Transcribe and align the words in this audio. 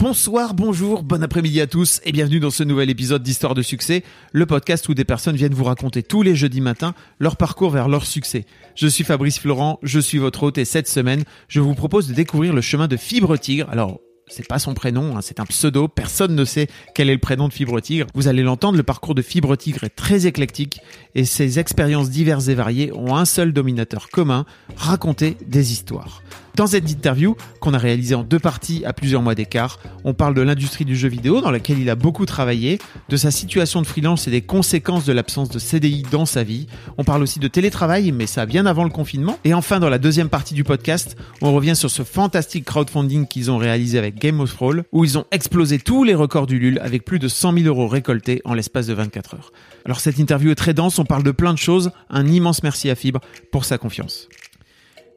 Bonsoir, 0.00 0.54
bonjour, 0.54 1.02
bon 1.02 1.24
après-midi 1.24 1.60
à 1.60 1.66
tous 1.66 2.00
et 2.04 2.12
bienvenue 2.12 2.38
dans 2.38 2.52
ce 2.52 2.62
nouvel 2.62 2.88
épisode 2.88 3.20
d'Histoire 3.20 3.56
de 3.56 3.62
succès, 3.62 4.04
le 4.30 4.46
podcast 4.46 4.88
où 4.88 4.94
des 4.94 5.04
personnes 5.04 5.34
viennent 5.34 5.54
vous 5.54 5.64
raconter 5.64 6.04
tous 6.04 6.22
les 6.22 6.36
jeudis 6.36 6.60
matins 6.60 6.94
leur 7.18 7.36
parcours 7.36 7.70
vers 7.70 7.88
leur 7.88 8.06
succès. 8.06 8.46
Je 8.76 8.86
suis 8.86 9.02
Fabrice 9.02 9.40
Florent, 9.40 9.80
je 9.82 9.98
suis 9.98 10.18
votre 10.18 10.44
hôte 10.44 10.58
et 10.58 10.64
cette 10.64 10.86
semaine, 10.86 11.24
je 11.48 11.58
vous 11.58 11.74
propose 11.74 12.06
de 12.06 12.14
découvrir 12.14 12.54
le 12.54 12.60
chemin 12.60 12.86
de 12.86 12.96
Fibre 12.96 13.36
Tigre. 13.36 13.68
Alors, 13.70 13.98
c'est 14.28 14.46
pas 14.46 14.60
son 14.60 14.72
prénom, 14.72 15.16
hein, 15.16 15.20
c'est 15.20 15.40
un 15.40 15.46
pseudo, 15.46 15.88
personne 15.88 16.36
ne 16.36 16.44
sait 16.44 16.68
quel 16.94 17.10
est 17.10 17.14
le 17.14 17.18
prénom 17.18 17.48
de 17.48 17.52
Fibre 17.52 17.80
Tigre. 17.80 18.06
Vous 18.14 18.28
allez 18.28 18.44
l'entendre, 18.44 18.76
le 18.76 18.84
parcours 18.84 19.16
de 19.16 19.22
Fibre 19.22 19.56
Tigre 19.56 19.82
est 19.82 19.96
très 19.96 20.28
éclectique 20.28 20.78
et 21.16 21.24
ses 21.24 21.58
expériences 21.58 22.08
diverses 22.08 22.46
et 22.46 22.54
variées 22.54 22.92
ont 22.92 23.16
un 23.16 23.24
seul 23.24 23.52
dominateur 23.52 24.10
commun, 24.10 24.46
raconter 24.76 25.36
des 25.44 25.72
histoires. 25.72 26.22
Dans 26.58 26.66
cette 26.66 26.90
interview, 26.90 27.36
qu'on 27.60 27.72
a 27.72 27.78
réalisée 27.78 28.16
en 28.16 28.24
deux 28.24 28.40
parties 28.40 28.82
à 28.84 28.92
plusieurs 28.92 29.22
mois 29.22 29.36
d'écart, 29.36 29.78
on 30.02 30.12
parle 30.12 30.34
de 30.34 30.42
l'industrie 30.42 30.84
du 30.84 30.96
jeu 30.96 31.08
vidéo 31.08 31.40
dans 31.40 31.52
laquelle 31.52 31.78
il 31.78 31.88
a 31.88 31.94
beaucoup 31.94 32.26
travaillé, 32.26 32.80
de 33.08 33.16
sa 33.16 33.30
situation 33.30 33.80
de 33.80 33.86
freelance 33.86 34.26
et 34.26 34.32
des 34.32 34.40
conséquences 34.40 35.04
de 35.04 35.12
l'absence 35.12 35.50
de 35.50 35.60
CDI 35.60 36.02
dans 36.10 36.26
sa 36.26 36.42
vie. 36.42 36.66
On 36.96 37.04
parle 37.04 37.22
aussi 37.22 37.38
de 37.38 37.46
télétravail, 37.46 38.10
mais 38.10 38.26
ça 38.26 38.44
bien 38.44 38.66
avant 38.66 38.82
le 38.82 38.90
confinement. 38.90 39.38
Et 39.44 39.54
enfin, 39.54 39.78
dans 39.78 39.88
la 39.88 39.98
deuxième 40.00 40.28
partie 40.28 40.52
du 40.52 40.64
podcast, 40.64 41.16
on 41.42 41.52
revient 41.52 41.76
sur 41.76 41.92
ce 41.92 42.02
fantastique 42.02 42.64
crowdfunding 42.64 43.28
qu'ils 43.28 43.52
ont 43.52 43.58
réalisé 43.58 43.96
avec 43.96 44.16
Game 44.16 44.40
of 44.40 44.52
Thrones, 44.52 44.82
où 44.90 45.04
ils 45.04 45.16
ont 45.16 45.26
explosé 45.30 45.78
tous 45.78 46.02
les 46.02 46.16
records 46.16 46.48
du 46.48 46.58
LUL 46.58 46.80
avec 46.82 47.04
plus 47.04 47.20
de 47.20 47.28
100 47.28 47.52
000 47.52 47.66
euros 47.66 47.86
récoltés 47.86 48.42
en 48.44 48.54
l'espace 48.54 48.88
de 48.88 48.94
24 48.94 49.34
heures. 49.34 49.52
Alors 49.84 50.00
cette 50.00 50.18
interview 50.18 50.50
est 50.50 50.56
très 50.56 50.74
dense, 50.74 50.98
on 50.98 51.04
parle 51.04 51.22
de 51.22 51.30
plein 51.30 51.52
de 51.52 51.58
choses. 51.58 51.92
Un 52.10 52.26
immense 52.26 52.64
merci 52.64 52.90
à 52.90 52.96
Fibre 52.96 53.20
pour 53.52 53.64
sa 53.64 53.78
confiance. 53.78 54.28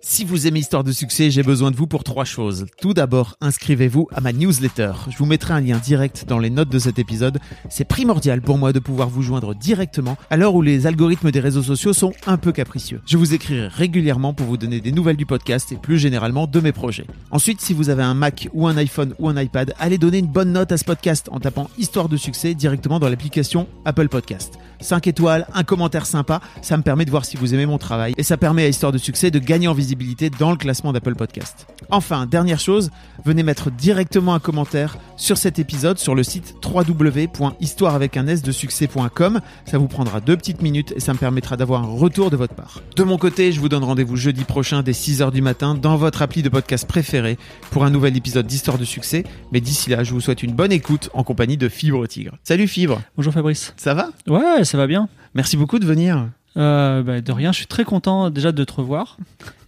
Si 0.04 0.26
vous 0.26 0.48
aimez 0.48 0.62
Histoire 0.62 0.84
de 0.84 0.92
succès, 0.92 1.30
j'ai 1.30 1.44
besoin 1.44 1.70
de 1.70 1.76
vous 1.76 1.86
pour 1.86 2.04
trois 2.04 2.26
choses. 2.26 2.66
Tout 2.82 2.96
d'abord, 2.96 3.36
inscrivez-vous 3.40 4.08
à 4.12 4.20
ma 4.20 4.34
newsletter. 4.34 4.94
Je 5.10 5.18
vous 5.18 5.28
mettrai 5.28 5.54
un 5.54 5.62
lien 5.62 5.78
direct 5.78 6.26
dans 6.28 6.40
les 6.40 6.50
notes 6.50 6.70
de 6.70 6.80
cet 6.80 6.98
épisode. 6.98 7.40
C'est 7.70 7.86
primordial 7.86 8.42
pour 8.42 8.58
moi 8.58 8.74
de 8.74 8.80
pouvoir 8.80 9.10
vous 9.10 9.22
joindre 9.22 9.54
directement 9.54 10.18
à 10.32 10.38
l'heure 10.38 10.56
où 10.56 10.64
les 10.64 10.88
algorithmes 10.88 11.30
des 11.30 11.40
réseaux 11.40 11.62
sociaux 11.62 11.94
sont 11.94 12.14
un 12.26 12.38
peu 12.38 12.52
capricieux. 12.52 13.00
Je 13.06 13.16
vous 13.16 13.36
écrirai 13.36 13.68
régulièrement 13.68 14.34
pour 14.34 14.48
vous 14.48 14.58
donner 14.58 14.82
des 14.82 14.92
nouvelles 14.92 15.18
du 15.18 15.28
podcast 15.28 15.72
et 15.72 15.78
plus 15.78 16.00
généralement 16.00 16.48
de 16.48 16.60
mes 16.60 16.72
projets. 16.72 17.06
Ensuite, 17.30 17.62
si 17.62 17.74
vous 17.74 17.90
avez 17.90 18.04
un 18.04 18.16
Mac 18.16 18.50
ou 18.54 18.68
un 18.68 18.78
iPhone 18.78 19.14
ou 19.20 19.30
un 19.30 19.40
iPad, 19.40 19.76
allez 19.80 20.00
donner 20.00 20.18
une 20.18 20.28
bonne 20.28 20.52
note 20.52 20.72
à 20.72 20.78
ce 20.78 20.84
podcast 20.84 21.30
en 21.32 21.40
tapant 21.40 21.70
Histoire 21.78 22.10
de 22.10 22.18
succès 22.18 22.56
directement 22.56 23.00
dans 23.00 23.10
l'application 23.10 23.68
Apple 23.86 24.10
Podcast. 24.10 24.58
5 24.82 25.08
étoiles, 25.08 25.48
un 25.54 25.64
commentaire 25.64 26.06
sympa, 26.06 26.42
ça 26.62 26.78
me 26.78 26.84
permet 26.84 27.06
de 27.06 27.12
voir 27.12 27.26
si 27.26 27.38
vous 27.38 27.54
aimez 27.54 27.66
mon 27.66 27.78
travail 27.78 28.14
et 28.18 28.24
ça 28.24 28.38
permet 28.38 28.66
à 28.66 28.68
Histoire 28.68 28.92
de 28.92 28.98
succès 28.98 29.32
de 29.32 29.40
gagner 29.40 29.68
en 29.68 29.74
visibilité 29.74 30.30
dans 30.30 30.52
le 30.52 30.58
classement 30.58 30.94
d'Apple 30.94 31.16
Podcast. 31.16 31.68
Enfin, 31.90 32.26
dernière 32.26 32.60
chose, 32.60 32.90
venez 33.26 33.44
mettre 33.44 33.70
directement 33.72 34.34
un 34.34 34.40
commentaire 34.40 34.98
sur 35.18 35.38
cet 35.38 35.60
épisode 35.60 36.00
sur 36.00 36.16
le 36.16 36.24
site 36.24 36.56
www.histoire 36.66 37.96
avec 37.96 38.18
un 38.18 38.28
s 38.28 38.42
de 38.42 38.52
succès.com. 38.52 39.40
Ça 39.66 39.78
vous 39.78 39.88
prendra 39.88 40.20
deux 40.20 40.38
petites 40.38 40.62
minutes 40.62 40.94
et 40.96 41.00
ça 41.00 41.14
me 41.14 41.18
permettra 41.18 41.58
d'avoir 41.58 41.84
un 41.84 41.94
retour 41.96 42.30
de 42.30 42.38
votre 42.38 42.56
part. 42.56 42.82
De 42.96 43.04
mon 43.04 43.18
côté, 43.18 43.52
je 43.52 43.60
vous 43.60 43.70
donne 43.70 43.84
rendez-vous 43.84 44.16
jeudi 44.16 44.44
prochain 44.44 44.84
dès 44.84 44.94
6h 44.94 45.32
du 45.32 45.42
matin 45.42 45.76
dans 45.76 45.98
votre 45.98 46.22
appli 46.22 46.42
de 46.42 46.50
podcast 46.50 46.88
préféré 46.88 47.38
pour 47.72 47.84
un 47.84 47.90
nouvel 47.90 48.18
épisode 48.18 48.48
d'Histoire 48.48 48.78
de 48.78 48.86
succès. 48.86 49.24
Mais 49.52 49.62
d'ici 49.62 49.90
là, 49.90 50.04
je 50.04 50.14
vous 50.14 50.22
souhaite 50.22 50.44
une 50.44 50.54
bonne 50.54 50.72
écoute 50.72 51.10
en 51.14 51.24
compagnie 51.24 51.58
de 51.58 51.70
Fibre 51.70 52.06
Tigre. 52.08 52.38
Salut 52.44 52.68
Fibre. 52.68 53.02
Bonjour 53.16 53.34
Fabrice. 53.34 53.74
Ça 53.78 53.94
va? 53.94 54.10
Ouais, 54.28 54.64
ça 54.72 54.78
va 54.78 54.88
bien. 54.88 55.10
Merci 55.36 55.58
beaucoup 55.58 55.80
de 55.80 55.86
venir. 55.86 56.30
Euh, 56.56 57.04
bah, 57.04 57.20
de 57.20 57.32
rien, 57.34 57.52
je 57.52 57.58
suis 57.58 57.68
très 57.68 57.84
content 57.84 58.30
déjà 58.30 58.54
de 58.54 58.64
te 58.64 58.72
revoir. 58.72 59.18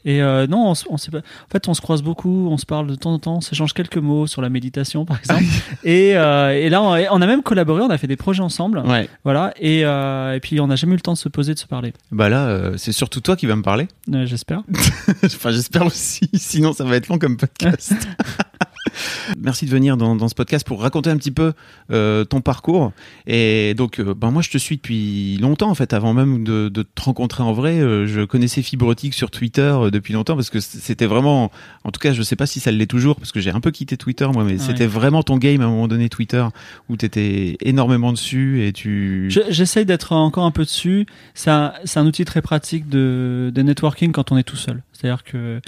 Et 0.05 0.21
euh, 0.21 0.47
non, 0.47 0.71
on, 0.71 0.95
pas. 1.11 1.17
En 1.17 1.51
fait, 1.51 1.67
on 1.67 1.73
se 1.73 1.81
croise 1.81 2.01
beaucoup, 2.01 2.47
on 2.49 2.57
se 2.57 2.65
parle 2.65 2.87
de 2.87 2.95
temps 2.95 3.13
en 3.13 3.19
temps, 3.19 3.35
on 3.37 3.41
s'échange 3.41 3.73
quelques 3.73 3.97
mots 3.97 4.27
sur 4.27 4.41
la 4.41 4.49
méditation, 4.49 5.03
par 5.03 5.19
exemple. 5.19 5.43
et, 5.83 6.15
euh, 6.15 6.51
et 6.51 6.69
là, 6.69 6.81
on, 6.81 6.91
on 6.91 7.21
a 7.21 7.27
même 7.27 7.43
collaboré, 7.43 7.81
on 7.81 7.89
a 7.89 7.97
fait 7.97 8.07
des 8.07 8.15
projets 8.15 8.41
ensemble. 8.41 8.79
Ouais. 8.79 9.09
Voilà. 9.25 9.53
Et, 9.59 9.83
euh, 9.83 10.35
et 10.35 10.39
puis, 10.39 10.61
on 10.61 10.67
n'a 10.67 10.77
jamais 10.77 10.93
eu 10.93 10.97
le 10.97 11.01
temps 11.01 11.13
de 11.13 11.17
se 11.17 11.29
poser, 11.29 11.53
de 11.53 11.59
se 11.59 11.67
parler. 11.67 11.93
Bah 12.11 12.29
là, 12.29 12.71
c'est 12.77 12.93
surtout 12.93 13.19
toi 13.19 13.35
qui 13.35 13.45
vas 13.45 13.57
me 13.57 13.61
parler. 13.61 13.89
J'espère. 14.23 14.63
enfin, 15.25 15.51
j'espère 15.51 15.85
aussi. 15.85 16.29
Sinon, 16.33 16.71
ça 16.71 16.85
va 16.85 16.95
être 16.95 17.09
long 17.09 17.19
comme 17.19 17.35
podcast. 17.35 17.93
Merci 19.41 19.65
de 19.65 19.71
venir 19.71 19.97
dans, 19.97 20.15
dans, 20.15 20.27
ce 20.27 20.35
podcast 20.35 20.65
pour 20.67 20.81
raconter 20.81 21.09
un 21.09 21.17
petit 21.17 21.31
peu 21.31 21.53
euh, 21.91 22.25
ton 22.25 22.41
parcours. 22.41 22.91
Et 23.27 23.73
donc, 23.75 23.99
euh, 23.99 24.13
ben 24.13 24.31
moi, 24.31 24.41
je 24.41 24.49
te 24.49 24.57
suis 24.57 24.75
depuis 24.77 25.37
longtemps, 25.37 25.69
en 25.69 25.75
fait, 25.75 25.93
avant 25.93 26.13
même 26.13 26.43
de, 26.43 26.69
de 26.69 26.83
te 26.83 27.01
rencontrer 27.01 27.43
en 27.43 27.53
vrai. 27.53 27.79
Euh, 27.79 28.05
je 28.07 28.21
connaissais 28.21 28.61
Fibrotique 28.61 29.13
sur 29.13 29.31
Twitter 29.31 29.75
depuis 29.91 30.13
longtemps 30.13 30.35
parce 30.35 30.49
que 30.49 30.59
c'était 30.59 31.05
vraiment, 31.05 31.51
en 31.83 31.91
tout 31.91 31.99
cas, 31.99 32.13
je 32.13 32.21
sais 32.21 32.35
pas 32.35 32.45
si 32.45 32.59
ça 32.59 32.71
l'est 32.71 32.87
toujours 32.87 33.15
parce 33.15 33.31
que 33.31 33.39
j'ai 33.39 33.51
un 33.51 33.61
peu 33.61 33.71
quitté 33.71 33.97
Twitter, 33.97 34.27
moi, 34.33 34.43
mais 34.43 34.53
Ouais. 34.53 34.59
c'était 34.59 34.85
vraiment 34.87 35.23
ton 35.23 35.37
game 35.37 35.61
à 35.61 35.65
un 35.65 35.69
moment 35.69 35.87
donné, 35.87 36.09
Twitter, 36.09 36.45
où 36.89 36.97
tu 36.97 37.05
étais 37.05 37.57
énormément 37.61 38.11
dessus 38.11 38.65
et 38.65 38.73
tu. 38.73 39.27
Je- 39.29 39.41
J'essaye 39.49 39.85
d'être 39.85 40.11
encore 40.13 40.45
un 40.45 40.51
peu 40.51 40.63
dessus. 40.63 41.05
C'est 41.33 41.49
un, 41.49 41.73
outil 42.05 42.25
très 42.25 42.41
pratique 42.41 42.89
de, 42.89 43.51
de 43.53 43.61
networking 43.61 44.11
quand 44.11 44.31
on 44.31 44.37
est 44.37 44.43
tout 44.43 44.55
seul. 44.57 44.83
C'est-à-dire 44.91 45.23
que, 45.23 45.59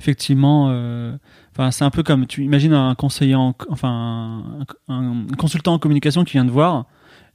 effectivement, 0.00 0.70
enfin, 1.52 1.70
c'est 1.70 1.84
un 1.84 1.90
peu 1.90 2.02
comme 2.02 2.26
tu 2.26 2.44
imagines 2.44 2.72
un 2.72 2.94
conseiller, 2.94 3.34
en, 3.34 3.54
enfin, 3.68 4.42
un, 4.88 4.94
un 4.94 5.26
consultant 5.38 5.74
en 5.74 5.78
communication 5.78 6.24
qui 6.24 6.32
vient 6.32 6.46
te 6.46 6.50
voir. 6.50 6.86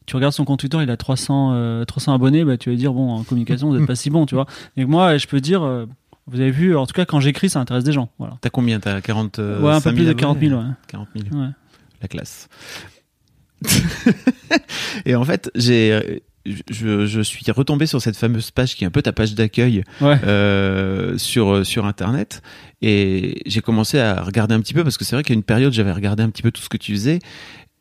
Tu 0.06 0.16
regardes 0.16 0.34
son 0.34 0.46
compte 0.46 0.62
Twitter, 0.62 0.80
il 0.82 0.90
a 0.90 0.96
300, 0.96 1.52
euh, 1.54 1.84
300 1.84 2.14
abonnés, 2.14 2.46
bah, 2.46 2.58
tu 2.58 2.70
vas 2.70 2.76
dire, 2.78 2.94
bon, 2.94 3.12
en 3.12 3.24
communication, 3.24 3.68
vous 3.68 3.78
n'êtes 3.78 3.86
pas 3.88 3.96
si 3.96 4.10
bon, 4.10 4.26
tu 4.26 4.36
vois. 4.36 4.46
Et 4.78 4.86
moi, 4.86 5.18
je 5.18 5.28
peux 5.28 5.42
dire, 5.42 5.64
euh, 5.64 5.86
vous 6.28 6.40
avez 6.40 6.50
vu, 6.50 6.78
en 6.78 6.86
tout 6.86 6.94
cas, 6.94 7.04
quand 7.04 7.20
j'écris, 7.20 7.50
ça 7.50 7.60
intéresse 7.60 7.84
des 7.84 7.92
gens. 7.92 8.10
Voilà. 8.18 8.38
T'as 8.40 8.50
combien? 8.50 8.80
T'as 8.80 9.02
40 9.02 9.40
euh, 9.40 9.62
ouais, 9.62 9.72
un 9.72 9.82
peu 9.82 9.90
5 9.90 9.96
plus 9.96 10.04
000 10.06 10.14
de 10.14 10.20
40 10.20 10.40
000, 10.40 10.54
abonnés 10.54 10.70
ouais. 10.70 10.74
40 10.88 11.08
000. 11.14 11.42
ouais. 11.42 11.50
la 12.02 12.08
classe. 12.08 12.48
et 15.06 15.16
en 15.16 15.26
fait, 15.26 15.52
j'ai, 15.56 16.24
je, 16.70 17.06
je 17.06 17.22
suis 17.22 17.50
retombé 17.52 17.86
sur 17.86 18.02
cette 18.02 18.16
fameuse 18.18 18.52
page 18.52 18.76
qui 18.76 18.84
est 18.84 18.88
un 18.88 18.92
peu 18.92 19.02
ta 19.02 19.12
page 19.12 19.34
d'accueil 19.36 19.84
Ouais. 20.02 20.18
euh, 20.26 21.18
sur 21.18 21.66
sur 21.66 21.86
internet 21.86 22.42
et 22.82 23.42
j'ai 23.46 23.62
commencé 23.62 24.00
à 24.00 24.22
regarder 24.24 24.54
un 24.56 24.60
petit 24.62 24.74
peu 24.74 24.84
parce 24.84 24.98
que 24.98 25.06
c'est 25.06 25.16
vrai 25.16 25.24
qu'à 25.24 25.34
une 25.34 25.44
période 25.44 25.74
j'avais 25.74 25.92
regardé 25.92 26.24
un 26.24 26.30
petit 26.30 26.44
peu 26.44 26.52
tout 26.52 26.62
ce 26.62 26.70
que 26.70 26.78
tu 26.78 26.94
faisais 26.94 27.20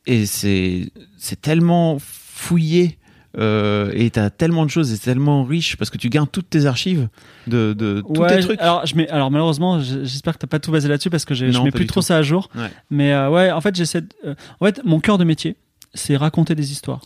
et 0.07 0.27
c'est 0.27 0.89
c'est 1.19 1.41
tellement 1.41 1.99
fouillé. 2.01 2.99
Euh, 3.39 3.91
et 3.93 4.09
t'as 4.09 4.31
tellement 4.31 4.65
de 4.65 4.71
choses 4.71 4.91
et 4.91 4.97
c'est 4.97 5.05
tellement 5.11 5.45
riche 5.45 5.77
parce 5.77 5.91
que 5.91 5.99
tu 5.99 6.09
gardes 6.09 6.33
toutes 6.33 6.49
tes 6.49 6.65
archives 6.65 7.09
de, 7.47 7.75
de 7.75 8.01
tous 8.01 8.23
Ouais, 8.23 8.35
tes 8.35 8.41
trucs. 8.43 8.59
Alors, 8.63 8.87
je 8.87 8.97
mets, 8.97 9.11
alors 9.11 9.31
malheureusement, 9.31 9.79
je- 9.79 10.05
j'espère 10.05 10.33
que 10.33 10.39
t'as 10.39 10.47
pas 10.47 10.59
tout 10.59 10.73
basé 10.73 10.89
là-dessus 10.89 11.11
parce 11.11 11.27
que 11.27 11.35
j'ai- 11.35 11.53
je 11.53 11.59
Non, 11.59 11.65
mets 11.65 11.71
plus 11.71 11.85
trop 11.85 12.01
tout. 12.01 12.07
ça 12.07 12.17
à 12.17 12.23
jour. 12.23 12.49
Ouais. 12.55 12.71
Mais 12.89 13.13
euh, 13.13 13.29
ouais, 13.29 13.51
en 13.53 13.61
fait, 13.61 13.77
j'essaie. 13.77 14.01
euh, 14.25 14.35
en 14.59 14.65
fait, 14.65 14.81
mon 14.87 15.01
cœur 15.01 15.19
de 15.19 15.25
métier, 15.25 15.57
c'est 15.97 16.17
raconter 16.17 16.55
des 16.55 16.73
histoires. 16.73 17.01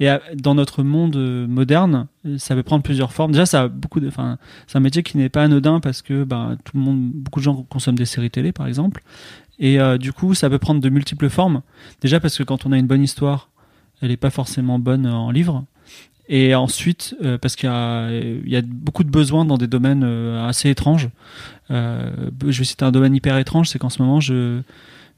Et 0.00 0.10
euh, 0.10 0.18
dans 0.34 0.54
notre 0.54 0.82
monde 0.82 1.16
euh, 1.16 1.46
moderne, 1.46 2.06
euh, 2.26 2.38
ça 2.38 2.54
peut 2.54 2.62
prendre 2.62 2.82
plusieurs 2.82 3.12
formes. 3.12 3.32
Déjà, 3.32 3.46
ça 3.46 3.62
a 3.62 3.68
beaucoup 3.68 4.00
de. 4.00 4.08
Enfin, 4.08 4.38
c'est 4.66 4.78
un 4.78 4.80
métier 4.80 5.02
qui 5.02 5.18
n'est 5.18 5.28
pas 5.28 5.42
anodin 5.42 5.80
parce 5.80 6.02
que 6.02 6.24
ben, 6.24 6.56
tout 6.64 6.76
le 6.76 6.82
monde, 6.82 7.10
beaucoup 7.12 7.40
de 7.40 7.44
gens 7.44 7.66
consomment 7.68 7.98
des 7.98 8.06
séries 8.06 8.30
télé, 8.30 8.52
par 8.52 8.66
exemple. 8.66 9.02
Et 9.58 9.80
euh, 9.80 9.98
du 9.98 10.12
coup, 10.12 10.34
ça 10.34 10.50
peut 10.50 10.58
prendre 10.58 10.80
de 10.80 10.88
multiples 10.88 11.28
formes. 11.28 11.62
Déjà 12.00 12.20
parce 12.20 12.36
que 12.36 12.42
quand 12.42 12.66
on 12.66 12.72
a 12.72 12.78
une 12.78 12.86
bonne 12.86 13.02
histoire, 13.02 13.50
elle 14.00 14.08
n'est 14.08 14.16
pas 14.16 14.30
forcément 14.30 14.78
bonne 14.78 15.06
en 15.06 15.30
livre. 15.30 15.64
Et 16.28 16.54
ensuite, 16.54 17.16
euh, 17.22 17.38
parce 17.38 17.54
qu'il 17.56 17.68
y 17.68 17.72
a, 17.72 18.10
il 18.10 18.48
y 18.48 18.56
a 18.56 18.62
beaucoup 18.62 19.04
de 19.04 19.10
besoins 19.10 19.44
dans 19.44 19.58
des 19.58 19.68
domaines 19.68 20.02
euh, 20.04 20.46
assez 20.46 20.68
étranges. 20.68 21.08
Je 21.70 22.30
vais 22.44 22.64
citer 22.64 22.84
un 22.84 22.92
domaine 22.92 23.14
hyper 23.14 23.38
étrange, 23.38 23.68
c'est 23.68 23.78
qu'en 23.78 23.90
ce 23.90 24.02
moment, 24.02 24.20
je, 24.20 24.60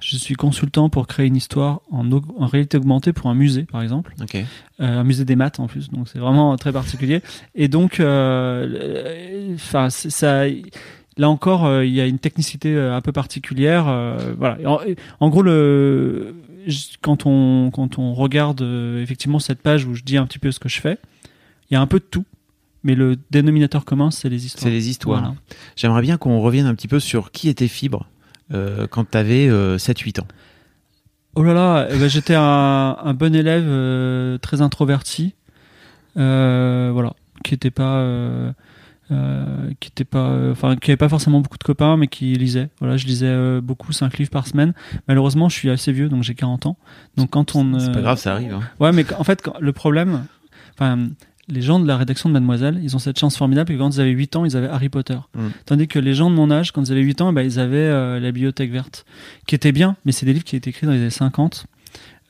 je 0.00 0.16
suis 0.16 0.34
consultant 0.34 0.88
pour 0.88 1.06
créer 1.06 1.26
une 1.26 1.36
histoire 1.36 1.80
en, 1.90 2.04
réalité 2.46 2.76
augmentée 2.76 3.12
pour 3.12 3.28
un 3.30 3.34
musée, 3.34 3.64
par 3.64 3.82
exemple. 3.82 4.14
Euh, 4.80 5.00
un 5.00 5.04
musée 5.04 5.24
des 5.24 5.34
maths 5.36 5.58
en 5.60 5.66
plus, 5.66 5.90
donc 5.90 6.08
c'est 6.08 6.18
vraiment 6.20 6.56
très 6.56 6.72
particulier. 6.72 7.20
Et 7.54 7.68
donc, 7.68 7.98
euh, 8.00 8.66
le- 8.66 9.54
enfin, 9.54 9.90
ça, 9.90 10.44
là 11.16 11.28
encore, 11.28 11.66
euh, 11.66 11.84
il 11.84 11.92
y 11.92 12.00
a 12.00 12.06
une 12.06 12.18
technicité 12.20 12.74
euh, 12.74 12.94
un 12.96 13.00
peu 13.00 13.10
particulière. 13.12 13.86
euh, 13.88 14.34
voilà. 14.38 14.58
En, 14.70 14.78
en 15.20 15.28
gros, 15.30 15.42
le, 15.42 16.34
quand 17.02 17.26
on 17.26 17.70
quand 17.72 17.98
on 17.98 18.14
regarde 18.14 18.62
euh, 18.62 19.02
effectivement 19.02 19.38
cette 19.40 19.60
page 19.62 19.84
où 19.84 19.94
je 19.94 20.02
dis 20.04 20.16
un 20.16 20.26
petit 20.26 20.38
peu 20.38 20.52
ce 20.52 20.60
que 20.60 20.68
je 20.68 20.80
fais, 20.80 20.98
il 21.70 21.74
y 21.74 21.76
a 21.76 21.80
un 21.80 21.86
peu 21.86 21.98
de 21.98 22.04
tout, 22.04 22.24
mais 22.84 22.94
le 22.94 23.16
dénominateur 23.30 23.84
commun, 23.84 24.10
c'est 24.12 24.28
les 24.28 24.46
histoires. 24.46 24.62
C'est 24.62 24.70
les 24.70 24.88
histoires. 24.88 25.20
Voilà. 25.20 25.34
J'aimerais 25.76 26.02
bien 26.02 26.16
qu'on 26.18 26.40
revienne 26.40 26.66
un 26.66 26.74
petit 26.74 26.88
peu 26.88 27.00
sur 27.00 27.32
qui 27.32 27.48
était 27.48 27.68
Fibre 27.68 28.06
euh, 28.06 28.17
quand 28.50 29.10
tu 29.10 29.18
avais 29.18 29.48
7-8 29.78 30.20
ans. 30.20 30.26
Oh 31.34 31.42
là 31.42 31.54
là, 31.54 31.86
eh 31.90 31.96
ben, 31.98 32.08
j'étais 32.08 32.34
un, 32.34 32.96
un 33.00 33.14
bon 33.14 33.34
élève 33.34 33.64
euh, 33.66 34.38
très 34.38 34.60
introverti, 34.60 35.34
euh, 36.16 36.90
voilà, 36.92 37.12
qui 37.44 37.54
était 37.54 37.70
pas, 37.70 37.98
euh, 37.98 38.52
euh, 39.12 39.70
qui 39.78 39.88
était 39.90 40.04
pas, 40.04 40.30
euh, 40.30 40.52
enfin, 40.52 40.76
qui 40.76 40.90
avait 40.90 40.96
pas 40.96 41.08
forcément 41.08 41.40
beaucoup 41.40 41.58
de 41.58 41.62
copains, 41.64 41.96
mais 41.96 42.08
qui 42.08 42.34
lisait. 42.34 42.70
Voilà, 42.80 42.96
je 42.96 43.06
lisais 43.06 43.26
euh, 43.28 43.60
beaucoup, 43.60 43.92
5 43.92 44.18
livres 44.18 44.30
par 44.30 44.46
semaine. 44.46 44.72
Malheureusement, 45.06 45.48
je 45.48 45.54
suis 45.54 45.70
assez 45.70 45.92
vieux, 45.92 46.08
donc 46.08 46.22
j'ai 46.24 46.34
40 46.34 46.66
ans. 46.66 46.76
Donc 47.16 47.30
quand 47.30 47.54
on, 47.54 47.78
C'est 47.78 47.90
euh, 47.90 47.92
pas 47.94 48.00
grave, 48.00 48.18
ça 48.18 48.32
arrive. 48.32 48.54
hein. 48.54 48.62
Ouais, 48.80 48.92
mais 48.92 49.04
en 49.14 49.24
fait, 49.24 49.40
quand- 49.42 49.54
le 49.60 49.72
problème, 49.72 50.24
enfin, 50.74 51.08
les 51.48 51.62
gens 51.62 51.80
de 51.80 51.86
la 51.86 51.96
rédaction 51.96 52.28
de 52.28 52.34
Mademoiselle, 52.34 52.78
ils 52.82 52.94
ont 52.94 52.98
cette 52.98 53.18
chance 53.18 53.36
formidable 53.36 53.72
que 53.72 53.78
quand 53.78 53.90
ils 53.90 54.00
avaient 54.00 54.10
8 54.10 54.36
ans, 54.36 54.44
ils 54.44 54.56
avaient 54.56 54.68
Harry 54.68 54.88
Potter. 54.88 55.18
Mm. 55.34 55.48
Tandis 55.66 55.88
que 55.88 55.98
les 55.98 56.14
gens 56.14 56.30
de 56.30 56.34
mon 56.34 56.50
âge, 56.50 56.72
quand 56.72 56.82
ils 56.82 56.92
avaient 56.92 57.02
8 57.02 57.20
ans, 57.22 57.32
bah, 57.32 57.42
ils 57.42 57.58
avaient 57.58 57.76
euh, 57.76 58.20
la 58.20 58.32
bibliothèque 58.32 58.70
verte, 58.70 59.04
qui 59.46 59.54
était 59.54 59.72
bien, 59.72 59.96
mais 60.04 60.12
c'est 60.12 60.26
des 60.26 60.32
livres 60.32 60.44
qui 60.44 60.56
étaient 60.56 60.70
écrits 60.70 60.86
dans 60.86 60.92
les 60.92 61.00
années 61.00 61.10
50. 61.10 61.66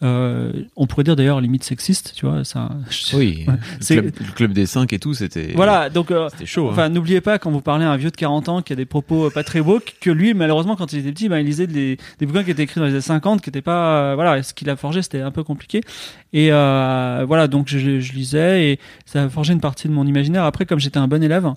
Euh, 0.00 0.52
on 0.76 0.86
pourrait 0.86 1.02
dire 1.02 1.16
d'ailleurs 1.16 1.40
limite 1.40 1.64
sexiste, 1.64 2.12
tu 2.14 2.24
vois. 2.24 2.44
Ça, 2.44 2.68
Oui, 3.14 3.44
Ouais. 3.48 3.54
le, 3.80 4.00
club, 4.02 4.12
le 4.20 4.32
club 4.32 4.52
des 4.52 4.64
5 4.66 4.92
et 4.92 4.98
tout, 5.00 5.12
c'était 5.14 5.52
Voilà, 5.56 5.90
donc 5.90 6.12
euh, 6.12 6.28
chaud. 6.44 6.68
hein. 6.68 6.72
Enfin, 6.72 6.88
n'oubliez 6.88 7.20
pas 7.20 7.38
quand 7.40 7.50
vous 7.50 7.60
parlez 7.60 7.84
à 7.84 7.90
un 7.90 7.96
vieux 7.96 8.10
de 8.12 8.16
40 8.16 8.48
ans 8.48 8.62
qui 8.62 8.72
a 8.72 8.76
des 8.76 8.84
propos 8.86 9.26
euh, 9.26 9.30
pas 9.30 9.42
très 9.42 9.60
beaux, 9.60 9.80
que 10.00 10.10
lui, 10.10 10.34
malheureusement, 10.34 10.76
quand 10.76 10.92
il 10.92 11.00
était 11.00 11.10
petit, 11.10 11.28
ben, 11.28 11.38
il 11.38 11.46
lisait 11.46 11.66
des, 11.66 11.98
des 12.20 12.26
bouquins 12.26 12.44
qui 12.44 12.52
étaient 12.52 12.62
écrits 12.62 12.78
dans 12.78 12.86
les 12.86 12.92
années 12.92 13.00
50, 13.00 13.42
qui 13.42 13.50
étaient 13.50 13.60
pas, 13.60 14.12
euh, 14.12 14.14
voilà, 14.14 14.40
ce 14.44 14.54
qu'il 14.54 14.70
a 14.70 14.76
forgé, 14.76 15.02
c'était 15.02 15.20
un 15.20 15.32
peu 15.32 15.42
compliqué. 15.42 15.80
Et 16.32 16.52
euh, 16.52 17.24
voilà, 17.26 17.48
donc 17.48 17.66
je, 17.68 17.98
je 17.98 18.12
lisais 18.12 18.70
et 18.72 18.78
ça 19.04 19.24
a 19.24 19.28
forgé 19.28 19.52
une 19.52 19.60
partie 19.60 19.88
de 19.88 19.92
mon 19.92 20.06
imaginaire. 20.06 20.44
Après, 20.44 20.64
comme 20.64 20.78
j'étais 20.78 20.98
un 20.98 21.08
bon 21.08 21.22
élève, 21.24 21.50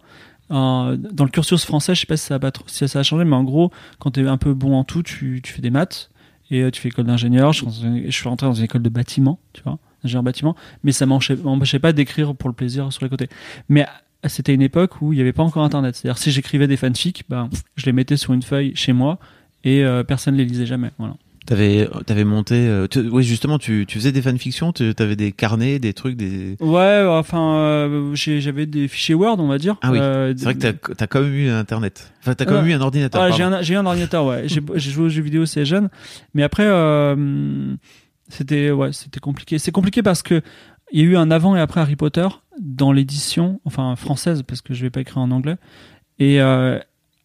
dans 0.49 0.97
le 0.97 1.29
cursus 1.29 1.63
français, 1.65 1.95
je 1.95 2.01
sais 2.01 2.05
pas 2.05 2.17
si 2.17 2.25
ça 2.25 2.35
a, 2.35 2.39
pas 2.39 2.51
trop- 2.51 2.65
si 2.67 2.85
ça 2.87 2.99
a 2.99 3.03
changé, 3.03 3.23
mais 3.23 3.35
en 3.35 3.43
gros, 3.43 3.71
quand 3.99 4.11
tu 4.11 4.25
es 4.25 4.27
un 4.27 4.37
peu 4.37 4.53
bon 4.53 4.75
en 4.75 4.83
tout, 4.83 5.01
tu, 5.03 5.39
tu 5.43 5.53
fais 5.53 5.61
des 5.61 5.69
maths 5.69 6.09
et 6.51 6.61
euh, 6.61 6.69
tu 6.69 6.79
fais 6.81 6.89
école 6.89 7.05
d'ingénieur. 7.05 7.53
Je, 7.53 7.65
suis 8.09 8.29
rentré 8.29 8.45
dans 8.45 8.53
une 8.53 8.65
école 8.65 8.83
de 8.83 8.89
bâtiment, 8.89 9.39
tu 9.53 9.63
vois, 9.63 9.79
ingénieur 10.03 10.21
bâtiment, 10.21 10.55
mais 10.83 10.91
ça 10.91 11.05
m'empêchait 11.05 11.79
pas 11.79 11.93
d'écrire 11.93 12.35
pour 12.35 12.49
le 12.49 12.55
plaisir 12.55 12.93
sur 12.93 13.03
les 13.03 13.09
côtés. 13.09 13.29
Mais 13.69 13.83
à- 13.83 14.29
c'était 14.29 14.53
une 14.53 14.61
époque 14.61 15.01
où 15.01 15.13
il 15.13 15.15
n'y 15.15 15.21
avait 15.21 15.33
pas 15.33 15.43
encore 15.43 15.63
Internet. 15.63 15.95
C'est-à-dire, 15.95 16.19
si 16.19 16.29
j'écrivais 16.31 16.67
des 16.67 16.77
fanfics, 16.77 17.23
ben, 17.27 17.49
je 17.75 17.85
les 17.87 17.91
mettais 17.91 18.17
sur 18.17 18.33
une 18.33 18.43
feuille 18.43 18.75
chez 18.75 18.93
moi 18.93 19.17
et 19.63 19.83
euh, 19.83 20.03
personne 20.03 20.35
ne 20.35 20.39
les 20.39 20.45
lisait 20.45 20.67
jamais. 20.67 20.91
Voilà. 20.99 21.15
T'avais 21.47 21.89
avais 22.07 22.23
monté 22.23 22.53
euh, 22.67 22.87
tu- 22.87 22.99
oui 23.09 23.23
justement 23.23 23.57
tu, 23.57 23.85
tu 23.87 23.97
faisais 23.97 24.11
des 24.11 24.21
fanfictions, 24.21 24.71
tu 24.71 24.93
avais 24.99 25.15
des 25.15 25.31
carnets, 25.31 25.79
des 25.79 25.91
trucs 25.93 26.15
des 26.15 26.55
Ouais, 26.59 27.03
enfin, 27.07 27.55
euh, 27.55 28.11
j'avais 28.13 28.67
des 28.67 28.87
fichiers 28.87 29.15
Word, 29.15 29.37
on 29.39 29.47
va 29.47 29.57
dire. 29.57 29.75
Ah 29.81 29.91
oui, 29.91 29.97
Euh, 29.99 30.33
C'est 30.37 30.43
vrai 30.43 30.53
que 30.55 30.93
t'as 30.93 31.03
as 31.03 31.07
quand 31.07 31.21
même 31.21 31.33
eu 31.33 31.49
internet. 31.49 32.13
Enfin 32.21 32.35
t'as 32.35 32.45
quand 32.45 32.53
même 32.53 32.65
Euh, 32.65 32.67
eu 32.69 32.73
un 32.73 32.81
ordinateur. 32.81 33.19
Ah, 33.21 33.31
j'ai 33.31 33.41
un, 33.41 33.61
j'ai 33.63 33.75
un 33.75 33.85
ordinateur, 33.87 34.25
ouais. 34.25 34.43
J'ai 34.47 34.91
joué 34.91 35.05
aux 35.05 35.09
jeux 35.09 35.23
vidéo 35.23 35.41
assez 35.43 35.65
jeune, 35.65 35.89
mais 36.35 36.43
après, 36.43 36.65
euh, 36.67 37.73
c'était 38.29 38.69
ouais, 38.69 38.93
c'était 38.93 39.19
compliqué. 39.19 39.57
C'est 39.57 39.71
compliqué 39.71 40.03
parce 40.03 40.21
que 40.21 40.41
il 40.91 40.99
y 40.99 41.03
a 41.03 41.05
eu 41.05 41.17
un 41.17 41.31
avant 41.31 41.55
et 41.55 41.59
après 41.59 41.81
Harry 41.81 41.95
Potter 41.95 42.27
dans 42.59 42.91
l'édition, 42.91 43.59
enfin 43.65 43.95
française, 43.95 44.43
parce 44.43 44.61
que 44.61 44.73
je 44.75 44.83
vais 44.83 44.89
pas 44.91 45.01
écrire 45.01 45.17
en 45.19 45.31
anglais. 45.31 45.55
Et 46.19 46.39
euh, 46.39 46.77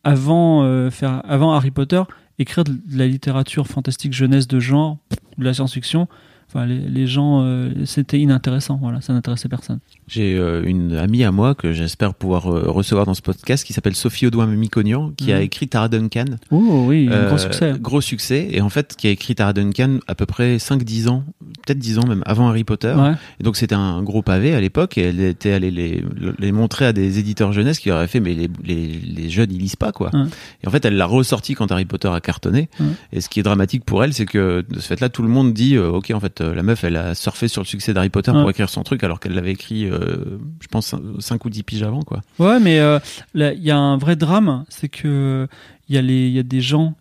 avant 0.05 0.63
euh, 0.65 0.91
faire, 0.91 1.21
avant 1.29 1.53
Harry 1.53 1.71
Potter, 1.71 2.01
écrire 2.39 2.65
de 2.65 2.79
la 2.93 3.07
littérature 3.07 3.67
fantastique 3.67 4.13
jeunesse 4.13 4.47
de 4.47 4.61
genre, 4.61 4.99
de 5.39 5.45
la 5.45 5.55
science-fiction. 5.55 6.09
Enfin, 6.49 6.67
les, 6.67 7.07
gens, 7.07 7.43
euh, 7.43 7.73
c'était 7.85 8.21
inintéressant. 8.21 8.77
Voilà, 8.81 9.01
ça 9.01 9.13
n'intéressait 9.13 9.49
personne. 9.49 9.81
J'ai 10.09 10.37
euh, 10.39 10.63
une 10.65 10.95
amie 10.95 11.25
à 11.25 11.33
moi 11.33 11.57
que 11.57 11.73
j'espère 11.73 12.15
pouvoir 12.15 12.47
euh, 12.47 12.71
recevoir 12.71 13.07
dans 13.07 13.15
ce 13.15 13.23
podcast 13.23 13.65
qui 13.67 13.73
s'appelle 13.73 13.97
Sophie 13.97 14.27
Audouin 14.29 14.47
Micognan 14.47 15.13
qui 15.17 15.33
a 15.33 15.39
Mhm. 15.39 15.43
écrit 15.43 15.67
Tara 15.69 15.89
Duncan. 15.89 16.27
Oh 16.53 16.85
oui, 16.87 17.09
un 17.11 17.13
Euh, 17.13 17.29
gros 17.29 17.39
succès. 17.39 17.75
Gros 17.81 18.01
succès 18.01 18.49
et 18.53 18.61
en 18.61 18.69
fait 18.69 18.95
qui 18.97 19.09
a 19.09 19.11
écrit 19.11 19.35
Tara 19.35 19.53
Duncan 19.53 19.99
à 20.07 20.15
peu 20.15 20.25
près 20.25 20.59
5-10 20.61 21.09
ans, 21.09 21.25
peut-être 21.67 21.81
10 21.81 21.99
ans 21.99 22.07
même 22.07 22.23
avant 22.25 22.49
Harry 22.49 22.63
Potter. 22.63 22.95
Ouais. 22.97 23.15
Et 23.41 23.43
donc 23.43 23.57
c'était 23.57 23.75
un 23.75 24.01
gros 24.05 24.23
pavé 24.23 24.55
à 24.55 24.61
l'époque 24.61 24.97
et 24.97 25.03
elle 25.09 25.19
était 25.19 25.51
allée 25.53 25.73
les, 25.73 26.05
les 26.39 26.53
montrer 26.53 26.87
à 26.87 26.93
des 26.93 27.19
éditeurs 27.19 27.53
jeunesse 27.53 27.81
qui 27.81 27.89
leur 27.89 27.99
avaient 27.99 28.07
fait 28.07 28.21
mais 28.21 28.35
les, 28.35 28.49
les, 28.63 28.87
les 28.87 29.29
jeunes 29.29 29.51
ils 29.51 29.59
lisent 29.59 29.75
pas 29.75 29.91
quoi. 29.91 30.11
Ouais. 30.15 30.23
Et 30.63 30.69
en 30.69 30.71
fait 30.71 30.85
elle 30.85 30.97
l'a 30.97 31.07
ressorti 31.07 31.55
quand 31.55 31.73
Harry 31.73 31.85
Potter 31.85 32.09
a 32.09 32.21
cartonné. 32.21 32.69
Ouais. 32.79 32.87
Et 33.13 33.21
ce 33.21 33.29
qui 33.29 33.41
est 33.41 33.43
dramatique 33.43 33.85
pour 33.85 34.05
elle 34.05 34.13
c'est 34.13 34.27
que 34.27 34.65
de 34.71 34.79
ce 34.79 34.87
fait 34.87 35.01
là 35.01 35.09
tout 35.09 35.23
le 35.23 35.29
monde 35.29 35.53
dit 35.53 35.75
euh, 35.75 35.89
ok 35.91 36.13
en 36.15 36.21
fait 36.21 36.41
euh, 36.43 36.55
la 36.55 36.63
meuf 36.63 36.85
elle 36.85 36.95
a 36.97 37.17
surfé 37.17 37.49
sur 37.49 37.61
le 37.61 37.67
succès 37.67 37.93
d'Harry 37.93 38.09
Potter 38.11 38.31
pour 38.31 38.49
écrire 38.49 38.69
son 38.69 38.85
truc 38.85 39.03
alors 39.03 39.19
qu'elle 39.19 39.33
l'avait 39.35 39.51
écrit 39.51 39.89
euh, 39.97 40.39
je 40.61 40.69
pense 40.69 40.95
5 41.19 41.45
ou 41.45 41.51
10 41.51 41.63
piges 41.63 41.83
avant 41.83 42.03
quoi. 42.03 42.23
Ouais, 42.39 42.61
mais 42.61 42.79
euh, 42.79 42.99
il 43.35 43.63
y 43.63 43.71
a 43.71 43.79
un 43.79 43.97
vrai 43.97 44.17
drame, 44.17 44.65
c'est 44.69 44.89
que 44.89 45.49
il 45.89 45.95
y 45.95 45.99
a 45.99 46.03
y 46.03 46.39
a 46.39 46.43
des 46.43 46.61
gens 46.61 46.95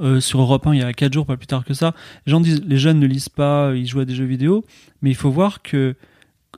euh, 0.00 0.20
sur 0.20 0.40
Europe 0.40 0.66
1, 0.66 0.74
il 0.74 0.80
y 0.80 0.82
a 0.82 0.92
4 0.92 1.12
jours, 1.12 1.26
pas 1.26 1.36
plus 1.36 1.46
tard 1.46 1.64
que 1.64 1.74
ça. 1.74 1.94
Les 2.26 2.30
gens 2.30 2.40
disent, 2.40 2.62
les 2.66 2.78
jeunes 2.78 2.98
ne 3.00 3.06
lisent 3.06 3.28
pas, 3.28 3.72
ils 3.74 3.86
jouent 3.86 4.00
à 4.00 4.04
des 4.04 4.14
jeux 4.14 4.24
vidéo, 4.24 4.64
mais 5.02 5.10
il 5.10 5.16
faut 5.16 5.30
voir 5.30 5.62
que 5.62 5.94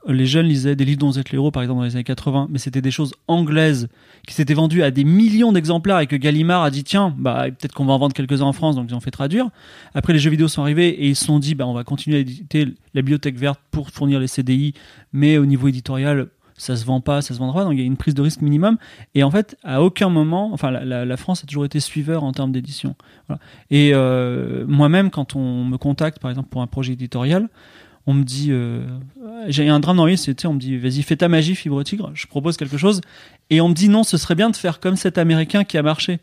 les 0.08 0.26
jeunes 0.26 0.46
lisaient 0.46 0.76
des 0.76 0.84
livres 0.84 0.98
dont 0.98 1.10
vous 1.10 1.18
êtes 1.18 1.30
le 1.30 1.36
héros, 1.36 1.50
par 1.50 1.62
exemple 1.62 1.80
dans 1.80 1.84
les 1.84 1.94
années 1.94 2.04
80, 2.04 2.48
mais 2.50 2.58
c'était 2.58 2.80
des 2.80 2.90
choses 2.90 3.14
anglaises 3.28 3.88
qui 4.26 4.34
s'étaient 4.34 4.54
vendues 4.54 4.82
à 4.82 4.90
des 4.90 5.04
millions 5.04 5.52
d'exemplaires 5.52 6.00
et 6.00 6.06
que 6.06 6.16
Gallimard 6.16 6.62
a 6.62 6.70
dit 6.70 6.84
tiens, 6.84 7.14
bah 7.16 7.44
peut-être 7.44 7.72
qu'on 7.72 7.84
va 7.84 7.92
en 7.92 7.98
vendre 7.98 8.14
quelques-uns 8.14 8.46
en 8.46 8.52
France, 8.52 8.76
donc 8.76 8.86
ils 8.88 8.94
ont 8.94 9.00
fait 9.00 9.10
traduire. 9.10 9.48
Après 9.94 10.12
les 10.12 10.18
jeux 10.18 10.30
vidéo 10.30 10.48
sont 10.48 10.62
arrivés 10.62 10.88
et 10.88 11.08
ils 11.08 11.16
se 11.16 11.24
sont 11.24 11.38
dit 11.38 11.54
bah 11.54 11.66
on 11.66 11.74
va 11.74 11.84
continuer 11.84 12.16
à 12.18 12.20
éditer 12.20 12.66
la 12.94 13.02
bibliothèque 13.02 13.36
verte 13.36 13.60
pour 13.70 13.90
fournir 13.90 14.20
les 14.20 14.26
CDI, 14.28 14.74
mais 15.12 15.38
au 15.38 15.46
niveau 15.46 15.68
éditorial 15.68 16.28
ça 16.62 16.76
se 16.76 16.84
vend 16.84 17.00
pas, 17.00 17.22
ça 17.22 17.34
se 17.34 17.38
vendra, 17.38 17.64
donc 17.64 17.72
il 17.72 17.80
y 17.80 17.82
a 17.82 17.86
une 17.86 17.96
prise 17.96 18.14
de 18.14 18.22
risque 18.22 18.40
minimum. 18.40 18.76
Et 19.14 19.24
en 19.24 19.30
fait, 19.30 19.56
à 19.64 19.82
aucun 19.82 20.08
moment, 20.08 20.52
enfin, 20.52 20.70
la, 20.70 21.16
France 21.16 21.42
a 21.42 21.46
toujours 21.46 21.64
été 21.64 21.80
suiveur 21.80 22.22
en 22.22 22.30
termes 22.32 22.52
d'édition. 22.52 22.94
Et 23.70 23.90
euh, 23.94 24.64
moi-même, 24.68 25.10
quand 25.10 25.34
on 25.34 25.64
me 25.64 25.76
contacte, 25.76 26.20
par 26.20 26.30
exemple, 26.30 26.48
pour 26.50 26.62
un 26.62 26.68
projet 26.68 26.92
éditorial, 26.92 27.48
on 28.06 28.14
me 28.14 28.24
dit, 28.24 28.48
euh, 28.50 28.84
j'ai 29.46 29.68
un 29.68 29.80
drame 29.80 29.96
dans 29.96 30.06
tu 30.06 30.16
sais, 30.16 30.46
on 30.46 30.54
me 30.54 30.58
dit, 30.58 30.76
vas-y, 30.76 31.02
fais 31.02 31.16
ta 31.16 31.28
magie, 31.28 31.54
fibre 31.54 31.82
tigre, 31.82 32.10
je 32.14 32.26
propose 32.26 32.56
quelque 32.56 32.76
chose. 32.76 33.00
Et 33.50 33.60
on 33.60 33.68
me 33.68 33.74
dit, 33.74 33.88
non, 33.88 34.02
ce 34.02 34.16
serait 34.16 34.34
bien 34.34 34.50
de 34.50 34.56
faire 34.56 34.80
comme 34.80 34.96
cet 34.96 35.18
américain 35.18 35.64
qui 35.64 35.78
a 35.78 35.82
marché. 35.82 36.18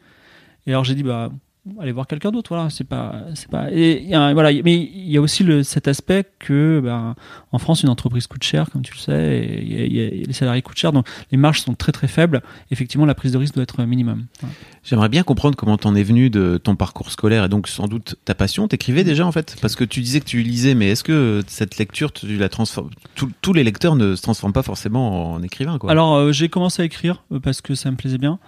Et 0.68 0.72
alors 0.72 0.84
j'ai 0.84 0.96
dit, 0.96 1.04
bah, 1.04 1.32
allez 1.80 1.92
voir 1.92 2.08
quelqu'un 2.08 2.32
d'autre, 2.32 2.50
voilà, 2.54 2.70
c'est 2.70 2.84
pas, 2.84 3.16
c'est 3.36 3.50
pas, 3.50 3.72
et 3.72 4.02
il 4.02 4.10
y 4.10 4.16
a 4.16 4.22
un- 4.22 4.34
voilà, 4.34 4.52
mais 4.64 4.76
il 4.76 5.10
y 5.12 5.18
a 5.18 5.22
aussi 5.22 5.44
le, 5.44 5.62
cet 5.64 5.88
aspect 5.88 6.26
que, 6.40 6.80
ben, 6.84 7.16
en 7.52 7.58
France, 7.60 7.84
une 7.84 7.90
entreprise 7.90 8.28
coûte 8.28 8.44
cher, 8.44 8.70
comme 8.72 8.82
tu 8.82 8.94
le 8.94 9.00
sais, 9.00 9.38
et 9.38 9.62
il 9.64 9.74
y 9.74 9.82
a- 9.82 9.86
il 9.86 9.94
y 10.18 10.22
a- 10.24 10.26
les 10.28 10.34
salariés 10.34 10.62
coûtent 10.62 10.78
cher, 10.78 10.92
donc 10.92 11.06
les 11.32 11.38
marges 11.38 11.62
sont 11.62 11.76
très 11.76 11.92
très 11.92 12.08
faibles. 12.08 12.42
Effectivement, 12.72 13.06
la 13.06 13.14
prise 13.14 13.32
de 13.34 13.38
risque 13.38 13.54
doit 13.54 13.64
être 13.64 13.84
minimum. 13.84 14.26
Voilà. 14.40 14.56
J'aimerais 14.84 15.10
bien 15.10 15.24
comprendre 15.24 15.56
comment 15.56 15.78
t'en 15.78 15.94
es 15.96 16.04
venu 16.04 16.30
de 16.30 16.58
ton 16.58 16.76
parcours 16.76 17.12
scolaire 17.12 17.44
et 17.46 17.50
donc 17.50 17.68
sans 17.68 17.88
doute 17.88 18.16
ta 18.26 18.34
passion. 18.34 18.68
T'écrivais 18.68 19.04
déjà 19.04 19.28
en 19.28 19.32
fait? 19.32 19.56
Parce 19.62 19.76
que 19.76 19.84
tu 19.84 20.00
disais 20.02 20.22
que 20.22 20.26
tu 20.26 20.42
lisais, 20.42 20.74
mais 20.74 20.90
est-ce 20.90 21.04
que 21.04 21.42
cette 21.48 21.78
lecture, 21.78 22.12
tu 22.14 22.38
la 22.38 22.50
transformes 22.50 22.90
tous- 23.16 23.30
Tous 23.42 23.54
les 23.54 23.64
lecteurs 23.64 23.96
ne 23.96 24.16
se 24.16 24.22
transforment 24.22 24.54
pas 24.54 24.64
forcément 24.64 25.34
en 25.34 25.44
écrivain, 25.44 25.78
quoi? 25.78 25.92
Alors, 25.92 26.16
euh, 26.16 26.32
j'ai 26.32 26.50
commencé 26.50 26.82
à 26.82 26.86
écrire 26.86 27.24
euh, 27.32 27.40
parce 27.40 27.62
que 27.62 27.76
ça 27.76 27.92
me 27.92 27.96
plaisait 27.98 28.18
bien. 28.18 28.40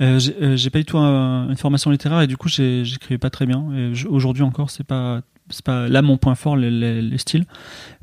Euh, 0.00 0.18
j'ai 0.18 0.34
euh, 0.42 0.56
j'ai 0.56 0.70
pas 0.70 0.78
du 0.78 0.84
tout 0.84 0.98
un- 0.98 1.48
une 1.48 1.56
formation 1.56 1.90
littéraire 1.90 2.20
et 2.20 2.26
du 2.26 2.36
coup, 2.36 2.48
j'écrivais 2.48 3.18
pas 3.18 3.30
très 3.30 3.46
bien. 3.46 3.64
Aujourd'hui 4.08 4.42
encore, 4.42 4.70
c'est 4.70 4.84
pas 4.84 5.22
pas 5.64 5.88
là 5.88 6.02
mon 6.02 6.16
point 6.18 6.34
fort, 6.34 6.56
les, 6.56 6.70
les- 6.70 7.00
les 7.00 7.18
styles. 7.18 7.44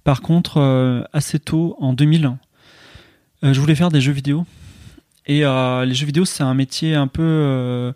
Par 0.04 0.22
contre, 0.22 0.58
euh, 0.58 1.04
assez 1.14 1.40
tôt, 1.40 1.76
en 1.80 1.94
2000, 1.94 2.32
euh, 3.44 3.54
je 3.54 3.60
voulais 3.60 3.76
faire 3.76 3.90
des 3.92 4.00
jeux 4.02 4.14
vidéo. 4.14 4.46
Et 5.26 5.40
les 5.42 5.94
jeux 5.94 6.06
vidéo, 6.06 6.26
c'est 6.26 6.44
un 6.44 6.54
métier 6.54 6.96
un 6.96 7.08
peu, 7.08 7.94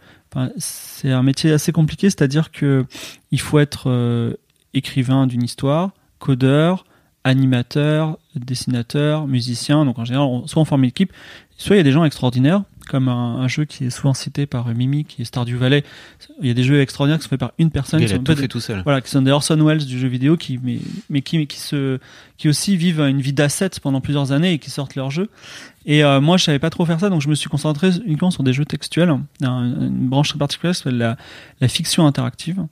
c'est 0.58 1.12
un 1.12 1.24
métier 1.24 1.52
assez 1.52 1.74
compliqué, 1.74 2.10
c'est-à-dire 2.10 2.52
que 2.52 2.86
il 3.32 3.40
faut 3.42 3.60
être 3.60 4.38
écrivain 4.74 5.28
d'une 5.28 5.44
histoire, 5.44 5.92
codeur, 6.20 6.86
animateur, 7.26 8.18
dessinateur, 8.36 9.28
musicien. 9.28 9.84
Donc 9.84 10.00
en 10.00 10.06
général, 10.06 10.28
soit 10.46 10.62
on 10.62 10.66
forme 10.66 10.84
une 10.84 10.90
équipe, 10.90 11.12
soit 11.58 11.76
il 11.76 11.80
y 11.80 11.82
a 11.82 11.84
des 11.84 11.92
gens 11.92 12.06
extraordinaires, 12.06 12.64
comme 12.88 13.08
un, 13.10 13.38
un 13.38 13.48
jeu 13.48 13.66
qui 13.66 13.86
est 13.86 13.90
souvent 13.90 14.14
cité 14.14 14.46
par 14.46 14.68
Mimi, 14.74 15.06
qui 15.06 15.22
est 15.22 15.26
Stardew 15.26 15.56
Valley. 15.58 15.84
Il 16.42 16.48
y 16.48 16.52
a 16.52 16.54
des 16.54 16.64
jeux 16.64 16.82
extraordinaires 16.82 17.18
qui 17.20 17.24
sont 17.24 17.30
faits 17.30 17.40
par 17.40 17.52
une 17.60 17.70
personne. 17.72 18.00
Il 18.00 18.06
qui 18.08 18.14
sont 18.18 18.24
tout 18.24 18.36
fait 18.36 18.42
des- 18.42 18.48
tout 18.48 18.60
seul. 18.60 18.82
voilà, 18.84 19.02
qui 19.02 19.10
sont 19.10 19.22
des 19.22 19.32
Orson 19.32 19.58
Welles 19.64 19.86
du 19.86 20.00
jeu 20.00 20.08
vidéo, 20.08 20.38
qui, 20.38 20.60
mais, 20.62 20.80
mais 21.10 21.22
qui, 21.22 21.46
qui, 21.48 21.60
se, 21.60 22.00
qui 22.38 22.50
aussi 22.50 22.78
vivent 22.78 23.02
une 23.02 23.22
vie 23.22 23.34
d'asset 23.34 23.70
pendant 23.82 24.02
plusieurs 24.02 24.32
années 24.32 24.54
et 24.54 24.60
qui 24.60 24.70
sortent 24.72 24.96
leurs 24.96 25.12
jeux. 25.12 25.30
Et 25.86 26.04
euh, 26.04 26.20
moi, 26.22 26.38
je 26.38 26.44
savais 26.44 26.60
pas 26.60 26.70
trop 26.70 26.86
faire 26.86 27.00
ça, 27.00 27.10
donc 27.10 27.22
je 27.22 27.30
me 27.30 27.36
suis 27.36 27.50
concentré 27.50 27.92
uniquement 28.06 28.32
sur 28.32 28.44
des 28.44 28.54
jeux 28.54 28.66
textuels, 28.66 29.10
un- 29.10 29.22
une 29.42 30.08
branche 30.10 30.30
très 30.30 30.40
particulière 30.40 30.74
qui 30.76 30.80
s'appelle 30.82 30.98
la, 30.98 31.18
la 31.62 31.68
fiction 31.68 32.06
interactive. 32.08 32.66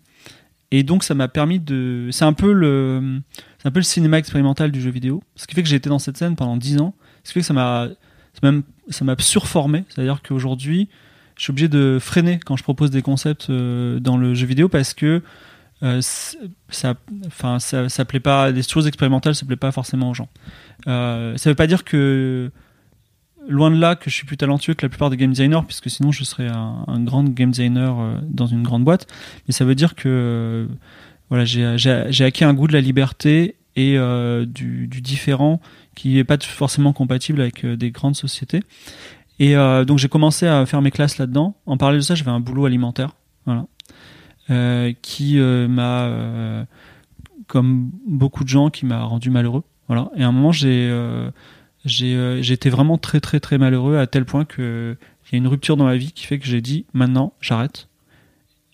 Et 0.72 0.84
donc, 0.84 1.04
ça 1.04 1.14
m'a 1.14 1.28
permis 1.28 1.60
de. 1.60 2.10
C'est 2.12 2.26
un 2.26 2.34
peu 2.34 2.52
le, 2.52 3.22
c'est 3.60 3.68
un 3.68 3.72
peu 3.72 3.80
le 3.80 3.84
cinéma 3.84 4.18
expérimental 4.18 4.72
du 4.72 4.82
jeu 4.82 4.90
vidéo. 4.90 5.24
Ce 5.36 5.46
qui 5.48 5.54
fait 5.56 5.62
que 5.64 5.70
j'ai 5.70 5.76
été 5.76 5.90
dans 5.90 6.00
cette 6.00 6.18
scène 6.18 6.36
pendant 6.36 6.58
10 6.58 6.82
ans. 6.82 6.96
Ce 7.24 7.30
qui 7.30 7.34
fait 7.36 7.40
que 7.42 7.46
ça 7.46 7.54
m'a, 7.54 7.88
ça 8.42 8.52
m'a- 8.52 8.62
ça 8.90 9.06
m'a 9.06 9.16
surformé. 9.20 9.84
C'est-à-dire 9.90 10.22
qu'aujourd'hui, 10.22 10.90
je 11.38 11.44
suis 11.44 11.52
obligé 11.52 11.68
de 11.68 11.98
freiner 12.00 12.40
quand 12.44 12.56
je 12.56 12.64
propose 12.64 12.92
des 12.92 13.02
concepts 13.02 13.50
euh, 13.50 14.00
dans 14.00 14.18
le 14.18 14.34
jeu 14.34 14.46
vidéo 14.46 14.70
parce 14.70 14.94
que 14.94 15.22
euh, 15.84 16.00
ça, 16.70 16.96
enfin, 17.28 17.60
ça, 17.60 17.90
ça 17.90 18.06
plaît 18.06 18.20
pas. 18.20 18.52
Des 18.52 18.64
choses 18.64 18.88
expérimentales, 18.88 19.36
ça 19.36 19.46
plaît 19.46 19.56
pas 19.56 19.72
forcément 19.72 20.10
aux 20.10 20.14
gens. 20.14 20.30
Euh, 20.88 21.36
ça 21.38 21.50
veut 21.50 21.56
pas 21.56 21.68
dire 21.68 21.84
que 21.84 22.52
loin 23.48 23.70
de 23.70 23.78
là 23.78 23.96
que 23.96 24.10
je 24.10 24.16
suis 24.16 24.26
plus 24.26 24.38
talentueux 24.38 24.74
que 24.74 24.86
la 24.86 24.90
plupart 24.90 25.10
des 25.10 25.18
game 25.18 25.32
designers, 25.32 25.62
puisque 25.68 25.90
sinon 25.90 26.12
je 26.12 26.24
serais 26.24 26.48
un, 26.48 27.00
grand 27.02 27.24
game 27.24 27.52
designer 27.52 28.00
euh, 28.00 28.18
dans 28.24 28.48
une 28.48 28.64
grande 28.64 28.84
boîte. 28.84 29.08
Mais 29.48 29.54
ça 29.54 29.66
veut 29.66 29.76
dire 29.76 29.96
que 29.96 30.68
voilà, 31.30 31.44
j'ai 31.46 32.26
acquis 32.26 32.44
un 32.44 32.54
goût 32.54 32.68
de 32.68 32.74
la 32.74 32.82
liberté 32.82 33.56
et 33.76 33.98
euh, 33.98 34.46
du, 34.46 34.88
différent 34.88 35.62
qui 35.96 36.18
est 36.18 36.24
pas 36.24 36.38
forcément 36.40 36.94
compatible 36.94 37.42
avec 37.42 37.64
euh, 37.64 37.76
des 37.76 37.92
grandes 37.92 38.16
sociétés. 38.16 38.62
Et 39.40 39.56
euh, 39.56 39.84
donc 39.86 39.98
j'ai 39.98 40.08
commencé 40.08 40.48
à 40.48 40.66
faire 40.66 40.82
mes 40.82 40.92
classes 40.92 41.18
là-dedans. 41.18 41.56
En 41.66 41.78
parallèle 41.78 42.00
de 42.00 42.06
ça, 42.06 42.16
j'avais 42.16 42.32
un 42.32 42.40
boulot 42.40 42.66
alimentaire, 42.66 43.16
voilà, 43.46 43.66
qui 45.02 45.38
m'a, 45.38 46.66
comme 47.48 47.92
beaucoup 48.08 48.44
de 48.44 48.50
gens, 48.50 48.70
qui 48.70 48.86
m'a 48.86 49.04
rendu 49.04 49.30
malheureux. 49.30 49.64
Voilà. 49.88 50.10
Et 50.16 50.24
à 50.24 50.28
un 50.28 50.32
moment, 50.32 50.52
j'ai 50.52 50.90
euh, 52.04 52.42
j'étais 52.42 52.70
vraiment 52.70 52.98
très 52.98 53.20
très 53.20 53.40
très 53.40 53.58
malheureux 53.58 53.98
à 53.98 54.08
tel 54.08 54.26
point 54.26 54.46
que 54.46 54.98
il 55.26 55.34
y 55.34 55.36
a 55.36 55.38
une 55.38 55.48
rupture 55.48 55.78
dans 55.78 55.86
ma 55.86 55.96
vie 55.96 56.12
qui 56.12 56.26
fait 56.26 56.40
que 56.40 56.46
j'ai 56.46 56.62
dit 56.62 56.86
maintenant 56.94 57.34
j'arrête. 57.42 57.90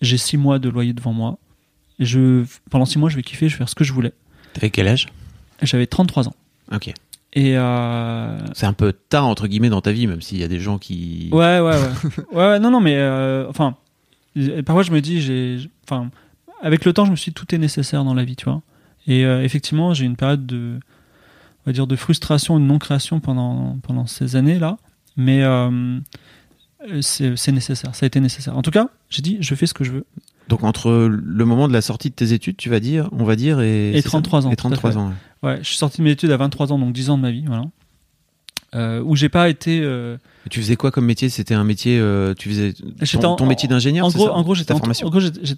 J'ai 0.01 0.17
six 0.17 0.37
mois 0.37 0.59
de 0.59 0.69
loyer 0.69 0.93
devant 0.93 1.13
moi. 1.13 1.37
Je 1.99 2.45
pendant 2.69 2.85
six 2.85 2.99
mois 2.99 3.09
je 3.09 3.15
vais 3.15 3.21
kiffer, 3.21 3.49
je 3.49 3.55
vais 3.55 3.59
faire 3.59 3.69
ce 3.69 3.75
que 3.75 3.83
je 3.83 3.93
voulais. 3.93 4.13
T'avais 4.53 4.69
quel 4.69 4.87
âge? 4.87 5.07
J'avais 5.61 5.87
33 5.87 6.27
ans. 6.27 6.35
Ok. 6.71 6.93
Et 7.33 7.57
euh, 7.57 8.37
C'est 8.53 8.65
un 8.65 8.73
peu 8.73 8.91
tard 8.91 9.25
entre 9.25 9.47
guillemets 9.47 9.69
dans 9.69 9.81
ta 9.81 9.91
vie, 9.91 10.07
même 10.07 10.21
s'il 10.21 10.37
y 10.37 10.43
a 10.43 10.47
des 10.47 10.59
gens 10.59 10.77
qui. 10.77 11.29
Ouais, 11.31 11.59
ouais, 11.59 11.61
ouais. 11.61 11.77
ouais, 12.33 12.47
ouais, 12.49 12.59
non, 12.59 12.71
non, 12.71 12.81
mais 12.81 12.95
euh, 12.97 13.47
enfin, 13.49 13.75
parfois 14.65 14.83
je 14.83 14.91
me 14.91 14.99
dis, 14.99 15.21
j'ai, 15.21 15.69
enfin, 15.85 16.09
avec 16.61 16.83
le 16.83 16.93
temps, 16.93 17.05
je 17.05 17.11
me 17.11 17.15
suis 17.15 17.31
dit, 17.31 17.35
tout 17.35 17.53
est 17.55 17.57
nécessaire 17.57 18.03
dans 18.03 18.13
la 18.13 18.23
vie, 18.23 18.35
tu 18.35 18.45
vois. 18.45 18.61
Et 19.07 19.25
euh, 19.25 19.43
effectivement, 19.43 19.93
j'ai 19.93 20.05
une 20.05 20.17
période 20.17 20.45
de, 20.45 20.79
on 21.65 21.69
va 21.69 21.73
dire, 21.73 21.87
de 21.87 21.95
frustration 21.95 22.57
et 22.57 22.61
de 22.61 22.65
non-création 22.65 23.19
pendant, 23.19 23.77
pendant 23.81 24.07
ces 24.07 24.35
années-là. 24.35 24.77
Mais 25.17 25.43
euh, 25.43 25.99
c'est 27.01 27.35
c'est 27.35 27.51
nécessaire, 27.51 27.95
ça 27.95 28.05
a 28.05 28.07
été 28.07 28.19
nécessaire. 28.19 28.57
En 28.57 28.61
tout 28.61 28.71
cas, 28.71 28.89
j'ai 29.09 29.21
dit, 29.21 29.37
je 29.39 29.55
fais 29.55 29.67
ce 29.67 29.73
que 29.73 29.83
je 29.83 29.91
veux. 29.91 30.05
Donc 30.51 30.63
entre 30.65 30.91
le 31.09 31.45
moment 31.45 31.67
de 31.69 31.73
la 31.73 31.81
sortie 31.81 32.09
de 32.09 32.13
tes 32.15 32.33
études, 32.33 32.57
tu 32.57 32.69
vas 32.69 32.79
dire, 32.81 33.07
on 33.13 33.23
va 33.23 33.35
dire, 33.37 33.61
et, 33.61 33.91
Et 33.91 33.93
c'est 33.95 34.01
ça 34.03 34.09
33 34.09 34.45
ans, 34.47 34.51
Et 34.51 34.55
tout 34.57 34.67
à 34.67 34.69
33 34.75 34.91
fait. 34.91 34.97
ans. 34.97 35.13
ouais. 35.43 35.49
Ouais, 35.49 35.57
je 35.61 35.67
suis 35.69 35.77
sorti 35.77 35.99
de 35.99 36.03
mes 36.03 36.11
études 36.11 36.29
à 36.31 36.37
23 36.37 36.73
ans, 36.73 36.77
donc 36.77 36.91
10 36.93 37.09
ans 37.09 37.17
de 37.17 37.21
ma 37.23 37.31
vie, 37.31 37.45
voilà. 37.47 37.63
Euh, 38.75 39.01
où 39.03 39.15
j'ai 39.15 39.29
pas 39.29 39.49
été. 39.49 39.81
euh, 39.81 40.17
Tu 40.49 40.61
faisais 40.61 40.75
quoi 40.77 40.91
comme 40.91 41.05
métier? 41.05 41.29
C'était 41.29 41.53
un 41.53 41.63
métier, 41.63 41.99
euh, 41.99 42.33
tu 42.37 42.49
faisais 42.49 42.73
ton, 43.19 43.29
en- 43.29 43.35
ton 43.37 43.45
métier 43.45 43.67
d'ingénieur 43.67 44.05
En 44.05 44.09
en 44.09 44.11
gros, 44.11 44.29
en 44.29 44.43
gros, 44.43 44.55
j'étais 44.55 44.71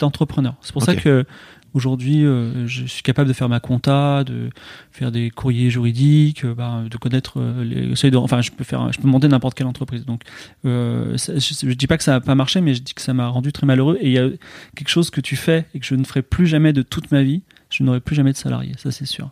entrepreneur. 0.03 0.55
C'est 0.62 0.73
pour 0.73 0.83
ça 0.83 0.95
que 0.95 1.25
aujourd'hui, 1.74 2.25
euh, 2.25 2.68
je 2.68 2.86
suis 2.86 3.03
capable 3.03 3.27
de 3.27 3.34
faire 3.34 3.50
ma 3.50 3.60
compta, 3.60 4.24
de 4.24 4.50
faire 4.92 5.12
des 5.12 5.30
courriers 5.30 5.70
juridiques, 5.70 6.46
euh, 6.46 6.53
bah, 6.53 6.84
de 6.89 6.98
connaître 6.98 7.34
euh, 7.39 7.63
les 7.63 7.96
seuils 7.96 8.12
de, 8.12 8.18
enfin, 8.18 8.42
je 8.42 8.51
peux 8.51 8.63
faire, 8.63 8.92
je 8.94 9.00
peux 9.00 9.08
monter 9.08 9.27
n'importe 9.27 9.56
quelle 9.56 9.68
entreprise. 9.68 10.06
Donc, 10.06 10.22
euh, 10.65 11.18
ça- 11.18 11.38
je, 11.38 11.53
je 11.70 11.74
dis 11.74 11.88
pas 11.88 11.98
que 11.98 12.03
ça 12.03 12.12
n'a 12.12 12.22
pas 12.22 12.36
marché, 12.36 12.62
mais 12.62 12.74
je 12.74 12.82
dis 12.82 12.94
que 12.94 13.01
ça 13.01 13.13
m'a 13.13 13.27
rendu 13.27 13.51
très 13.51 13.65
malheureux. 13.65 13.98
Et 14.01 14.08
il 14.08 14.13
y 14.13 14.20
a 14.20 14.30
quelque 14.75 14.89
chose 14.89 15.10
que 15.10 15.22
tu 15.22 15.36
fais 15.36 15.65
et 15.74 15.80
que 15.80 15.86
je 15.86 15.96
ne 15.96 16.03
ferai 16.03 16.22
plus 16.22 16.48
jamais 16.48 16.74
de 16.74 16.82
toute 16.82 17.12
ma 17.12 17.24
vie. 17.24 17.42
Je 17.70 17.84
n'aurai 17.84 18.01
plus 18.01 18.15
jamais 18.15 18.32
de 18.32 18.38
salarié, 18.38 18.74
ça 18.77 18.92
c'est 18.92 19.08
sûr. 19.08 19.32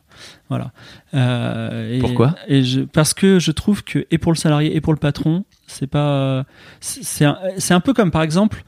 Voilà. 0.49 0.71
Et- 1.13 1.99
Pourquoi? 1.99 2.35
et 2.47 2.63
je, 2.63 2.81
Parce 2.81 3.13
que 3.13 3.37
je 3.39 3.51
trouve 3.51 3.83
que 3.83 4.07
et 4.09 4.17
pour 4.17 4.31
le 4.31 4.37
salarié 4.37 4.75
et 4.75 4.81
pour 4.81 4.93
le 4.93 4.99
patron, 4.99 5.45
c'est 5.67 5.85
pas, 5.85 6.45
c'est 6.79 7.25
un, 7.25 7.37
un 7.69 7.79
peu 7.79 7.93
comme 7.93 8.09
par 8.09 8.23
exemple, 8.23 8.63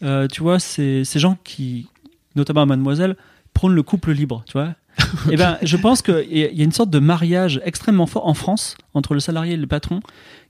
tu 0.00 0.40
vois, 0.40 0.60
ces 0.60 1.02
gens 1.16 1.36
qui, 1.42 1.88
notamment 2.38 2.62
à 2.62 2.66
Mademoiselle, 2.66 3.16
prônent 3.54 3.74
le 3.74 3.82
couple 3.82 4.12
libre, 4.12 4.42
tu 4.46 4.52
vois. 4.52 4.74
Et 5.30 5.36
ben, 5.36 5.58
je 5.62 5.76
pense 5.76 6.02
qu'il 6.02 6.26
y 6.32 6.60
a 6.60 6.64
une 6.64 6.72
sorte 6.72 6.90
de 6.90 6.98
mariage 6.98 7.60
extrêmement 7.64 8.06
fort 8.06 8.26
en 8.26 8.34
France 8.34 8.76
entre 8.94 9.14
le 9.14 9.20
salarié 9.20 9.54
et 9.54 9.56
le 9.56 9.66
patron 9.66 10.00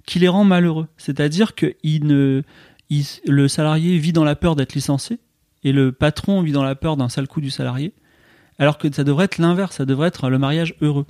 qui 0.07 0.19
les 0.19 0.29
rend 0.29 0.45
malheureux. 0.45 0.87
C'est-à-dire 0.97 1.55
que 1.55 1.75
il 1.83 2.07
ne, 2.07 2.43
il- 2.89 3.05
le 3.27 3.47
salarié 3.49 3.99
vit 3.99 4.13
dans 4.15 4.25
la 4.25 4.37
peur 4.37 4.57
d'être 4.57 4.75
licencié 4.75 5.19
et 5.65 5.73
le 5.73 5.93
patron 5.93 6.41
vit 6.41 6.53
dans 6.53 6.63
la 6.63 6.75
peur 6.75 6.97
d'un 6.97 7.09
sale 7.11 7.29
coup 7.29 7.41
du 7.43 7.51
salarié. 7.51 7.93
Alors 8.59 8.79
que 8.79 8.91
ça 8.93 9.05
devrait 9.05 9.27
être 9.27 9.39
l'inverse, 9.39 9.77
ça 9.77 9.85
devrait 9.85 10.09
être 10.09 10.31
le 10.31 10.39
mariage 10.39 10.75
heureux. 10.81 11.07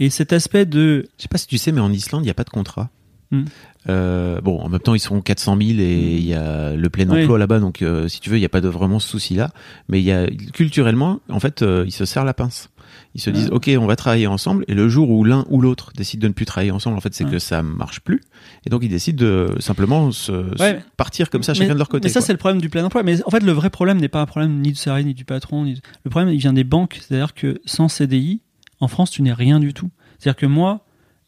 Et 0.00 0.10
cet 0.10 0.32
aspect 0.32 0.66
de 0.66 1.06
Je 1.18 1.22
sais 1.22 1.28
pas 1.28 1.38
si 1.38 1.46
tu 1.46 1.56
sais, 1.58 1.70
mais 1.72 1.80
en 1.80 1.92
Islande, 1.92 2.22
il 2.22 2.24
n'y 2.24 2.30
a 2.30 2.34
pas 2.34 2.44
de 2.44 2.50
contrat. 2.50 2.90
Hmm. 3.32 3.44
Euh, 3.88 4.40
bon, 4.40 4.60
en 4.60 4.68
même 4.68 4.78
temps, 4.80 4.94
ils 4.94 5.00
sont 5.00 5.20
400 5.20 5.56
000 5.60 5.80
et 5.80 6.16
il 6.16 6.24
y 6.24 6.34
a 6.34 6.74
le 6.74 6.88
plein 6.90 7.08
Oui. 7.08 7.22
emploi 7.22 7.38
là-bas, 7.38 7.58
donc 7.58 7.82
euh, 7.82 8.06
si 8.06 8.20
tu 8.20 8.30
veux, 8.30 8.36
il 8.36 8.40
n'y 8.40 8.46
a 8.46 8.50
pas 8.50 8.60
de 8.60 8.68
vraiment 8.68 8.98
ce 9.00 9.08
souci-là. 9.08 9.50
Mais 9.88 10.00
il 10.00 10.04
y 10.04 10.12
a 10.12 10.26
culturellement, 10.52 11.20
en 11.28 11.40
fait, 11.40 11.62
euh, 11.62 11.82
ils 11.86 11.92
se 11.92 12.04
serrent 12.04 12.24
la 12.24 12.34
pince. 12.34 12.68
Ils 13.14 13.20
se 13.20 13.30
disent, 13.30 13.48
ok, 13.50 13.70
on 13.78 13.86
va 13.86 13.96
travailler 13.96 14.26
ensemble, 14.26 14.64
et 14.68 14.74
le 14.74 14.88
jour 14.88 15.10
où 15.10 15.24
l'un 15.24 15.44
ou 15.48 15.60
l'autre 15.60 15.92
décide 15.96 16.20
de 16.20 16.28
ne 16.28 16.32
plus 16.32 16.44
travailler 16.46 16.70
ensemble, 16.70 16.96
en 16.96 17.00
fait, 17.00 17.14
c'est 17.14 17.24
Ouais. 17.24 17.30
que 17.30 17.38
ça 17.38 17.62
marche 17.62 18.00
plus, 18.00 18.20
et 18.66 18.70
donc 18.70 18.82
ils 18.84 18.88
décident 18.90 19.22
de 19.24 19.48
simplement 19.60 20.12
se, 20.12 20.32
se 20.56 20.62
Ouais. 20.62 20.80
partir 20.96 21.28
comme 21.30 21.42
ça, 21.42 21.52
Mais- 21.52 21.58
chacun 21.58 21.72
de 21.74 21.78
leur 21.78 21.88
côté. 21.88 22.06
Mais 22.08 22.12
ça, 22.12 22.20
c'est 22.20 22.32
le 22.32 22.38
problème 22.38 22.60
du 22.60 22.68
plein 22.68 22.84
emploi. 22.84 23.02
Mais 23.02 23.22
en 23.26 23.30
fait, 23.30 23.42
le 23.42 23.52
vrai 23.52 23.70
problème 23.70 23.98
n'est 23.98 24.08
pas 24.08 24.20
un 24.20 24.26
problème 24.26 24.60
ni 24.60 24.70
du 24.70 24.74
salarié 24.76 25.04
ni 25.04 25.14
du 25.14 25.24
patron. 25.24 25.64
ni- 25.64 25.80
Le 26.04 26.10
problème, 26.10 26.32
il 26.32 26.38
vient 26.38 26.52
des 26.52 26.64
banques. 26.64 27.00
C'est-à-dire 27.00 27.34
que 27.34 27.60
sans 27.64 27.88
CDI, 27.88 28.40
en 28.80 28.88
France, 28.88 29.10
tu 29.10 29.22
n'es 29.22 29.32
rien 29.32 29.58
du 29.60 29.72
tout. 29.74 29.90
C'est-à-dire 30.18 30.36
que 30.38 30.46
moi, 30.46 30.84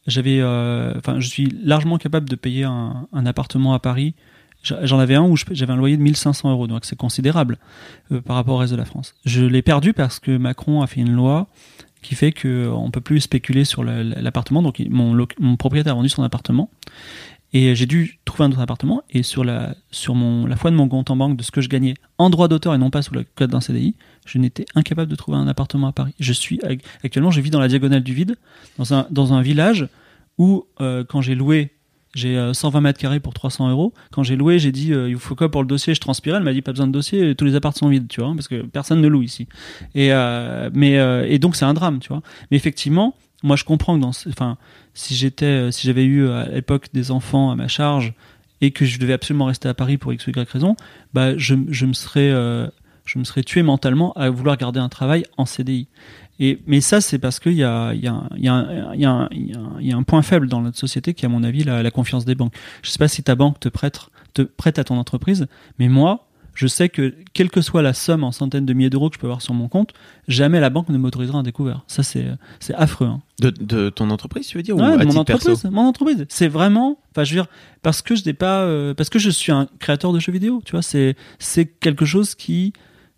j'avais, 0.06 0.40
euh, 0.40 0.94
enfin, 0.96 1.20
je 1.20 1.28
suis 1.28 1.48
largement 1.62 1.98
capable 1.98 2.28
de 2.28 2.36
payer 2.36 2.64
un, 2.64 3.06
un 3.12 3.26
appartement 3.26 3.74
à 3.74 3.78
Paris. 3.78 4.14
J'en 4.62 4.98
avais 4.98 5.14
un 5.14 5.22
où 5.22 5.36
j'avais 5.36 5.72
un 5.74 5.76
loyer 5.76 5.98
de 5.98 6.02
1500 6.02 6.50
euros, 6.50 6.66
donc 6.66 6.86
c'est 6.86 6.96
considérable 6.96 7.58
euh, 8.12 8.22
par 8.22 8.36
rapport 8.36 8.54
au 8.54 8.58
reste 8.58 8.72
de 8.72 8.78
la 8.78 8.86
France. 8.86 9.14
Je 9.26 9.44
l'ai 9.44 9.60
perdu 9.60 9.92
parce 9.92 10.18
que 10.20 10.36
Macron 10.38 10.80
a 10.80 10.86
fait 10.86 11.02
une 11.02 11.12
loi 11.12 11.48
qui 12.00 12.14
fait 12.14 12.32
que 12.32 12.68
on 12.68 12.90
peut 12.90 13.02
plus 13.02 13.20
spéculer 13.20 13.64
sur 13.64 13.84
l'appartement. 13.84 14.62
Donc 14.62 14.82
mon, 14.88 15.26
mon 15.38 15.56
propriétaire 15.56 15.92
a 15.92 15.96
vendu 15.96 16.08
son 16.08 16.22
appartement 16.22 16.70
et 17.54 17.74
j'ai 17.74 17.86
dû 17.86 18.18
trouver 18.26 18.44
un 18.44 18.50
autre 18.50 18.60
appartement. 18.60 19.02
Et 19.10 19.22
sur 19.22 19.44
la 19.44 19.74
sur 19.90 20.14
mon 20.14 20.44
la 20.46 20.56
foi 20.56 20.70
de 20.70 20.76
mon 20.76 20.88
compte 20.88 21.10
en 21.10 21.16
banque 21.16 21.36
de 21.38 21.42
ce 21.42 21.50
que 21.50 21.60
je 21.60 21.68
gagnais 21.68 21.94
en 22.18 22.28
droit 22.28 22.48
d'auteur 22.48 22.74
et 22.74 22.78
non 22.78 22.90
pas 22.90 23.00
sous 23.00 23.14
le 23.14 23.24
code 23.36 23.50
d'un 23.50 23.60
CDI, 23.60 23.94
je 24.26 24.38
n'étais 24.38 24.66
incapable 24.74 25.10
de 25.10 25.16
trouver 25.16 25.38
un 25.38 25.48
appartement 25.48 25.86
à 25.86 25.92
Paris. 25.92 26.14
Je 26.20 26.32
suis 26.32 26.60
actuellement 27.02 27.30
je 27.30 27.40
vis 27.40 27.50
dans 27.50 27.60
la 27.60 27.68
diagonale 27.68 28.02
du 28.02 28.12
vide 28.12 28.36
dans 28.76 28.92
un 28.92 29.06
dans 29.10 29.32
un 29.32 29.40
village 29.40 29.88
où 30.36 30.66
euh, 30.80 31.04
quand 31.08 31.22
j'ai 31.22 31.36
loué 31.36 31.70
j'ai 32.14 32.36
euh, 32.36 32.54
120 32.54 32.80
mètres 32.80 33.00
carrés 33.00 33.20
pour 33.20 33.34
300 33.34 33.70
euros. 33.70 33.92
Quand 34.12 34.22
j'ai 34.22 34.36
loué, 34.36 34.58
j'ai 34.58 34.72
dit 34.72 34.92
euh, 34.92 35.08
il 35.08 35.16
faut 35.16 35.34
quoi 35.34 35.50
pour 35.50 35.62
le 35.62 35.66
dossier? 35.68 35.94
Je 35.94 36.00
transpirais. 36.00 36.36
Elle 36.36 36.44
m'a 36.44 36.52
dit 36.52 36.62
pas 36.62 36.72
besoin 36.72 36.86
de 36.86 36.92
dossier, 36.92 37.34
tous 37.34 37.44
les 37.44 37.54
appartements 37.56 37.88
sont 37.88 37.90
vides, 37.90 38.08
tu 38.08 38.20
vois, 38.20 38.32
parce 38.34 38.48
que 38.48 38.62
personne 38.62 39.00
ne 39.00 39.08
loue 39.08 39.22
ici. 39.22 39.48
Et 39.94 40.12
euh, 40.12 40.70
mais 40.72 40.98
euh, 40.98 41.26
et 41.28 41.38
donc 41.38 41.56
c'est 41.56 41.64
un 41.64 41.74
drame, 41.74 41.98
tu 41.98 42.08
vois. 42.08 42.22
Mais 42.50 42.56
effectivement, 42.56 43.14
moi 43.44 43.54
je 43.56 43.62
comprends 43.64 43.94
que 43.96 44.00
dans, 44.00 44.10
enfin, 44.28 44.56
si 44.94 45.14
j'étais, 45.14 45.44
euh, 45.46 45.70
si 45.70 45.86
j'avais 45.86 46.04
eu 46.04 46.28
à 46.28 46.48
l'époque 46.48 46.88
des 46.92 47.10
enfants 47.12 47.50
à 47.50 47.56
ma 47.56 47.68
charge 47.68 48.14
et 48.60 48.70
que 48.72 48.84
je 48.84 48.98
devais 48.98 49.12
absolument 49.12 49.44
rester 49.44 49.68
à 49.68 49.74
Paris 49.74 49.98
pour 49.98 50.12
x 50.12 50.26
ou 50.26 50.30
y 50.30 50.48
raison, 50.50 50.74
bah 51.12 51.36
je, 51.36 51.54
me 51.54 51.92
serais, 51.92 52.30
euh, 52.30 52.66
je 53.04 53.18
me 53.18 53.24
serais 53.24 53.42
tué 53.42 53.62
mentalement 53.62 54.12
à 54.14 54.30
vouloir 54.30 54.56
garder 54.56 54.80
un 54.80 54.88
travail 54.88 55.24
en 55.36 55.44
CDI. 55.44 55.86
Et, 56.40 56.58
mais 56.66 56.80
ça, 56.80 57.00
c'est 57.00 57.18
parce 57.18 57.38
qu'il 57.38 57.52
y 57.52 57.56
y, 57.58 57.62
a, 57.64 57.90
un- 57.90 58.28
il 58.34 58.40
y, 58.40 59.02
y, 59.02 59.92
a 59.92 59.96
un- 59.96 60.02
point 60.02 60.22
faible 60.22 60.48
dans 60.48 60.62
notre 60.62 60.78
société 60.78 61.14
qui 61.14 61.26
à 61.26 61.28
mon 61.28 61.44
avis, 61.44 61.62
la, 61.62 61.82
la 61.82 61.90
confiance 61.90 62.24
des 62.24 62.34
banques. 62.34 62.54
Je 62.82 62.90
sais 62.90 62.98
pas 62.98 63.08
si 63.08 63.22
ta 63.22 63.34
banque 63.34 63.60
te 63.60 63.68
prête, 63.68 64.00
te 64.32 64.42
prête 64.42 64.78
à 64.78 64.84
ton 64.84 64.96
entreprise, 64.98 65.46
mais 65.78 65.88
moi, 65.88 66.26
je 66.54 66.66
sais 66.66 66.88
que 66.88 67.14
quelle 67.32 67.50
que 67.50 67.60
soit 67.60 67.82
la 67.82 67.92
somme 67.92 68.24
en 68.24 68.32
centaines 68.32 68.64
de 68.64 68.72
milliers 68.72 68.90
d'euros 68.90 69.10
que 69.10 69.16
je 69.16 69.20
peux 69.20 69.26
avoir 69.26 69.42
sur 69.42 69.54
mon 69.54 69.68
compte, 69.68 69.92
jamais 70.28 70.60
la 70.60 70.70
banque 70.70 70.88
ne 70.88 70.98
m'autorisera 70.98 71.38
un 71.38 71.42
découvert. 71.42 71.82
Ça, 71.86 72.02
c'est 72.02 72.26
c'est 72.60 72.74
affreux. 72.74 73.06
Hein. 73.06 73.20
De, 73.40 73.50
de 73.50 73.90
ton 73.90 74.10
entreprise, 74.10 74.46
tu 74.46 74.56
veux 74.56 74.62
dire, 74.62 74.76
ou 74.76 74.80
Ouais, 74.80 74.86
à 74.86 74.96
de 74.96 75.04
mon 75.04 75.16
entreprise, 75.16 75.64
mon 75.64 75.82
entreprise. 75.82 76.24
C'est 76.28 76.48
vraiment, 76.48 76.98
enfin, 77.10 77.24
je 77.24 77.34
veux 77.34 77.40
dire, 77.40 77.50
parce 77.82 78.00
que 78.00 78.14
je 78.14 78.24
n'ai 78.24 78.32
pas, 78.32 78.62
euh, 78.62 78.94
parce 78.94 79.10
que 79.10 79.18
je 79.18 79.30
suis 79.30 79.52
un 79.52 79.66
créateur 79.80 80.12
de 80.12 80.20
jeux 80.20 80.32
vidéo. 80.32 80.62
Tu 80.64 80.72
vois, 80.72 80.82
c'est 80.82 81.16
c'est 81.38 81.66
quelque 81.66 82.04
chose 82.04 82.34
qui 82.34 82.72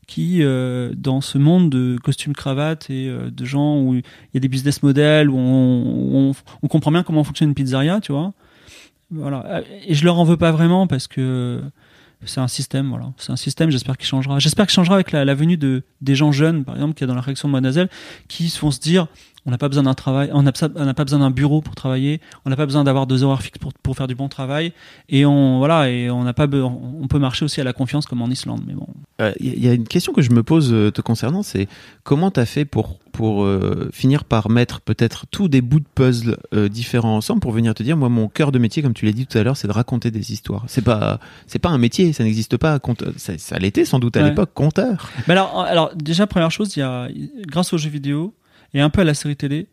qui 0.06 0.42
euh, 0.42 0.92
dans 0.96 1.20
ce 1.20 1.36
monde 1.36 1.68
de 1.68 1.98
costumes 2.02 2.32
cravates 2.32 2.90
et 2.90 3.08
euh, 3.08 3.30
de 3.30 3.44
gens 3.44 3.80
où 3.80 3.94
il 3.94 4.02
y 4.34 4.36
a 4.36 4.40
des 4.40 4.48
business 4.48 4.82
models 4.82 5.28
où 5.28 5.36
on, 5.36 5.82
où 5.82 6.16
on, 6.16 6.32
on 6.62 6.68
comprend 6.68 6.92
bien 6.92 7.02
comment 7.02 7.24
fonctionne 7.24 7.48
une 7.48 7.54
pizzeria, 7.54 8.00
tu 8.00 8.12
vois. 8.12 8.32
Voilà. 9.10 9.62
Et 9.86 9.94
je 9.94 10.04
leur 10.04 10.18
en 10.18 10.24
veux 10.24 10.36
pas 10.36 10.52
vraiment 10.52 10.86
parce 10.86 11.06
que 11.06 11.60
c'est 12.24 12.40
un 12.40 12.48
système, 12.48 12.88
voilà. 12.88 13.12
C'est 13.18 13.32
un 13.32 13.36
système, 13.36 13.70
j'espère 13.70 13.96
qu'il 13.96 14.06
changera. 14.06 14.38
J'espère 14.38 14.66
qu'il 14.66 14.74
changera 14.74 14.94
avec 14.94 15.12
la, 15.12 15.34
venue 15.34 15.56
de, 15.56 15.82
des 16.00 16.14
gens 16.14 16.32
jeunes, 16.32 16.64
par 16.64 16.74
exemple, 16.74 16.94
qui 16.94 17.04
est 17.04 17.06
dans 17.06 17.14
la 17.14 17.20
réaction 17.20 17.48
de 17.48 17.52
Mademoiselle, 17.52 17.88
qui 18.28 18.52
vont 18.60 18.70
se 18.70 18.80
dire, 18.80 19.06
on 19.46 19.50
n'a 19.50 19.58
pas 19.58 19.68
besoin 19.68 19.84
d'un 19.84 19.94
travail, 19.94 20.30
on 20.32 20.42
n'a 20.42 20.52
pas 20.52 21.04
besoin 21.04 21.18
d'un 21.20 21.30
bureau 21.30 21.60
pour 21.62 21.74
travailler, 21.74 22.20
on 22.44 22.50
n'a 22.50 22.56
pas 22.56 22.66
besoin 22.66 22.84
d'avoir 22.84 23.06
deux 23.06 23.22
horaires 23.22 23.42
fixes 23.42 23.58
pour, 23.58 23.72
pour 23.74 23.96
faire 23.96 24.06
du 24.08 24.14
bon 24.14 24.28
travail, 24.28 24.72
et 25.08 25.24
on, 25.24 25.58
voilà, 25.58 25.88
et 25.88 26.10
on 26.10 26.24
n'a 26.24 26.34
pas, 26.34 26.46
on 26.52 27.06
peut 27.08 27.18
marcher 27.18 27.44
aussi 27.44 27.60
à 27.60 27.64
la 27.64 27.72
confiance 27.72 28.06
comme 28.06 28.22
en 28.22 28.28
Islande, 28.28 28.62
mais 28.66 28.74
bon. 28.74 28.86
Euh, 29.20 29.32
Il 29.40 29.64
y 29.64 29.68
a 29.68 29.72
une 29.72 29.86
question 29.88 30.12
que 30.12 30.20
je 30.22 30.30
me 30.32 30.42
pose 30.42 30.72
euh, 30.72 30.90
te 30.90 31.00
concernant, 31.00 31.42
c'est 31.42 31.68
comment 32.04 32.30
t'as 32.30 32.44
fait 32.46 32.64
pour 32.64 32.98
pour 33.12 33.44
euh, 33.44 33.88
finir 33.94 34.24
par 34.24 34.50
mettre 34.50 34.82
peut-être 34.82 35.24
tous 35.30 35.48
des 35.48 35.62
bouts 35.62 35.80
de 35.80 35.86
puzzle 35.94 36.36
euh, 36.52 36.68
différents 36.68 37.16
ensemble 37.16 37.40
pour 37.40 37.50
venir 37.52 37.72
te 37.72 37.82
dire 37.82 37.96
moi 37.96 38.10
mon 38.10 38.28
cœur 38.28 38.52
de 38.52 38.58
métier 38.58 38.82
comme 38.82 38.92
tu 38.92 39.06
l'as 39.06 39.12
dit 39.12 39.26
tout 39.26 39.38
à 39.38 39.42
l'heure 39.42 39.56
c'est 39.56 39.68
de 39.68 39.72
raconter 39.72 40.10
des 40.10 40.32
histoires. 40.32 40.64
C'est 40.66 40.84
pas 40.84 41.18
c'est 41.46 41.58
pas 41.58 41.70
un 41.70 41.78
métier, 41.78 42.12
ça 42.12 42.24
n'existe 42.24 42.58
pas. 42.58 42.78
Ça, 43.16 43.32
ça 43.38 43.58
l'était 43.58 43.86
sans 43.86 43.98
doute 44.00 44.18
à 44.18 44.20
Ouais. 44.22 44.28
l'époque 44.28 44.50
conteur. 44.52 45.08
Mais 45.26 45.32
alors, 45.32 45.60
alors, 45.60 45.94
déjà, 45.96 46.26
première 46.26 46.50
chose, 46.50 46.76
il 46.76 46.80
y 46.80 46.82
a, 46.82 47.08
grâce 47.46 47.72
aux 47.72 47.78
jeux 47.78 47.88
vidéo 47.88 48.34
et 48.76 48.80
un 48.80 48.90
peu 48.90 49.00
à 49.00 49.04
la 49.04 49.14
série 49.14 49.36
télé, 49.36 49.68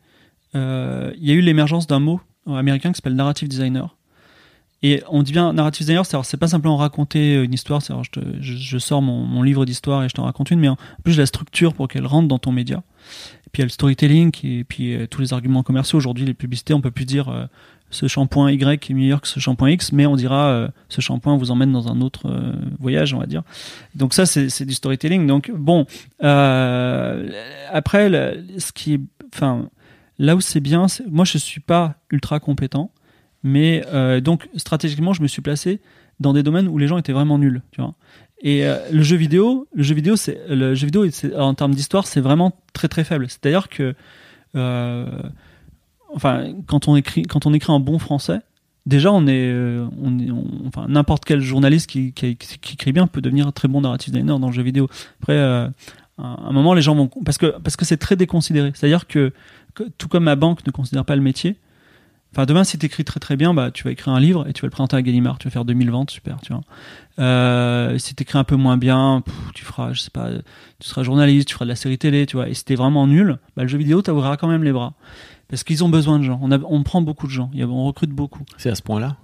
euh, 0.55 1.11
il 1.17 1.27
y 1.27 1.31
a 1.31 1.33
eu 1.33 1.41
l'émergence 1.41 1.87
d'un 1.87 1.99
mot 1.99 2.21
américain 2.47 2.91
qui 2.91 2.95
s'appelle 2.95 3.15
narrative 3.15 3.49
designer. 3.49 3.97
Et 4.85 5.01
on 5.09 5.23
dit 5.23 5.31
bien 5.31 5.53
narrative 5.53 5.85
designer, 5.85 6.05
c'est 6.05 6.15
alors, 6.15 6.25
c'est 6.25 6.37
pas 6.37 6.49
simplement 6.49 6.75
raconter 6.77 7.35
une 7.41 7.53
histoire, 7.53 7.81
c'est 7.81 7.93
alors, 7.93 8.03
je, 8.03 8.19
je, 8.41 8.53
je 8.57 8.77
sors 8.77 9.01
mon, 9.01 9.23
mon 9.23 9.41
livre 9.41 9.65
d'histoire 9.65 10.03
et 10.03 10.09
je 10.09 10.13
t'en 10.13 10.23
raconte 10.25 10.51
une, 10.51 10.59
mais 10.59 10.67
en 10.67 10.77
plus 11.03 11.17
la 11.17 11.25
structure 11.25 11.73
pour 11.73 11.87
qu'elle 11.87 12.05
rentre 12.05 12.27
dans 12.27 12.37
ton 12.37 12.51
média. 12.51 12.83
Et 13.47 13.49
puis 13.51 13.61
il 13.61 13.61
y 13.61 13.63
a 13.63 13.65
le 13.65 13.69
storytelling 13.69 14.31
et 14.43 14.63
puis 14.65 14.93
euh, 14.93 15.07
tous 15.07 15.21
les 15.21 15.31
arguments 15.33 15.63
commerciaux. 15.63 15.97
Aujourd'hui, 15.97 16.25
les 16.25 16.33
publicités, 16.33 16.73
on 16.73 16.81
peut 16.81 16.91
plus 16.91 17.05
dire 17.05 17.29
euh, 17.29 17.45
ce 17.91 18.07
shampoing 18.07 18.51
Y 18.51 18.89
est 18.89 18.93
meilleur 18.93 19.21
que 19.21 19.27
ce 19.27 19.39
shampoing 19.39 19.69
X, 19.69 19.93
mais 19.93 20.05
on 20.05 20.15
dira 20.17 20.47
euh, 20.47 20.67
ce 20.89 20.99
shampoing 20.99 21.37
vous 21.37 21.49
emmène 21.51 21.71
dans 21.71 21.87
un 21.87 22.01
autre 22.01 22.29
euh, 22.29 22.51
voyage, 22.79 23.13
on 23.13 23.19
va 23.19 23.25
dire. 23.25 23.43
Donc 23.95 24.13
ça, 24.13 24.25
c'est 24.25 24.65
du 24.65 24.73
storytelling. 24.73 25.27
Donc 25.27 25.49
bon, 25.55 25.85
euh, 26.23 27.29
après, 27.71 28.09
le- 28.09 28.43
ce 28.57 28.71
qui 28.73 28.99
enfin, 29.33 29.69
là 30.19 30.35
où 30.35 30.41
c'est 30.41 30.59
bien, 30.59 30.87
moi 31.09 31.23
je 31.23 31.37
suis 31.37 31.61
pas 31.61 31.95
ultra 32.11 32.39
compétent, 32.39 32.91
mais 33.43 33.85
euh, 33.93 34.21
donc 34.21 34.49
stratégiquement 34.55 35.13
je 35.13 35.21
me 35.21 35.27
suis 35.27 35.41
placé 35.41 35.79
dans 36.19 36.33
des 36.33 36.43
domaines 36.43 36.67
où 36.67 36.77
les 36.77 36.87
gens 36.87 36.97
étaient 36.97 37.13
vraiment 37.13 37.37
nuls, 37.37 37.61
tu 37.71 37.81
vois. 37.81 37.93
Et 38.41 38.65
euh, 38.65 38.77
le 38.91 39.03
jeu 39.03 39.15
vidéo, 39.15 39.67
le 39.73 39.83
jeu 39.83 39.95
vidéo, 39.95 40.15
c'est 40.15 40.39
le 40.49 40.75
jeu 40.75 40.85
vidéo, 40.85 41.05
en 41.37 41.53
termes 41.53 41.73
d'histoire, 41.73 42.07
c'est 42.07 42.21
vraiment 42.21 42.53
très 42.73 42.87
très 42.87 43.03
faible. 43.03 43.29
C'est-à-dire 43.29 43.69
que, 43.69 43.95
euh, 44.55 45.21
enfin, 46.13 46.53
quand 46.67 46.87
on 46.87 46.95
écrit, 46.95 47.23
quand 47.23 47.45
on 47.45 47.53
écrit 47.53 47.71
en 47.71 47.79
bon 47.79 47.99
français, 47.99 48.39
déjà 48.85 49.11
on 49.13 49.27
est, 49.27 49.53
on 50.01 50.19
est, 50.19 50.29
enfin, 50.67 50.87
n'importe 50.89 51.23
quel 51.25 51.39
journaliste 51.39 51.89
qui, 51.89 52.13
écrit 52.21 52.91
bien 52.91 53.07
peut 53.07 53.21
devenir 53.21 53.47
un 53.47 53.51
très 53.51 53.69
bon 53.69 53.81
narrative 53.81 54.13
designer 54.13 54.39
dans 54.39 54.47
le 54.47 54.53
jeu 54.53 54.63
vidéo. 54.63 54.89
Après, 55.21 55.37
à 55.37 55.71
un 56.17 56.51
moment, 56.51 56.73
les 56.73 56.81
gens 56.81 56.95
vont, 56.95 57.07
parce 57.25 57.37
que 57.37 57.57
parce 57.59 57.75
que 57.75 57.85
c'est 57.85 57.97
très 57.97 58.15
déconsidéré. 58.15 58.71
C'est-à-dire 58.75 59.07
que 59.07 59.31
tout 59.97 60.07
comme 60.09 60.25
ma 60.25 60.35
banque 60.35 60.65
ne 60.65 60.71
considère 60.71 61.05
pas 61.05 61.15
le 61.15 61.21
métier. 61.21 61.57
Enfin, 62.35 62.45
demain, 62.45 62.63
si 62.63 62.77
tu 62.79 62.87
écris 62.87 63.03
très 63.05 63.19
très 63.19 63.35
bien, 63.35 63.53
bah, 63.53 63.69
tu 63.71 63.83
vas 63.83 63.91
écrire 63.91 64.13
un 64.13 64.19
livre 64.19 64.47
et 64.47 64.53
tu 64.53 64.61
vas 64.63 64.65
le 64.65 64.71
présenter 64.71 64.95
à 64.97 65.01
Gallimard. 65.03 65.37
Tu 65.37 65.47
vas 65.47 65.51
faire 65.51 65.65
2000 65.65 65.91
ventes, 65.91 66.09
super, 66.11 66.41
tu 66.41 66.51
vois. 66.51 66.63
Euh, 67.19 67.97
si 67.99 68.15
tu 68.15 68.23
écris 68.23 68.39
un 68.39 68.43
peu 68.43 68.55
moins 68.55 68.77
bien, 68.77 69.21
pff, 69.23 69.35
tu 69.53 69.63
feras, 69.63 69.93
je 69.93 69.99
sais 70.01 70.09
pas, 70.09 70.29
tu 70.79 70.87
seras 70.89 71.03
journaliste, 71.03 71.47
tu 71.47 71.53
feras 71.53 71.65
de 71.65 71.69
la 71.69 71.75
série 71.75 71.97
télé, 71.99 72.25
tu 72.25 72.35
vois. 72.35 72.49
Et 72.49 72.53
si 72.55 72.65
t'es 72.65 72.75
vraiment 72.75 73.05
nul, 73.07 73.37
bah, 73.55 73.61
le 73.63 73.67
jeu 73.69 73.77
vidéo 73.77 74.01
t'ouvrira 74.01 74.35
quand 74.37 74.47
même 74.47 74.63
les 74.63 74.71
bras. 74.73 74.93
Parce 75.47 75.63
qu'ils 75.63 75.83
ont 75.83 75.89
besoin 75.89 76.17
de 76.17 76.23
gens. 76.23 76.39
On, 76.41 76.51
a- 76.51 76.57
on 76.67 76.81
prend 76.81 77.01
beaucoup 77.01 77.27
de 77.27 77.31
gens. 77.31 77.51
On 77.55 77.85
recrute 77.85 78.09
beaucoup. 78.09 78.41
C'est 78.57 78.69
à 78.71 78.75
ce 78.75 78.81
point-là? 78.81 79.17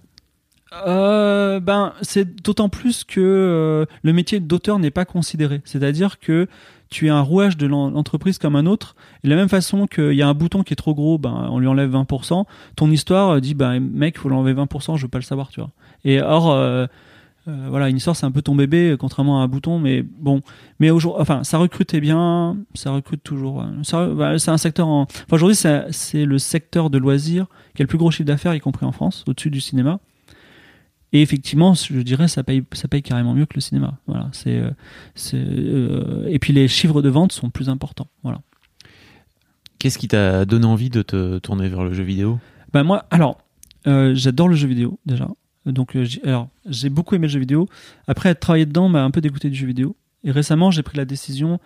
Euh, 0.86 1.60
ben, 1.60 1.94
c'est 2.04 2.42
d'autant 2.44 2.70
plus 2.70 3.04
que 3.04 3.20
euh, 3.20 3.86
le 4.04 4.13
métier 4.13 4.39
d'auteur 4.39 4.78
n'est 4.78 4.92
pas 4.92 5.06
considéré. 5.06 5.62
C'est-à-dire 5.66 6.20
que 6.20 6.48
tu 6.89 7.08
es 7.08 7.10
un 7.10 7.22
rouage 7.22 7.58
de 7.58 7.67
l'en- 7.67 7.89
l'entreprise 7.91 8.38
comme 8.38 8.55
un 8.55 8.65
autre. 8.65 8.96
Et 9.24 9.27
de 9.27 9.34
la 9.34 9.36
même 9.39 9.50
façon 9.50 9.86
qu'il 9.88 10.13
y 10.13 10.22
a 10.22 10.27
un 10.27 10.34
bouton 10.34 10.63
qui 10.63 10.74
est 10.74 10.75
trop 10.75 10.96
gros, 10.96 11.17
ben, 11.17 11.48
on 11.51 11.60
lui 11.60 11.67
enlève 11.67 11.91
20%. 11.91 12.46
Ton 12.75 12.89
histoire 12.91 13.29
euh, 13.31 13.39
dit, 13.39 13.53
ben, 13.53 13.79
mec, 13.79 14.17
faut 14.17 14.29
l'enlever 14.29 14.53
20%, 14.53 14.98
je 14.98 15.03
veux 15.03 15.08
pas 15.08 15.19
le 15.19 15.24
savoir, 15.24 15.50
tu 15.50 15.60
vois. 15.60 15.69
Et 16.05 16.22
or, 16.22 16.51
euh, 16.51 16.88
euh, 17.48 17.67
voilà, 17.69 17.89
une 17.89 17.98
histoire, 17.98 18.15
c'est 18.15 18.25
un 18.25 18.31
peu 18.31 18.41
ton 18.41 18.55
bébé, 18.55 18.91
euh, 18.91 18.98
contrairement 18.98 19.39
à 19.41 19.43
un 19.43 19.48
bouton, 19.48 19.79
mais 19.79 20.01
bon. 20.03 20.41
Mais 20.79 20.89
aujourd'hui, 20.89 21.22
enfin, 21.22 21.43
ça 21.43 21.58
recrutait 21.58 22.00
bien, 22.01 22.58
ça 22.74 22.91
recrute 22.91 23.24
toujours. 23.24 23.63
c'est 23.84 24.50
un 24.51 24.58
secteur 24.58 24.88
en. 24.88 25.03
Enfin, 25.03 25.15
aujourd'hui, 25.31 25.55
c'est 25.55 26.25
le 26.25 26.38
secteur 26.38 26.89
de 26.89 26.98
loisirs 26.98 27.46
qui 27.75 27.81
a 27.81 27.84
le 27.84 27.88
plus 27.88 27.98
gros 27.98 28.12
chiffre 28.12 28.27
d'affaires, 28.27 28.53
y 28.55 28.60
compris 28.60 28.86
en 28.86 28.91
France, 28.91 29.24
au-dessus 29.27 29.50
du 29.51 29.62
cinéma. 29.62 30.00
Et 31.12 31.22
effectivement, 31.22 31.74
je 31.74 32.01
dirais, 32.01 32.28
ça 32.28 32.44
paye, 32.44 32.63
ça 32.74 32.88
paye 32.88 33.01
carrément 33.01 33.34
mieux 33.34 33.46
que 33.46 33.56
le 33.56 33.62
cinéma. 33.62 33.98
Voilà, 34.06 34.30
c'est, 34.32 34.58
euh, 34.58 34.70
c'est, 35.16 35.38
euh, 35.38 36.28
et 36.28 36.38
puis 36.38 36.54
les 36.54 36.68
chiffres 36.68 37.01
de 37.01 37.10
vente 37.10 37.32
sont 37.32 37.50
plus 37.50 37.70
importants. 37.70 38.08
Voilà. 38.22 38.42
Qu'est-ce 39.80 39.98
qui 39.98 40.08
t'a 40.08 40.46
donné 40.46 40.66
envie 40.66 40.89
de 40.89 41.01
te 41.01 41.39
tourner 41.39 41.68
vers 41.68 41.84
le 41.84 41.94
jeu 41.94 42.04
vidéo? 42.04 42.39
Bah 42.74 42.84
moi, 42.84 43.06
alors, 43.10 43.39
euh, 43.88 44.13
j'adore 44.13 44.50
le 44.50 44.56
jeu 44.56 44.68
vidéo 44.68 45.00
déjà. 45.06 45.28
Donc, 45.66 45.96
euh, 45.96 46.04
j'ai- 46.04 46.24
alors, 46.24 46.50
j'ai 46.68 46.89
beaucoup 46.89 47.16
aimé 47.16 47.28
le 47.28 47.32
jeu 47.32 47.39
vidéo. 47.39 47.68
Après, 48.08 48.30
être 48.30 48.39
travaillé 48.39 48.66
dedans 48.66 48.88
m'a 48.89 49.04
un 49.04 49.12
peu 49.12 49.22
dégoûté 49.22 49.50
du 49.50 49.56
jeu 49.56 49.66
vidéo. 49.66 49.96
Et 50.24 50.32
récemment, 50.32 50.70
j'ai 50.70 50.84
pris 50.84 50.98
la 50.98 51.06
décision 51.06 51.60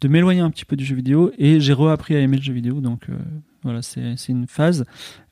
de 0.00 0.08
m'éloigner 0.08 0.40
un 0.40 0.50
petit 0.50 0.64
peu 0.64 0.74
du 0.74 0.84
jeu 0.84 0.96
vidéo 0.96 1.30
et 1.38 1.60
j'ai 1.60 1.74
reappris 1.74 2.16
à 2.16 2.20
aimer 2.20 2.38
le 2.38 2.42
jeu 2.42 2.54
vidéo. 2.54 2.80
Donc, 2.80 3.08
euh, 3.08 3.16
voilà, 3.62 3.82
c'est, 3.82 4.16
une 4.28 4.46
phase. 4.46 4.84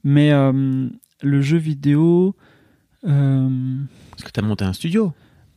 Mais 0.05 0.31
le 0.31 1.43
jeu 1.43 1.57
vidéo. 1.57 2.37
Euh, 3.07 3.49
Parce 4.11 4.25
que 4.25 4.31
t'as 4.31 4.43
monté 4.43 4.65
un 4.65 4.73
studio. 4.73 5.13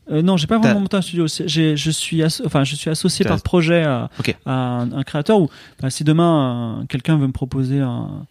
Euh, 0.09 0.21
non, 0.21 0.35
j'ai 0.35 0.47
pas 0.47 0.57
vraiment 0.57 0.81
monté 0.81 0.97
un 0.97 1.01
studio. 1.01 1.25
Je 1.27 1.91
suis, 1.91 2.23
enfin, 2.45 2.63
je 2.63 2.75
suis 2.75 2.89
associé 2.89 3.23
par 3.29 3.41
projet 3.43 3.83
à, 3.83 4.09
un, 4.45 4.89
un 4.91 5.03
créateur. 5.03 5.39
Ou 5.39 5.49
enfin, 5.79 5.89
si 5.89 6.03
demain 6.03 6.79
un- 6.81 6.85
quelqu'un 6.87 7.17
veut 7.17 7.27
me 7.27 7.31
proposer 7.31 7.79
un, 7.79 8.25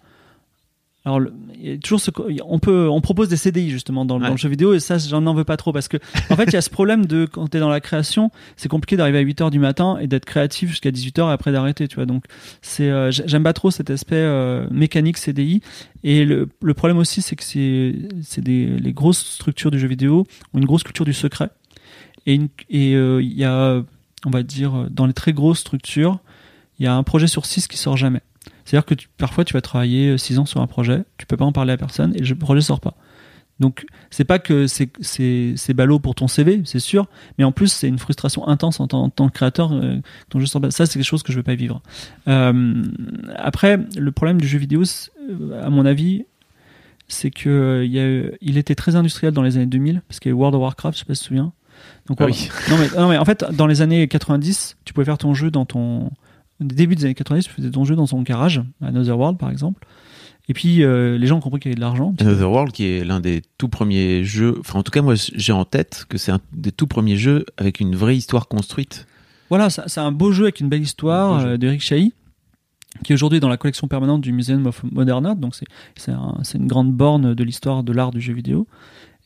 alors 1.04 1.19
le- 1.21 1.33
il 1.59 1.71
y 1.71 1.73
a 1.73 1.78
toujours 1.78 2.00
ce, 2.00 2.11
on 2.45 2.59
peut, 2.59 2.88
on 2.90 3.00
propose 3.00 3.28
des 3.30 3.37
CDI 3.38 3.71
justement 3.71 4.04
dans, 4.04 4.16
le- 4.16 4.21
dans 4.21 4.26
Ouais. 4.26 4.33
le 4.33 4.38
jeu 4.38 4.49
vidéo 4.50 4.75
et 4.75 4.80
ça, 4.80 4.99
j'en 4.99 5.25
en 5.26 5.33
veux 5.35 5.45
pas 5.45 5.57
trop 5.57 5.73
parce 5.73 5.88
que 5.88 5.97
en 6.30 6.37
fait, 6.37 6.45
il 6.45 6.52
y 6.52 6.57
a 6.57 6.61
ce 6.61 6.69
problème 6.71 7.07
de 7.07 7.25
quand 7.25 7.47
t'es 7.49 7.59
dans 7.59 7.71
la 7.71 7.80
création, 7.80 8.30
c'est 8.57 8.69
compliqué 8.69 8.97
d'arriver 8.97 9.19
à 9.19 9.23
8 9.23 9.40
heures 9.40 9.50
du 9.50 9.59
matin 9.59 9.97
et 10.00 10.07
d'être 10.07 10.26
créatif 10.26 10.69
jusqu'à 10.71 10.90
18 10.90 11.19
heures 11.19 11.30
et 11.30 11.33
après 11.33 11.52
d'arrêter, 11.52 11.88
tu 11.88 11.97
vois. 11.97 12.07
Donc 12.07 12.25
c'est, 12.61 12.90
euh, 12.90 13.11
j'ai- 13.11 13.25
j'aime 13.26 13.42
pas 13.45 13.52
trop 13.54 13.71
cet 13.71 13.88
aspect 13.90 14.16
euh, 14.16 14.67
mécanique 14.71 15.17
CDI 15.17 15.63
et 16.04 16.25
le, 16.26 16.49
le 16.63 16.75
problème 16.75 16.99
aussi, 16.99 17.23
c'est 17.23 17.36
que 17.36 17.45
c'est, 17.45 17.95
c'est 18.23 18.43
des, 18.43 18.67
les 18.67 18.93
grosses 18.93 19.25
structures 19.25 19.71
du 19.71 19.78
jeu 19.78 19.89
vidéo 19.89 20.26
ont 20.54 20.58
une 20.58 20.67
grosse 20.67 20.82
culture 20.82 21.04
du 21.06 21.15
secret 21.15 21.49
et 22.26 22.95
euh, 22.95 23.23
il 23.23 23.32
y 23.32 23.45
a, 23.45 23.82
on 24.26 24.30
va 24.30 24.43
dire, 24.43 24.86
dans 24.91 25.06
les 25.06 25.13
très 25.15 25.32
grosses 25.32 25.60
structures, 25.60 26.19
il 26.78 26.84
y 26.84 26.86
a 26.86 26.95
un 26.95 27.02
projet 27.02 27.26
sur 27.26 27.47
six 27.47 27.67
qui 27.67 27.76
sort 27.76 27.97
jamais. 27.97 28.21
C'est-à-dire 28.64 28.86
que 28.86 28.94
tu- 28.94 29.08
parfois 29.18 29.44
tu 29.44 29.52
vas 29.54 29.60
travailler 29.60 30.16
6 30.18 30.38
ans 30.38 30.46
sur 30.46 30.60
un 30.60 30.66
projet, 30.66 31.02
tu 31.18 31.26
peux 31.26 31.36
pas 31.36 31.44
en 31.44 31.52
parler 31.52 31.73
à 31.73 31.76
personne 31.76 32.12
et 32.14 32.20
le 32.20 32.34
projet 32.34 32.60
sort 32.60 32.80
pas. 32.80 32.94
Donc 33.58 33.84
c'est 34.10 34.25
pas 34.25 34.38
que 34.38 34.66
c'est 34.66 35.75
ballot 35.75 35.99
pour 35.99 36.14
ton 36.14 36.28
CV, 36.28 36.62
c'est 36.64 36.78
sûr, 36.80 37.08
mais 37.36 37.44
en 37.44 37.52
plus 37.52 37.70
c'est 37.70 37.88
une 37.88 37.99
frustration 37.99 38.49
intense 38.49 38.80
en 38.80 38.86
tant, 38.86 39.02
en 39.02 39.10
tant 39.10 39.28
que 39.28 39.34
créateur. 39.34 39.73
euh, 39.73 39.99
ton 40.30 40.40
jeu 40.40 40.46
sort 40.46 40.62
pas. 40.62 40.70
Ça 40.70 40.86
c'est 40.86 40.94
quelque 40.99 41.04
chose 41.06 41.23
que 41.23 41.30
je 41.32 41.36
veux 41.36 41.42
pas 41.42 41.54
vivre. 41.56 41.82
Euh, 42.26 42.82
après 43.36 43.78
le 43.99 44.12
problème 44.12 44.40
du 44.40 44.49
jeu 44.49 44.58
vidéo, 44.58 44.82
euh, 45.28 45.62
à 45.62 45.68
mon 45.68 45.84
avis, 45.84 46.25
c'est 47.08 47.30
que 47.30 47.50
euh, 47.50 47.84
il 47.84 47.92
y 47.92 47.99
a 47.99 48.06
eu- 48.08 48.32
il 48.40 48.56
était 48.56 48.75
très 48.75 48.96
industriel 48.96 49.34
dans 49.34 49.42
les 49.42 49.56
années 49.56 49.66
2000 49.66 50.00
parce 50.08 50.20
qu'il 50.20 50.30
y 50.30 50.32
a 50.32 50.36
eu 50.36 50.38
World 50.38 50.54
of 50.54 50.62
Warcraft, 50.62 50.96
je 50.96 51.00
sais 51.00 51.04
pas 51.06 51.14
si 51.14 51.20
tu 51.20 51.25
te 51.25 51.28
souviens. 51.28 51.52
Donc 52.06 52.18
Ah 52.20 52.26
oui. 52.26 52.49
Non 52.70 52.76
mais, 52.78 52.88
non 52.99 53.08
mais 53.10 53.18
en 53.18 53.25
fait, 53.26 53.44
dans 53.52 53.66
les 53.66 53.82
années 53.82 54.06
90, 54.08 54.76
tu 54.86 54.92
pouvais 54.94 55.04
faire 55.04 55.18
ton 55.18 55.34
jeu 55.34 55.50
dans 55.50 55.64
ton. 55.66 56.10
Début 56.60 56.94
des 56.96 57.04
années 57.06 57.14
90, 57.14 57.44
tu 57.44 57.50
faisais 57.50 57.70
ton 57.70 57.84
jeu 57.84 57.96
dans 57.96 58.06
ton 58.06 58.23
garage, 58.23 58.62
à 58.82 58.88
Another 58.88 59.18
World 59.18 59.38
par 59.38 59.50
exemple. 59.50 59.86
Et 60.49 60.52
puis 60.54 60.82
euh, 60.82 61.16
les 61.16 61.26
gens 61.26 61.36
ont 61.36 61.40
compris 61.40 61.60
qu'il 61.60 61.70
y 61.70 61.73
avait 61.73 61.76
de 61.76 61.80
l'argent. 61.80 62.14
Another 62.20 62.50
World, 62.50 62.73
qui 62.73 62.84
est 62.86 63.04
l'un 63.04 63.20
des 63.20 63.42
tout 63.58 63.68
premiers 63.68 64.25
jeux. 64.25 64.56
Enfin, 64.60 64.80
en 64.80 64.82
tout 64.82 64.90
cas, 64.90 65.00
moi, 65.02 65.14
j'ai 65.16 65.52
en 65.52 65.64
tête 65.64 66.06
que 66.08 66.18
c'est 66.18 66.32
un 66.32 66.40
des 66.52 66.73
tout 66.73 66.86
premiers 66.86 67.16
jeux 67.16 67.44
avec 67.56 67.80
une 67.80 67.94
vraie 67.94 68.16
histoire 68.16 68.49
construite. 68.49 69.06
Voilà, 69.49 69.70
c'est 69.70 69.99
un 70.00 70.12
beau 70.12 70.32
jeu 70.32 70.44
avec 70.44 70.60
une 70.60 70.68
belle 70.68 70.82
histoire 70.82 71.38
euh, 71.40 71.56
d'Eric 71.56 71.80
Chahi, 71.80 72.12
qui 73.04 73.12
est 73.12 73.14
aujourd'hui 73.14 73.38
dans 73.40 73.49
la 73.49 73.56
collection 73.56 73.86
permanente 73.88 74.20
du 74.23 74.32
Museum 74.32 74.66
of 74.66 74.82
Modern 74.90 75.25
Art. 75.26 75.36
Donc 75.36 75.54
c'est 75.96 76.10
un- 76.12 76.38
c'est 76.42 76.58
une 76.58 76.66
grande 76.66 76.92
borne 76.92 77.34
de 77.34 77.44
l'histoire 77.44 77.82
de 77.84 77.92
l'art 77.92 78.10
du 78.10 78.20
jeu 78.20 78.32
vidéo. 78.32 78.66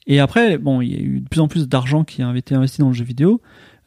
Et 0.07 0.21
après, 0.21 0.59
bon, 0.59 0.83
il 0.83 0.93
y 0.93 0.97
a 0.97 1.01
eu 1.01 1.21
de 1.21 1.29
plus 1.29 1.41
en 1.41 1.49
plus 1.49 1.67
d'argent 1.69 2.05
qui 2.05 2.23
a 2.23 2.37
été 2.37 2.55
investi 2.55 2.81
dans 2.83 2.89
le 2.89 2.95
jeu 2.95 3.05
vidéo. 3.05 3.41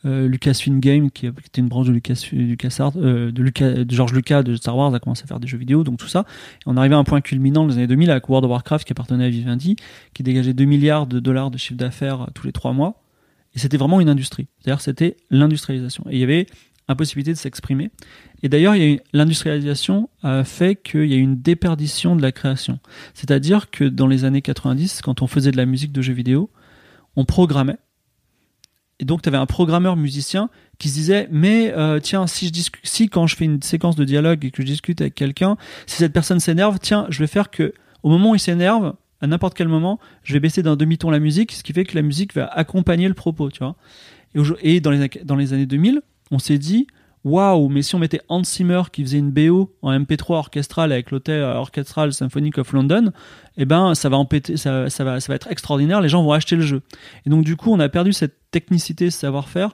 Euh, 0.05 0.27
Lucasfilm 0.27 0.79
Game, 0.79 1.09
qui, 1.09 1.25
était 1.25 1.59
une 1.59 1.67
branche 1.67 1.87
de 1.87 1.91
Lucas, 1.91 2.23
LucasArts, 2.31 2.93
euh, 2.97 3.31
de, 3.31 3.41
Lucas, 3.41 3.71
de 3.83 3.93
George 3.93 4.13
Lucas 4.13 4.43
de 4.43 4.55
Star 4.55 4.77
Wars, 4.77 4.93
a 4.93 4.99
commencé 4.99 5.23
à 5.23 5.27
faire 5.27 5.39
des 5.39 5.47
jeux 5.47 5.57
vidéo, 5.57 5.83
donc 5.83 5.97
tout 5.97 6.07
ça. 6.07 6.25
Et 6.59 6.63
on 6.67 6.77
arrivait 6.77 6.95
à 6.95 6.99
un 6.99 7.03
point 7.03 7.19
culminant 7.21 7.63
dans 7.63 7.69
les 7.69 7.77
années 7.77 7.87
2000 7.87 8.11
avec 8.11 8.29
World 8.29 8.45
of 8.45 8.51
Warcraft 8.51 8.85
qui 8.85 8.93
appartenait 8.93 9.25
à 9.25 9.29
Vivendi, 9.29 9.75
qui 10.13 10.21
dégageait 10.21 10.53
2 10.53 10.65
milliards 10.65 11.07
de 11.07 11.19
dollars 11.19 11.49
de 11.49 11.57
chiffre 11.57 11.77
d'affaires 11.77 12.21
euh, 12.21 12.25
tous 12.35 12.45
les 12.45 12.53
3 12.53 12.73
mois. 12.73 13.01
Et 13.55 13.59
c'était 13.59 13.77
vraiment 13.77 13.99
une 13.99 14.09
industrie. 14.09 14.47
C'est-à-dire 14.59 14.81
c'était 14.81 15.17
l'industrialisation. 15.31 16.03
Et 16.09 16.15
il 16.15 16.19
y 16.19 16.23
avait 16.23 16.45
impossibilité 16.87 17.31
de 17.33 17.37
s'exprimer. 17.37 17.89
Et 18.43 18.49
d'ailleurs, 18.49 18.75
l'industrialisation 19.13 20.09
a 20.21 20.43
fait 20.43 20.75
qu'il 20.75 21.05
y 21.05 21.13
a 21.13 21.17
eu 21.17 21.21
une 21.21 21.41
déperdition 21.41 22.15
de 22.15 22.21
la 22.21 22.31
création. 22.31 22.79
C'est-à-dire 23.13 23.71
que 23.71 23.83
dans 23.83 24.07
les 24.07 24.25
années 24.25 24.41
90, 24.41 25.01
quand 25.01 25.21
on 25.21 25.27
faisait 25.27 25.51
de 25.51 25.57
la 25.57 25.65
musique 25.65 25.91
de 25.91 26.01
jeux 26.01 26.13
vidéo, 26.13 26.49
on 27.15 27.25
programmait. 27.25 27.77
Et 28.99 29.05
donc, 29.05 29.21
tu 29.21 29.29
avais 29.29 29.37
un 29.37 29.45
programmeur 29.45 29.95
musicien 29.95 30.49
qui 30.79 30.89
se 30.89 30.95
disait 30.95 31.27
Mais 31.31 31.73
euh, 31.75 31.99
tiens, 31.99 32.27
si, 32.27 32.51
je 32.53 32.69
si 32.83 33.09
quand 33.09 33.27
je 33.27 33.35
fais 33.35 33.45
une 33.45 33.61
séquence 33.61 33.95
de 33.95 34.03
dialogue 34.03 34.43
et 34.45 34.51
que 34.51 34.61
je 34.61 34.67
discute 34.67 35.01
avec 35.01 35.15
quelqu'un, 35.15 35.57
si 35.85 35.97
cette 35.97 36.13
personne 36.13 36.39
s'énerve, 36.39 36.79
tiens, 36.81 37.05
je 37.09 37.19
vais 37.19 37.27
faire 37.27 37.49
que 37.49 37.73
au 38.03 38.09
moment 38.09 38.31
où 38.31 38.35
il 38.35 38.39
s'énerve, 38.39 38.95
à 39.21 39.27
n'importe 39.27 39.55
quel 39.55 39.67
moment, 39.67 39.99
je 40.23 40.33
vais 40.33 40.39
baisser 40.39 40.63
d'un 40.63 40.75
demi-ton 40.75 41.09
la 41.09 41.19
musique, 41.19 41.51
ce 41.51 41.63
qui 41.63 41.73
fait 41.73 41.85
que 41.85 41.95
la 41.95 42.03
musique 42.03 42.33
va 42.33 42.45
accompagner 42.45 43.07
le 43.07 43.13
propos, 43.13 43.49
tu 43.49 43.59
vois. 43.59 43.75
Et, 44.35 44.75
et 44.75 44.81
dans, 44.81 44.91
les, 44.91 45.09
dans 45.23 45.35
les 45.35 45.53
années 45.53 45.65
2000, 45.65 46.01
on 46.31 46.39
s'est 46.39 46.59
dit 46.59 46.87
Waouh, 47.23 47.67
mais 47.67 47.81
si 47.81 47.93
on 47.95 47.99
mettait 47.99 48.21
Hans 48.29 48.43
Zimmer 48.43 48.83
qui 48.91 49.01
faisait 49.03 49.17
une 49.17 49.31
BO 49.31 49.73
en 49.81 49.91
MP3 49.91 50.33
orchestral 50.35 50.91
avec 50.93 51.11
l'hôtel 51.11 51.41
orchestral 51.43 52.13
Symphonic 52.13 52.57
of 52.57 52.71
London, 52.71 53.11
eh 53.57 53.65
ben 53.65 53.95
ça 53.95 54.07
va 54.07 54.17
empêter, 54.17 54.55
ça, 54.55 54.89
ça 54.89 55.03
va, 55.03 55.19
ça 55.19 55.27
va 55.31 55.35
être 55.35 55.51
extraordinaire. 55.51 55.99
Les 55.99 56.09
gens 56.09 56.23
vont 56.23 56.31
acheter 56.31 56.55
le 56.55 56.61
jeu. 56.61 56.81
Et 57.25 57.29
donc 57.29 57.43
du 57.43 57.55
coup, 57.57 57.73
on 57.73 57.79
a 57.79 57.89
perdu 57.89 58.13
cette 58.13 58.35
technicité, 58.51 59.09
ce 59.11 59.19
savoir-faire 59.19 59.71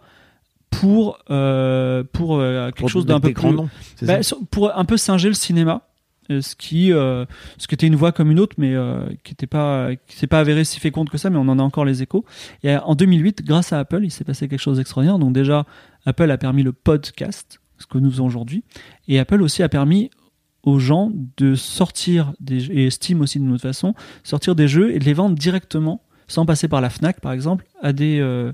pour 0.71 1.19
euh, 1.29 2.03
pour 2.11 2.39
euh, 2.39 2.67
quelque 2.67 2.79
Pour 2.79 2.89
chose 2.89 3.05
d'un 3.05 3.19
peu 3.19 3.33
plus 3.33 3.41
bah, 4.07 4.23
sur- 4.23 4.39
pour 4.49 4.75
un 4.75 4.85
peu 4.85 4.97
singer 4.97 5.27
le 5.27 5.33
cinéma, 5.35 5.73
euh, 5.73 5.92
ce 6.29 6.55
qui, 6.55 6.91
euh, 6.91 7.25
ce 7.57 7.67
qui 7.67 7.75
était 7.75 7.87
une 7.87 7.95
voie 7.95 8.11
comme 8.11 8.31
une 8.31 8.39
autre, 8.39 8.55
mais 8.57 8.73
euh, 8.73 9.05
qui 9.23 9.31
n'était 9.31 9.47
pas, 9.47 9.89
qui 10.07 10.17
s'est 10.17 10.27
pas 10.27 10.39
avéré 10.39 10.63
si 10.63 10.79
féconde 10.79 11.09
que 11.09 11.17
ça, 11.17 11.29
mais 11.29 11.37
on 11.37 11.47
en 11.47 11.59
a 11.59 11.63
encore 11.63 11.85
les 11.85 12.01
échos. 12.01 12.25
Et 12.63 12.71
euh, 12.71 12.79
en 12.81 12.95
2008, 12.95 13.43
grâce 13.43 13.73
à 13.73 13.79
Apple, 13.79 14.01
il 14.03 14.11
s'est 14.11 14.23
passé 14.23 14.47
quelque 14.47 14.59
chose 14.59 14.77
d'extraordinaire. 14.77 15.19
Donc 15.19 15.33
déjà, 15.33 15.65
Apple 16.05 16.29
a 16.31 16.37
permis 16.37 16.63
le 16.63 16.73
podcast, 16.73 17.59
ce 17.77 17.85
que 17.85 17.97
nous 17.97 18.09
faisons 18.09 18.25
aujourd'hui, 18.25 18.63
et 19.07 19.19
Apple 19.19 19.41
aussi 19.41 19.63
a 19.63 19.69
permis 19.69 20.09
aux 20.63 20.79
gens 20.79 21.11
de 21.37 21.55
sortir 21.55 22.33
des 22.39 22.71
et 22.71 22.89
Steam 22.89 23.21
aussi 23.21 23.39
d'une 23.39 23.51
autre 23.51 23.61
façon, 23.63 23.93
sortir 24.23 24.55
des 24.55 24.67
jeux 24.67 24.95
et 24.95 24.99
de 24.99 25.03
les 25.03 25.13
vendre 25.13 25.35
directement 25.35 26.01
sans 26.27 26.45
passer 26.45 26.67
par 26.67 26.81
la 26.81 26.89
Fnac 26.89 27.19
par 27.19 27.33
exemple 27.33 27.65
à 27.81 27.93
des 27.93 28.19
euh, 28.19 28.53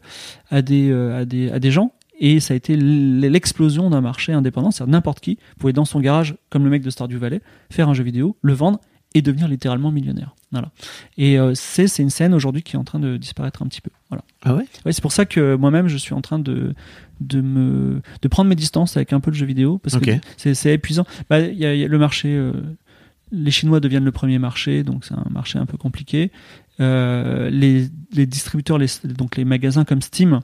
à 0.49 0.61
des 0.61 0.89
euh, 0.89 1.21
à 1.21 1.25
des 1.25 1.51
à 1.51 1.59
des 1.59 1.71
gens 1.71 1.93
Et 2.19 2.39
ça 2.39 2.53
a 2.53 2.57
été 2.57 2.75
l'explosion 2.75 3.89
d'un 3.89 4.01
marché 4.01 4.33
indépendant. 4.33 4.71
C'est-à-dire 4.71 4.91
n'importe 4.91 5.19
qui 5.21 5.37
pouvait 5.57 5.73
dans 5.73 5.85
son 5.85 5.99
garage, 5.99 6.35
comme 6.49 6.63
le 6.63 6.69
mec 6.69 6.81
de 6.81 6.89
Stardew 6.89 7.17
Valley, 7.17 7.41
faire 7.69 7.89
un 7.89 7.93
jeu 7.93 8.03
vidéo, 8.03 8.35
le 8.41 8.53
vendre 8.53 8.79
et 9.15 9.21
devenir 9.21 9.47
littéralement 9.47 9.91
millionnaire. 9.91 10.35
Voilà. 10.51 10.71
Et 11.17 11.39
euh, 11.39 11.53
c'est 11.55 11.85
une 11.99 12.09
scène 12.09 12.33
aujourd'hui 12.33 12.63
qui 12.63 12.75
est 12.75 12.79
en 12.79 12.83
train 12.83 12.99
de 12.99 13.17
disparaître 13.17 13.61
un 13.61 13.67
petit 13.67 13.81
peu. 13.81 13.89
Voilà. 14.09 14.23
Ah 14.43 14.55
ouais? 14.55 14.65
Ouais, 14.85 14.91
c'est 14.91 15.01
pour 15.01 15.11
ça 15.11 15.25
que 15.25 15.55
moi-même 15.55 15.87
je 15.87 15.97
suis 15.97 16.13
en 16.13 16.21
train 16.21 16.39
de 16.39 16.73
de 17.19 17.41
me 17.41 18.01
de 18.21 18.27
prendre 18.27 18.49
mes 18.49 18.55
distances 18.55 18.97
avec 18.97 19.13
un 19.13 19.19
peu 19.19 19.31
de 19.31 19.35
jeux 19.35 19.45
vidéo 19.45 19.77
parce 19.79 19.97
que 19.97 20.11
c'est 20.37 20.73
épuisant. 20.73 21.05
Bah 21.29 21.39
y, 21.39 21.57
y 21.57 21.65
a 21.65 21.87
le 21.87 21.97
marché 21.97 22.29
euh, 22.29 22.53
les 23.31 23.51
Chinois 23.51 23.79
deviennent 23.79 24.05
le 24.05 24.11
premier 24.11 24.39
marché 24.39 24.83
donc 24.83 25.05
c'est 25.05 25.13
un 25.13 25.27
marché 25.29 25.59
un 25.59 25.65
peu 25.65 25.77
compliqué. 25.77 26.31
Euh, 26.79 27.49
les, 27.49 27.89
les 28.13 28.25
distributeurs 28.25 28.77
les, 28.77 28.87
donc 29.03 29.35
les 29.37 29.45
magasins 29.45 29.85
comme 29.85 30.01
Steam 30.01 30.39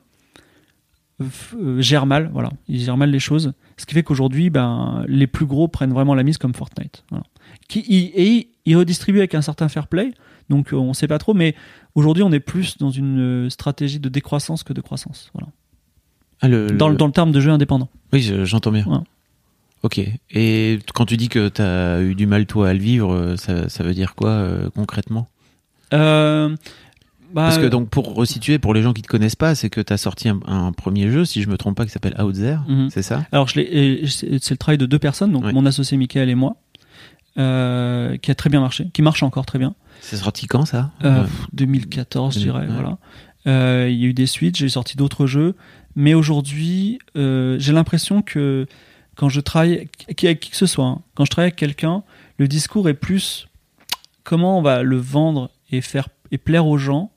gèrent 1.80 2.06
mal 2.06 2.30
voilà, 2.34 2.50
ils 2.68 2.80
gèrent 2.82 2.98
mal 2.98 3.10
les 3.12 3.20
choses 3.20 3.54
ce 3.78 3.86
qui 3.86 3.94
fait 3.94 4.04
qu'aujourd'hui 4.04 4.50
ben 4.50 5.06
les 5.08 5.28
plus 5.28 5.46
gros 5.46 5.68
prennent 5.68 5.94
vraiment 5.94 6.14
la 6.16 6.24
mise 6.24 6.38
comme 6.38 6.54
Fortnite 6.54 7.04
voilà. 7.10 7.24
Qui 7.70 7.80
et 8.16 8.50
ils 8.66 8.76
redistribuent 8.78 9.20
avec 9.20 9.34
un 9.36 9.42
certain 9.42 9.70
fair 9.70 9.88
play 9.88 10.14
donc 10.50 10.74
euh, 10.74 10.78
on 10.78 10.94
sait 10.94 11.08
pas 11.08 11.18
trop 11.18 11.34
mais 11.34 11.56
aujourd'hui 11.96 12.24
on 12.24 12.32
est 12.34 12.40
plus 12.42 12.78
dans 12.78 12.90
une 12.92 13.20
euh, 13.46 13.50
stratégie 13.50 14.00
de 14.00 14.10
décroissance 14.10 14.64
que 14.64 14.74
de 14.74 14.82
croissance 14.82 15.30
voilà 15.34 15.48
Ah, 16.42 16.48
le- 16.50 16.68
dans, 16.72 16.90
le- 16.90 16.98
dans 16.98 17.06
le 17.08 17.14
terme 17.14 17.32
de 17.32 17.40
jeu 17.40 17.50
indépendant. 17.52 17.88
Oui, 18.12 18.22
je- 18.22 18.44
j'entends 18.44 18.72
bien. 18.74 18.86
Ok. 19.84 20.02
Et 20.32 20.80
quand 20.94 21.06
tu 21.06 21.16
dis 21.16 21.30
que 21.30 21.48
tu 21.48 21.62
as 21.62 22.02
eu 22.02 22.14
du 22.16 22.26
mal, 22.28 22.46
toi, 22.46 22.70
à 22.70 22.74
le 22.74 22.80
vivre, 22.80 23.14
euh, 23.14 23.38
ça, 23.38 23.70
ça 23.70 23.84
veut 23.84 23.94
dire 23.94 24.16
quoi 24.16 24.30
euh, 24.32 24.70
concrètement? 24.76 25.28
Euh, 25.94 26.56
bah, 27.36 27.42
Parce 27.44 27.58
que, 27.60 27.66
donc, 27.68 27.90
pour 27.90 28.16
resituer, 28.16 28.58
pour 28.60 28.74
les 28.74 28.82
gens 28.82 28.94
qui 28.94 29.02
te 29.04 29.08
connaissent 29.08 29.36
pas, 29.36 29.54
c'est 29.56 29.70
que 29.70 29.82
tu 29.82 29.92
as 29.94 29.98
sorti 29.98 30.30
un, 30.30 30.40
un 30.48 30.72
premier 30.72 31.12
jeu, 31.12 31.26
si 31.26 31.42
je 31.44 31.50
me 31.50 31.58
trompe 31.58 31.76
pas, 31.78 31.86
qui 31.86 31.92
s'appelle 31.92 32.16
Out 32.20 32.34
There, 32.36 32.60
Mhm. 32.68 32.90
c'est 32.90 33.02
ça? 33.04 33.26
Alors, 33.32 33.50
c'est 33.50 33.62
le 33.70 34.56
travail 34.56 34.78
de 34.78 34.86
deux 34.88 35.00
personnes, 35.00 35.32
donc 35.34 35.44
mon 35.52 35.66
associé 35.66 35.98
Michael 35.98 36.30
et 36.30 36.36
moi, 36.36 36.56
euh, 37.38 38.18
qui 38.18 38.32
a 38.32 38.36
très 38.36 38.50
bien 38.50 38.62
marché, 38.62 38.88
qui 38.94 39.02
marche 39.02 39.22
encore 39.24 39.46
très 39.46 39.60
bien. 39.60 39.76
C'est 40.02 40.18
sorti 40.18 40.48
quand, 40.48 40.66
ça? 40.66 40.92
Euh, 41.04 41.20
Ouais. 41.20 41.24
pff, 41.26 41.48
2014, 41.54 42.36
je 42.36 42.40
dirais. 42.40 42.62
Ouais. 42.62 42.74
Voilà. 42.74 42.98
Euh, 43.48 43.88
il 43.92 43.98
y 44.00 44.06
a 44.06 44.08
eu 44.08 44.14
des 44.14 44.26
suites, 44.28 44.56
j'ai 44.56 44.70
sorti 44.70 44.98
d'autres 44.98 45.28
jeux, 45.28 45.56
mais 45.96 46.14
aujourd'hui, 46.14 47.00
euh, 47.16 47.58
j'ai 47.60 47.74
l'impression 47.74 48.22
que 48.22 48.66
quand 49.16 49.30
je 49.30 49.40
travaille 49.42 49.74
avec 50.08 50.40
qui 50.40 50.50
que 50.50 50.56
ce 50.58 50.66
soit, 50.66 50.86
hein, 50.86 51.02
quand 51.14 51.26
je 51.26 51.32
travaille 51.32 51.48
avec 51.50 51.56
quelqu'un, 51.58 52.04
le 52.38 52.48
discours 52.48 52.90
est 52.90 52.94
plus 52.96 53.48
comment 54.24 54.58
on 54.58 54.62
va 54.62 54.82
le 54.84 54.98
vendre 54.98 55.52
et 55.72 55.82
faire 55.82 56.10
et 56.32 56.38
plaire 56.38 56.66
aux 56.66 56.78
gens, 56.78 57.12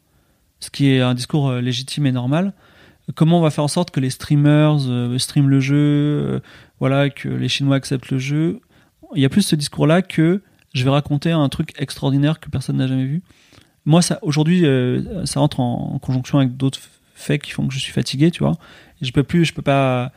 ce 0.61 0.71
qui 0.71 0.89
est 0.91 1.01
un 1.01 1.15
discours 1.15 1.49
euh, 1.49 1.61
légitime 1.61 2.07
et 2.07 2.13
normal. 2.13 2.53
Comment 3.15 3.39
on 3.39 3.43
va 3.43 3.51
faire 3.51 3.65
en 3.65 3.69
sorte 3.69 3.91
que 3.91 4.01
les 4.01 4.11
streamers 4.11 4.79
euh, 4.87 5.17
streament 5.19 5.49
le 5.49 5.61
jeu, 5.61 5.77
euh, 5.77 6.41
voilà, 6.79 7.09
que 7.09 7.29
les 7.29 7.49
Chinois 7.49 7.77
acceptent 7.77 8.11
le 8.11 8.19
jeu? 8.19 8.61
Il 9.15 9.23
y 9.23 9.25
a 9.25 9.31
plus 9.31 9.43
ce 9.43 9.57
discours-là 9.57 10.03
que 10.03 10.43
je 10.75 10.85
vais 10.85 10.91
raconter 10.91 11.33
un 11.33 11.49
truc 11.49 11.73
extraordinaire 11.79 12.39
que 12.41 12.51
personne 12.51 12.77
n'a 12.77 12.87
jamais 12.87 13.07
vu. 13.07 13.23
Moi, 13.87 14.03
ça, 14.03 14.19
aujourd'hui, 14.21 14.67
ça 15.25 15.41
entre 15.41 15.61
en, 15.61 15.99
conjonction 15.99 16.39
avec 16.39 16.59
d'autres 16.59 16.79
faits 17.15 17.41
qui 17.41 17.53
font 17.53 17.67
que 17.67 17.73
je 17.73 17.79
suis 17.79 17.93
fatigué, 17.93 18.31
tu 18.31 18.41
vois. 18.41 18.53
Et 19.01 19.07
je 19.07 19.13
peux 19.13 19.23
plus, 19.23 19.47
je 19.47 19.55
peux 19.55 19.63
pas. 19.63 20.13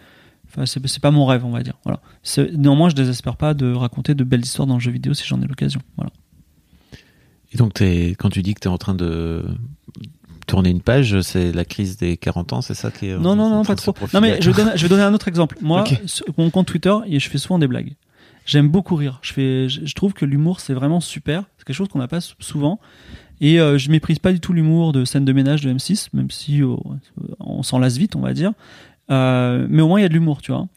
Enfin, 0.50 0.66
c'est 0.66 1.00
pas 1.00 1.12
mon 1.12 1.26
rêve, 1.26 1.46
on 1.46 1.52
va 1.52 1.64
dire. 1.64 1.78
Voilà. 1.86 2.02
Néanmoins, 2.58 2.90
je 2.90 2.96
désespère 2.96 3.38
pas 3.38 3.54
de 3.54 3.72
raconter 3.72 4.14
de 4.14 4.26
belles 4.26 4.44
histoires 4.44 4.68
dans 4.68 4.74
le 4.74 4.82
jeu 4.82 4.92
vidéo 4.92 5.14
si 5.14 5.26
j'en 5.26 5.42
ai 5.42 5.48
l'occasion. 5.48 5.80
Voilà. 5.96 6.12
Et 7.54 7.58
donc, 7.58 7.82
quand 7.82 8.30
tu 8.30 8.42
dis 8.42 8.54
que 8.54 8.60
tu 8.60 8.68
es 8.68 8.72
en 8.72 8.78
train 8.78 8.94
de 8.94 9.46
tourner 10.46 10.70
une 10.70 10.82
page, 10.82 11.20
c'est 11.22 11.52
la 11.52 11.66
crise 11.66 11.98
des 11.98 12.18
40 12.18 12.54
ans, 12.54 12.62
c'est 12.62 12.74
ça 12.74 12.92
qui 12.92 13.08
est 13.08 13.18
Non, 13.18 13.36
non, 13.36 13.50
non, 13.50 13.64
pas 13.64 13.76
trop. 13.76 13.94
Non, 14.14 14.22
mais 14.22 14.42
je 14.42 14.50
vais, 14.52 14.64
donner, 14.64 14.72
je 14.76 14.82
vais 14.84 14.90
donner 14.90 15.04
un 15.04 15.14
autre 15.14 15.28
exemple. 15.28 15.58
Moi, 15.62 15.84
sur 16.06 16.26
mon 16.38 16.50
compte 16.50 16.68
Twitter, 16.68 16.94
et 17.08 17.20
je 17.20 17.30
fais 17.30 17.38
souvent 17.38 17.60
des 17.60 17.68
blagues. 17.68 17.94
J'aime 18.46 18.70
beaucoup 18.70 18.96
rire. 18.96 19.20
Je, 19.22 19.34
fais, 19.34 19.70
je, 19.70 19.94
trouve 19.94 20.14
que 20.14 20.26
l'humour, 20.26 20.60
c'est 20.60 20.74
vraiment 20.74 21.00
super. 21.00 21.44
C'est 21.58 21.66
quelque 21.66 21.76
chose 21.76 21.88
qu'on 21.90 22.00
n'a 22.00 22.08
pas 22.08 22.22
sou- 22.22 22.36
souvent. 22.40 22.80
Et 23.40 23.60
euh, 23.60 23.78
je 23.78 23.90
méprise 23.92 24.20
pas 24.20 24.34
du 24.34 24.40
tout 24.40 24.52
l'humour 24.54 24.94
de 24.94 25.06
scène 25.06 25.26
de 25.26 25.34
ménage 25.34 25.62
de 25.62 25.72
M6, 25.72 26.08
même 26.14 26.32
si 26.32 26.62
euh, 26.62 26.76
on 27.40 27.62
s'en 27.64 27.78
lasse 27.80 27.98
vite, 27.98 28.16
on 28.16 28.22
va 28.22 28.34
dire. 28.34 28.52
Euh, 29.12 29.68
mais 29.70 29.82
au 29.82 29.88
moins, 29.88 30.00
il 30.00 30.04
y 30.04 30.06
a 30.06 30.10
de 30.10 30.14
l'humour, 30.14 30.42
tu 30.42 30.52
vois. 30.52 30.68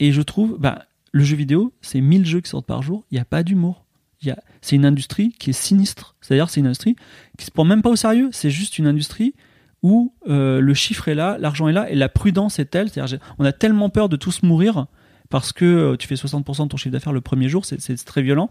Et 0.00 0.12
je 0.12 0.22
trouve, 0.22 0.56
bah, 0.58 0.86
le 1.12 1.22
jeu 1.22 1.36
vidéo, 1.36 1.72
c'est 1.82 2.00
1000 2.00 2.24
jeux 2.26 2.40
qui 2.40 2.48
sortent 2.50 2.66
par 2.66 2.82
jour. 2.82 3.04
Il 3.10 3.14
n'y 3.14 3.20
a 3.20 3.24
pas 3.26 3.42
d'humour. 3.42 3.84
Il 4.22 4.28
y 4.28 4.30
a- 4.30 4.42
C'est 4.62 4.76
une 4.76 4.86
industrie 4.86 5.32
qui 5.38 5.50
est 5.50 5.52
sinistre. 5.52 6.14
C'est-à-dire, 6.22 6.48
c'est 6.48 6.60
une 6.60 6.66
industrie 6.66 6.96
qui 7.36 7.44
se 7.44 7.50
prend 7.50 7.64
même 7.64 7.82
pas 7.82 7.90
au 7.90 7.96
sérieux. 7.96 8.30
C'est 8.32 8.48
juste 8.50 8.78
une 8.78 8.86
industrie 8.86 9.34
où 9.82 10.14
euh, 10.28 10.60
le 10.60 10.72
chiffre 10.74 11.08
est 11.08 11.14
là, 11.14 11.36
l'argent 11.38 11.66
est 11.68 11.72
là, 11.72 11.90
et 11.90 11.94
la 11.96 12.08
prudence 12.08 12.58
est 12.60 12.66
telle. 12.66 12.88
C'est-à-dire, 12.88 13.18
on 13.38 13.44
a 13.44 13.52
tellement 13.52 13.90
peur 13.90 14.08
de 14.08 14.16
tous 14.16 14.42
mourir 14.44 14.86
parce 15.28 15.52
que 15.52 15.64
euh, 15.64 15.96
tu 15.96 16.06
fais 16.06 16.14
60% 16.14 16.62
de 16.64 16.68
ton 16.68 16.76
chiffre 16.76 16.92
d'affaires 16.92 17.12
le 17.12 17.20
premier 17.20 17.48
jour, 17.48 17.64
c'est- 17.64 18.04
très 18.04 18.22
violent. 18.22 18.48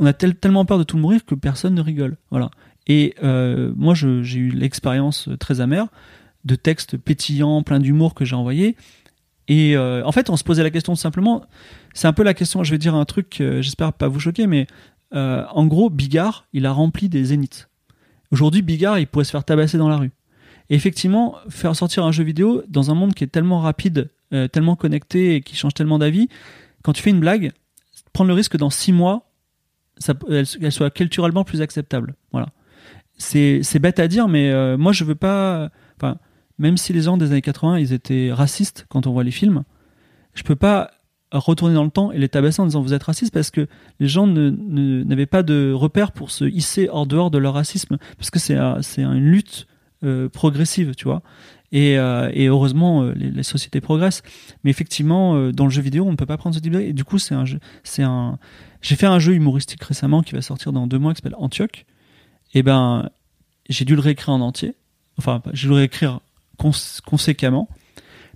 On 0.00 0.06
a 0.06 0.12
tel- 0.12 0.34
tellement 0.34 0.64
peur 0.64 0.78
de 0.78 0.84
tout 0.84 0.98
mourir 0.98 1.24
que 1.24 1.34
personne 1.36 1.74
ne 1.74 1.80
rigole. 1.80 2.16
Voilà. 2.30 2.50
Et 2.88 3.14
euh, 3.22 3.72
moi, 3.76 3.94
j'ai 3.94 4.38
eu 4.38 4.50
l'expérience 4.50 5.28
très 5.38 5.60
amère 5.60 5.86
de 6.44 6.54
textes 6.56 6.96
pétillants, 6.96 7.62
plein 7.62 7.78
d'humour 7.80 8.14
que 8.14 8.24
j'ai 8.24 8.34
envoyés. 8.36 8.76
Et 9.48 9.76
en 9.78 10.10
fait, 10.10 10.28
on 10.30 10.36
se 10.36 10.42
posait 10.42 10.64
la 10.64 10.70
question 10.70 10.96
simplement. 10.96 11.44
C'est 11.94 12.08
un 12.08 12.12
peu 12.12 12.24
la 12.24 12.34
question. 12.34 12.64
Je 12.64 12.70
vais 12.72 12.78
dire 12.78 12.94
un 12.96 13.04
truc. 13.04 13.40
euh, 13.40 13.62
J'espère 13.62 13.92
pas 13.92 14.08
vous 14.08 14.18
choquer, 14.18 14.46
mais 14.48 14.66
euh, 15.14 15.44
en 15.50 15.66
gros, 15.66 15.90
Bigard, 15.90 16.46
il 16.52 16.66
a 16.66 16.72
rempli 16.72 17.08
des 17.08 17.24
zéniths. 17.24 17.68
Aujourd'hui, 18.30 18.62
Bigard, 18.62 18.98
il 18.98 19.06
pourrait 19.06 19.24
se 19.24 19.30
faire 19.30 19.44
tabasser 19.44 19.78
dans 19.78 19.88
la 19.88 19.98
rue. 19.98 20.10
Et 20.68 20.74
effectivement, 20.74 21.36
faire 21.48 21.76
sortir 21.76 22.04
un 22.04 22.12
jeu 22.12 22.24
vidéo 22.24 22.62
dans 22.68 22.90
un 22.90 22.94
monde 22.94 23.14
qui 23.14 23.22
est 23.22 23.28
tellement 23.28 23.60
rapide, 23.60 24.10
euh, 24.32 24.48
tellement 24.48 24.74
connecté 24.74 25.36
et 25.36 25.40
qui 25.40 25.54
change 25.54 25.74
tellement 25.74 25.98
d'avis, 25.98 26.28
quand 26.82 26.92
tu 26.92 27.02
fais 27.02 27.10
une 27.10 27.20
blague, 27.20 27.52
prendre 28.12 28.28
le 28.28 28.34
risque 28.34 28.52
que 28.52 28.56
dans 28.56 28.70
six 28.70 28.92
mois, 28.92 29.30
ça, 29.98 30.14
elle, 30.28 30.72
soit 30.72 30.90
culturellement 30.90 31.44
plus 31.44 31.62
acceptable. 31.62 32.14
Voilà. 32.32 32.48
C'est 33.18 33.78
bête 33.78 33.98
à 33.98 34.08
dire, 34.08 34.28
mais 34.28 34.50
euh, 34.50 34.76
moi 34.76 34.92
je 34.92 35.04
veux 35.04 35.14
pas. 35.14 35.70
Même 36.58 36.78
si 36.78 36.92
les 36.94 37.02
gens 37.02 37.18
des 37.18 37.32
années 37.32 37.42
80 37.42 37.78
ils 37.78 37.92
étaient 37.92 38.32
racistes 38.32 38.86
quand 38.88 39.06
on 39.06 39.12
voit 39.12 39.24
les 39.24 39.30
films, 39.30 39.64
je 40.34 40.42
peux 40.42 40.56
pas 40.56 40.90
retourner 41.38 41.74
dans 41.74 41.84
le 41.84 41.90
temps 41.90 42.12
et 42.12 42.18
les 42.18 42.28
tabasser 42.28 42.60
en 42.60 42.66
disant 42.66 42.80
vous 42.82 42.92
êtes 42.94 43.02
raciste 43.02 43.32
parce 43.32 43.50
que 43.50 43.66
les 44.00 44.08
gens 44.08 44.26
n'avaient 44.26 45.26
pas 45.26 45.42
de 45.42 45.72
repères 45.72 46.12
pour 46.12 46.30
se 46.30 46.44
hisser 46.44 46.88
hors 46.90 47.06
dehors 47.06 47.30
de 47.30 47.38
leur 47.38 47.54
racisme 47.54 47.96
parce 48.18 48.30
que 48.30 48.38
c'est 48.38 48.56
un- 48.56 48.82
c'est 48.82 49.02
une 49.02 49.14
lutte 49.18 49.66
euh, 50.04 50.28
progressive, 50.28 50.94
tu 50.94 51.04
vois. 51.04 51.22
Et, 51.72 51.98
euh, 51.98 52.30
et 52.32 52.46
heureusement, 52.46 53.02
euh, 53.02 53.12
les, 53.16 53.42
sociétés 53.42 53.80
progressent. 53.80 54.22
Mais 54.62 54.70
effectivement, 54.70 55.50
dans 55.50 55.64
le 55.64 55.70
jeu 55.70 55.82
vidéo, 55.82 56.04
on 56.06 56.12
ne 56.12 56.16
peut 56.16 56.26
pas 56.26 56.36
prendre 56.36 56.54
ce 56.54 56.60
type 56.60 56.72
de. 56.72 56.80
Et 56.80 56.92
du 56.92 57.02
coup, 57.02 57.18
c'est 57.18 57.34
un 57.34 57.44
jeu. 57.44 57.58
C'est 57.82 58.02
un. 58.04 58.38
J'ai 58.82 58.94
fait 58.94 59.06
un 59.06 59.18
jeu 59.18 59.34
humoristique 59.34 59.82
récemment 59.82 60.22
qui 60.22 60.34
va 60.34 60.42
sortir 60.42 60.72
dans 60.72 60.86
deux 60.86 60.98
mois 60.98 61.12
qui 61.14 61.22
s'appelle 61.22 61.34
Antioch. 61.38 61.86
Et 62.54 62.62
ben, 62.62 63.08
j'ai 63.68 63.84
dû 63.84 63.94
le 63.96 64.00
réécrire 64.00 64.34
en 64.34 64.40
entier. 64.42 64.74
Enfin, 65.18 65.42
j'ai 65.54 65.62
dû 65.62 65.68
le 65.70 65.74
réécrire 65.76 66.20
cons- 66.58 66.70
conséquemment 67.04 67.68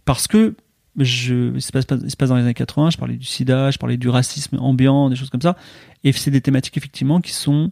parce 0.06 0.26
que 0.26 0.56
je, 1.04 1.54
il, 1.54 1.62
se 1.62 1.72
passe, 1.72 1.86
dans 1.86 2.36
les 2.36 2.42
années 2.42 2.54
80. 2.54 2.90
Je 2.90 2.98
parlais 2.98 3.16
du 3.16 3.24
sida, 3.24 3.70
je 3.70 3.78
parlais 3.78 3.96
du 3.96 4.08
racisme 4.08 4.58
ambiant, 4.58 5.10
des 5.10 5.16
choses 5.16 5.30
comme 5.30 5.42
ça. 5.42 5.56
Et 6.04 6.12
c'est 6.12 6.30
des 6.30 6.40
thématiques 6.40 6.76
effectivement 6.76 7.20
qui 7.20 7.32
sont 7.32 7.70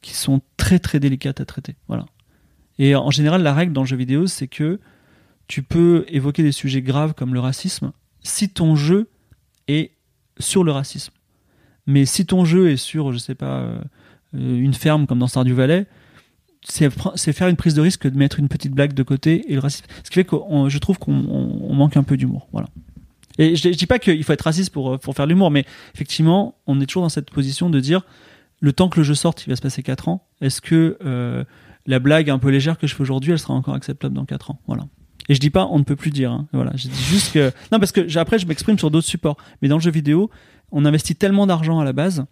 qui 0.00 0.14
sont 0.14 0.40
très 0.56 0.80
très 0.80 0.98
délicates 0.98 1.40
à 1.40 1.44
traiter. 1.44 1.76
Voilà. 1.86 2.06
Et 2.78 2.96
en 2.96 3.10
général, 3.10 3.42
la 3.42 3.54
règle 3.54 3.72
dans 3.72 3.82
le 3.82 3.86
jeu 3.86 3.96
vidéo, 3.96 4.26
c'est 4.26 4.48
que 4.48 4.80
tu 5.46 5.62
peux 5.62 6.04
évoquer 6.08 6.42
des 6.42 6.50
sujets 6.50 6.82
graves 6.82 7.14
comme 7.14 7.34
le 7.34 7.40
racisme 7.40 7.92
si 8.20 8.48
ton 8.48 8.74
jeu 8.74 9.10
est 9.68 9.92
sur 10.38 10.64
le 10.64 10.72
racisme. 10.72 11.12
Mais 11.86 12.04
si 12.04 12.26
ton 12.26 12.44
jeu 12.44 12.70
est 12.70 12.76
sur, 12.76 13.12
je 13.12 13.18
sais 13.18 13.34
pas, 13.34 13.60
euh, 13.60 13.80
une 14.32 14.74
ferme 14.74 15.06
comme 15.06 15.18
dans 15.18 15.26
Stardew 15.26 15.52
Valley, 15.52 15.86
c'est 16.64 17.32
faire 17.32 17.48
une 17.48 17.56
prise 17.56 17.74
de 17.74 17.80
risque 17.80 18.06
de 18.08 18.16
mettre 18.16 18.38
une 18.38 18.48
petite 18.48 18.72
blague 18.72 18.92
de 18.94 19.02
côté 19.02 19.44
et 19.50 19.54
le 19.54 19.60
racisme. 19.60 19.84
Ce 20.04 20.10
qui 20.10 20.14
fait 20.14 20.24
que 20.24 20.36
je 20.68 20.78
trouve 20.78 20.98
qu'on 20.98 21.12
on- 21.14 21.66
on 21.70 21.74
manque 21.74 21.96
un 21.96 22.02
peu 22.04 22.16
d'humour. 22.16 22.48
Voilà. 22.52 22.68
Et 23.38 23.56
je, 23.56 23.62
je 23.72 23.76
dis 23.76 23.86
pas 23.86 23.98
qu'il 23.98 24.22
faut 24.24 24.32
être 24.32 24.42
raciste 24.42 24.70
pour, 24.72 24.92
euh, 24.94 24.98
pour 24.98 25.14
faire 25.14 25.26
l'humour, 25.26 25.50
mais 25.50 25.64
effectivement, 25.94 26.54
on 26.66 26.80
est 26.80 26.86
toujours 26.86 27.02
dans 27.02 27.08
cette 27.08 27.30
position 27.30 27.70
de 27.70 27.80
dire 27.80 28.02
le 28.60 28.72
temps 28.72 28.88
que 28.88 29.00
le 29.00 29.04
jeu 29.04 29.14
sorte, 29.14 29.44
il 29.46 29.50
va 29.50 29.56
se 29.56 29.62
passer 29.62 29.82
4 29.82 30.08
ans. 30.08 30.24
Est-ce 30.40 30.60
que 30.60 30.98
euh, 31.04 31.42
la 31.86 31.98
blague 31.98 32.30
un 32.30 32.38
peu 32.38 32.50
légère 32.50 32.78
que 32.78 32.86
je 32.86 32.94
fais 32.94 33.00
aujourd'hui, 33.00 33.32
elle 33.32 33.38
sera 33.38 33.54
encore 33.54 33.74
acceptable 33.74 34.14
dans 34.14 34.24
4 34.24 34.50
ans 34.52 34.60
Voilà. 34.68 34.84
Et 35.28 35.34
je 35.34 35.40
dis 35.40 35.50
pas 35.50 35.66
on 35.70 35.78
ne 35.78 35.84
peut 35.84 35.96
plus 35.96 36.10
dire. 36.10 36.30
hein. 36.32 36.46
Voilà, 36.52 36.72
je 36.76 36.88
dis 36.88 37.02
juste 37.02 37.32
que 37.32 37.50
non 37.72 37.78
parce 37.78 37.92
que 37.92 38.18
après 38.18 38.38
je 38.38 38.46
m'exprime 38.46 38.78
sur 38.78 38.90
d'autres 38.90 39.06
supports, 39.06 39.36
mais 39.62 39.68
dans 39.68 39.76
le 39.76 39.82
jeu 39.82 39.90
vidéo, 39.90 40.30
on 40.70 40.84
investit 40.84 41.14
tellement 41.16 41.46
d'argent 41.46 41.78
à 41.80 41.84
la 41.84 41.92
base 41.92 42.24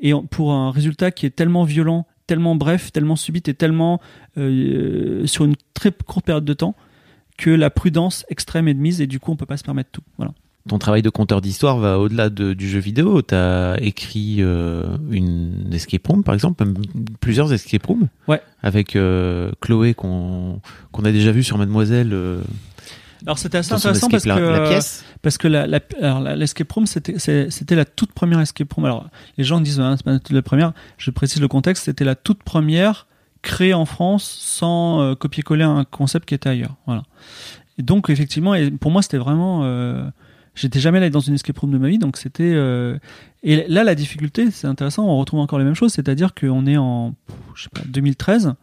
et 0.00 0.12
pour 0.30 0.52
un 0.52 0.70
résultat 0.70 1.10
qui 1.12 1.24
est 1.24 1.30
tellement 1.30 1.64
violent, 1.64 2.06
tellement 2.26 2.56
bref, 2.56 2.92
tellement 2.92 3.16
subite 3.16 3.48
et 3.48 3.54
tellement 3.54 4.00
euh, 4.38 5.26
sur 5.26 5.44
une 5.44 5.54
très 5.74 5.92
courte 5.92 6.24
période 6.24 6.44
de 6.44 6.54
temps 6.54 6.74
que 7.38 7.50
la 7.50 7.70
prudence 7.70 8.24
extrême 8.28 8.66
est 8.68 8.74
de 8.74 8.80
mise 8.80 9.00
et 9.00 9.06
du 9.06 9.20
coup 9.20 9.30
on 9.32 9.36
peut 9.36 9.46
pas 9.46 9.56
se 9.56 9.64
permettre 9.64 9.90
tout. 9.92 10.02
Voilà. 10.16 10.32
Ton 10.68 10.78
travail 10.78 11.02
de 11.02 11.10
conteur 11.10 11.40
d'histoire 11.40 11.78
va 11.78 12.00
au-delà 12.00 12.28
de- 12.28 12.52
du 12.52 12.68
jeu 12.68 12.80
vidéo. 12.80 13.22
Tu 13.22 13.34
as 13.36 13.76
écrit 13.80 14.38
euh, 14.40 14.96
une 15.12 15.68
escape 15.72 16.04
room, 16.08 16.24
par 16.24 16.34
exemple, 16.34 16.64
plusieurs 17.20 17.52
escape 17.52 17.86
rooms. 17.86 18.08
Ouais. 18.26 18.40
Avec 18.62 18.96
euh, 18.96 19.52
Chloé, 19.60 19.94
qu'on 19.94 20.60
qu'on 20.90 21.04
a 21.04 21.12
déjà 21.12 21.30
vu 21.30 21.44
sur 21.44 21.56
Mademoiselle. 21.56 22.12
Alors 23.26 23.38
c'était 23.38 23.58
assez 23.58 23.72
intéressant 23.72 24.08
parce 24.08 24.22
que 24.24 24.28
la, 24.28 24.58
la 24.58 24.68
pièce. 24.68 25.04
parce 25.20 25.36
que 25.38 25.48
la, 25.48 25.66
l'escape 26.36 26.70
room 26.72 26.86
c'était 26.86 27.18
c'était 27.18 27.74
la 27.74 27.84
toute 27.84 28.12
première 28.12 28.40
escape 28.40 28.72
room. 28.72 28.84
Alors 28.84 29.08
les 29.36 29.44
gens 29.44 29.60
disent 29.60 29.80
hein, 29.80 29.96
c'est 29.96 30.04
pas 30.04 30.18
la 30.30 30.42
première. 30.42 30.72
Je 30.96 31.10
précise 31.10 31.40
le 31.40 31.48
contexte. 31.48 31.84
C'était 31.84 32.04
la 32.04 32.14
toute 32.14 32.42
première 32.44 33.06
créée 33.42 33.74
en 33.74 33.84
France 33.84 34.24
sans 34.40 35.00
euh, 35.02 35.14
copier-coller 35.14 35.64
un 35.64 35.84
concept 35.84 36.26
qui 36.28 36.34
était 36.34 36.48
ailleurs. 36.48 36.76
Voilà. 36.86 37.02
Et 37.78 37.82
donc 37.82 38.08
effectivement, 38.10 38.54
et 38.54 38.70
pour 38.70 38.90
moi 38.90 39.02
c'était 39.02 39.18
vraiment. 39.18 39.62
euh, 39.64 40.08
J'étais 40.54 40.80
jamais 40.80 40.96
allé 40.98 41.10
dans 41.10 41.20
une 41.20 41.34
escape 41.34 41.58
room 41.58 41.70
de 41.70 41.76
ma 41.76 41.88
vie, 41.88 41.98
donc 41.98 42.16
c'était. 42.16 42.52
euh, 42.54 42.96
Et 43.42 43.66
là, 43.68 43.84
la 43.84 43.94
difficulté, 43.94 44.50
c'est 44.50 44.66
intéressant, 44.66 45.04
on 45.04 45.18
retrouve 45.18 45.40
encore 45.40 45.58
les 45.58 45.66
mêmes 45.66 45.74
choses, 45.74 45.92
c'est-à-dire 45.92 46.32
qu'on 46.34 46.64
est 46.66 46.78
en 46.78 47.14
je 47.54 47.64
sais 47.64 47.68
pas, 47.74 47.82
2013 47.86 48.54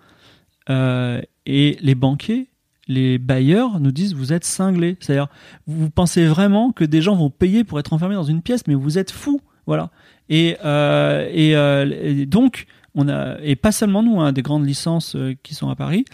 euh, 0.72 1.22
et 1.46 1.78
les 1.82 1.94
banquiers, 1.94 2.48
les 2.88 3.18
bailleurs 3.18 3.80
nous 3.80 3.92
disent 3.92 4.14
vous 4.14 4.34
êtes 4.34 4.46
cinglés. 4.46 4.98
C'est-à-dire, 5.00 5.28
vous 5.68 5.90
pensez 5.90 6.26
vraiment 6.26 6.72
que 6.72 6.84
des 6.84 7.02
gens 7.02 7.16
vont 7.16 7.30
payer 7.30 7.64
pour 7.64 7.80
être 7.80 7.94
enfermés 7.94 8.16
dans 8.16 8.24
une 8.24 8.42
pièce, 8.42 8.68
mais 8.68 8.76
vous 8.76 8.98
êtes 8.98 9.12
fous. 9.12 9.42
Voilà. 9.66 9.92
Et, 10.30 10.58
euh, 10.66 11.30
euh, 11.34 12.26
donc, 12.26 12.66
on 12.96 13.08
a, 13.08 13.38
et 13.42 13.56
pas 13.56 13.72
seulement 13.72 14.04
nous, 14.04 14.20
hein, 14.20 14.32
des 14.34 14.42
grandes 14.42 14.68
licences 14.68 15.16
euh, 15.16 15.36
qui 15.44 15.56
sont 15.56 15.70
à 15.70 15.76
Paris, 15.76 16.06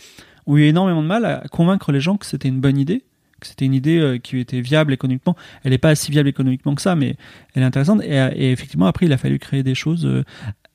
ont 0.46 0.58
eu 0.58 0.64
énormément 0.64 1.02
de 1.02 1.08
mal 1.08 1.26
à 1.26 1.44
convaincre 1.52 1.92
les 1.92 2.00
gens 2.00 2.18
que 2.18 2.26
c'était 2.26 2.48
une 2.48 2.62
bonne 2.62 2.78
idée, 2.78 3.04
que 3.40 3.48
c'était 3.48 3.66
une 3.66 3.74
idée 3.74 4.20
qui 4.22 4.40
était 4.40 4.62
viable 4.62 4.94
économiquement. 4.94 5.36
Elle 5.64 5.72
n'est 5.72 5.78
pas 5.78 5.96
si 5.96 6.12
viable 6.12 6.30
économiquement 6.30 6.76
que 6.76 6.82
ça, 6.82 6.96
mais 6.96 7.16
elle 7.54 7.64
est 7.64 7.66
intéressante. 7.66 8.02
Et, 8.04 8.16
et 8.16 8.52
effectivement, 8.52 8.86
après, 8.86 9.06
il 9.06 9.14
a 9.14 9.18
fallu 9.18 9.40
créer 9.40 9.64
des 9.64 9.76
choses. 9.76 10.24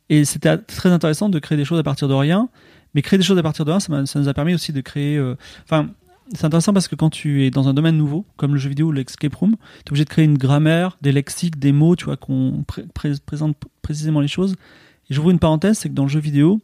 et 0.08 0.24
c'était 0.24 0.56
très 0.58 0.90
intéressant 0.90 1.28
de 1.28 1.38
créer 1.38 1.58
des 1.58 1.64
choses 1.64 1.78
à 1.78 1.82
partir 1.82 2.08
de 2.08 2.14
rien. 2.14 2.48
Mais 2.94 3.02
créer 3.02 3.18
des 3.18 3.24
choses 3.24 3.38
à 3.38 3.42
partir 3.42 3.64
de 3.64 3.70
rien, 3.70 3.80
ça, 3.80 3.92
m'a- 3.92 4.06
ça 4.06 4.18
nous 4.20 4.28
a 4.28 4.34
permis 4.34 4.54
aussi 4.54 4.72
de 4.72 4.80
créer. 4.80 5.16
euh, 5.16 5.34
Enfin, 5.64 5.90
c'est 6.32 6.44
intéressant 6.44 6.72
parce 6.72 6.88
que 6.88 6.94
quand 6.96 7.10
tu 7.10 7.44
es 7.44 7.50
dans 7.50 7.68
un 7.68 7.74
domaine 7.74 7.96
nouveau, 7.96 8.24
comme 8.36 8.52
le 8.54 8.58
jeu 8.58 8.68
vidéo 8.70 8.88
ou 8.88 8.92
l'escape 8.92 9.34
room, 9.34 9.56
tu 9.84 9.88
es 9.88 9.90
obligé 9.90 10.04
de 10.04 10.10
créer 10.10 10.24
une 10.24 10.38
grammaire, 10.38 10.96
des 11.02 11.12
lexiques, 11.12 11.58
des 11.58 11.72
mots, 11.72 11.96
tu 11.96 12.06
vois, 12.06 12.16
qu'on 12.16 12.64
pré- 12.66 12.84
pré- 12.94 13.12
présente 13.26 13.56
précisément 13.82 14.20
les 14.20 14.28
choses. 14.28 14.54
Et 15.10 15.14
j'ouvre 15.14 15.30
une 15.30 15.38
parenthèse, 15.38 15.78
c'est 15.78 15.88
que 15.90 15.94
dans 15.94 16.04
le 16.04 16.08
jeu 16.08 16.20
vidéo, 16.20 16.60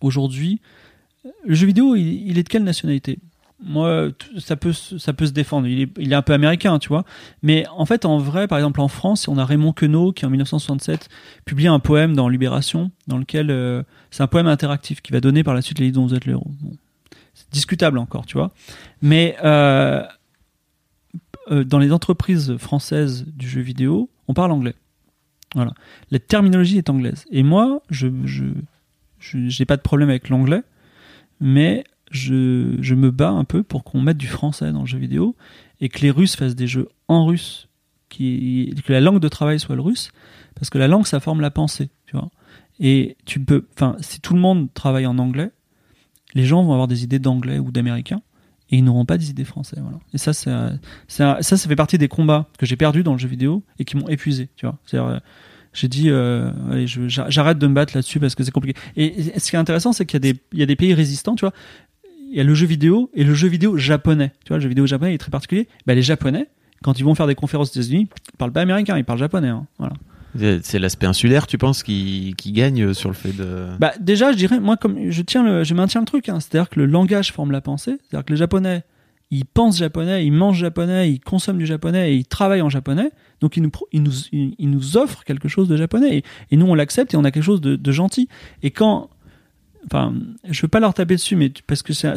aujourd'hui, 0.00 0.60
le 1.44 1.54
jeu 1.54 1.66
vidéo, 1.66 1.94
il 1.96 2.38
est 2.38 2.42
de 2.42 2.48
quelle 2.48 2.64
nationalité? 2.64 3.18
Moi, 3.58 4.10
ça 4.38 4.54
peut, 4.56 4.72
ça 4.72 5.12
peut 5.14 5.26
se 5.26 5.32
défendre. 5.32 5.66
Il 5.66 5.88
est, 5.98 6.14
un 6.14 6.22
peu 6.22 6.34
américain, 6.34 6.78
tu 6.78 6.88
vois. 6.88 7.04
Mais 7.42 7.64
en 7.74 7.86
fait, 7.86 8.04
en 8.04 8.18
vrai, 8.18 8.48
par 8.48 8.58
exemple, 8.58 8.80
en 8.82 8.88
France, 8.88 9.28
on 9.28 9.38
a 9.38 9.44
Raymond 9.46 9.72
Queneau 9.72 10.12
qui, 10.12 10.26
en 10.26 10.30
1967, 10.30 11.08
publie 11.46 11.66
un 11.66 11.78
poème 11.78 12.14
dans 12.14 12.28
Libération, 12.28 12.90
dans 13.06 13.16
lequel 13.16 13.50
euh, 13.50 13.82
c'est 14.10 14.22
un 14.22 14.26
poème 14.26 14.46
interactif 14.46 15.00
qui 15.00 15.12
va 15.12 15.20
donner 15.20 15.42
par 15.42 15.54
la 15.54 15.62
suite 15.62 15.78
les 15.78 15.86
livres 15.86 15.96
dont 15.96 16.06
vous 16.06 16.14
êtes 16.14 16.26
le. 16.26 16.36
C'est 17.32 17.50
discutable 17.50 17.98
encore, 17.98 18.26
tu 18.26 18.36
vois. 18.36 18.52
Mais 19.00 19.36
euh, 19.42 20.02
euh, 21.50 21.64
dans 21.64 21.78
les 21.78 21.92
entreprises 21.92 22.56
françaises 22.58 23.24
du 23.26 23.48
jeu 23.48 23.62
vidéo, 23.62 24.10
on 24.28 24.34
parle 24.34 24.52
anglais. 24.52 24.74
Voilà. 25.54 25.72
La 26.10 26.18
terminologie 26.18 26.76
est 26.76 26.90
anglaise. 26.90 27.24
Et 27.30 27.42
moi, 27.42 27.80
je 27.88 28.08
j'ai 29.20 29.64
pas 29.64 29.76
de 29.76 29.82
problème 29.82 30.10
avec 30.10 30.28
l'anglais, 30.28 30.62
mais 31.40 31.84
je, 32.10 32.94
me 32.94 33.10
bats 33.10 33.30
un 33.30 33.44
peu 33.44 33.62
pour 33.62 33.84
qu'on 33.84 34.00
mette 34.00 34.16
du 34.16 34.28
français 34.28 34.72
dans 34.72 34.80
le 34.80 34.86
jeu 34.86 34.98
vidéo 34.98 35.36
et 35.80 35.88
que 35.88 36.00
les 36.00 36.10
Russes 36.10 36.36
fassent 36.36 36.56
des 36.56 36.66
jeux 36.66 36.88
en 37.08 37.26
russe, 37.26 37.68
que 38.10 38.92
la 38.92 39.00
langue 39.00 39.20
de 39.20 39.28
travail 39.28 39.60
soit 39.60 39.76
le 39.76 39.82
russe, 39.82 40.10
parce 40.54 40.70
que 40.70 40.78
la 40.78 40.88
langue, 40.88 41.06
ça 41.06 41.20
forme 41.20 41.40
la 41.40 41.50
pensée, 41.50 41.90
tu 42.06 42.16
vois. 42.16 42.30
Et 42.80 43.16
tu 43.24 43.40
peux, 43.40 43.66
enfin, 43.74 43.96
si 44.00 44.20
tout 44.20 44.34
le 44.34 44.40
monde 44.40 44.72
travaille 44.74 45.06
en 45.06 45.18
anglais, 45.18 45.50
les 46.34 46.44
gens 46.44 46.62
vont 46.62 46.72
avoir 46.72 46.88
des 46.88 47.04
idées 47.04 47.18
d'anglais 47.18 47.58
ou 47.58 47.70
d'américain 47.70 48.20
et 48.70 48.78
ils 48.78 48.84
n'auront 48.84 49.04
pas 49.04 49.16
des 49.16 49.30
idées 49.30 49.44
français. 49.44 49.76
Voilà. 49.80 49.98
Et 50.12 50.18
ça, 50.18 50.32
un- 50.50 50.78
ça, 51.08 51.42
ça 51.42 51.56
fait 51.56 51.76
partie 51.76 51.98
des 51.98 52.08
combats 52.08 52.48
que 52.58 52.66
j'ai 52.66 52.76
perdus 52.76 53.02
dans 53.02 53.12
le 53.12 53.18
jeu 53.18 53.28
vidéo 53.28 53.62
et 53.78 53.84
qui 53.84 53.96
m'ont 53.96 54.08
épuisé. 54.08 54.48
Tu 54.56 54.66
vois. 54.66 54.78
Euh, 54.94 55.20
j'ai 55.72 55.88
dit, 55.88 56.10
euh, 56.10 56.50
allez, 56.70 56.86
j'arrête 56.86 57.58
de 57.58 57.66
me 57.66 57.74
battre 57.74 57.94
là-dessus 57.94 58.18
parce 58.18 58.34
que 58.34 58.42
c'est 58.42 58.50
compliqué. 58.50 58.78
Et, 58.96 59.38
ce 59.38 59.50
qui 59.50 59.56
est 59.56 59.58
intéressant, 59.58 59.92
c'est 59.92 60.06
qu'il 60.06 60.24
y 60.24 60.58
y 60.58 60.62
a 60.62 60.66
des 60.66 60.76
pays 60.76 60.94
résistants. 60.94 61.36
Tu 61.36 61.44
vois. 61.44 61.52
Il 62.30 62.36
y 62.36 62.40
a 62.40 62.44
le 62.44 62.54
jeu 62.54 62.66
vidéo 62.66 63.10
et 63.14 63.24
le 63.24 63.34
jeu 63.34 63.48
vidéo 63.48 63.76
japonais. 63.76 64.32
Tu 64.44 64.48
vois, 64.48 64.56
le 64.58 64.62
jeu 64.62 64.68
vidéo 64.68 64.86
japonais 64.86 65.14
est 65.14 65.18
très 65.18 65.30
particulier. 65.30 65.68
Bah, 65.86 65.94
les 65.94 66.02
japonais, 66.02 66.48
quand 66.82 66.98
ils 66.98 67.04
vont 67.04 67.14
faire 67.14 67.26
des 67.26 67.34
conférences 67.34 67.70
aux 67.76 67.80
États-Unis, 67.80 68.08
ils 68.32 68.36
parlent 68.36 68.52
pas 68.52 68.60
américain, 68.62 68.98
ils 68.98 69.04
parlent 69.04 69.18
japonais. 69.18 69.48
hein. 69.48 69.66
Voilà. 69.78 69.94
C'est 70.62 70.78
l'aspect 70.78 71.06
insulaire, 71.06 71.46
tu 71.46 71.56
penses, 71.56 71.82
qui, 71.82 72.34
qui 72.36 72.52
gagne 72.52 72.92
sur 72.92 73.08
le 73.08 73.14
fait 73.14 73.32
de. 73.32 73.68
Bah 73.80 73.92
déjà, 74.00 74.32
je 74.32 74.36
dirais, 74.36 74.60
moi, 74.60 74.76
comme 74.76 75.10
je 75.10 75.22
tiens, 75.22 75.42
le, 75.42 75.64
je 75.64 75.72
maintiens 75.72 76.00
le 76.00 76.06
truc, 76.06 76.28
hein, 76.28 76.40
c'est-à-dire 76.40 76.68
que 76.68 76.78
le 76.78 76.84
langage 76.84 77.32
forme 77.32 77.52
la 77.52 77.62
pensée, 77.62 77.96
c'est-à-dire 78.02 78.26
que 78.26 78.32
les 78.34 78.36
Japonais, 78.36 78.82
ils 79.30 79.46
pensent 79.46 79.78
japonais, 79.78 80.26
ils 80.26 80.32
mangent 80.32 80.58
japonais, 80.58 81.10
ils 81.10 81.20
consomment 81.20 81.56
du 81.58 81.64
japonais 81.64 82.12
et 82.12 82.16
ils 82.16 82.26
travaillent 82.26 82.60
en 82.60 82.68
japonais, 82.68 83.10
donc 83.40 83.56
ils 83.56 83.62
nous, 83.62 83.70
ils 83.92 84.02
nous, 84.02 84.12
ils 84.30 84.54
ils 84.58 84.70
nous 84.70 84.98
offrent 84.98 85.24
quelque 85.24 85.48
chose 85.48 85.68
de 85.68 85.76
japonais 85.76 86.18
et, 86.18 86.24
et 86.50 86.56
nous 86.58 86.66
on 86.66 86.74
l'accepte 86.74 87.14
et 87.14 87.16
on 87.16 87.24
a 87.24 87.30
quelque 87.30 87.42
chose 87.42 87.62
de, 87.62 87.74
de 87.74 87.92
gentil. 87.92 88.28
Et 88.62 88.70
quand, 88.70 89.08
enfin, 89.86 90.14
je 90.48 90.62
veux 90.62 90.68
pas 90.68 90.80
leur 90.80 90.94
taper 90.94 91.14
dessus, 91.16 91.36
mais 91.36 91.52
parce 91.66 91.82
que 91.82 91.92
c'est, 91.92 92.12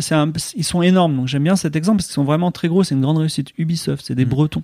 ils 0.55 0.63
sont 0.63 0.82
énormes, 0.82 1.15
donc 1.15 1.27
j'aime 1.27 1.43
bien 1.43 1.55
cet 1.55 1.75
exemple 1.75 1.97
parce 1.97 2.08
qu'ils 2.08 2.15
sont 2.15 2.23
vraiment 2.23 2.51
très 2.51 2.67
gros, 2.67 2.84
c'est 2.84 2.95
une 2.95 3.01
grande 3.01 3.17
réussite. 3.17 3.51
Ubisoft, 3.58 4.05
c'est 4.05 4.15
des 4.15 4.25
Mhm. 4.25 4.29
Bretons, 4.32 4.63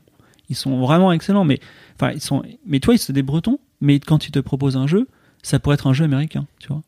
ils 0.49 0.55
sont 0.55 0.79
vraiment 0.79 1.11
excellents, 1.11 1.45
mais 1.45 1.59
enfin 1.95 2.11
ils 2.11 2.21
sont, 2.21 2.43
mais 2.65 2.79
toi, 2.79 2.97
c'est 2.97 3.13
des 3.13 3.23
Bretons, 3.23 3.59
mais 3.81 3.99
quand 3.99 4.27
ils 4.27 4.31
te 4.31 4.39
proposent 4.39 4.77
un 4.77 4.87
jeu, 4.87 5.07
ça 5.43 5.59
pourrait 5.59 5.75
être 5.75 5.87
un 5.87 5.93
jeu 5.93 6.05
américain, 6.05 6.45
tu 6.59 6.67
vois. 6.67 6.81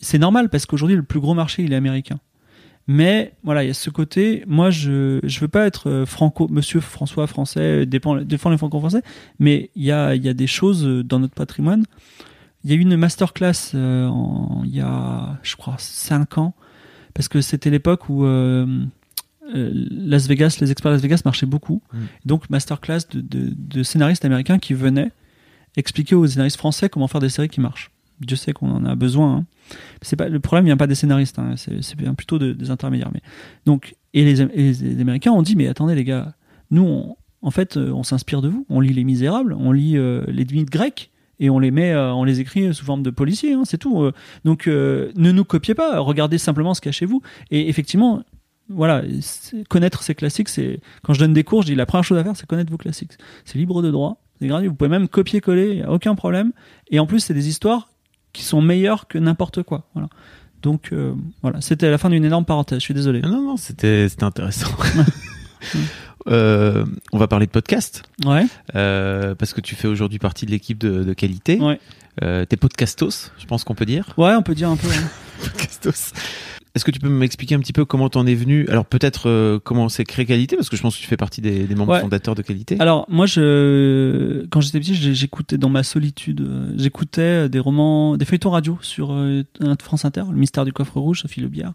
C'est 0.00 0.18
normal 0.18 0.48
parce 0.50 0.66
qu'aujourd'hui 0.66 0.96
le 0.96 1.02
plus 1.02 1.20
gros 1.20 1.34
marché 1.34 1.62
il 1.62 1.72
est 1.72 1.76
américain. 1.76 2.18
Mais 2.86 3.32
voilà, 3.42 3.64
il 3.64 3.68
y 3.68 3.70
a 3.70 3.74
ce 3.74 3.88
côté. 3.88 4.44
Moi, 4.46 4.68
je 4.70 5.18
je 5.22 5.40
veux 5.40 5.48
pas 5.48 5.66
être 5.66 5.88
euh, 5.88 6.04
franco, 6.04 6.48
Monsieur 6.50 6.80
François 6.80 7.26
français, 7.26 7.86
dépend, 7.86 8.16
défend 8.16 8.50
les 8.50 8.58
franco-français, 8.58 9.00
mais 9.38 9.70
il 9.74 9.84
y 9.84 9.90
a 9.92 10.14
il 10.14 10.22
y 10.22 10.28
a 10.28 10.34
des 10.34 10.46
choses 10.46 10.84
euh, 10.86 11.02
dans 11.02 11.18
notre 11.18 11.32
patrimoine. 11.34 11.84
Il 12.64 12.70
y 12.70 12.72
a 12.72 12.76
eu 12.76 12.80
une 12.80 12.96
masterclass 12.96 13.72
euh, 13.74 14.06
en, 14.06 14.62
il 14.64 14.74
y 14.74 14.80
a, 14.80 15.38
je 15.42 15.54
crois, 15.56 15.76
cinq 15.78 16.38
ans, 16.38 16.54
parce 17.12 17.28
que 17.28 17.40
c'était 17.42 17.70
l'époque 17.70 18.08
où 18.08 18.24
euh, 18.24 18.84
euh, 19.54 19.70
Las 19.90 20.26
Vegas, 20.26 20.56
les 20.60 20.70
experts 20.70 20.90
Las 20.92 21.02
Vegas 21.02 21.20
marchaient 21.24 21.46
beaucoup. 21.46 21.82
Mm. 21.92 21.98
Donc 22.24 22.48
masterclass 22.50 23.00
de, 23.12 23.20
de, 23.20 23.52
de 23.54 23.82
scénaristes 23.82 24.24
américains 24.24 24.58
qui 24.58 24.72
venaient 24.74 25.12
expliquer 25.76 26.14
aux 26.14 26.26
scénaristes 26.26 26.56
français 26.56 26.88
comment 26.88 27.08
faire 27.08 27.20
des 27.20 27.28
séries 27.28 27.48
qui 27.50 27.60
marchent. 27.60 27.90
Dieu 28.20 28.36
sait 28.36 28.52
qu'on 28.52 28.70
en 28.70 28.84
a 28.84 28.94
besoin. 28.94 29.36
hein. 29.38 29.44
C'est 30.02 30.16
pas 30.16 30.28
le 30.28 30.38
problème 30.40 30.66
vient 30.66 30.76
pas 30.76 30.86
des 30.86 30.94
scénaristes, 30.94 31.38
hein, 31.38 31.54
c'est 31.56 31.96
bien 31.96 32.14
plutôt 32.14 32.38
de- 32.38 32.52
des 32.52 32.70
intermédiaires. 32.70 33.10
Mais 33.12 33.22
donc 33.66 33.96
et 34.14 34.24
les, 34.24 34.40
et 34.40 34.72
les 34.72 35.00
Américains 35.00 35.32
ont 35.32 35.42
dit 35.42 35.56
mais 35.56 35.66
attendez 35.66 35.94
les 35.94 36.04
gars, 36.04 36.34
nous 36.70 36.82
on- 36.84 37.16
en 37.42 37.50
fait 37.50 37.76
euh, 37.76 37.90
on 37.92 38.02
s'inspire 38.04 38.40
de 38.40 38.48
vous, 38.48 38.64
on 38.68 38.80
lit 38.80 38.92
Les 38.92 39.04
Misérables, 39.04 39.52
on 39.58 39.72
lit 39.72 39.96
euh, 39.96 40.24
les 40.28 40.44
mythes 40.44 40.70
grecs 40.70 41.10
et 41.40 41.50
on 41.50 41.58
les 41.58 41.70
met, 41.70 41.92
euh, 41.92 42.12
on 42.12 42.24
les 42.24 42.40
écrit 42.40 42.72
sous 42.74 42.84
forme 42.84 43.02
de 43.02 43.10
policiers, 43.10 43.54
hein, 43.54 43.62
c'est 43.64 43.78
tout. 43.78 44.02
euh. 44.02 44.12
donc 44.44 44.66
euh, 44.66 45.10
ne 45.16 45.32
nous 45.32 45.44
copiez 45.44 45.74
pas, 45.74 45.98
regardez 46.00 46.38
simplement 46.38 46.74
ce 46.74 46.80
qu'il 46.80 46.88
y 46.88 46.90
a 46.90 46.92
chez 46.92 47.06
vous. 47.06 47.22
Et 47.50 47.68
effectivement, 47.68 48.22
voilà, 48.68 49.02
connaître 49.68 50.02
ces 50.02 50.14
classiques, 50.14 50.48
c'est 50.48 50.80
quand 51.02 51.12
je 51.12 51.18
donne 51.18 51.34
des 51.34 51.44
cours, 51.44 51.62
je 51.62 51.66
dis 51.66 51.74
la 51.74 51.86
première 51.86 52.04
chose 52.04 52.18
à 52.18 52.24
faire, 52.24 52.36
c'est 52.36 52.46
connaître 52.46 52.70
vos 52.70 52.78
classiques. 52.78 53.12
C'est 53.44 53.58
libre 53.58 53.82
de 53.82 53.90
droit, 53.90 54.22
c'est 54.40 54.46
gratuit, 54.46 54.68
vous 54.68 54.74
pouvez 54.74 54.90
même 54.90 55.08
copier-coller, 55.08 55.70
il 55.72 55.78
y 55.78 55.82
a 55.82 55.90
aucun 55.90 56.14
problème. 56.14 56.52
Et 56.90 56.98
en 56.98 57.06
plus, 57.06 57.20
c'est 57.20 57.34
des 57.34 57.48
histoires 57.48 57.88
qui 58.32 58.42
sont 58.42 58.62
meilleures 58.62 59.06
que 59.06 59.18
n'importe 59.18 59.62
quoi. 59.62 59.88
Voilà. 59.94 60.08
Donc 60.62 60.92
euh, 60.92 61.14
voilà, 61.42 61.60
c'était 61.60 61.90
la 61.90 61.98
fin 61.98 62.08
d'une 62.08 62.24
énorme 62.24 62.46
parenthèse. 62.46 62.78
Je 62.78 62.84
suis 62.84 62.94
désolé. 62.94 63.20
Ah 63.22 63.28
Non, 63.28 63.42
non, 63.42 63.56
c'était 63.58 64.08
c'était 64.08 64.24
intéressant. 64.24 64.68
Euh, 66.28 66.84
on 67.12 67.18
va 67.18 67.26
parler 67.28 67.46
de 67.46 67.50
podcast 67.50 68.02
Ouais. 68.24 68.46
euh, 68.74 69.34
parce 69.34 69.52
que 69.52 69.60
tu 69.60 69.74
fais 69.74 69.88
aujourd'hui 69.88 70.18
partie 70.18 70.46
de 70.46 70.50
l'équipe 70.50 70.78
de, 70.78 71.04
de 71.04 71.12
qualité. 71.12 71.58
Ouais. 71.60 71.78
Euh, 72.22 72.44
T'es 72.44 72.56
podcastos, 72.56 73.32
je 73.38 73.46
pense 73.46 73.64
qu'on 73.64 73.74
peut 73.74 73.86
dire. 73.86 74.14
Ouais, 74.16 74.34
on 74.34 74.42
peut 74.42 74.54
dire 74.54 74.70
un 74.70 74.76
peu. 74.76 74.88
hein. 74.88 75.08
Podcastos. 75.44 76.12
Est-ce 76.74 76.84
que 76.84 76.90
tu 76.90 76.98
peux 76.98 77.08
m'expliquer 77.08 77.54
un 77.54 77.60
petit 77.60 77.72
peu 77.72 77.84
comment 77.84 78.08
t'en 78.08 78.26
es 78.26 78.34
venu? 78.34 78.66
Alors 78.68 78.84
peut-être 78.84 79.28
euh, 79.28 79.58
comment 79.62 79.88
c'est 79.88 80.04
créé 80.04 80.24
Qualité? 80.26 80.56
Parce 80.56 80.68
que 80.68 80.76
je 80.76 80.82
pense 80.82 80.96
que 80.96 81.00
tu 81.02 81.06
fais 81.06 81.16
partie 81.16 81.40
des, 81.40 81.64
des 81.66 81.74
membres 81.76 81.92
Ouais. 81.92 82.00
fondateurs 82.00 82.34
de 82.34 82.42
Qualité. 82.42 82.76
Alors 82.80 83.06
moi, 83.08 83.26
je, 83.26 84.44
quand 84.50 84.60
j'étais 84.60 84.80
petit, 84.80 84.94
j'écoutais 84.94 85.56
dans 85.58 85.68
ma 85.68 85.82
solitude, 85.84 86.48
j'écoutais 86.76 87.48
des 87.48 87.58
romans, 87.60 88.16
des 88.16 88.24
feuilletons 88.24 88.50
radio 88.50 88.76
sur 88.80 89.12
euh, 89.12 89.42
France 89.80 90.04
Inter, 90.04 90.22
Le 90.30 90.36
Mystère 90.36 90.64
du 90.64 90.72
coffre 90.72 90.98
rouge, 90.98 91.20
Sophie 91.22 91.40
Le 91.40 91.48
Bière. 91.48 91.74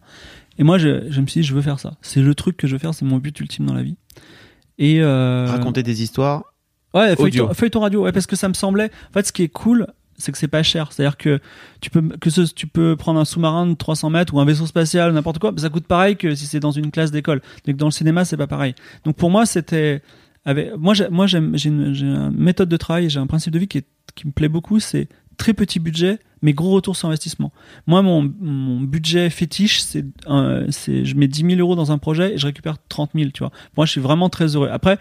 Et 0.57 0.63
moi, 0.63 0.77
je, 0.77 1.09
je 1.09 1.21
me 1.21 1.27
suis 1.27 1.41
dit, 1.41 1.47
je 1.47 1.53
veux 1.53 1.61
faire 1.61 1.79
ça. 1.79 1.93
C'est 2.01 2.21
le 2.21 2.35
truc 2.35 2.57
que 2.57 2.67
je 2.67 2.73
veux 2.73 2.79
faire, 2.79 2.93
c'est 2.93 3.05
mon 3.05 3.17
but 3.19 3.39
ultime 3.39 3.65
dans 3.67 3.73
la 3.73 3.83
vie. 3.83 3.95
Et 4.79 5.01
euh, 5.01 5.45
Raconter 5.47 5.83
des 5.83 6.01
histoires. 6.01 6.43
Ouais, 6.95 7.11
Audio. 7.11 7.17
feuilleton, 7.17 7.53
feuilleton 7.53 7.79
radio, 7.81 8.03
ouais, 8.03 8.11
parce 8.11 8.25
que 8.25 8.35
ça 8.35 8.47
me 8.47 8.55
semblait. 8.55 8.89
En 9.09 9.13
fait, 9.13 9.27
ce 9.27 9.31
qui 9.31 9.43
est 9.43 9.49
cool, 9.49 9.85
c'est 10.17 10.31
que 10.31 10.37
c'est 10.37 10.47
pas 10.47 10.63
cher. 10.63 10.91
C'est-à-dire 10.91 11.17
que 11.17 11.39
tu 11.81 11.89
peux 11.91 12.01
que 12.01 12.29
ce, 12.29 12.41
tu 12.41 12.65
peux 12.65 12.95
prendre 12.95 13.19
un 13.19 13.25
sous-marin 13.25 13.67
de 13.67 13.73
300 13.75 14.09
mètres 14.09 14.33
ou 14.33 14.39
un 14.39 14.45
vaisseau 14.45 14.65
spatial, 14.65 15.13
n'importe 15.13 15.37
quoi, 15.39 15.53
ça 15.57 15.69
coûte 15.69 15.85
pareil 15.85 16.15
que 16.15 16.33
si 16.33 16.47
c'est 16.47 16.59
dans 16.59 16.71
une 16.71 16.89
classe 16.91 17.11
d'école. 17.11 17.41
Donc 17.65 17.75
dans 17.77 17.85
le 17.87 17.91
cinéma, 17.91 18.25
c'est 18.25 18.37
pas 18.37 18.47
pareil. 18.47 18.73
Donc 19.05 19.15
pour 19.17 19.29
moi, 19.29 19.45
c'était 19.45 20.01
avec 20.45 20.75
moi, 20.77 20.93
j'ai- 20.93 21.09
moi 21.09 21.27
j'ai 21.27 21.37
une, 21.37 22.31
méthode 22.35 22.69
de 22.69 22.77
travail, 22.77 23.09
j'ai 23.09 23.19
un 23.19 23.27
principe 23.27 23.53
de 23.53 23.59
vie 23.59 23.67
qui 23.67 23.79
est, 23.79 23.87
qui 24.15 24.25
me 24.27 24.31
plaît 24.31 24.49
beaucoup, 24.49 24.79
c'est 24.79 25.09
très 25.39 25.53
petit 25.53 25.79
budget, 25.79 26.19
mais 26.43 26.53
gros 26.53 26.69
retour 26.69 26.95
sur 26.95 27.07
investissement. 27.07 27.51
Moi, 27.87 28.03
mon, 28.03 28.79
budget 28.81 29.31
fétiche, 29.31 29.79
c'est, 29.79 30.05
euh, 30.27 30.67
je 30.69 31.15
mets 31.15 31.27
10 31.27 31.55
000 31.55 31.59
euros 31.59 31.75
dans 31.75 31.91
un 31.91 31.97
projet 31.97 32.33
et 32.33 32.37
je 32.37 32.45
récupère 32.45 32.75
30 32.89 33.11
000, 33.15 33.31
tu 33.31 33.39
vois. 33.39 33.51
Moi, 33.75 33.87
je 33.87 33.91
suis 33.91 34.01
vraiment 34.01 34.29
très 34.29 34.55
heureux. 34.55 34.69
Après, 34.71 34.99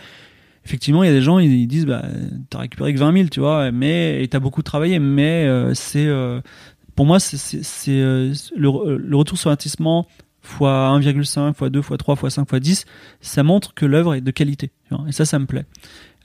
effectivement, 0.65 1.03
il 1.03 1.07
y 1.07 1.11
a 1.11 1.15
des 1.15 1.23
gens, 1.23 1.39
ils, 1.39 1.67
disent, 1.67 1.87
bah, 1.87 2.05
t'as 2.51 2.61
récupéré 2.61 2.95
que 2.95 2.99
20 2.99 3.13
000, 3.13 3.29
tu 3.29 3.41
vois, 3.41 3.71
mais, 3.73 4.23
et 4.23 4.29
t'as 4.29 4.39
beaucoup 4.39 4.63
travaillé, 4.63 4.99
mais 4.99 5.47
euh, 5.47 5.75
c'est, 5.75 6.07
euh, 6.07 6.41
pour 6.95 7.07
moi, 7.07 7.19
c'est, 7.21 7.63
euh, 7.89 8.35
le, 8.57 9.17
retour 9.17 9.39
sur 9.39 9.51
investissement 9.51 10.07
fois 10.41 10.99
1,5, 10.99 11.55
fois 11.55 11.71
2, 11.71 11.83
fois 11.83 11.99
3, 11.99 12.17
fois 12.17 12.31
5, 12.31 12.49
fois 12.49 12.61
10, 12.61 12.85
ça 13.21 13.43
montre 13.43 13.75
que 13.75 13.87
l'œuvre 13.87 14.15
est 14.15 14.21
de 14.21 14.31
qualité. 14.31 14.71
tu 14.89 14.95
vois. 14.95 15.05
Et 15.09 15.13
ça, 15.13 15.25
ça 15.25 15.39
me 15.39 15.47
plaît. 15.47 15.67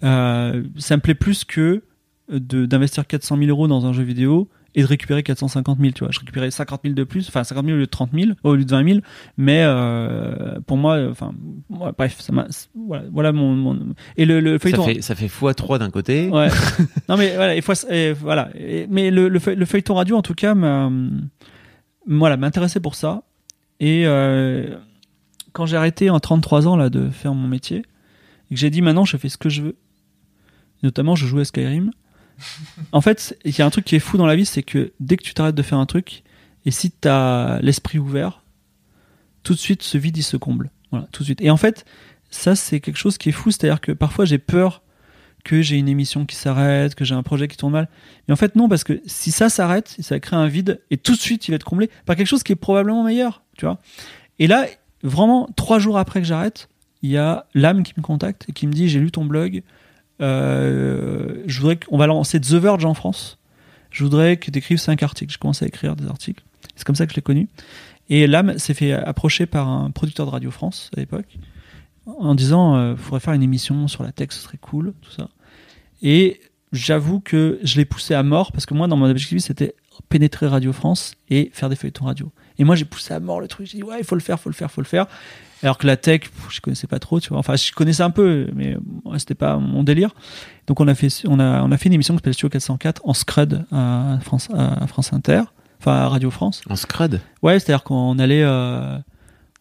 Ça 0.02 0.98
me 0.98 1.00
plaît 1.00 1.16
plus 1.16 1.46
que 1.46 1.84
d'investir 2.30 3.06
400 3.08 3.38
000 3.38 3.50
euros 3.50 3.68
dans 3.68 3.86
un 3.86 3.94
jeu 3.94 4.04
vidéo 4.04 4.50
et 4.76 4.82
de 4.82 4.88
récupérer 4.88 5.22
450 5.22 5.78
000, 5.80 5.92
tu 5.92 6.04
vois. 6.04 6.12
Je 6.12 6.20
récupérais 6.20 6.50
50 6.50 6.82
000 6.84 6.96
de 6.96 7.04
plus, 7.04 7.28
enfin 7.28 7.44
50 7.44 7.66
000 7.66 7.76
au 7.76 7.80
lieu 7.80 7.86
de 7.86 7.90
30 7.92 8.10
000, 8.12 8.32
au 8.44 8.56
lieu 8.56 8.66
de 8.66 8.72
20 8.72 8.88
000, 8.88 9.00
mais 9.38 9.62
euh, 9.64 10.60
pour 10.66 10.78
moi, 10.78 11.00
enfin, 11.12 11.34
ouais, 11.70 11.92
bref, 11.96 12.20
ça 12.20 12.34
m'a, 12.34 12.48
voilà, 12.74 13.04
voilà 13.12 13.32
mon, 13.34 13.54
mon- 13.56 13.94
et 14.18 14.26
le, 14.26 14.40
le 14.40 14.54
Ça 14.54 14.60
feuilleton. 14.60 14.84
fait, 14.86 15.02
ça 15.02 15.14
fait 15.14 15.28
x3 15.28 15.78
d'un 15.78 15.92
côté. 15.92 16.30
Ouais. 16.30 16.48
non 17.10 17.18
mais 17.18 17.36
voilà, 17.36 17.56
il 17.56 17.62
faut, 17.62 17.74
et 17.92 18.14
voilà. 18.14 18.50
Et- 18.58 18.88
mais 18.90 19.12
le, 19.12 19.30
le, 19.30 19.38
feuille- 19.40 19.56
le 19.58 19.66
feuilleton 19.66 19.94
radio 19.94 20.16
en 20.18 20.22
tout 20.24 20.34
cas, 20.34 20.56
voilà, 22.08 22.38
m'intéressait 22.38 22.80
pour 22.80 22.96
ça. 22.96 23.24
Et 23.80 24.04
euh, 24.08 24.76
quand 25.52 25.66
j'ai 25.66 25.78
arrêté 25.78 26.10
en 26.10 26.20
33 26.20 26.68
ans 26.68 26.76
là 26.78 26.90
de 26.90 27.10
faire 27.10 27.34
mon 27.34 27.48
métier, 27.48 27.80
et 28.50 28.56
que 28.56 28.60
j'ai 28.60 28.70
dit 28.70 28.82
maintenant 28.82 29.06
je 29.06 29.18
fais 29.18 29.30
ce 29.30 29.38
que 29.38 29.50
je 29.50 29.62
veux, 29.62 29.76
notamment 30.84 31.16
je 31.16 31.26
joue 31.28 31.40
à 31.40 31.46
Skyrim. 31.46 31.92
En 32.92 33.02
fait, 33.02 33.38
il 33.46 33.58
y 33.58 33.62
a 33.62 33.66
un 33.66 33.70
truc 33.70 33.86
qui 33.86 33.96
est 33.96 34.00
fou 34.00 34.18
dans 34.18 34.26
la 34.26 34.36
vie, 34.36 34.46
c'est 34.46 34.64
que 34.64 34.94
dès 35.00 35.18
que 35.18 35.24
tu 35.24 35.34
t'arrêtes 35.34 35.56
de 35.56 35.62
faire 35.62 35.78
un 35.78 35.86
truc, 35.86 36.24
et 36.66 36.72
si 36.72 36.92
tu 36.92 37.08
as 37.08 37.60
l'esprit 37.62 38.00
ouvert, 38.00 38.44
tout 39.44 39.54
de 39.54 39.60
suite 39.60 39.84
ce 39.84 39.98
vide 39.98 40.18
il 40.18 40.24
se 40.24 40.38
comble. 40.38 40.72
Voilà, 40.92 41.08
tout 41.12 41.24
de 41.24 41.26
suite. 41.26 41.42
Et 41.42 41.50
en 41.50 41.58
fait, 41.58 41.86
ça 42.30 42.56
c'est 42.56 42.80
quelque 42.80 42.98
chose 42.98 43.18
qui 43.18 43.30
est 43.30 43.34
fou, 43.34 43.52
c'est-à-dire 43.52 43.82
que 43.82 43.92
parfois 43.92 44.26
j'ai 44.26 44.38
peur 44.38 44.82
que 45.44 45.62
j'ai 45.62 45.78
une 45.78 45.90
émission 45.90 46.26
qui 46.26 46.36
s'arrête, 46.36 46.96
que 46.96 47.04
j'ai 47.04 47.16
un 47.16 47.24
projet 47.24 47.48
qui 47.48 47.58
tourne 47.58 47.74
mal. 47.74 47.90
Mais 48.28 48.34
en 48.34 48.38
fait, 48.38 48.56
non, 48.56 48.70
parce 48.70 48.84
que 48.84 49.02
si 49.06 49.32
ça 49.32 49.50
s'arrête, 49.50 49.96
ça 50.00 50.20
crée 50.20 50.38
un 50.38 50.48
vide 50.48 50.82
et 50.90 50.98
tout 50.98 51.14
de 51.14 51.20
suite, 51.20 51.48
il 51.48 51.52
va 51.52 51.56
être 51.56 51.66
comblé 51.66 51.90
par 52.06 52.16
quelque 52.16 52.28
chose 52.28 52.44
qui 52.44 52.54
est 52.54 52.58
probablement 52.58 53.04
meilleur, 53.04 53.44
tu 53.58 53.66
vois. 53.66 53.80
Et 54.40 54.48
là, 54.48 54.68
vraiment, 55.04 55.50
trois 55.56 55.80
jours 55.80 55.98
après 55.98 56.22
que 56.22 56.28
j'arrête, 56.28 56.70
il 57.02 57.12
y 57.12 57.18
a 57.18 57.46
l'âme 57.54 57.84
qui 57.84 57.94
me 57.98 58.02
contacte 58.02 58.46
et 58.48 58.54
qui 58.54 58.68
me 58.68 58.72
dit 58.72 58.88
J'ai 58.88 59.00
lu 59.00 59.12
ton 59.12 59.26
blog, 59.26 59.64
je 60.24 61.60
voudrais 61.60 61.78
qu'on 61.78 61.98
va 61.98 62.08
lancer 62.08 62.40
The 62.40 62.54
Verge 62.54 62.86
en 62.86 62.94
France. 62.94 63.38
Je 63.92 64.04
voudrais 64.04 64.38
que 64.38 64.50
tu 64.50 64.58
écrives 64.58 64.80
cinq 64.80 65.04
articles. 65.04 65.32
Je 65.32 65.38
commence 65.38 65.62
à 65.62 65.68
écrire 65.68 65.96
des 65.96 66.08
articles. 66.08 66.44
C'est 66.76 66.86
comme 66.86 66.96
ça 66.96 67.06
que 67.06 67.12
je 67.12 67.16
l'ai 67.16 67.22
connu. 67.22 67.48
Et 68.10 68.28
l'âme 68.28 68.58
s'est 68.58 68.74
fait 68.74 68.92
approcher 68.92 69.46
par 69.46 69.70
un 69.70 69.92
producteur 69.92 70.26
de 70.26 70.32
Radio 70.32 70.52
France 70.52 70.90
à 70.96 71.00
l'époque 71.00 71.38
en 72.06 72.36
disant 72.36 72.76
euh, 72.76 72.96
faudrait 72.96 73.20
faire 73.20 73.34
une 73.34 73.44
émission 73.44 73.88
sur 73.88 74.04
la 74.04 74.12
tech, 74.12 74.30
ce 74.32 74.40
serait 74.40 74.58
cool, 74.58 74.94
tout 75.02 75.12
ça. 75.12 75.30
Et 76.02 76.42
j'avoue 76.72 77.20
que 77.20 77.60
je 77.64 77.78
l'ai 77.78 77.86
poussé 77.86 78.14
à 78.14 78.24
mort 78.24 78.52
parce 78.52 78.66
que 78.66 78.74
moi, 78.74 78.88
dans 78.88 78.98
mon 78.98 79.10
objectif, 79.10 79.40
c'était 79.40 79.76
pénétrer 80.10 80.48
Radio 80.48 80.74
France 80.74 81.16
et 81.30 81.50
faire 81.54 81.70
des 81.70 81.76
feuilletons 81.76 82.06
radio. 82.06 82.32
Et 82.58 82.64
moi, 82.64 82.76
j'ai 82.76 82.86
poussé 82.86 83.14
à 83.14 83.20
mort 83.20 83.40
le 83.40 83.48
truc. 83.48 83.68
J'ai 83.68 83.78
dit 83.78 83.84
ouais, 83.84 84.00
il 84.00 84.06
faut 84.06 84.16
le 84.16 84.22
faire, 84.22 84.40
faut 84.40 84.50
le 84.50 84.56
faire, 84.56 84.70
faut 84.70 84.82
le 84.82 84.88
faire. 84.88 85.08
Alors 85.64 85.78
que 85.78 85.88
la 85.88 85.98
tech, 85.98 86.22
je 86.50 86.62
connaissais 86.62 86.88
pas 86.88 87.00
trop, 87.00 87.20
tu 87.20 87.30
vois. 87.30 87.40
Enfin, 87.40 87.56
je 87.56 87.72
connaissais 87.72 88.04
un 88.04 88.10
peu, 88.12 88.48
mais 88.54 88.78
c'était 89.18 89.34
pas 89.36 89.58
mon 89.58 89.82
délire. 89.84 90.12
Donc, 90.68 90.80
on 90.82 90.88
a 90.88 90.94
fait, 90.96 91.08
on 91.28 91.40
a, 91.40 91.64
on 91.64 91.72
a 91.72 91.78
fait 91.78 91.88
une 91.88 91.94
émission 91.94 92.14
qui 92.14 92.18
s'appelle 92.20 92.34
Studio 92.34 92.50
404 92.50 93.02
en 93.06 93.14
scrud 93.14 93.66
à 93.72 94.20
France, 94.22 94.50
à 94.54 94.86
France 94.88 95.14
Inter, 95.14 95.42
enfin 95.80 95.94
à 95.94 96.10
Radio 96.10 96.30
France. 96.30 96.62
En 96.70 96.76
scrud. 96.76 97.22
Ouais, 97.42 97.60
c'est-à-dire 97.60 97.84
qu'on 97.84 98.20
allait, 98.20 98.44
euh, 98.44 98.98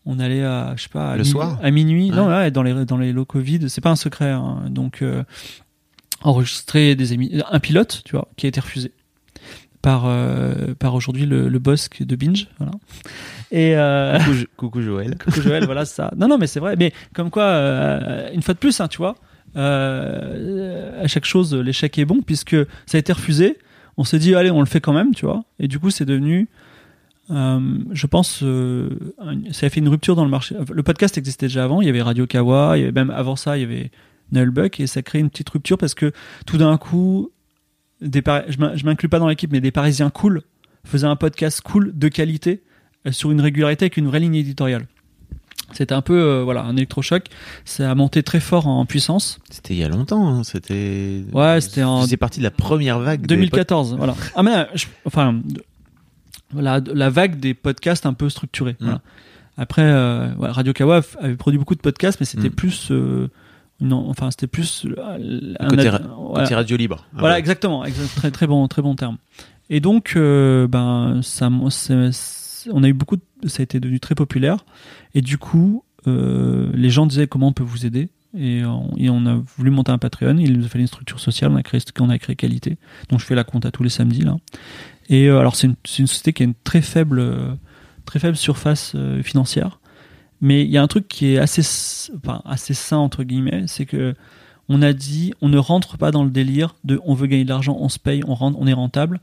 on 0.04 0.18
allait 0.18 0.44
à, 0.44 0.74
je 0.76 0.82
sais 0.82 0.88
pas, 0.88 1.10
à 1.12 1.16
Le 1.16 1.22
minuit- 1.22 1.30
soir? 1.32 1.58
à 1.62 1.70
minuit. 1.70 2.10
Ouais. 2.10 2.16
Non, 2.16 2.26
ouais, 2.28 2.50
dans 2.50 2.62
les 2.64 2.84
dans 2.84 2.96
les 2.98 3.12
locaux 3.12 3.38
vides. 3.40 3.68
C'est 3.68 3.80
pas 3.80 3.90
un 3.90 3.96
secret. 3.96 4.30
hein. 4.30 4.64
Donc 4.68 5.02
euh, 5.02 5.22
enregistrer 6.22 6.94
des 6.94 7.12
un 7.50 7.60
pilote, 7.60 8.02
tu 8.04 8.12
vois, 8.12 8.28
qui 8.36 8.46
a 8.46 8.48
été 8.48 8.60
refusé 8.60 8.92
par 9.80 10.04
euh, 10.06 10.74
par 10.78 10.94
aujourd'hui 10.94 11.26
le, 11.26 11.48
le 11.48 11.58
boss 11.58 11.88
de 11.98 12.16
Binge, 12.16 12.48
voilà. 12.58 12.72
Et 13.54 13.76
euh, 13.76 14.18
Coucou, 14.18 14.32
Jo- 14.34 14.46
coucou 14.56 14.82
Joël. 14.82 15.18
Coucou 15.22 15.40
Joël, 15.42 15.64
voilà 15.66 15.84
c'est 15.84 15.94
ça. 15.96 16.10
Non, 16.16 16.26
non, 16.26 16.38
mais 16.38 16.46
c'est 16.46 16.58
vrai. 16.58 16.74
Mais 16.76 16.92
comme 17.14 17.28
quoi, 17.30 17.42
euh, 17.44 18.30
une 18.32 18.40
fois 18.42 18.54
de 18.54 18.58
plus, 18.58 18.80
hein, 18.80 18.88
tu 18.88 18.96
vois, 18.96 19.14
euh, 19.56 21.02
à 21.02 21.06
chaque 21.06 21.24
chose, 21.26 21.54
l'échec 21.54 21.98
est 21.98 22.04
bon 22.04 22.22
puisque 22.22 22.56
ça 22.86 22.96
a 22.96 22.98
été 22.98 23.12
refusé. 23.12 23.58
On 23.98 24.04
s'est 24.04 24.18
dit, 24.18 24.34
allez, 24.34 24.50
on 24.50 24.60
le 24.60 24.66
fait 24.66 24.80
quand 24.80 24.94
même, 24.94 25.14
tu 25.14 25.26
vois. 25.26 25.44
Et 25.58 25.68
du 25.68 25.78
coup, 25.78 25.90
c'est 25.90 26.06
devenu, 26.06 26.48
je 27.28 28.06
pense, 28.06 28.42
ça 29.52 29.66
a 29.66 29.68
fait 29.68 29.80
une 29.80 29.88
rupture 29.88 30.16
dans 30.16 30.24
le 30.24 30.30
marché. 30.30 30.56
Le 30.72 30.82
podcast 30.82 31.18
existait 31.18 31.46
déjà 31.46 31.64
avant. 31.64 31.82
Il 31.82 31.86
y 31.86 31.90
avait 31.90 32.00
Radio 32.02 32.26
Kawa, 32.26 32.78
il 32.78 32.80
y 32.80 32.82
avait 32.84 32.92
même 32.92 33.10
avant 33.10 33.36
ça, 33.36 33.58
il 33.58 33.60
y 33.60 33.64
avait 33.64 33.90
Nullbuck 34.32 34.80
et 34.80 34.86
ça 34.86 35.02
crée 35.02 35.18
une 35.18 35.28
petite 35.28 35.50
rupture 35.50 35.76
parce 35.76 35.92
que 35.94 36.12
tout 36.46 36.56
d'un 36.56 36.78
coup, 36.78 37.30
des 38.00 38.22
Par- 38.22 38.42
je 38.48 38.58
m'in- 38.58 38.74
je 38.76 38.84
m'inclus 38.86 39.10
pas 39.10 39.18
dans 39.18 39.28
l'équipe, 39.28 39.52
mais 39.52 39.60
des 39.60 39.70
Parisiens 39.72 40.08
cool 40.08 40.40
faisaient 40.84 41.06
un 41.06 41.16
podcast 41.16 41.60
cool 41.60 41.92
de 41.94 42.08
qualité 42.08 42.62
sur 43.10 43.30
une 43.30 43.40
régularité 43.40 43.84
avec 43.86 43.96
une 43.96 44.06
vraie 44.06 44.20
ligne 44.20 44.34
éditoriale. 44.36 44.86
C'était 45.72 45.94
un 45.94 46.02
peu 46.02 46.20
euh, 46.20 46.42
voilà 46.44 46.62
un 46.64 46.76
électrochoc. 46.76 47.24
Ça 47.64 47.90
a 47.90 47.94
monté 47.94 48.22
très 48.22 48.40
fort 48.40 48.66
en 48.66 48.84
puissance. 48.84 49.38
C'était 49.50 49.72
il 49.74 49.80
y 49.80 49.84
a 49.84 49.88
longtemps. 49.88 50.28
hein, 50.28 50.44
C'était. 50.44 51.24
Ouais, 51.32 51.60
c'était 51.62 51.82
en- 51.82 52.06
C'est 52.06 52.18
parti 52.18 52.40
de 52.40 52.44
la 52.44 52.50
première 52.50 52.98
vague. 52.98 53.22
des 53.22 53.26
2014, 53.28 53.96
voilà. 53.96 54.14
Ah 54.36 54.42
mais 54.42 54.54
euh, 54.54 54.64
je- 54.74 54.86
enfin 55.06 55.40
la, 56.54 56.80
la 56.92 57.08
vague 57.10 57.40
des 57.40 57.54
podcasts 57.54 58.04
un 58.06 58.12
peu 58.12 58.28
structurés. 58.28 58.72
Mm. 58.80 58.84
Voilà. 58.84 59.00
Après, 59.56 59.82
euh, 59.82 60.28
Radio 60.38 60.72
Kawa 60.72 61.00
avait 61.20 61.36
produit 61.36 61.58
beaucoup 61.58 61.74
de 61.74 61.80
podcasts, 61.80 62.20
mais 62.20 62.26
c'était 62.26 62.48
Mm. 62.50 62.54
plus, 62.54 62.88
euh, 62.90 63.28
non, 63.80 64.08
enfin 64.10 64.30
c'était 64.30 64.46
plus 64.46 64.86
un 65.58 65.68
Côté, 65.68 65.88
ad- 65.88 65.94
ra- 65.94 66.00
voilà. 66.18 66.44
côté 66.44 66.54
radio 66.54 66.76
libre. 66.76 67.06
Ah 67.14 67.16
Voilà, 67.20 67.34
ouais. 67.34 67.38
exactement, 67.40 67.84
exact- 67.84 68.14
très 68.14 68.30
très 68.30 68.46
bon, 68.46 68.66
très 68.68 68.82
bon 68.82 68.94
terme. 68.94 69.16
Et 69.70 69.80
donc, 69.80 70.12
ben, 70.16 71.20
ça, 71.22 71.50
c'est- 71.70 72.10
on 72.70 72.82
a 72.82 72.88
eu 72.88 72.92
beaucoup, 72.92 73.16
de- 73.16 73.48
ça 73.48 73.60
a 73.60 73.64
été 73.64 73.80
devenu 73.80 74.00
très 74.00 74.14
populaire. 74.14 74.64
Et 75.14 75.20
du 75.20 75.38
coup, 75.38 75.84
euh, 76.06 76.70
les 76.74 76.90
gens 76.90 77.06
disaient 77.06 77.26
comment 77.26 77.48
on 77.48 77.52
peut 77.52 77.64
vous 77.64 77.86
aider. 77.86 78.08
Et 78.34 78.62
on, 78.64 79.26
a 79.26 79.42
voulu 79.56 79.70
monter 79.70 79.92
un 79.92 79.98
Patreon. 79.98 80.38
Il 80.38 80.58
nous 80.58 80.64
a 80.64 80.68
fallu 80.68 80.82
une 80.82 80.88
structure 80.88 81.20
sociale. 81.20 81.52
On 81.52 81.56
a 81.56 81.62
créé, 81.62 82.34
Qualité. 82.34 82.78
Donc 83.10 83.20
je 83.20 83.26
fais 83.26 83.34
la 83.34 83.44
compte 83.44 83.66
à 83.66 83.70
tous 83.70 83.82
les 83.82 83.90
samedis 83.90 84.22
là. 84.22 84.36
Et 85.10 85.28
euh, 85.28 85.38
alors 85.38 85.54
c'est 85.54 85.66
une, 85.66 86.06
société 86.06 86.32
qui 86.32 86.42
a 86.42 86.46
une 86.46 86.54
très 86.64 86.80
faible, 86.80 87.22
très 88.06 88.18
faible 88.18 88.36
surface 88.36 88.92
euh, 88.94 89.22
financière. 89.22 89.80
Mais 90.40 90.64
il 90.64 90.70
y 90.70 90.78
a 90.78 90.82
un 90.82 90.88
truc 90.88 91.08
qui 91.08 91.26
est 91.34 91.38
assez, 91.38 91.62
enfin, 92.16 92.42
assez 92.44 92.74
sain 92.74 92.96
entre 92.96 93.22
guillemets, 93.22 93.64
c'est 93.66 93.86
que 93.86 94.14
on 94.68 94.82
a 94.82 94.92
dit 94.92 95.34
on 95.40 95.48
ne 95.48 95.58
rentre 95.58 95.98
pas 95.98 96.10
dans 96.10 96.24
le 96.24 96.30
délire 96.30 96.74
de 96.84 97.00
on 97.04 97.14
veut 97.14 97.26
gagner 97.26 97.44
de 97.44 97.48
l'argent, 97.48 97.76
on 97.78 97.88
se 97.88 97.98
paye, 97.98 98.22
on 98.26 98.34
rentre, 98.34 98.58
on 98.60 98.66
est 98.66 98.72
rentable. 98.72 99.20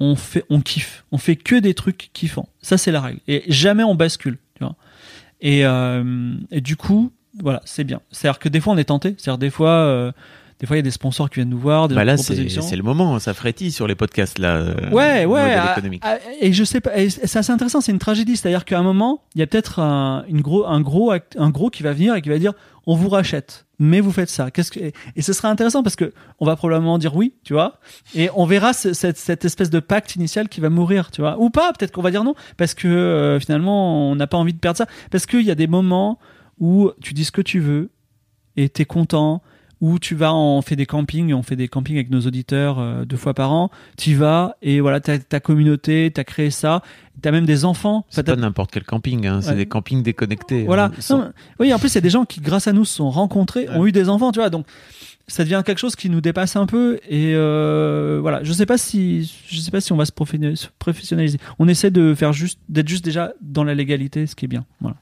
On 0.00 0.14
fait, 0.16 0.44
on 0.50 0.60
kiffe. 0.60 1.04
On 1.12 1.18
fait 1.18 1.36
que 1.36 1.56
des 1.56 1.74
trucs 1.74 2.10
kiffants. 2.12 2.48
Ça 2.62 2.78
c'est 2.78 2.92
la 2.92 3.00
règle. 3.00 3.20
Et 3.28 3.42
jamais 3.48 3.82
on 3.84 3.94
bascule. 3.94 4.38
Tu 4.54 4.64
vois. 4.64 4.76
Et, 5.40 5.64
euh, 5.66 6.34
et 6.50 6.60
du 6.60 6.76
coup, 6.76 7.12
voilà, 7.40 7.60
c'est 7.64 7.84
bien. 7.84 8.00
C'est-à-dire 8.10 8.38
que 8.38 8.48
des 8.48 8.60
fois 8.60 8.74
on 8.74 8.76
est 8.78 8.84
tenté. 8.84 9.14
C'est-à-dire 9.18 9.38
des 9.38 9.50
fois, 9.50 9.70
euh, 9.70 10.12
des 10.60 10.66
fois 10.66 10.76
il 10.76 10.78
y 10.78 10.80
a 10.80 10.82
des 10.82 10.90
sponsors 10.90 11.30
qui 11.30 11.36
viennent 11.36 11.48
nous 11.50 11.58
voir, 11.58 11.86
des 11.88 11.94
Bah 11.94 12.04
là, 12.04 12.16
c'est 12.62 12.76
le 12.76 12.82
moment. 12.82 13.18
Ça 13.20 13.34
frétille 13.34 13.70
sur 13.70 13.86
les 13.86 13.94
podcasts 13.94 14.38
là. 14.40 14.56
euh, 14.56 14.90
Ouais, 14.90 15.24
ouais. 15.24 15.54
et 16.40 16.52
je 16.52 16.64
sais 16.64 16.80
pas. 16.80 16.90
C'est 17.08 17.36
assez 17.38 17.52
intéressant. 17.52 17.80
C'est 17.80 17.92
une 17.92 17.98
tragédie. 18.00 18.36
C'est-à-dire 18.36 18.64
qu'à 18.64 18.78
un 18.78 18.82
moment, 18.82 19.22
il 19.34 19.38
y 19.38 19.42
a 19.42 19.46
peut-être 19.46 19.78
un, 19.80 20.24
une 20.28 20.40
gros, 20.40 20.66
un 20.66 20.80
gros, 20.80 21.10
act- 21.12 21.36
un 21.38 21.50
gros 21.50 21.70
qui 21.70 21.82
va 21.84 21.92
venir 21.92 22.14
et 22.16 22.22
qui 22.22 22.28
va 22.28 22.38
dire, 22.38 22.52
on 22.86 22.96
vous 22.96 23.08
rachète, 23.08 23.66
mais 23.78 24.00
vous 24.00 24.10
faites 24.12 24.28
ça. 24.30 24.50
Qu'est-ce 24.50 24.70
que 24.72 24.80
Et 25.14 25.22
ce 25.22 25.32
sera 25.32 25.48
intéressant 25.48 25.82
parce 25.82 25.94
que 25.96 26.12
on 26.40 26.46
va 26.46 26.56
probablement 26.56 26.98
dire 26.98 27.14
oui, 27.14 27.34
tu 27.44 27.52
vois. 27.52 27.78
Et 28.14 28.28
on 28.34 28.44
verra 28.46 28.72
ce- 28.72 28.92
cette, 28.92 29.18
cette 29.18 29.44
espèce 29.44 29.70
de 29.70 29.80
pacte 29.80 30.16
initial 30.16 30.48
qui 30.48 30.60
va 30.60 30.68
mourir, 30.70 31.10
tu 31.10 31.20
vois. 31.20 31.38
Ou 31.38 31.50
pas. 31.50 31.72
Peut-être 31.72 31.92
qu'on 31.92 32.02
va 32.02 32.10
dire 32.10 32.24
non 32.24 32.34
parce 32.56 32.74
que 32.74 32.88
euh, 32.88 33.38
finalement, 33.40 34.10
on 34.10 34.16
n'a 34.16 34.26
pas 34.26 34.36
envie 34.38 34.52
de 34.54 34.58
perdre 34.58 34.78
ça. 34.78 34.86
Parce 35.10 35.26
qu'il 35.26 35.42
y 35.42 35.50
a 35.50 35.54
des 35.54 35.66
moments 35.68 36.18
où 36.58 36.90
tu 37.00 37.14
dis 37.14 37.24
ce 37.24 37.32
que 37.32 37.42
tu 37.42 37.60
veux 37.60 37.90
et 38.56 38.68
t'es 38.68 38.84
content. 38.84 39.42
Où 39.80 39.98
tu 40.00 40.14
vas, 40.16 40.34
on 40.34 40.60
fait 40.60 40.74
des 40.74 40.86
campings, 40.86 41.32
on 41.32 41.42
fait 41.44 41.54
des 41.54 41.68
campings 41.68 41.94
avec 41.96 42.10
nos 42.10 42.20
auditeurs 42.22 42.78
euh, 42.80 43.04
deux 43.04 43.16
fois 43.16 43.32
par 43.34 43.52
an. 43.52 43.70
Tu 43.96 44.14
vas 44.14 44.56
et 44.60 44.80
voilà, 44.80 44.98
t'as 45.00 45.18
ta 45.18 45.38
communauté, 45.38 46.10
t'as 46.12 46.24
créé 46.24 46.50
ça, 46.50 46.82
t'as 47.22 47.30
même 47.30 47.46
des 47.46 47.64
enfants. 47.64 48.04
C'est 48.10 48.24
pas 48.26 48.34
n'importe 48.34 48.72
quel 48.72 48.82
camping. 48.84 49.26
Hein. 49.26 49.40
C'est 49.40 49.50
Ouais. 49.50 49.56
des 49.56 49.66
campings 49.66 50.02
déconnectés. 50.02 50.64
voilà. 50.64 50.86
hein. 50.86 50.90
Non, 51.10 51.32
oui, 51.60 51.72
en 51.72 51.78
plus, 51.78 51.92
il 51.92 51.94
y 51.94 51.98
a 51.98 52.00
des 52.00 52.10
gens 52.10 52.24
qui, 52.24 52.40
grâce 52.40 52.66
à 52.66 52.72
nous, 52.72 52.84
se 52.84 52.96
sont 52.96 53.08
rencontrés, 53.10 53.68
ont 53.70 53.86
eu 53.86 53.92
des 53.92 54.08
enfants, 54.08 54.32
tu 54.32 54.40
vois. 54.40 54.50
Donc, 54.50 54.66
ça 55.28 55.44
devient 55.44 55.62
quelque 55.64 55.78
chose 55.78 55.94
qui 55.94 56.08
nous 56.10 56.20
dépasse 56.22 56.56
un 56.56 56.66
peu. 56.66 56.98
Et 57.08 57.34
euh, 57.34 58.18
voilà, 58.20 58.42
je 58.42 58.52
sais 58.52 58.66
pas 58.66 58.78
si, 58.78 59.32
je 59.46 59.60
sais 59.60 59.70
pas 59.70 59.80
si 59.80 59.92
on 59.92 59.96
va 59.96 60.06
se 60.06 60.12
professionnaliser. 60.12 61.38
On 61.58 61.68
essaie 61.68 61.90
de 61.90 62.14
faire 62.14 62.32
juste, 62.32 62.58
d'être 62.68 62.88
juste 62.88 63.04
déjà 63.04 63.32
dans 63.40 63.62
la 63.62 63.74
légalité, 63.74 64.26
ce 64.26 64.34
qui 64.34 64.46
est 64.46 64.48
bien. 64.48 64.64
Voilà. 64.80 64.96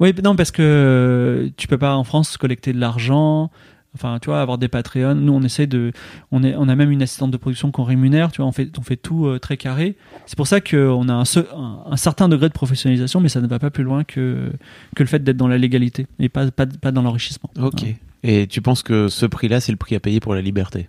Oui, 0.00 0.12
non, 0.22 0.34
parce 0.36 0.50
que 0.50 1.50
tu 1.56 1.66
peux 1.68 1.78
pas 1.78 1.94
en 1.96 2.04
France 2.04 2.36
collecter 2.36 2.72
de 2.72 2.80
l'argent. 2.80 3.50
Enfin, 3.96 4.18
tu 4.20 4.26
vois, 4.26 4.40
avoir 4.40 4.58
des 4.58 4.66
Patreons. 4.66 5.14
Nous, 5.14 5.32
on 5.32 5.42
essaie 5.42 5.68
de, 5.68 5.92
on 6.32 6.42
est, 6.42 6.56
on 6.56 6.68
a 6.68 6.74
même 6.74 6.90
une 6.90 7.00
assistante 7.00 7.30
de 7.30 7.36
production 7.36 7.70
qu'on 7.70 7.84
rémunère. 7.84 8.32
Tu 8.32 8.38
vois, 8.38 8.46
on 8.48 8.52
fait, 8.52 8.68
on 8.76 8.82
fait 8.82 8.96
tout 8.96 9.26
euh, 9.26 9.38
très 9.38 9.56
carré. 9.56 9.94
C'est 10.26 10.36
pour 10.36 10.48
ça 10.48 10.60
qu'on 10.60 11.08
a 11.08 11.12
un, 11.12 11.24
ce- 11.24 11.38
un, 11.54 11.84
un 11.88 11.96
certain 11.96 12.28
degré 12.28 12.48
de 12.48 12.52
professionnalisation, 12.54 13.20
mais 13.20 13.28
ça 13.28 13.40
ne 13.40 13.46
va 13.46 13.60
pas 13.60 13.70
plus 13.70 13.84
loin 13.84 14.02
que 14.02 14.50
que 14.96 15.02
le 15.04 15.06
fait 15.08 15.22
d'être 15.22 15.36
dans 15.36 15.46
la 15.46 15.58
légalité 15.58 16.08
et 16.18 16.28
pas 16.28 16.50
pas, 16.50 16.66
pas 16.66 16.90
dans 16.90 17.02
l'enrichissement. 17.02 17.50
Ok. 17.56 17.72
Voilà. 17.82 17.94
Et 18.24 18.46
tu 18.48 18.60
penses 18.62 18.82
que 18.82 19.06
ce 19.06 19.26
prix-là, 19.26 19.60
c'est 19.60 19.70
le 19.70 19.78
prix 19.78 19.94
à 19.94 20.00
payer 20.00 20.18
pour 20.18 20.34
la 20.34 20.40
liberté? 20.40 20.88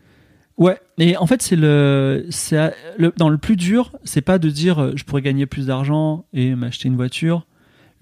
Ouais, 0.58 0.80
et 0.97 1.18
en 1.18 1.28
fait, 1.28 1.41
c'est 1.41 1.58
le, 1.58 2.26
c'est 2.30 2.74
le, 2.97 3.14
dans 3.18 3.28
le 3.30 3.38
plus 3.38 3.58
dur, 3.58 3.91
c'est 4.06 4.22
pas 4.22 4.39
de 4.39 4.49
dire 4.49 4.80
euh, 4.82 4.91
je 4.95 5.03
pourrais 5.03 5.22
gagner 5.22 5.45
plus 5.45 5.68
d'argent 5.68 6.26
et 6.34 6.56
m'acheter 6.56 6.88
une 6.88 6.95
voiture. 6.95 7.45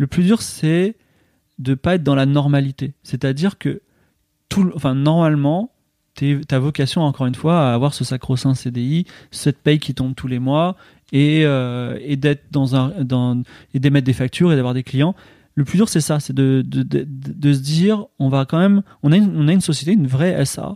Le 0.04 0.08
plus 0.08 0.24
dur, 0.24 0.42
c'est 0.42 0.98
de 1.60 1.76
pas 1.76 1.96
être 1.96 2.04
dans 2.04 2.14
la 2.14 2.26
normalité. 2.26 2.94
C'est-à-dire 3.04 3.58
que 3.58 3.82
tout, 4.50 4.70
enfin, 4.76 4.96
normalement, 4.96 5.72
ta 6.46 6.60
vocation, 6.60 7.04
encore 7.04 7.26
une 7.26 7.36
fois, 7.36 7.70
à 7.70 7.74
avoir 7.74 7.94
ce 7.94 8.04
sacro-saint 8.04 8.54
CDI, 8.54 9.06
cette 9.32 9.60
paye 9.60 9.80
qui 9.80 9.94
tombe 9.94 10.14
tous 10.14 10.28
les 10.28 10.40
mois 10.40 10.76
et, 11.14 11.46
euh, 11.46 11.98
d'être 12.18 12.44
dans 12.52 12.76
un, 12.76 12.92
et 13.74 13.80
d'émettre 13.80 14.06
des 14.06 14.12
factures 14.12 14.52
et 14.52 14.58
d'avoir 14.58 14.74
des 14.74 14.84
clients. 14.84 15.16
Le 15.56 15.64
plus 15.64 15.78
dur, 15.78 15.88
c'est 15.88 16.02
ça, 16.02 16.20
c'est 16.20 16.36
de, 16.36 16.66
se 17.42 17.60
dire, 17.62 18.06
on 18.20 18.28
va 18.28 18.44
quand 18.44 18.60
même, 18.60 18.84
on 19.04 19.14
a 19.14 19.16
une, 19.16 19.34
on 19.38 19.48
a 19.48 19.54
une 19.54 19.62
société, 19.62 19.94
une 19.94 20.08
vraie 20.08 20.44
SA, 20.44 20.76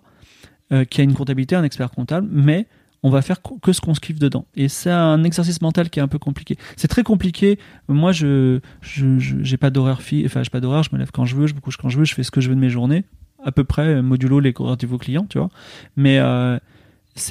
euh, 0.72 0.86
qui 0.86 1.02
a 1.02 1.04
une 1.04 1.14
comptabilité, 1.14 1.54
un 1.58 1.66
expert 1.66 1.92
comptable, 1.92 2.30
mais 2.32 2.66
on 3.04 3.10
va 3.10 3.22
faire 3.22 3.38
que 3.62 3.72
ce 3.74 3.80
qu'on 3.82 3.94
se 3.94 4.00
kiffe 4.00 4.20
dedans. 4.20 4.46
Et 4.56 4.68
c'est 4.70 4.90
un 4.92 5.24
exercice 5.24 5.62
mental 5.62 5.90
qui 5.90 6.00
est 6.00 6.02
un 6.02 6.08
peu 6.08 6.20
compliqué. 6.20 6.58
C'est 6.76 6.88
très 6.88 7.04
compliqué. 7.04 7.60
Moi, 7.88 8.12
je 8.12 8.60
j'ai 8.82 9.58
pas 9.58 9.70
d'horaire 9.70 10.02
fi- 10.02 10.24
enfin 10.26 10.44
j'ai 10.44 10.50
pas 10.50 10.60
d'horaire. 10.60 10.84
Je 10.84 10.90
me 10.94 10.98
lève 10.98 11.12
quand 11.12 11.26
je 11.26 11.36
veux, 11.36 11.48
je 11.48 11.54
me 11.54 11.60
couche 11.60 11.78
quand 11.78 11.90
je 11.90 11.98
veux, 12.00 12.06
je 12.06 12.14
fais 12.16 12.24
ce 12.24 12.32
que 12.32 12.42
je 12.42 12.50
veux 12.50 12.56
de 12.56 12.60
mes 12.60 12.70
journées, 12.70 13.04
à 13.44 13.52
peu 13.52 13.64
près 13.64 13.88
euh, 13.88 14.02
modulo 14.02 14.40
les 14.40 14.54
horaires 14.58 14.78
de 14.78 14.88
vos 14.88 14.98
clients, 14.98 15.26
tu 15.30 15.38
vois. 15.38 15.50
Mais 15.96 16.18
euh, 16.20 16.58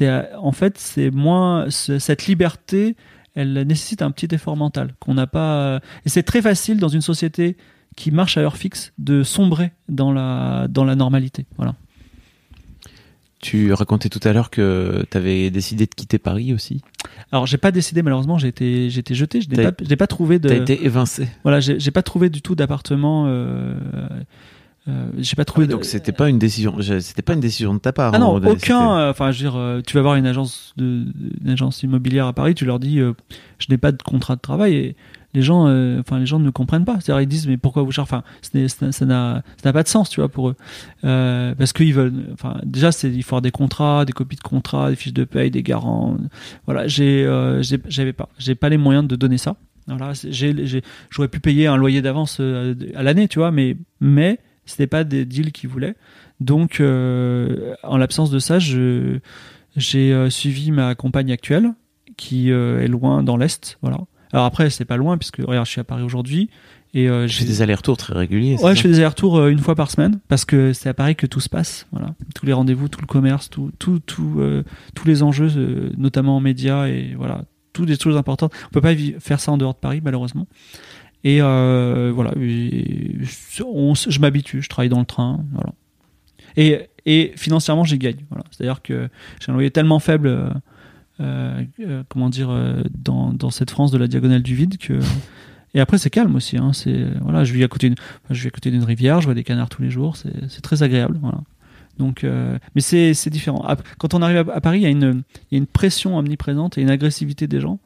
euh, 0.02 0.22
en 0.38 0.52
fait 0.52 0.78
c'est 0.78 1.10
moins 1.10 1.68
ce- 1.70 1.98
cette 1.98 2.26
liberté, 2.26 2.96
elle 3.34 3.52
nécessite 3.66 4.02
un 4.02 4.10
petit 4.12 4.32
effort 4.34 4.56
mental 4.56 4.94
qu'on 5.00 5.14
n'a 5.14 5.26
pas. 5.26 5.80
Et 6.04 6.08
c'est 6.08 6.22
très 6.22 6.42
facile 6.42 6.78
dans 6.78 6.88
une 6.88 7.02
société 7.02 7.56
qui 7.96 8.10
marche 8.10 8.36
à 8.36 8.40
heure 8.42 8.56
fixe 8.56 8.92
de 8.98 9.22
sombrer 9.22 9.72
dans 9.88 10.12
la 10.12 10.68
dans 10.68 10.84
la 10.84 10.94
normalité. 10.94 11.46
Voilà. 11.56 11.74
Tu 13.42 13.72
racontais 13.72 14.08
tout 14.08 14.20
à 14.24 14.32
l'heure 14.32 14.50
que 14.50 15.04
tu 15.10 15.16
avais 15.16 15.50
décidé 15.50 15.84
de 15.86 15.94
quitter 15.94 16.18
Paris 16.18 16.54
aussi. 16.54 16.80
Alors 17.32 17.46
j'ai 17.46 17.58
pas 17.58 17.70
décidé 17.70 18.02
malheureusement, 18.02 18.38
j'ai 18.38 18.48
été 18.48 18.88
j'ai 18.90 19.00
été 19.00 19.14
jeté, 19.14 19.40
je 19.40 19.48
n'ai 19.50 19.56
T'as- 19.56 19.72
pas 19.72 19.84
j'ai 19.86 19.96
pas 19.96 20.06
trouvé 20.06 20.38
de 20.38 20.48
Tu 20.48 20.54
as 20.54 20.58
été 20.58 20.84
évincé. 20.84 21.28
voilà 21.42 21.60
j'ai 21.60 21.90
pas 21.90 22.02
trouvé 22.02 22.30
du 22.30 22.40
tout 22.42 22.54
d'appartement. 22.54 23.26
Euh, 23.28 23.74
euh, 24.88 25.08
j'ai 25.18 25.34
pas 25.36 25.44
trouvé. 25.44 25.66
de- 25.66 25.72
Ah 25.72 25.76
Donc 25.76 25.84
c'était 25.84 26.12
pas 26.12 26.28
une 26.28 26.38
décision. 26.38 26.76
C'était 26.80 27.22
pas 27.22 27.34
une 27.34 27.40
décision 27.40 27.74
de 27.74 27.78
ta 27.78 27.92
part. 27.92 28.12
Ah 28.14 28.16
un 28.16 28.20
non, 28.20 28.36
aucun. 28.36 28.98
euh, 28.98 29.10
Enfin, 29.10 29.32
je 29.32 29.44
veux 29.44 29.50
dire, 29.50 29.82
tu 29.84 29.96
vas 29.96 30.02
voir 30.02 30.14
une 30.14 30.26
agence 30.26 30.72
de, 30.76 31.04
une 31.42 31.50
agence 31.50 31.82
immobilière 31.82 32.26
à 32.26 32.32
Paris, 32.32 32.54
tu 32.54 32.64
leur 32.64 32.78
dis, 32.78 32.98
je 32.98 33.66
n'ai 33.68 33.78
pas 33.78 33.92
de 33.92 34.00
contrat 34.02 34.36
de 34.36 34.40
travail 34.40 34.74
et 34.76 34.96
les 35.36 35.42
gens, 35.42 35.66
euh, 35.68 36.00
les 36.12 36.24
gens 36.24 36.38
ne 36.38 36.48
comprennent 36.48 36.86
pas. 36.86 36.96
C'est-à-dire, 36.98 37.20
ils 37.20 37.28
disent, 37.28 37.46
mais 37.46 37.58
pourquoi 37.58 37.82
vous 37.82 37.92
cherchez 37.92 38.06
Enfin, 38.06 38.24
ça 38.90 39.04
n'a, 39.04 39.42
pas 39.62 39.82
de 39.82 39.88
sens, 39.88 40.08
tu 40.08 40.20
vois, 40.20 40.30
pour 40.30 40.48
eux, 40.48 40.56
Euh, 41.04 41.54
parce 41.54 41.74
qu'ils 41.74 41.92
veulent. 41.92 42.14
Enfin, 42.32 42.58
déjà, 42.64 42.90
c'est 42.90 43.10
il 43.10 43.22
faut 43.22 43.34
avoir 43.34 43.42
des 43.42 43.50
contrats, 43.50 44.06
des 44.06 44.14
copies 44.14 44.36
de 44.36 44.40
contrats, 44.40 44.88
des 44.88 44.96
fiches 44.96 45.12
de 45.12 45.24
paye, 45.24 45.50
des 45.50 45.62
garants. 45.62 46.16
Voilà, 46.64 46.88
j'ai, 46.88 47.26
euh, 47.26 47.62
j'avais 47.62 48.14
pas, 48.14 48.30
j'ai 48.38 48.54
pas 48.54 48.70
les 48.70 48.78
moyens 48.78 49.06
de 49.06 49.14
donner 49.14 49.36
ça. 49.36 49.56
Voilà, 49.88 50.12
j'aurais 51.10 51.28
pu 51.28 51.38
payer 51.38 51.66
un 51.66 51.76
loyer 51.76 52.00
d'avance 52.00 52.40
à 52.40 53.02
l'année, 53.02 53.28
tu 53.28 53.38
vois, 53.38 53.50
mais, 53.50 53.76
mais 54.00 54.40
c'était 54.64 54.88
pas 54.88 55.04
des 55.04 55.26
deals 55.26 55.52
qu'ils 55.52 55.68
voulaient. 55.68 55.96
Donc, 56.40 56.80
en 56.80 57.96
l'absence 57.98 58.30
de 58.30 58.38
ça, 58.38 58.58
j'ai 58.58 59.20
suivi 60.30 60.70
ma 60.70 60.94
compagne 60.94 61.30
actuelle, 61.30 61.72
qui 62.16 62.50
est 62.50 62.88
loin 62.88 63.22
dans 63.22 63.36
l'Est. 63.36 63.78
Voilà. 63.82 63.98
Alors 64.36 64.44
après, 64.46 64.68
c'est 64.68 64.84
pas 64.84 64.98
loin, 64.98 65.16
puisque 65.16 65.38
regarde, 65.38 65.64
je 65.66 65.70
suis 65.70 65.80
à 65.80 65.84
Paris 65.84 66.02
aujourd'hui. 66.02 66.50
Et 66.94 67.08
euh, 67.08 67.26
Je 67.26 67.38
fais 67.38 67.44
des 67.46 67.62
allers-retours 67.62 67.96
très 67.96 68.12
réguliers. 68.14 68.56
Ouais, 68.62 68.74
je 68.76 68.82
fais 68.82 68.88
des 68.88 68.96
allers-retours 68.98 69.38
euh, 69.38 69.48
une 69.48 69.58
fois 69.58 69.74
par 69.74 69.90
semaine 69.90 70.20
parce 70.28 70.44
que 70.44 70.72
c'est 70.74 70.88
à 70.90 70.94
Paris 70.94 71.16
que 71.16 71.26
tout 71.26 71.40
se 71.40 71.48
passe. 71.48 71.86
Voilà, 71.90 72.14
tous 72.34 72.44
les 72.46 72.52
rendez-vous, 72.52 72.88
tout 72.88 73.00
le 73.00 73.06
commerce, 73.06 73.48
tout, 73.48 73.70
tout, 73.78 73.98
tout, 73.98 74.34
euh, 74.38 74.62
tous 74.94 75.06
les 75.06 75.22
enjeux, 75.22 75.50
euh, 75.56 75.90
notamment 75.96 76.36
en 76.36 76.40
médias 76.40 76.86
et 76.86 77.14
voilà, 77.16 77.44
toutes 77.72 77.88
des 77.88 77.98
choses 77.98 78.16
importantes. 78.18 78.52
On 78.66 78.70
peut 78.70 78.80
pas 78.82 78.94
faire 79.20 79.40
ça 79.40 79.52
en 79.52 79.56
dehors 79.58 79.72
de 79.74 79.78
Paris, 79.78 80.00
malheureusement. 80.04 80.46
Et 81.24 81.40
voilà, 81.40 82.32
et 82.40 83.16
on 83.64 83.92
s- 83.94 84.06
je 84.10 84.20
m'habitue, 84.20 84.62
je 84.62 84.68
travaille 84.68 84.90
dans 84.90 85.00
le 85.00 85.06
train, 85.06 85.44
voilà. 85.54 85.72
Et, 86.56 86.88
et 87.04 87.32
financièrement, 87.36 87.84
j'y 87.84 87.98
gagne. 87.98 88.24
Voilà, 88.30 88.44
c'est-à-dire 88.50 88.80
que 88.82 89.08
j'ai 89.40 89.50
un 89.50 89.54
loyer 89.54 89.70
tellement 89.70 89.98
faible. 89.98 90.52
Euh, 91.20 91.64
euh, 91.80 92.02
comment 92.08 92.28
dire 92.28 92.50
euh, 92.50 92.82
dans, 92.90 93.50
cette 93.50 93.70
France 93.70 93.90
de 93.90 93.98
la 93.98 94.06
diagonale 94.06 94.42
du 94.42 94.54
vide 94.54 94.76
que 94.78 95.00
et 95.72 95.80
après 95.80 95.98
c'est 95.98 96.10
calme 96.10 96.34
aussi 96.36 96.58
hein, 96.58 96.72
voilà 97.22 97.44
je 97.44 97.52
vis 97.52 97.64
à 97.64 97.68
côté 97.68 97.90
d'une 97.90 98.84
rivière, 98.84 99.20
je 99.20 99.26
vois 99.26 99.34
des 99.34 99.44
canards 99.44 99.68
tous 99.68 99.82
les 99.82 99.90
jours, 99.90 100.16
c'est 100.16 100.62
très 100.62 100.82
agréable. 100.82 101.18
Voilà. 101.20 101.40
Donc, 101.98 102.24
euh, 102.24 102.58
mais 102.74 102.80
c'est 102.80 103.30
différent. 103.30 103.66
Quand 103.98 104.14
on 104.14 104.22
arrive 104.22 104.50
à, 104.50 104.60
Paris, 104.60 104.80
il 104.80 104.82
y 104.82 105.04
a 105.04 105.12
une 105.56 105.66
pression 105.66 106.18
omniprésente 106.18 106.78
et 106.78 106.82
une 106.82 106.90
agressivité 106.90 107.46
des 107.46 107.60
gens 107.60 107.78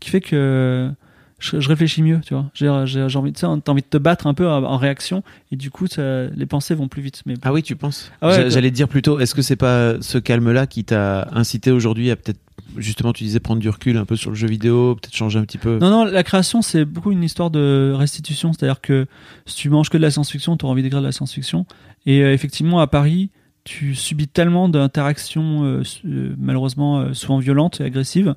qui 0.00 0.10
fait 0.10 0.20
que 0.20 0.90
je, 1.38 1.60
je 1.60 1.68
réfléchis 1.68 2.02
mieux, 2.02 2.20
tu 2.26 2.34
vois. 2.34 2.50
J'ai 2.54 2.68
j'ai- 2.86 3.08
j'ai 3.08 3.18
envie, 3.18 3.32
sais, 3.34 3.46
t'as 3.64 3.72
envie 3.72 3.82
de 3.82 3.86
te 3.88 3.98
battre 3.98 4.26
un 4.26 4.34
peu 4.34 4.48
en, 4.48 4.62
en 4.64 4.76
réaction 4.76 5.22
et 5.52 5.56
du 5.56 5.70
coup, 5.70 5.86
ça- 5.86 6.26
les 6.26 6.46
pensées 6.46 6.74
vont 6.74 6.88
plus 6.88 7.02
vite. 7.02 7.22
Mais 7.26 7.34
Ah 7.42 7.52
oui, 7.52 7.62
tu 7.62 7.76
penses 7.76 8.10
Ah 8.20 8.28
ouais, 8.28 8.34
J'a- 8.34 8.40
quoi. 8.42 8.48
J'allais 8.50 8.70
te 8.70 8.74
dire 8.76 8.88
plutôt, 8.88 9.20
est-ce 9.20 9.34
que 9.34 9.42
c'est 9.42 9.56
pas 9.56 10.00
ce 10.00 10.18
calme-là 10.18 10.66
qui 10.66 10.84
t'a 10.84 11.28
incité 11.32 11.70
aujourd'hui 11.70 12.10
à 12.10 12.16
peut-être, 12.16 12.40
justement, 12.76 13.12
tu 13.12 13.24
disais 13.24 13.38
prendre 13.40 13.60
du 13.60 13.68
recul 13.68 13.96
un 13.96 14.04
peu 14.04 14.16
sur 14.16 14.30
le 14.30 14.36
jeu 14.36 14.48
vidéo, 14.48 14.96
peut-être 14.96 15.14
changer 15.14 15.38
un 15.38 15.42
petit 15.44 15.58
peu? 15.58 15.78
Non, 15.78 15.90
non, 15.90 16.04
la 16.04 16.22
création, 16.24 16.60
c'est 16.60 16.84
beaucoup 16.84 17.12
une 17.12 17.22
histoire 17.22 17.50
de 17.50 17.92
restitution. 17.96 18.52
C'est-à-dire 18.52 18.80
que 18.80 19.06
si 19.46 19.54
tu 19.56 19.70
manges 19.70 19.90
que 19.90 19.96
de 19.96 20.02
la 20.02 20.10
science-fiction, 20.10 20.56
tu 20.56 20.64
auras 20.64 20.72
envie 20.72 20.82
d'écrire 20.82 21.00
de 21.00 21.06
la 21.06 21.12
science-fiction. 21.12 21.66
Et 22.06 22.22
euh, 22.22 22.32
effectivement, 22.32 22.80
à 22.80 22.86
Paris, 22.88 23.30
tu 23.64 23.94
subis 23.94 24.28
tellement 24.28 24.68
d'interactions, 24.68 25.64
euh, 25.64 25.82
euh, 26.06 26.34
malheureusement, 26.38 26.98
euh, 27.00 27.12
souvent 27.14 27.38
violentes 27.38 27.80
et 27.80 27.84
agressives, 27.84 28.34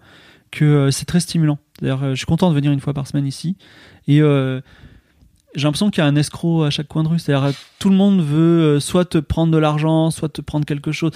que 0.51 0.91
c'est 0.91 1.05
très 1.05 1.19
stimulant. 1.21 1.57
D'ailleurs, 1.81 2.09
je 2.11 2.15
suis 2.15 2.25
content 2.25 2.49
de 2.49 2.55
venir 2.55 2.71
une 2.71 2.79
fois 2.79 2.93
par 2.93 3.07
semaine 3.07 3.25
ici. 3.25 3.55
Et 4.07 4.21
euh, 4.21 4.61
j'ai 5.55 5.63
l'impression 5.63 5.89
qu'il 5.89 6.01
y 6.01 6.05
a 6.05 6.07
un 6.07 6.15
escroc 6.15 6.63
à 6.63 6.69
chaque 6.69 6.87
coin 6.87 7.03
de 7.03 7.09
rue. 7.09 7.19
C'est-à-dire, 7.19 7.47
euh, 7.49 7.51
tout 7.79 7.89
le 7.89 7.95
monde 7.95 8.21
veut 8.21 8.77
euh, 8.77 8.79
soit 8.79 9.05
te 9.05 9.17
prendre 9.17 9.51
de 9.51 9.57
l'argent, 9.57 10.09
soit 10.11 10.29
te 10.29 10.41
prendre 10.41 10.65
quelque 10.65 10.91
chose. 10.91 11.11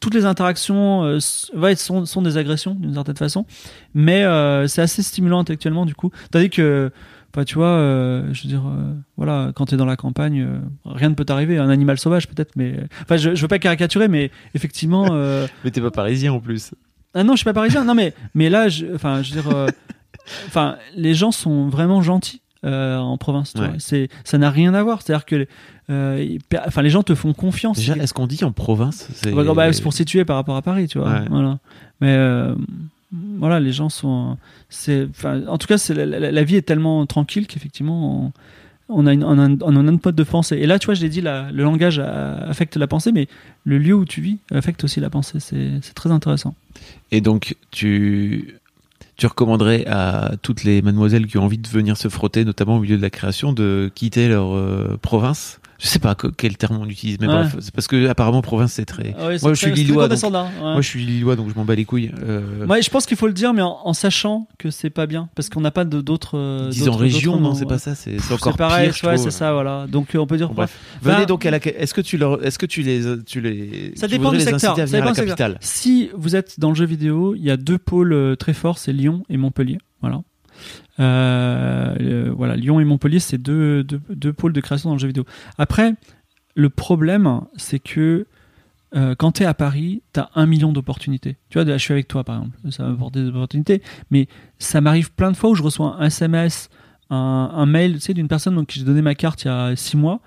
Toutes 0.00 0.14
les 0.14 0.24
interactions 0.26 1.02
euh, 1.04 1.18
sont, 1.20 2.04
sont 2.04 2.22
des 2.22 2.36
agressions, 2.36 2.74
d'une 2.74 2.94
certaine 2.94 3.16
façon. 3.16 3.46
Mais 3.94 4.24
euh, 4.24 4.66
c'est 4.66 4.82
assez 4.82 5.02
stimulant 5.02 5.38
intellectuellement, 5.40 5.86
du 5.86 5.94
coup. 5.94 6.10
Tandis 6.30 6.50
que, 6.50 6.90
bah, 7.32 7.44
tu 7.44 7.54
vois, 7.54 7.68
euh, 7.68 8.28
je 8.32 8.42
veux 8.42 8.48
dire, 8.48 8.64
euh, 8.66 8.92
voilà, 9.16 9.52
quand 9.54 9.66
tu 9.66 9.74
es 9.74 9.78
dans 9.78 9.86
la 9.86 9.96
campagne, 9.96 10.42
euh, 10.42 10.58
rien 10.84 11.08
ne 11.08 11.14
peut 11.14 11.24
t'arriver. 11.24 11.56
Un 11.58 11.70
animal 11.70 11.98
sauvage, 11.98 12.28
peut-être, 12.28 12.52
mais. 12.56 12.76
Enfin, 13.02 13.16
je, 13.16 13.34
je 13.34 13.40
veux 13.40 13.48
pas 13.48 13.58
caricaturer, 13.58 14.08
mais 14.08 14.30
effectivement. 14.54 15.08
euh, 15.12 15.46
Mais 15.64 15.70
t'es 15.70 15.80
pas 15.80 15.90
parisien 15.90 16.32
en 16.32 16.40
plus. 16.40 16.72
Ah 17.14 17.24
non, 17.24 17.32
je 17.34 17.38
suis 17.38 17.44
pas 17.44 17.52
parisien. 17.54 17.84
Non, 17.84 17.94
mais, 17.94 18.14
mais 18.34 18.50
là, 18.50 18.68
je, 18.68 18.86
enfin, 18.94 19.22
je 19.22 19.34
veux 19.34 19.40
dire, 19.42 19.50
euh, 19.56 19.68
enfin, 20.46 20.76
les 20.96 21.14
gens 21.14 21.30
sont 21.32 21.68
vraiment 21.68 22.02
gentils 22.02 22.40
euh, 22.64 22.96
en 22.98 23.16
province. 23.18 23.52
Ouais. 23.56 23.70
C'est, 23.78 24.08
ça 24.24 24.38
n'a 24.38 24.50
rien 24.50 24.74
à 24.74 24.82
voir. 24.82 25.02
C'est-à-dire 25.02 25.24
que, 25.26 25.46
euh, 25.90 26.38
enfin, 26.66 26.82
les 26.82 26.90
gens 26.90 27.02
te 27.02 27.14
font 27.14 27.32
confiance. 27.34 27.76
Déjà, 27.76 27.94
est-ce 27.96 28.14
qu'on 28.14 28.26
dit 28.26 28.42
en 28.44 28.52
province 28.52 29.08
C'est 29.14 29.32
bah, 29.32 29.44
bah, 29.54 29.72
c'est 29.72 29.82
pour 29.82 29.92
situer 29.92 30.24
par 30.24 30.36
rapport 30.36 30.56
à 30.56 30.62
Paris, 30.62 30.88
tu 30.88 30.98
vois. 30.98 31.10
Ouais. 31.10 31.24
Voilà. 31.30 31.58
Mais 32.00 32.14
euh, 32.16 32.54
voilà, 33.38 33.60
les 33.60 33.72
gens 33.72 33.88
sont. 33.90 34.36
C'est, 34.68 35.06
en 35.24 35.58
tout 35.58 35.66
cas, 35.68 35.76
la- 35.94 36.32
la 36.32 36.42
vie 36.44 36.56
est 36.56 36.62
tellement 36.62 37.04
tranquille 37.06 37.46
qu'effectivement, 37.46 38.32
on, 38.88 39.06
a 39.06 39.12
une, 39.12 39.24
on 39.24 39.38
a, 39.38 39.42
un- 39.42 39.58
on 39.62 39.88
a 39.88 40.12
de 40.12 40.22
pensée. 40.22 40.56
Et 40.56 40.66
là, 40.66 40.78
tu 40.78 40.86
vois, 40.86 40.94
je 40.94 41.02
l'ai 41.02 41.08
dit, 41.08 41.20
le 41.20 41.62
langage 41.62 41.98
affecte 41.98 42.76
la 42.76 42.86
pensée, 42.86 43.12
mais 43.12 43.28
le 43.64 43.78
lieu 43.78 43.94
où 43.94 44.04
tu 44.04 44.20
vis 44.20 44.38
affecte 44.50 44.84
aussi 44.84 45.00
la 45.00 45.10
pensée. 45.10 45.40
C'est, 45.40 45.70
c'est 45.82 45.94
très 45.94 46.10
intéressant. 46.10 46.54
Et 47.10 47.20
donc, 47.20 47.56
tu, 47.70 48.56
tu 49.16 49.26
recommanderais 49.26 49.84
à 49.86 50.32
toutes 50.42 50.64
les 50.64 50.82
mademoiselles 50.82 51.26
qui 51.26 51.38
ont 51.38 51.44
envie 51.44 51.58
de 51.58 51.68
venir 51.68 51.96
se 51.96 52.08
frotter, 52.08 52.44
notamment 52.44 52.76
au 52.76 52.80
milieu 52.80 52.96
de 52.96 53.02
la 53.02 53.10
création, 53.10 53.52
de 53.52 53.90
quitter 53.94 54.28
leur 54.28 54.54
euh, 54.54 54.98
province? 55.00 55.60
Je 55.84 55.88
sais 55.90 55.98
pas 55.98 56.14
que- 56.14 56.28
quel 56.28 56.56
terme 56.56 56.78
on 56.80 56.86
utilise, 56.88 57.18
mais 57.20 57.26
Ouais. 57.26 57.34
bref, 57.34 57.56
c'est 57.60 57.74
parce 57.74 57.86
que 57.88 58.08
apparemment 58.08 58.40
province 58.40 58.72
c'est 58.72 58.86
très. 58.86 59.14
Ah 59.18 59.26
ouais, 59.28 59.36
Moi, 59.42 59.52
je 59.52 59.58
suis 59.58 59.70
lillois, 59.70 60.08
donc- 60.08 60.22
ouais. 60.22 60.30
Moi, 60.30 60.80
je 60.80 60.88
suis 60.88 61.04
lillois, 61.04 61.36
donc 61.36 61.50
je 61.50 61.54
m'en 61.54 61.66
bats 61.66 61.74
les 61.74 61.84
couilles. 61.84 62.10
Euh, 62.26 62.64
Ouais, 62.66 62.80
je 62.80 62.88
pense 62.88 63.04
qu'il 63.04 63.18
faut 63.18 63.26
le 63.26 63.34
dire, 63.34 63.52
mais 63.52 63.60
en, 63.60 63.76
en 63.84 63.92
sachant 63.92 64.48
que 64.58 64.70
c'est 64.70 64.88
pas 64.88 65.04
bien, 65.04 65.28
parce 65.34 65.50
qu'on 65.50 65.60
n'a 65.60 65.70
pas 65.70 65.84
d'autres. 65.84 66.38
euh, 66.38 66.70
disons 66.70 66.92
région, 66.96 67.38
non, 67.38 67.54
c'est 67.54 67.66
pas 67.66 67.76
ça, 67.78 67.94
c'est 67.94 68.16
encore 68.32 68.56
pareil, 68.56 68.90
pire. 68.92 69.10
ouais, 69.10 69.18
c'est 69.18 69.30
ça, 69.30 69.52
voilà. 69.52 69.86
Donc 69.86 70.14
euh, 70.14 70.18
on 70.20 70.26
peut 70.26 70.38
dire. 70.38 70.48
Bon, 70.48 70.54
bref. 70.54 70.74
Venez 71.02 71.26
donc 71.26 71.44
à 71.44 71.50
la. 71.50 71.58
Est-ce 71.58 71.92
que 71.92 72.00
tu 72.00 72.16
leur, 72.16 72.42
est-ce 72.42 72.58
que 72.58 72.66
tu 72.66 72.80
les, 72.82 73.22
tu 73.26 73.42
les, 73.42 73.92
Ça 73.94 74.08
tu 74.08 74.16
dépend 74.16 74.32
du 74.32 74.40
secteur. 74.40 74.76
Ça 74.76 74.86
dépend 74.86 75.12
capitale 75.12 75.58
Si 75.60 76.08
vous 76.16 76.34
êtes 76.34 76.58
dans 76.58 76.70
le 76.70 76.74
jeu 76.76 76.86
vidéo, 76.86 77.34
il 77.34 77.42
y 77.44 77.50
a 77.50 77.58
deux 77.58 77.76
pôles 77.78 78.36
très 78.38 78.54
forts, 78.54 78.78
c'est 78.78 78.94
Lyon 78.94 79.22
et 79.28 79.36
Montpellier. 79.36 79.76
Voilà. 80.00 80.22
Euh, 81.00 82.32
voilà, 82.36 82.56
Lyon 82.56 82.80
et 82.80 82.84
Montpellier, 82.84 83.18
c'est 83.18 83.38
deux, 83.38 83.84
deux, 83.84 84.32
pôles 84.32 84.52
de 84.52 84.60
création 84.60 84.90
dans 84.90 84.94
le 84.94 85.00
jeu 85.00 85.08
vidéo. 85.08 85.24
Après, 85.58 85.94
le 86.54 86.70
problème, 86.70 87.40
c'est 87.56 87.78
que 87.78 88.26
euh, 88.94 89.14
quand 89.16 89.32
tu 89.32 89.42
es 89.42 89.46
à 89.46 89.54
Paris, 89.54 90.02
tu 90.12 90.20
as 90.20 90.30
un 90.34 90.46
million 90.46 90.72
d'opportunités. 90.72 91.36
Tu 91.50 91.60
vois, 91.60 91.70
je 91.70 91.78
suis 91.78 91.92
avec 91.92 92.06
toi, 92.06 92.22
par 92.22 92.36
exemple. 92.36 92.58
Ça 92.70 92.84
m'apporte 92.84 93.14
des 93.14 93.26
opportunités. 93.28 93.82
Mais 94.10 94.28
ça 94.58 94.80
m'arrive 94.80 95.12
plein 95.12 95.32
de 95.32 95.36
fois 95.36 95.50
où 95.50 95.54
je 95.54 95.62
reçois 95.62 95.96
un 95.98 96.06
SMS, 96.06 96.70
un, 97.10 97.66
mail 97.66 97.94
tu 97.94 98.00
sais, 98.00 98.14
d'une 98.14 98.28
personne 98.28 98.54
dont 98.54 98.64
j'ai 98.68 98.84
donné 98.84 99.02
ma 99.02 99.14
carte 99.14 99.44
il 99.44 99.48
y 99.48 99.50
a 99.50 99.74
six 99.74 99.96
mois. 99.96 100.20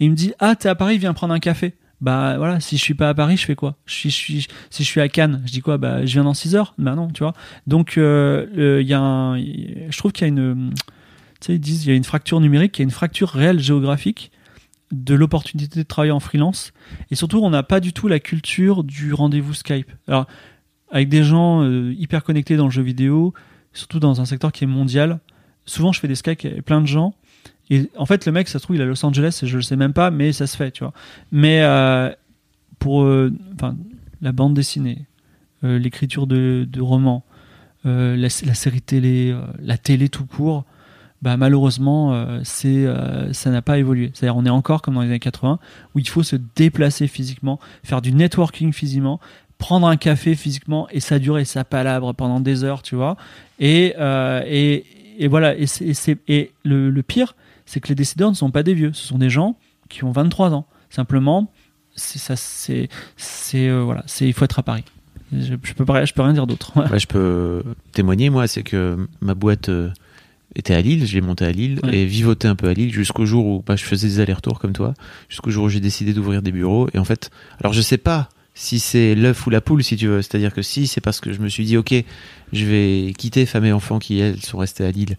Et 0.00 0.06
il 0.06 0.10
me 0.10 0.16
dit 0.16 0.32
Ah, 0.40 0.56
t'es 0.56 0.68
à 0.68 0.74
Paris, 0.74 0.98
viens 0.98 1.14
prendre 1.14 1.34
un 1.34 1.38
café. 1.38 1.74
Bah 2.00 2.36
voilà, 2.38 2.60
si 2.60 2.76
je 2.76 2.82
suis 2.82 2.94
pas 2.94 3.08
à 3.08 3.14
Paris, 3.14 3.36
je 3.36 3.44
fais 3.44 3.56
quoi? 3.56 3.76
Je 3.86 4.08
suis, 4.08 4.46
Si 4.70 4.84
je 4.84 4.88
suis 4.88 5.00
à 5.00 5.08
Cannes, 5.08 5.42
je 5.46 5.52
dis 5.52 5.60
quoi? 5.60 5.78
Bah 5.78 6.04
je 6.06 6.12
viens 6.12 6.24
dans 6.24 6.34
6 6.34 6.54
heures? 6.54 6.74
Bah 6.78 6.94
non, 6.94 7.08
tu 7.08 7.24
vois. 7.24 7.32
Donc 7.66 7.98
euh, 7.98 8.78
il 8.80 8.86
y 8.86 8.94
a 8.94 9.00
un, 9.00 9.38
je 9.38 9.96
trouve 9.96 10.12
qu'il 10.12 10.22
y 10.22 10.24
a 10.26 10.28
une. 10.28 10.72
Tu 11.40 11.46
sais, 11.46 11.54
ils 11.54 11.60
disent 11.60 11.84
il 11.86 11.88
y 11.88 11.92
a 11.92 11.96
une 11.96 12.04
fracture 12.04 12.40
numérique, 12.40 12.78
il 12.78 12.82
y 12.82 12.84
a 12.84 12.84
une 12.84 12.90
fracture 12.90 13.28
réelle 13.28 13.58
géographique 13.60 14.30
de 14.92 15.14
l'opportunité 15.14 15.80
de 15.80 15.84
travailler 15.84 16.12
en 16.12 16.20
freelance. 16.20 16.72
Et 17.10 17.14
surtout, 17.14 17.40
on 17.42 17.50
n'a 17.50 17.62
pas 17.62 17.80
du 17.80 17.92
tout 17.92 18.08
la 18.08 18.20
culture 18.20 18.84
du 18.84 19.12
rendez-vous 19.12 19.54
Skype. 19.54 19.90
Alors, 20.06 20.26
avec 20.90 21.08
des 21.08 21.22
gens 21.22 21.62
euh, 21.62 21.92
hyper 21.98 22.24
connectés 22.24 22.56
dans 22.56 22.64
le 22.64 22.70
jeu 22.70 22.82
vidéo, 22.82 23.34
surtout 23.72 24.00
dans 24.00 24.20
un 24.20 24.24
secteur 24.24 24.52
qui 24.52 24.64
est 24.64 24.68
mondial, 24.68 25.20
souvent 25.66 25.92
je 25.92 26.00
fais 26.00 26.08
des 26.08 26.14
Skype 26.14 26.44
avec 26.44 26.64
plein 26.64 26.80
de 26.80 26.86
gens. 26.86 27.14
Et 27.70 27.90
en 27.96 28.06
fait, 28.06 28.26
le 28.26 28.32
mec, 28.32 28.48
ça 28.48 28.58
se 28.58 28.64
trouve, 28.64 28.76
il 28.76 28.80
est 28.80 28.84
à 28.84 28.86
Los 28.86 29.04
Angeles 29.04 29.40
et 29.42 29.46
je 29.46 29.56
le 29.56 29.62
sais 29.62 29.76
même 29.76 29.92
pas, 29.92 30.10
mais 30.10 30.32
ça 30.32 30.46
se 30.46 30.56
fait, 30.56 30.70
tu 30.70 30.84
vois. 30.84 30.92
Mais 31.32 31.60
euh, 31.62 32.10
pour 32.78 33.02
euh, 33.02 33.32
la 34.22 34.32
bande 34.32 34.54
dessinée, 34.54 35.04
l'écriture 35.62 36.26
de, 36.26 36.66
romans, 36.78 37.24
la, 37.84 38.28
série 38.28 38.80
télé, 38.80 39.36
la 39.60 39.76
télé 39.76 40.08
tout 40.08 40.24
court, 40.24 40.64
bah, 41.20 41.36
malheureusement, 41.36 42.14
euh, 42.14 42.42
euh, 42.64 43.32
ça 43.32 43.50
n'a 43.50 43.62
pas 43.62 43.78
évolué. 43.78 44.10
C'est-à-dire, 44.14 44.36
on 44.36 44.46
est 44.46 44.50
encore 44.50 44.82
comme 44.82 44.94
dans 44.94 45.00
les 45.00 45.08
années 45.08 45.18
80, 45.18 45.58
où 45.94 45.98
il 45.98 46.08
faut 46.08 46.22
se 46.22 46.36
déplacer 46.54 47.08
physiquement, 47.08 47.58
faire 47.82 48.00
du 48.00 48.12
networking 48.12 48.72
physiquement, 48.72 49.18
prendre 49.58 49.88
un 49.88 49.96
café 49.96 50.36
physiquement, 50.36 50.88
et 50.90 51.00
ça 51.00 51.18
durer 51.18 51.44
sa 51.44 51.64
palabre 51.64 52.12
pendant 52.12 52.38
des 52.38 52.62
heures, 52.62 52.82
tu 52.82 52.94
vois. 52.94 53.16
Et, 53.58 53.94
euh, 53.98 54.42
et, 54.46 54.84
et, 55.18 55.26
voilà. 55.26 55.56
Et, 55.56 55.66
c'est, 55.66 56.18
et 56.28 56.52
le, 56.64 57.00
pire, 57.02 57.34
c'est 57.68 57.80
que 57.80 57.88
les 57.88 57.94
décideurs 57.94 58.30
ne 58.30 58.34
sont 58.34 58.50
pas 58.50 58.62
des 58.62 58.72
vieux. 58.72 58.92
Ce 58.94 59.06
sont 59.06 59.18
des 59.18 59.28
gens 59.28 59.56
qui 59.90 60.02
ont 60.02 60.10
23 60.10 60.54
ans. 60.54 60.66
Simplement, 60.88 61.52
c'est 61.94 62.18
ça, 62.18 62.34
c'est, 62.34 62.88
c'est 63.16 63.70
voilà, 63.70 64.02
c'est 64.06 64.26
il 64.26 64.32
faut 64.32 64.44
être 64.46 64.58
à 64.58 64.62
Paris. 64.62 64.84
Je, 65.32 65.54
je 65.62 65.74
peux 65.74 65.84
je 66.04 66.12
peux 66.14 66.22
rien 66.22 66.32
dire 66.32 66.46
d'autre. 66.46 66.72
je 66.98 67.06
peux 67.06 67.62
témoigner 67.92 68.30
moi, 68.30 68.46
c'est 68.46 68.62
que 68.62 69.06
ma 69.20 69.34
boîte 69.34 69.70
était 70.54 70.74
à 70.74 70.80
Lille, 70.80 71.04
j'ai 71.06 71.20
monté 71.20 71.44
à 71.44 71.52
Lille 71.52 71.78
et 71.92 72.06
vivoté 72.06 72.48
un 72.48 72.56
peu 72.56 72.68
à 72.68 72.72
Lille 72.72 72.92
jusqu'au 72.92 73.26
jour 73.26 73.46
où 73.46 73.62
bah, 73.66 73.76
je 73.76 73.84
faisais 73.84 74.08
des 74.08 74.20
allers-retours 74.20 74.58
comme 74.58 74.72
toi, 74.72 74.94
jusqu'au 75.28 75.50
jour 75.50 75.64
où 75.64 75.68
j'ai 75.68 75.80
décidé 75.80 76.14
d'ouvrir 76.14 76.40
des 76.40 76.52
bureaux. 76.52 76.88
Et 76.94 76.98
en 76.98 77.04
fait, 77.04 77.30
alors 77.60 77.74
je 77.74 77.82
sais 77.82 77.98
pas 77.98 78.30
si 78.58 78.80
c'est 78.80 79.14
l'œuf 79.14 79.46
ou 79.46 79.50
la 79.50 79.60
poule, 79.60 79.84
si 79.84 79.96
tu 79.96 80.08
veux. 80.08 80.20
C'est-à-dire 80.20 80.52
que 80.52 80.62
si 80.62 80.88
c'est 80.88 81.00
parce 81.00 81.20
que 81.20 81.32
je 81.32 81.38
me 81.38 81.48
suis 81.48 81.64
dit, 81.64 81.76
ok, 81.76 81.94
je 82.52 82.64
vais 82.64 83.12
quitter 83.16 83.46
femme 83.46 83.64
et 83.64 83.72
enfants 83.72 84.00
qui 84.00 84.18
elles 84.18 84.40
sont 84.40 84.58
restés 84.58 84.84
à 84.84 84.90
Lille 84.90 85.16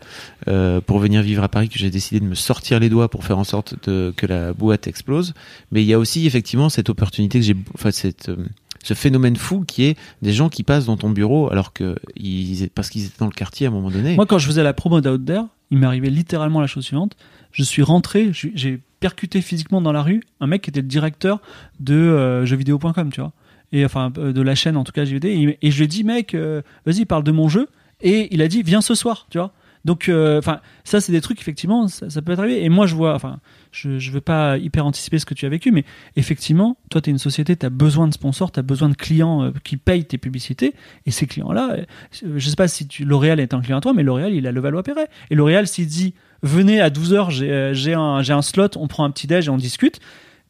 euh, 0.50 0.82
pour 0.82 1.00
venir 1.00 1.22
vivre 1.22 1.42
à 1.42 1.48
Paris, 1.48 1.70
que 1.70 1.80
j'ai 1.80 1.90
décidé 1.90 2.20
de 2.20 2.26
me 2.26 2.36
sortir 2.36 2.82
les 2.82 2.90
doigts 2.90 3.10
pour 3.10 3.24
faire 3.24 3.38
en 3.38 3.46
sorte 3.46 3.76
de, 3.88 4.14
que 4.18 4.26
la 4.26 4.52
boîte 4.52 4.88
explose. 4.88 5.34
Mais 5.72 5.82
il 5.82 5.88
y 5.88 5.94
a 5.94 6.00
aussi 6.00 6.28
effectivement 6.28 6.68
cette 6.68 6.90
opportunité 6.90 7.40
que 7.40 7.46
j'ai, 7.46 7.56
enfin 7.76 7.92
cette 7.92 8.28
euh, 8.28 8.36
ce 8.84 8.94
phénomène 8.94 9.38
fou 9.38 9.64
qui 9.66 9.86
est 9.86 9.98
des 10.22 10.34
gens 10.34 10.50
qui 10.50 10.64
passent 10.64 10.86
dans 10.86 10.98
ton 10.98 11.10
bureau 11.10 11.50
alors 11.50 11.72
que 11.72 11.96
ils, 12.18 12.70
parce 12.76 12.90
qu'ils 12.90 13.06
étaient 13.06 13.20
dans 13.20 13.26
le 13.26 13.32
quartier 13.32 13.68
à 13.68 13.70
un 13.70 13.74
moment 13.74 13.90
donné. 13.90 14.16
Moi, 14.16 14.26
quand 14.26 14.38
je 14.38 14.48
faisais 14.48 14.64
la 14.64 14.74
promo 14.74 15.00
d'Out 15.00 15.18
There, 15.18 15.44
il 15.72 15.78
m'arrivait 15.78 16.10
littéralement 16.10 16.60
la 16.60 16.68
chose 16.68 16.84
suivante. 16.84 17.16
Je 17.54 17.64
suis 17.64 17.84
rentré, 17.84 18.32
j'ai 18.34 18.82
percuté 19.00 19.42
physiquement 19.42 19.82
dans 19.82 19.92
la 19.92 20.02
rue 20.02 20.22
un 20.40 20.48
mec 20.48 20.62
qui 20.62 20.70
était 20.70 20.82
le 20.82 20.88
directeur 20.88 21.42
de 21.80 21.96
euh, 21.96 22.46
jeuxvideo.com, 22.46 23.12
tu 23.12 23.22
vois. 23.22 23.34
Et 23.72 23.86
enfin, 23.86 24.12
euh, 24.18 24.34
de 24.34 24.42
la 24.42 24.56
chaîne 24.56 24.78
en 24.78 24.84
tout 24.84 24.92
cas 24.92 25.06
JVD. 25.06 25.58
Et, 25.62 25.72
je 25.72 25.78
lui 25.78 25.86
ai 25.86 25.88
dit, 25.88 26.04
mec, 26.04 26.34
euh, 26.34 26.62
vas-y, 26.86 27.06
parle 27.06 27.24
de 27.24 27.32
mon 27.32 27.50
jeu. 27.50 27.68
Et 28.02 28.34
il 28.34 28.42
a 28.42 28.48
dit, 28.48 28.64
viens 28.64 28.82
ce 28.82 28.96
soir, 28.96 29.28
tu 29.30 29.38
vois. 29.38 29.54
Donc, 29.86 30.12
enfin, 30.12 30.60
ça, 30.84 31.00
c'est 31.00 31.14
des 31.14 31.22
trucs, 31.22 31.40
effectivement, 31.40 31.88
ça, 31.88 32.22
peut 32.22 32.34
être 32.34 32.40
arrivé. 32.40 32.64
Et 32.66 32.68
moi, 32.68 32.86
je 32.86 32.96
vois, 32.96 33.16
enfin, 33.16 33.40
je 33.72 33.92
ne 33.92 34.12
veux 34.12 34.20
pas 34.20 34.58
hyper 34.58 34.86
anticiper 34.86 35.20
ce 35.20 35.26
que 35.26 35.34
tu 35.34 35.46
as 35.46 35.50
vécu, 35.50 35.72
mais 35.72 35.86
effectivement, 36.18 36.76
toi, 36.90 37.00
tu 37.00 37.10
es 37.10 37.12
une 37.12 37.18
société, 37.18 37.56
tu 37.56 37.66
as 37.66 37.70
besoin 37.70 38.10
de 38.10 38.14
sponsors, 38.14 38.52
tu 38.52 38.60
as 38.60 38.64
besoin 38.64 38.90
de 38.90 38.96
clients 38.96 39.54
qui 39.64 39.78
payent 39.78 40.04
tes 40.04 40.18
publicités. 40.18 40.74
Et 41.06 41.12
ces 41.12 41.28
clients-là, 41.28 41.78
je 42.12 42.50
sais 42.50 42.58
pas 42.58 42.68
si 42.68 42.90
L'Oréal 43.00 43.40
est 43.40 43.54
un 43.54 43.62
client 43.62 43.78
à 43.78 43.82
toi, 43.82 43.94
mais 43.94 44.04
L'Oréal, 44.04 44.34
il 44.34 44.48
a 44.48 44.52
le 44.52 44.60
Valois-Perret. 44.60 45.08
Et 45.30 45.36
L'Oréal, 45.36 45.66
s'il 45.66 45.88
dit, 45.88 46.14
venez 46.42 46.82
à 46.82 46.90
12h, 46.90 47.74
j'ai 47.74 47.94
un, 47.94 48.18
un 48.18 48.42
slot, 48.42 48.78
on 48.78 48.88
prend 48.88 49.04
un 49.06 49.12
petit 49.12 49.28
déj 49.28 49.48
et 49.48 49.50
on 49.50 49.58
discute 49.58 50.00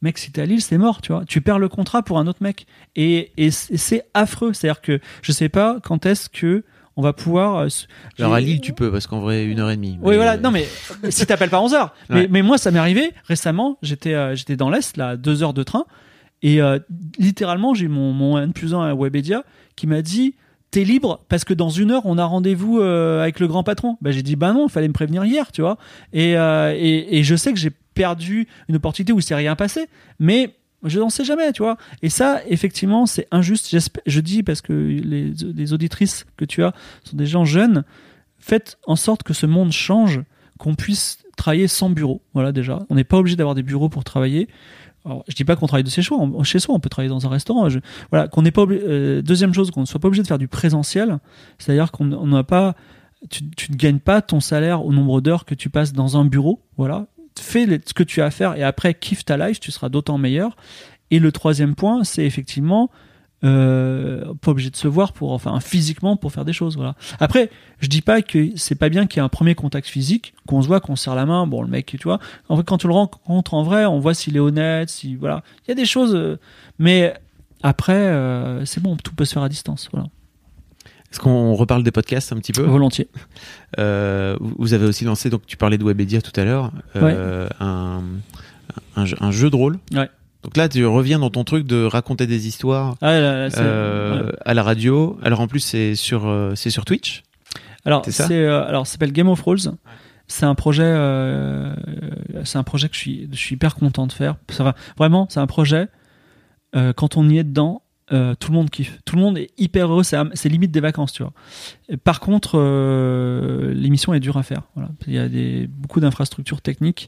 mec, 0.02 0.18
si 0.18 0.32
t'es 0.32 0.42
à 0.42 0.46
Lille, 0.46 0.62
c'est 0.62 0.78
mort, 0.78 1.02
tu 1.02 1.12
vois. 1.12 1.26
Tu 1.26 1.42
perds 1.42 1.60
le 1.60 1.68
contrat 1.68 2.04
pour 2.04 2.20
un 2.20 2.28
autre 2.28 2.42
mec. 2.42 2.68
Et, 2.96 3.32
et 3.38 3.52
c'est 3.52 4.06
affreux. 4.14 4.54
C'est-à-dire 4.54 4.82
que 4.82 5.00
je 5.22 5.32
sais 5.32 5.50
pas 5.50 5.80
quand 5.84 6.06
est-ce 6.06 6.30
que 6.30 6.64
on 6.96 7.02
va 7.02 7.14
pouvoir. 7.14 7.58
Euh, 7.58 7.68
Alors 8.18 8.34
à 8.34 8.42
Lille, 8.42 8.60
tu 8.60 8.74
peux, 8.74 8.92
parce 8.92 9.08
qu'en 9.08 9.22
vrai, 9.22 9.46
une 9.46 9.60
heure 9.60 9.70
et 9.70 9.78
demie. 9.78 9.98
Oui, 10.02 10.16
voilà. 10.16 10.38
Non, 10.38 10.52
mais 10.52 10.68
si 11.10 11.26
t'appelles 11.26 11.50
pas 11.50 11.62
11 11.62 11.74
heures. 11.74 11.94
Mais, 12.10 12.42
moi, 12.42 12.58
ça 12.58 12.72
m'est 12.72 12.80
arrivé 12.80 13.12
récemment. 13.26 13.78
J'étais 13.82 14.14
euh, 14.14 14.36
j'étais 14.36 14.56
dans 14.56 14.70
l'Est, 14.70 14.98
là, 14.98 15.16
deux 15.16 15.44
heures 15.44 15.54
de 15.54 15.64
train. 15.64 15.86
Et 16.42 16.62
euh, 16.62 16.80
littéralement, 17.18 17.74
j'ai 17.74 17.88
mon, 17.88 18.14
mon 18.14 18.38
N 18.38 18.54
plus 18.54 18.74
1 18.74 18.82
à 18.82 18.96
Webedia 18.96 19.44
qui 19.76 19.88
m'a 19.88 20.02
dit 20.02 20.36
T'es 20.72 20.84
libre 20.84 21.22
parce 21.30 21.46
que 21.46 21.54
dans 21.54 21.70
une 21.70 21.92
heure, 21.92 22.06
on 22.06 22.18
a 22.18 22.26
rendez-vous 22.26 22.80
avec 22.80 23.40
le 23.40 23.48
grand 23.48 23.64
patron. 23.64 23.98
Bah, 24.02 24.12
j'ai 24.12 24.22
dit 24.22 24.36
Bah 24.36 24.54
non, 24.54 24.68
il 24.68 24.72
fallait 24.72 24.88
me 24.88 24.94
prévenir 24.94 25.26
hier, 25.26 25.52
tu 25.52 25.62
vois. 25.62 25.78
Et, 26.14 26.34
et, 26.34 27.18
et 27.18 27.24
je 27.24 27.36
sais 27.36 27.52
que 27.54 27.60
j'ai 27.60 27.72
perdu 27.96 28.48
une 28.68 28.76
opportunité 28.76 29.12
où 29.12 29.20
il 29.20 29.24
s'est 29.24 29.36
rien 29.36 29.56
passé. 29.56 29.88
Mais 30.20 30.54
je 30.84 31.00
n'en 31.00 31.10
sais 31.10 31.26
jamais, 31.26 31.52
tu 31.52 31.62
vois. 31.62 31.78
Et 32.02 32.10
ça, 32.10 32.42
effectivement, 32.48 33.06
c'est 33.06 33.28
injuste. 33.32 33.76
Je 34.06 34.20
dis 34.22 34.44
parce 34.44 34.62
que 34.62 34.74
les, 34.74 35.74
auditrices 35.74 36.26
que 36.38 36.46
tu 36.46 36.64
as 36.64 36.74
sont 37.04 37.18
des 37.18 37.26
gens 37.26 37.46
jeunes. 37.46 37.84
Faites 38.38 38.78
en 38.88 38.96
sorte 38.96 39.24
que 39.24 39.34
ce 39.34 39.46
monde 39.46 39.74
change, 39.74 40.22
qu'on 40.58 40.76
puisse 40.76 41.20
travailler 41.36 41.68
sans 41.68 41.90
bureau. 41.90 42.22
Voilà, 42.34 42.52
déjà. 42.52 42.80
On 42.90 42.96
n'est 42.96 43.04
pas 43.04 43.18
obligé 43.18 43.36
d'avoir 43.36 43.56
des 43.56 43.64
bureaux 43.64 43.90
pour 43.90 44.04
travailler. 44.04 44.48
Alors, 45.10 45.24
je 45.28 45.34
dis 45.34 45.44
pas 45.44 45.56
qu'on 45.56 45.66
travaille 45.66 45.84
de 45.84 45.90
chez 45.90 46.04
soi, 46.04 46.20
chez 46.44 46.60
soi, 46.60 46.76
on 46.76 46.80
peut 46.80 46.90
travailler 46.90 47.10
dans 47.10 47.26
un 47.26 47.30
restaurant. 47.30 47.68
voilà, 48.12 48.28
qu'on 48.28 48.44
n'est 48.44 48.52
pas 48.52 48.62
euh, 48.70 49.24
deuxième 49.24 49.54
chose, 49.56 49.72
qu'on 49.72 49.82
ne 49.82 49.86
soit 49.86 50.00
pas 50.00 50.08
obligé 50.08 50.22
de 50.22 50.28
faire 50.28 50.38
du 50.38 50.48
présentiel. 50.48 51.18
C'est-à-dire 51.58 51.92
qu'on 51.92 52.06
n'a 52.06 52.44
pas, 52.44 52.76
tu, 53.30 53.50
tu 53.50 53.72
ne 53.72 53.78
gagnes 53.78 54.00
pas 54.00 54.22
ton 54.22 54.40
salaire 54.40 54.86
au 54.86 54.94
nombre 54.94 55.20
d'heures 55.20 55.46
que 55.46 55.56
tu 55.56 55.72
passes 55.72 55.94
dans 55.94 56.16
un 56.18 56.26
bureau. 56.26 56.62
Voilà, 56.78 57.08
fais 57.40 57.66
ce 57.86 57.94
que 57.94 58.04
tu 58.04 58.22
as 58.22 58.26
à 58.26 58.32
faire 58.32 58.56
et 58.56 58.64
après 58.64 58.94
kiffe 58.94 59.26
ta 59.26 59.38
life, 59.38 59.60
tu 59.60 59.72
seras 59.72 59.90
d'autant 59.90 60.18
meilleur. 60.18 60.56
Et 61.12 61.20
le 61.20 61.32
troisième 61.32 61.74
point, 61.74 62.04
c'est 62.04 62.26
effectivement 62.26 62.92
euh, 63.44 64.34
pas 64.42 64.52
obligé 64.52 64.70
de 64.70 64.76
se 64.76 64.88
voir 64.88 65.14
pour 65.14 65.32
enfin 65.32 65.60
physiquement 65.62 66.18
pour 66.18 66.34
faire 66.34 66.44
des 66.44 66.52
choses 66.52 66.76
voilà 66.76 66.96
après 67.22 67.50
je 67.80 67.88
dis 67.88 68.02
pas 68.02 68.22
que 68.22 68.50
c'est 68.58 68.76
pas 68.76 68.90
bien 68.90 69.08
qu'il 69.08 69.20
y 69.20 69.20
ait 69.22 69.26
un 69.26 69.30
premier 69.30 69.56
contact 69.56 69.88
physique 69.88 70.34
qu'on 70.46 70.62
se 70.62 70.68
voit 70.68 70.82
qu'on 70.82 70.98
serre 70.98 71.16
la 71.16 71.26
main 71.26 71.48
bon 71.48 71.62
le 71.62 71.70
mec 71.70 71.86
tu 71.86 72.04
vois 72.04 72.20
en 72.50 72.58
fait, 72.58 72.64
quand 72.64 72.78
tu 72.80 72.88
le 72.88 72.94
rencontres 72.94 73.54
en 73.54 73.64
vrai 73.64 73.86
on 73.86 74.00
voit 74.00 74.14
s'il 74.14 74.36
est 74.36 74.42
honnête 74.42 74.90
si 74.90 75.16
voilà 75.16 75.42
il 75.66 75.70
y 75.70 75.72
a 75.72 75.76
des 75.76 75.86
choses 75.86 76.16
euh, 76.16 76.38
mais 76.80 77.14
après 77.64 77.94
euh, 77.94 78.66
c'est 78.66 78.84
bon 78.84 78.98
tout 78.98 79.16
peut 79.16 79.24
se 79.24 79.34
faire 79.34 79.44
à 79.44 79.50
distance 79.50 79.88
voilà 79.94 80.08
est-ce 81.10 81.22
qu'on 81.22 81.56
reparle 81.56 81.82
des 81.82 81.90
podcasts 81.90 82.34
un 82.34 82.38
petit 82.38 82.52
peu? 82.52 82.62
Volontiers. 82.62 83.08
Euh, 83.80 84.38
vous 84.40 84.76
avez 84.76 84.86
aussi 84.86 85.06
lancé, 85.06 85.32
donc 85.32 85.44
tu 85.48 85.58
parlais 85.58 85.80
de 85.80 85.84
Webedia 85.84 86.22
tout 86.22 86.40
à 86.40 86.44
l'heure, 86.44 86.72
un, 86.94 88.04
un, 88.96 89.32
jeu 89.32 89.50
de 89.50 89.56
rôle. 89.56 89.80
Ouais. 89.92 90.08
Donc 90.44 90.56
là, 90.56 90.70
tu 90.70 90.86
reviens 90.86 91.20
dans 91.20 91.30
ton 91.30 91.44
truc 91.44 91.66
de 91.68 91.84
raconter 91.84 92.28
des 92.28 92.48
histoires 92.48 92.96
ah, 93.02 93.10
euh, 93.10 94.32
à 94.46 94.54
la 94.54 94.64
radio. 94.64 95.18
Alors 95.22 95.42
en 95.42 95.48
plus, 95.48 95.60
c'est 95.60 95.96
sur, 95.96 96.32
c'est 96.56 96.70
sur 96.70 96.86
Twitch. 96.86 97.24
Alors 97.86 98.04
c'est 98.08 98.46
alors 98.46 98.86
ça 98.86 98.94
s'appelle 98.94 99.12
Game 99.12 99.30
of 99.30 99.42
Rolls. 99.42 99.74
C'est 100.28 100.46
un 100.46 100.56
projet, 100.56 100.94
c'est 102.44 102.58
un 102.58 102.64
projet 102.64 102.88
que 102.88 102.96
je 102.96 103.00
suis, 103.00 103.28
je 103.32 103.38
suis 103.38 103.56
hyper 103.56 103.76
content 103.76 104.08
de 104.08 104.12
faire. 104.12 104.36
Ça 104.50 104.76
vraiment, 104.98 105.28
c'est 105.30 105.40
un 105.40 105.48
projet. 105.48 105.88
quand 106.74 107.18
on 107.18 107.28
y 107.28 107.38
est 107.38 107.44
dedans, 107.44 107.82
euh, 108.12 108.34
tout 108.36 108.52
le 108.52 108.58
monde 108.58 108.70
kiffe. 108.70 109.00
Tout 109.06 109.16
le 109.16 109.22
monde 109.22 109.38
est 109.38 109.52
hyper 109.58 109.92
heureux. 109.92 110.04
C'est 110.04 110.50
limite 110.50 110.72
des 110.72 110.80
vacances, 110.80 111.14
tu 111.14 111.24
vois. 111.24 111.34
par 112.04 112.20
contre, 112.20 112.54
euh, 112.56 113.74
l'émission 113.74 114.14
est 114.14 114.20
dure 114.20 114.38
à 114.38 114.44
faire. 114.44 114.64
Voilà. 114.76 114.90
Il 115.08 115.14
y 115.14 115.20
a 115.20 115.30
des, 115.30 115.68
beaucoup 115.68 116.00
d'infrastructures 116.00 116.62
techniques 116.62 117.08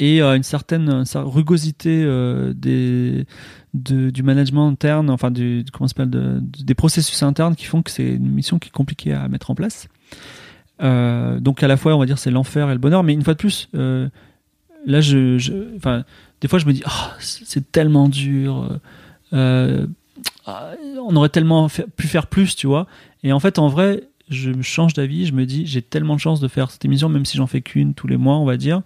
et 0.00 0.22
euh, 0.22 0.36
une 0.36 0.42
certaine 0.42 1.04
rugosité 1.14 2.04
des, 2.54 3.26
du 3.74 4.22
management 4.22 4.68
interne, 4.68 5.10
enfin 5.10 5.30
du, 5.30 5.64
comment 5.72 5.88
s'appelle, 5.88 6.40
des 6.42 6.74
processus 6.74 7.22
internes 7.22 7.56
qui 7.56 7.64
font 7.64 7.82
que 7.82 7.90
c'est 7.90 8.14
une 8.14 8.30
mission 8.30 8.58
qui 8.58 8.68
est 8.68 8.72
compliquée 8.72 9.12
à 9.12 9.28
mettre 9.28 9.50
en 9.50 9.54
place. 9.54 9.88
donc 10.80 11.62
à 11.62 11.68
la 11.68 11.76
fois, 11.76 11.94
on 11.94 11.98
va 11.98 12.06
dire, 12.06 12.18
c'est 12.18 12.30
l'enfer 12.30 12.70
et 12.70 12.72
le 12.72 12.78
bonheur, 12.78 13.02
mais 13.02 13.12
une 13.12 13.22
fois 13.22 13.34
de 13.34 13.38
plus, 13.38 13.68
là, 13.72 15.00
je, 15.00 15.76
enfin, 15.76 16.04
des 16.40 16.48
fois, 16.48 16.58
je 16.58 16.66
me 16.66 16.72
dis, 16.72 16.82
oh, 16.86 17.10
c'est 17.20 17.72
tellement 17.72 18.08
dur. 18.08 18.78
Euh, 19.32 19.86
ah, 20.46 20.72
on 21.02 21.16
aurait 21.16 21.28
tellement 21.28 21.68
pu 21.68 22.06
faire 22.06 22.26
plus, 22.26 22.56
tu 22.56 22.66
vois. 22.66 22.86
Et 23.22 23.32
en 23.32 23.40
fait, 23.40 23.58
en 23.58 23.68
vrai, 23.68 24.04
je 24.28 24.50
change 24.62 24.94
d'avis, 24.94 25.26
je 25.26 25.32
me 25.32 25.46
dis, 25.46 25.66
j'ai 25.66 25.82
tellement 25.82 26.14
de 26.14 26.20
chance 26.20 26.40
de 26.40 26.48
faire 26.48 26.70
cette 26.70 26.84
émission, 26.84 27.08
même 27.08 27.24
si 27.24 27.36
j'en 27.36 27.46
fais 27.46 27.62
qu'une 27.62 27.94
tous 27.94 28.06
les 28.06 28.16
mois, 28.16 28.36
on 28.36 28.44
va 28.44 28.56
dire. 28.56 28.82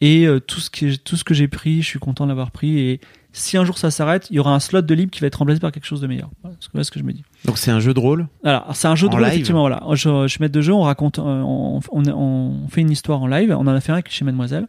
Et 0.00 0.26
euh, 0.26 0.40
tout 0.40 0.60
ce 0.60 0.70
que 0.70 0.96
tout 0.96 1.16
ce 1.16 1.24
que 1.24 1.34
j'ai 1.34 1.48
pris, 1.48 1.82
je 1.82 1.86
suis 1.86 1.98
content 1.98 2.26
d'avoir 2.26 2.50
pris. 2.52 2.78
Et 2.78 3.00
si 3.32 3.56
un 3.56 3.64
jour 3.64 3.78
ça 3.78 3.90
s'arrête, 3.90 4.28
il 4.30 4.36
y 4.36 4.38
aura 4.38 4.54
un 4.54 4.60
slot 4.60 4.82
de 4.82 4.94
libre 4.94 5.10
qui 5.10 5.20
va 5.20 5.26
être 5.26 5.36
remplacé 5.36 5.58
par 5.60 5.72
quelque 5.72 5.86
chose 5.86 6.00
de 6.00 6.06
meilleur. 6.06 6.30
Voilà, 6.42 6.56
c'est 6.60 6.84
ce 6.84 6.90
que 6.90 6.98
je 7.00 7.04
me 7.04 7.12
dis. 7.12 7.24
Donc 7.44 7.58
c'est 7.58 7.70
un 7.70 7.80
jeu 7.80 7.94
de 7.94 8.00
rôle 8.00 8.28
Alors, 8.44 8.64
c'est 8.74 8.88
un 8.88 8.94
jeu 8.94 9.08
de 9.08 9.12
En 9.12 9.16
rôle, 9.16 9.24
live 9.24 9.32
effectivement. 9.32 9.60
Voilà. 9.60 9.82
Je, 9.92 10.22
je 10.22 10.28
suis 10.28 10.38
maître 10.40 10.54
de 10.54 10.60
jeu, 10.60 10.72
on 10.72 10.82
raconte, 10.82 11.18
euh, 11.18 11.22
on, 11.22 11.80
on, 11.90 12.02
on 12.08 12.68
fait 12.68 12.80
une 12.80 12.90
histoire 12.90 13.20
en 13.22 13.26
live. 13.26 13.54
On 13.56 13.62
en 13.62 13.68
a 13.68 13.80
fait 13.80 13.92
un 13.92 14.00
chez 14.08 14.24
Mademoiselle. 14.24 14.66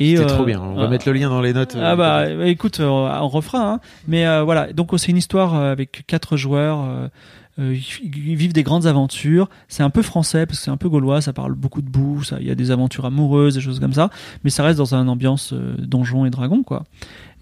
C'est 0.00 0.18
euh, 0.18 0.26
trop 0.26 0.44
bien. 0.44 0.60
On 0.60 0.74
va 0.74 0.84
euh, 0.84 0.88
mettre 0.88 1.08
le 1.08 1.12
lien 1.18 1.28
dans 1.28 1.40
les 1.40 1.52
notes. 1.52 1.76
Ah 1.76 1.92
euh, 1.92 1.96
bah 1.96 2.18
euh, 2.18 2.44
écoute, 2.44 2.78
euh, 2.78 2.86
on 2.86 3.28
refera. 3.28 3.72
Hein. 3.72 3.80
Mais 4.06 4.26
euh, 4.26 4.44
voilà, 4.44 4.72
donc 4.72 4.90
c'est 4.96 5.10
une 5.10 5.16
histoire 5.16 5.54
avec 5.54 6.04
quatre 6.06 6.36
joueurs. 6.36 7.10
Euh, 7.58 7.76
ils 8.02 8.36
vivent 8.36 8.52
des 8.52 8.62
grandes 8.62 8.86
aventures. 8.86 9.48
C'est 9.66 9.82
un 9.82 9.90
peu 9.90 10.02
français 10.02 10.46
parce 10.46 10.58
que 10.58 10.64
c'est 10.64 10.70
un 10.70 10.76
peu 10.76 10.88
gaulois. 10.88 11.20
Ça 11.20 11.32
parle 11.32 11.54
beaucoup 11.54 11.82
de 11.82 11.88
boue. 11.88 12.22
Il 12.40 12.46
y 12.46 12.50
a 12.50 12.54
des 12.54 12.70
aventures 12.70 13.04
amoureuses, 13.04 13.54
des 13.54 13.60
choses 13.60 13.80
comme 13.80 13.92
ça. 13.92 14.10
Mais 14.44 14.50
ça 14.50 14.62
reste 14.62 14.78
dans 14.78 14.94
une 14.94 15.08
ambiance 15.08 15.52
euh, 15.52 15.74
donjon 15.78 16.24
et 16.24 16.30
dragon, 16.30 16.62
quoi. 16.62 16.84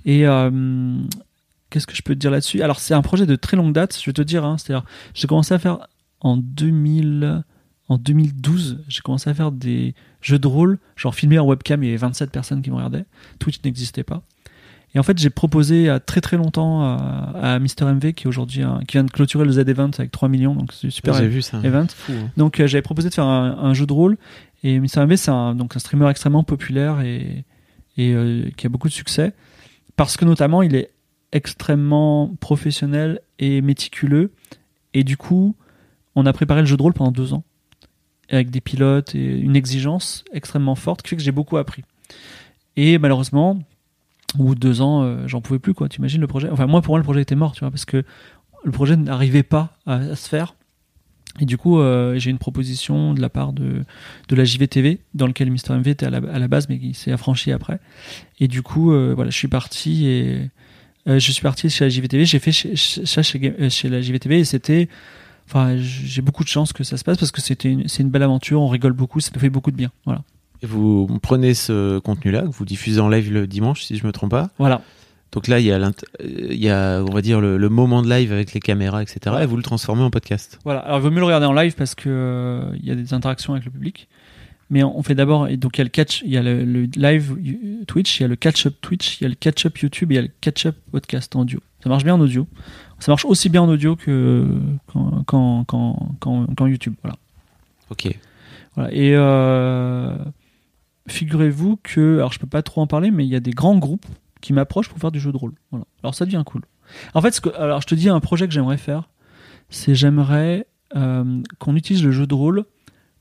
Et 0.04 0.26
euh, 0.26 0.50
qu'est-ce 1.68 1.86
que 1.86 1.94
je 1.94 2.02
peux 2.02 2.14
te 2.14 2.20
dire 2.20 2.30
là-dessus? 2.30 2.62
Alors 2.62 2.80
c'est 2.80 2.94
un 2.94 3.02
projet 3.02 3.26
de 3.26 3.36
très 3.36 3.56
longue 3.56 3.72
date. 3.72 3.98
Je 4.00 4.06
vais 4.06 4.14
te 4.14 4.22
dire. 4.22 4.44
Hein, 4.44 4.56
C'est-à-dire, 4.58 4.86
j'ai 5.14 5.26
commencé 5.26 5.52
à 5.52 5.58
faire 5.58 5.86
en 6.20 6.38
2000, 6.38 7.44
en 7.88 7.98
2012. 7.98 8.84
J'ai 8.88 9.00
commencé 9.02 9.28
à 9.28 9.34
faire 9.34 9.52
des 9.52 9.94
jeux 10.22 10.38
de 10.38 10.46
rôle, 10.46 10.78
genre 10.96 11.14
filmé 11.14 11.38
en 11.38 11.46
webcam. 11.46 11.82
Il 11.82 11.86
y 11.86 11.90
avait 11.90 11.98
27 11.98 12.30
personnes 12.30 12.62
qui 12.62 12.70
me 12.70 12.76
regardaient. 12.76 13.04
Twitch 13.38 13.62
n'existait 13.64 14.04
pas. 14.04 14.22
Et 14.94 14.98
en 14.98 15.02
fait, 15.02 15.18
j'ai 15.18 15.28
proposé 15.30 15.88
à 15.90 16.00
très 16.00 16.20
très 16.22 16.36
longtemps 16.38 16.82
à, 16.82 17.54
à 17.54 17.58
Mister 17.58 17.84
MV 17.84 18.12
qui 18.14 18.28
aujourd'hui 18.28 18.64
qui 18.88 18.92
vient 18.94 19.04
de 19.04 19.10
clôturer 19.10 19.44
le 19.44 19.52
Z 19.52 19.58
Event 19.58 19.90
avec 19.98 20.10
3 20.10 20.28
millions, 20.28 20.54
donc 20.54 20.72
c'est 20.72 20.88
super 20.90 21.12
J'ai 21.14 21.28
vu 21.28 21.42
ça. 21.42 21.60
event. 21.62 21.86
Fou, 21.94 22.12
hein. 22.12 22.30
Donc 22.36 22.60
euh, 22.60 22.66
j'avais 22.66 22.82
proposé 22.82 23.10
de 23.10 23.14
faire 23.14 23.26
un, 23.26 23.58
un 23.60 23.74
jeu 23.74 23.84
de 23.86 23.92
rôle 23.92 24.16
et 24.64 24.78
Mister 24.80 25.04
MV 25.04 25.16
c'est 25.16 25.30
un 25.30 25.54
donc 25.54 25.76
un 25.76 25.78
streamer 25.80 26.08
extrêmement 26.08 26.44
populaire 26.44 27.00
et 27.02 27.44
et 27.98 28.12
euh, 28.14 28.48
qui 28.56 28.66
a 28.66 28.70
beaucoup 28.70 28.88
de 28.88 28.92
succès 28.94 29.32
parce 29.96 30.16
que 30.16 30.24
notamment 30.24 30.62
il 30.62 30.74
est 30.74 30.90
extrêmement 31.32 32.34
professionnel 32.40 33.20
et 33.38 33.60
méticuleux 33.60 34.32
et 34.94 35.04
du 35.04 35.16
coup 35.18 35.54
on 36.14 36.24
a 36.24 36.32
préparé 36.32 36.60
le 36.60 36.66
jeu 36.66 36.76
de 36.78 36.82
rôle 36.82 36.94
pendant 36.94 37.12
deux 37.12 37.34
ans 37.34 37.44
avec 38.30 38.50
des 38.50 38.60
pilotes 38.62 39.14
et 39.14 39.38
une 39.40 39.56
exigence 39.56 40.24
extrêmement 40.32 40.74
forte 40.74 41.02
qui 41.02 41.10
fait 41.10 41.16
que 41.16 41.22
j'ai 41.22 41.32
beaucoup 41.32 41.58
appris. 41.58 41.84
Et 42.76 42.98
malheureusement, 42.98 43.58
de 44.34 44.54
deux 44.54 44.80
ans, 44.80 45.02
euh, 45.02 45.26
j'en 45.26 45.40
pouvais 45.40 45.58
plus 45.58 45.74
quoi. 45.74 45.88
T'imagines 45.88 46.20
le 46.20 46.26
projet? 46.26 46.48
Enfin 46.50 46.66
moi 46.66 46.82
pour 46.82 46.92
moi 46.92 46.98
le 46.98 47.04
projet 47.04 47.22
était 47.22 47.34
mort, 47.34 47.52
tu 47.52 47.60
vois, 47.60 47.70
parce 47.70 47.84
que 47.84 48.04
le 48.64 48.70
projet 48.72 48.96
n'arrivait 48.96 49.42
pas 49.42 49.76
à, 49.86 50.16
se 50.16 50.28
faire. 50.28 50.54
Et 51.38 51.44
du 51.44 51.58
coup, 51.58 51.78
euh, 51.78 52.18
j'ai 52.18 52.30
une 52.30 52.38
proposition 52.38 53.12
de 53.12 53.20
la 53.20 53.28
part 53.28 53.52
de, 53.52 53.84
de 54.28 54.36
la 54.36 54.44
JVTV, 54.44 55.00
dans 55.14 55.26
lequel 55.26 55.50
Mister 55.50 55.74
MV 55.74 55.88
était 55.88 56.06
à 56.06 56.10
la, 56.10 56.18
à 56.32 56.38
la 56.38 56.48
base, 56.48 56.68
mais 56.68 56.78
qui 56.78 56.94
s'est 56.94 57.12
affranchi 57.12 57.52
après. 57.52 57.78
Et 58.40 58.48
du 58.48 58.62
coup, 58.62 58.92
euh, 58.92 59.12
voilà, 59.14 59.30
je 59.30 59.36
suis 59.36 59.48
parti 59.48 60.06
et 60.06 60.48
euh, 61.08 61.18
je 61.18 61.32
suis 61.32 61.42
parti 61.42 61.70
chez 61.70 61.84
la 61.84 61.88
JVTV. 61.88 62.24
J'ai 62.24 62.38
fait 62.38 62.52
chez, 62.52 62.74
chez, 62.74 63.54
euh, 63.60 63.70
chez 63.70 63.88
la 63.88 64.00
JVTV 64.00 64.40
et 64.40 64.44
c'était, 64.44 64.88
enfin, 65.46 65.76
j'ai 65.76 66.22
beaucoup 66.22 66.42
de 66.42 66.48
chance 66.48 66.72
que 66.72 66.84
ça 66.84 66.96
se 66.96 67.04
passe 67.04 67.18
parce 67.18 67.30
que 67.30 67.40
c'était, 67.40 67.76
c'est 67.86 68.02
une 68.02 68.10
belle 68.10 68.24
aventure. 68.24 68.60
On 68.60 68.68
rigole 68.68 68.92
beaucoup, 68.92 69.20
ça 69.20 69.30
fait 69.38 69.50
beaucoup 69.50 69.70
de 69.70 69.76
bien. 69.76 69.92
Voilà. 70.04 70.22
Et 70.62 70.66
vous 70.66 71.06
prenez 71.22 71.54
ce 71.54 71.98
contenu-là, 71.98 72.42
que 72.42 72.46
vous 72.48 72.64
diffusez 72.64 73.00
en 73.00 73.08
live 73.08 73.32
le 73.32 73.46
dimanche, 73.46 73.82
si 73.82 73.96
je 73.96 74.06
me 74.06 74.12
trompe 74.12 74.30
pas. 74.30 74.50
Voilà. 74.58 74.80
Donc 75.32 75.48
là, 75.48 75.58
il 75.60 75.66
y 75.66 75.72
a, 75.72 75.78
l'int- 75.78 75.92
il 76.24 76.54
y 76.62 76.70
a 76.70 77.02
on 77.02 77.12
va 77.12 77.20
dire, 77.20 77.40
le, 77.40 77.58
le 77.58 77.68
moment 77.68 78.00
de 78.02 78.08
live 78.08 78.32
avec 78.32 78.54
les 78.54 78.60
caméras, 78.60 79.02
etc. 79.02 79.36
Et 79.42 79.46
vous 79.46 79.56
le 79.56 79.62
transformez 79.62 80.02
en 80.02 80.10
podcast. 80.10 80.58
Voilà. 80.64 80.80
Alors, 80.80 80.98
il 80.98 81.02
vaut 81.02 81.10
mieux 81.10 81.18
le 81.20 81.24
regarder 81.26 81.46
en 81.46 81.52
live 81.52 81.74
parce 81.74 81.94
que 81.94 82.08
euh, 82.08 82.76
y 82.82 82.90
a 82.90 82.94
des 82.94 83.12
interactions 83.12 83.52
avec 83.52 83.64
le 83.66 83.70
public. 83.70 84.08
Mais 84.70 84.82
on 84.82 85.00
fait 85.04 85.14
d'abord, 85.14 85.46
donc 85.58 85.76
il 85.76 85.78
y 85.78 85.82
a 85.82 85.84
le 85.84 85.90
catch, 85.90 86.22
il 86.24 86.30
y 86.32 86.36
a 86.36 86.42
le, 86.42 86.64
le 86.64 86.88
live 86.96 87.36
euh, 87.38 87.84
Twitch, 87.86 88.18
il 88.18 88.22
y 88.22 88.24
a 88.24 88.28
le 88.28 88.34
catch-up 88.34 88.74
Twitch, 88.80 89.20
il 89.20 89.24
y 89.24 89.26
a 89.26 89.28
le 89.28 89.36
catch-up 89.36 89.78
YouTube, 89.78 90.10
et 90.10 90.14
il 90.14 90.16
y 90.16 90.18
a 90.18 90.22
le 90.22 90.30
catch-up 90.40 90.74
podcast 90.90 91.36
en 91.36 91.42
audio. 91.42 91.60
Ça 91.84 91.88
marche 91.88 92.02
bien 92.02 92.14
en 92.14 92.20
audio. 92.20 92.48
Ça 92.98 93.12
marche 93.12 93.24
aussi 93.26 93.48
bien 93.48 93.62
en 93.62 93.68
audio 93.68 93.94
que 93.94 94.44
qu'en 94.88 95.22
qu'en- 95.24 95.64
qu'en- 96.18 96.46
qu'en 96.56 96.66
YouTube. 96.66 96.94
Voilà. 97.02 97.16
Ok. 97.90 98.08
Voilà. 98.74 98.92
Et 98.92 99.12
euh, 99.14 100.16
figurez-vous 101.08 101.78
que, 101.82 102.16
alors 102.16 102.32
je 102.32 102.38
peux 102.38 102.46
pas 102.46 102.62
trop 102.62 102.80
en 102.80 102.86
parler, 102.86 103.10
mais 103.10 103.24
il 103.24 103.30
y 103.30 103.36
a 103.36 103.40
des 103.40 103.50
grands 103.52 103.78
groupes 103.78 104.06
qui 104.40 104.52
m'approchent 104.52 104.88
pour 104.88 104.98
faire 104.98 105.12
du 105.12 105.20
jeu 105.20 105.32
de 105.32 105.36
rôle. 105.36 105.54
Voilà. 105.70 105.86
Alors 106.02 106.14
ça 106.14 106.24
devient 106.24 106.42
cool. 106.44 106.62
En 107.14 107.20
fait, 107.22 107.40
alors 107.58 107.80
je 107.80 107.86
te 107.86 107.94
dis 107.94 108.08
un 108.08 108.20
projet 108.20 108.46
que 108.46 108.54
j'aimerais 108.54 108.76
faire, 108.76 109.08
c'est 109.70 109.94
j'aimerais 109.94 110.66
euh, 110.94 111.42
qu'on 111.58 111.74
utilise 111.76 112.04
le 112.04 112.12
jeu 112.12 112.26
de 112.26 112.34
rôle 112.34 112.64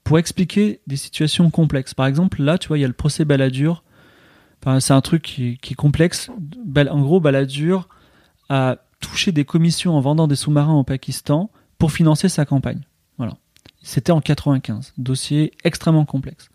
pour 0.04 0.20
expliquer 0.20 0.82
des 0.86 0.98
situations 0.98 1.50
complexes. 1.50 1.94
Par 1.96 2.06
exemple, 2.06 2.44
là, 2.44 2.58
tu 2.58 2.68
vois, 2.68 2.78
il 2.78 2.82
y 2.82 2.86
a 2.86 2.88
le 2.88 2.94
procès 2.94 3.26
Balladur. 3.26 3.84
C'est 4.80 4.94
un 4.94 5.02
truc 5.02 5.22
qui, 5.22 5.60
est- 5.64 5.76
complexe. 5.76 6.32
En 6.90 7.02
gros, 7.02 7.20
Balladur 7.20 7.88
a 8.50 8.78
touché 9.00 9.32
des 9.32 9.46
commissions 9.46 9.96
en 9.96 10.00
vendant 10.02 10.28
des 10.28 10.36
sous-marins 10.36 10.74
au 10.74 10.84
Pakistan 10.84 11.52
pour 11.78 11.92
financer 11.92 12.30
sa 12.30 12.46
campagne. 12.46 12.82
Voilà. 13.18 13.36
C'était 13.84 14.12
en 14.12 14.22
95. 14.22 14.94
Dossier 14.98 15.52
extrêmement 15.64 16.06
complexe. 16.06 16.50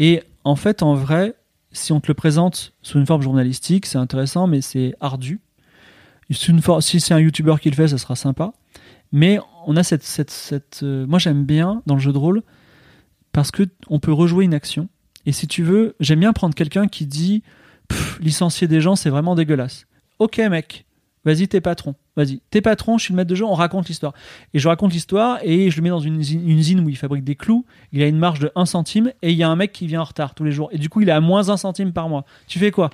Et 0.00 0.22
en 0.44 0.56
fait, 0.56 0.82
en 0.82 0.94
vrai, 0.94 1.34
si 1.72 1.92
on 1.92 2.00
te 2.00 2.08
le 2.08 2.14
présente 2.14 2.74
sous 2.82 2.98
une 2.98 3.06
forme 3.06 3.22
journalistique, 3.22 3.86
c'est 3.86 3.98
intéressant, 3.98 4.46
mais 4.46 4.60
c'est 4.60 4.94
ardu. 5.00 5.40
Si 6.30 7.00
c'est 7.00 7.14
un 7.14 7.20
YouTuber 7.20 7.56
qui 7.60 7.70
le 7.70 7.76
fait, 7.76 7.88
ça 7.88 7.98
sera 7.98 8.16
sympa. 8.16 8.52
Mais 9.12 9.38
on 9.66 9.76
a 9.76 9.82
cette, 9.82 10.02
cette, 10.02 10.80
euh, 10.82 11.06
moi 11.06 11.18
j'aime 11.18 11.44
bien 11.44 11.82
dans 11.86 11.94
le 11.94 12.00
jeu 12.00 12.12
de 12.12 12.18
rôle 12.18 12.42
parce 13.32 13.50
que 13.50 13.62
on 13.88 14.00
peut 14.00 14.12
rejouer 14.12 14.44
une 14.44 14.54
action. 14.54 14.88
Et 15.24 15.32
si 15.32 15.46
tu 15.46 15.62
veux, 15.62 15.96
j'aime 16.00 16.20
bien 16.20 16.32
prendre 16.32 16.54
quelqu'un 16.54 16.88
qui 16.88 17.06
dit 17.06 17.42
licencier 18.20 18.68
des 18.68 18.80
gens, 18.80 18.96
c'est 18.96 19.10
vraiment 19.10 19.34
dégueulasse. 19.34 19.86
Ok, 20.18 20.38
mec, 20.38 20.84
vas-y, 21.24 21.48
t'es 21.48 21.60
patron. 21.60 21.94
Vas-y, 22.18 22.40
t'es 22.50 22.60
patron, 22.60 22.98
je 22.98 23.04
suis 23.04 23.12
le 23.14 23.16
maître 23.16 23.30
de 23.30 23.34
jeu, 23.34 23.44
on 23.44 23.54
raconte 23.54 23.88
l'histoire. 23.88 24.12
Et 24.52 24.58
je 24.58 24.68
raconte 24.68 24.92
l'histoire 24.92 25.38
et 25.42 25.70
je 25.70 25.76
le 25.76 25.82
mets 25.82 25.88
dans 25.88 26.00
une 26.00 26.18
usine, 26.18 26.46
une 26.46 26.58
usine 26.58 26.80
où 26.80 26.88
il 26.90 26.96
fabrique 26.96 27.22
des 27.24 27.36
clous. 27.36 27.64
Il 27.92 28.02
a 28.02 28.06
une 28.08 28.18
marge 28.18 28.40
de 28.40 28.50
1 28.56 28.66
centime 28.66 29.12
et 29.22 29.30
il 29.30 29.36
y 29.38 29.42
a 29.44 29.48
un 29.48 29.54
mec 29.56 29.72
qui 29.72 29.86
vient 29.86 30.00
en 30.00 30.04
retard 30.04 30.34
tous 30.34 30.42
les 30.44 30.50
jours. 30.50 30.68
Et 30.72 30.78
du 30.78 30.88
coup, 30.88 31.00
il 31.00 31.08
est 31.08 31.12
à 31.12 31.20
moins 31.20 31.48
1 31.48 31.56
centime 31.56 31.92
par 31.92 32.08
mois. 32.08 32.24
Tu 32.48 32.58
fais 32.58 32.70
quoi? 32.70 32.90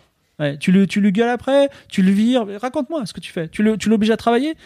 Tu, 0.60 0.72
le, 0.72 0.86
tu 0.86 1.00
le 1.00 1.10
gueules 1.10 1.28
après 1.30 1.68
Tu 1.88 2.02
le 2.02 2.10
vires 2.12 2.44
Raconte-moi 2.60 3.06
ce 3.06 3.12
que 3.12 3.20
tu 3.20 3.32
fais. 3.32 3.48
Tu 3.48 3.62
le- 3.62 3.78
tu 3.78 3.88
l'obliges 3.88 4.10
à 4.10 4.16
travailler? 4.16 4.56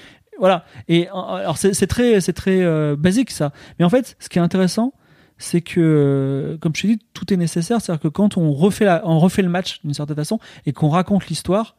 Voilà. 0.41 0.65
Et 0.89 1.09
alors, 1.09 1.57
c'est 1.57 1.87
très, 1.87 2.21
très 2.21 2.61
euh, 2.63 2.97
basique 2.97 3.31
ça. 3.31 3.53
Mais 3.79 3.85
en 3.85 3.91
fait, 3.91 4.17
ce 4.19 4.29
qui 4.29 4.39
est 4.39 4.43
intéressant, 4.43 4.93
c'est 5.37 5.61
que, 5.61 6.59
comme 6.61 6.75
je 6.75 6.83
te 6.83 6.87
dis, 6.89 6.99
tout 7.15 7.33
est 7.33 7.37
nécessaire. 7.37 7.81
C'est-à-dire 7.81 8.01
que 8.03 8.09
quand 8.09 8.37
on 8.37 8.53
refait, 8.53 8.87
la- 8.87 9.03
on 9.07 9.19
refait 9.21 9.43
le 9.43 9.49
match 9.51 9.81
d'une 9.85 9.95
certaine 9.95 10.17
façon 10.17 10.41
et 10.67 10.73
qu'on 10.73 10.89
raconte 10.89 11.29
l'histoire, 11.29 11.77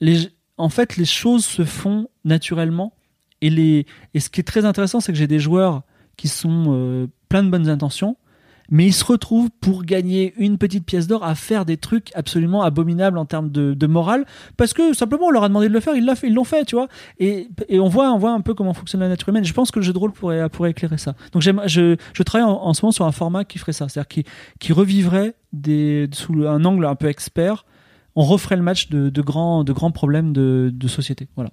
les, 0.00 0.28
en 0.58 0.68
fait, 0.68 0.96
les 0.96 1.04
choses 1.04 1.44
se 1.44 1.64
font 1.64 2.08
naturellement. 2.24 2.94
Et, 3.42 3.50
les, 3.50 3.86
et 4.14 4.20
ce 4.20 4.30
qui 4.30 4.40
est 4.40 4.44
très 4.44 4.64
intéressant, 4.64 5.00
c'est 5.00 5.12
que 5.12 5.18
j'ai 5.18 5.26
des 5.26 5.38
joueurs 5.38 5.82
qui 6.16 6.28
sont 6.28 6.66
euh, 6.68 7.06
plein 7.28 7.42
de 7.42 7.50
bonnes 7.50 7.68
intentions, 7.68 8.16
mais 8.70 8.86
ils 8.86 8.92
se 8.92 9.04
retrouvent 9.04 9.50
pour 9.60 9.84
gagner 9.84 10.34
une 10.38 10.58
petite 10.58 10.84
pièce 10.84 11.06
d'or 11.06 11.22
à 11.22 11.34
faire 11.34 11.64
des 11.64 11.76
trucs 11.76 12.10
absolument 12.14 12.62
abominables 12.62 13.18
en 13.18 13.26
termes 13.26 13.50
de, 13.50 13.74
de 13.74 13.86
morale, 13.86 14.24
parce 14.56 14.72
que 14.72 14.94
simplement 14.94 15.26
on 15.26 15.30
leur 15.30 15.44
a 15.44 15.48
demandé 15.48 15.68
de 15.68 15.72
le 15.72 15.80
faire, 15.80 15.94
ils 15.94 16.34
l'ont 16.34 16.44
fait, 16.44 16.64
tu 16.64 16.74
vois. 16.74 16.88
Et, 17.18 17.48
et 17.68 17.78
on 17.78 17.88
voit, 17.88 18.10
on 18.12 18.18
voit 18.18 18.32
un 18.32 18.40
peu 18.40 18.54
comment 18.54 18.74
fonctionne 18.74 19.02
la 19.02 19.08
nature 19.08 19.28
humaine. 19.28 19.44
Je 19.44 19.52
pense 19.52 19.70
que 19.70 19.78
le 19.78 19.84
jeu 19.84 19.92
de 19.92 19.98
rôle 19.98 20.12
pourrait, 20.12 20.48
éclairer 20.70 20.98
ça. 20.98 21.14
Donc 21.32 21.42
je, 21.42 21.96
je 22.14 22.22
travaille 22.22 22.48
en, 22.48 22.54
en 22.54 22.74
ce 22.74 22.82
moment 22.82 22.92
sur 22.92 23.04
un 23.04 23.12
format 23.12 23.44
qui 23.44 23.58
ferait 23.58 23.72
ça, 23.72 23.88
c'est-à-dire 23.88 24.08
qui, 24.08 24.24
qui 24.58 24.72
revivrait 24.72 25.34
des, 25.52 26.08
sous 26.12 26.46
un 26.46 26.64
angle 26.64 26.86
un 26.86 26.96
peu 26.96 27.08
expert. 27.08 27.66
On 28.16 28.22
referait 28.22 28.56
le 28.56 28.62
match 28.62 28.88
de, 28.88 29.20
grands, 29.20 29.62
de 29.62 29.72
grands 29.72 29.90
problèmes 29.90 30.32
de, 30.32 30.88
société. 30.88 31.28
Voilà. 31.36 31.50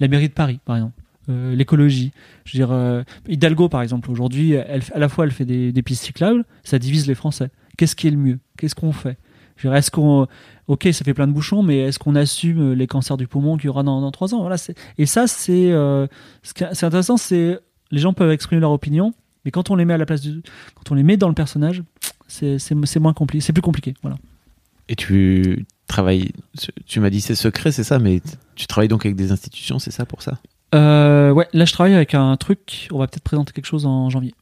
La 0.00 0.08
mairie 0.08 0.28
de 0.28 0.34
Paris, 0.34 0.60
par 0.64 0.76
exemple. 0.76 0.94
Euh, 1.28 1.56
l'écologie. 1.56 2.12
Je 2.44 2.52
veux 2.52 2.64
dire, 2.64 2.70
euh, 2.70 3.02
Hidalgo, 3.26 3.68
par 3.68 3.82
exemple, 3.82 4.10
aujourd'hui, 4.12 4.52
elle, 4.52 4.82
à 4.94 4.98
la 5.00 5.08
fois, 5.08 5.24
elle 5.24 5.32
fait 5.32 5.44
des, 5.44 5.82
pistes 5.82 6.04
cyclables, 6.04 6.44
ça 6.62 6.78
divise 6.78 7.08
les 7.08 7.16
Français. 7.16 7.50
Qu'est-ce 7.76 7.96
qui 7.96 8.06
est 8.06 8.12
le 8.12 8.16
mieux? 8.16 8.38
Qu'est-ce 8.56 8.76
qu'on 8.76 8.92
fait? 8.92 9.18
Je 9.56 9.66
veux 9.66 9.72
dire, 9.72 9.76
Est-ce 9.76 9.90
qu'on, 9.90 10.28
ok, 10.68 10.88
ça 10.92 11.04
fait 11.04 11.14
plein 11.14 11.26
de 11.26 11.32
bouchons, 11.32 11.64
mais 11.64 11.78
est-ce 11.78 11.98
qu'on 11.98 12.14
assume 12.14 12.74
les 12.74 12.86
cancers 12.86 13.16
du 13.16 13.26
poumon 13.26 13.56
qu'il 13.56 13.66
y 13.66 13.68
aura 13.68 13.82
dans, 13.82 14.10
trois 14.12 14.34
ans? 14.34 14.40
Voilà. 14.40 14.56
Et 14.98 15.06
ça, 15.06 15.26
c'est, 15.26 15.72
euh, 15.72 16.06
ce 16.44 16.84
intéressant, 16.86 17.16
c'est 17.16 17.58
les 17.90 17.98
gens 17.98 18.12
peuvent 18.12 18.30
exprimer 18.30 18.60
leur 18.60 18.70
opinion, 18.70 19.12
mais 19.44 19.50
quand 19.50 19.70
on 19.70 19.76
les 19.76 19.84
met 19.84 19.94
à 19.94 19.98
la 19.98 20.06
place 20.06 20.22
quand 20.74 20.92
on 20.92 20.94
les 20.94 21.02
met 21.02 21.16
dans 21.16 21.28
le 21.28 21.34
personnage, 21.34 21.82
c'est, 22.28 22.58
c'est, 22.60 22.76
c'est 22.84 23.00
moins 23.00 23.12
compliqué, 23.12 23.44
c'est 23.44 23.52
plus 23.52 23.62
compliqué. 23.62 23.94
Voilà. 24.02 24.16
Et 24.88 24.94
tu 24.94 25.66
travailles, 25.86 26.32
tu 26.86 27.00
m'as 27.00 27.10
dit 27.10 27.20
c'est 27.20 27.34
secret, 27.34 27.72
c'est 27.72 27.84
ça, 27.84 27.98
mais 27.98 28.20
tu 28.54 28.66
travailles 28.66 28.88
donc 28.88 29.04
avec 29.06 29.16
des 29.16 29.32
institutions, 29.32 29.78
c'est 29.78 29.90
ça 29.90 30.04
pour 30.06 30.22
ça? 30.22 30.38
Euh, 30.74 31.30
ouais, 31.30 31.48
là 31.52 31.64
je 31.64 31.72
travaille 31.72 31.94
avec 31.94 32.14
un 32.14 32.36
truc. 32.36 32.88
On 32.92 32.98
va 32.98 33.06
peut-être 33.06 33.22
présenter 33.24 33.52
quelque 33.52 33.66
chose 33.66 33.86
en 33.86 34.10
janvier. 34.10 34.34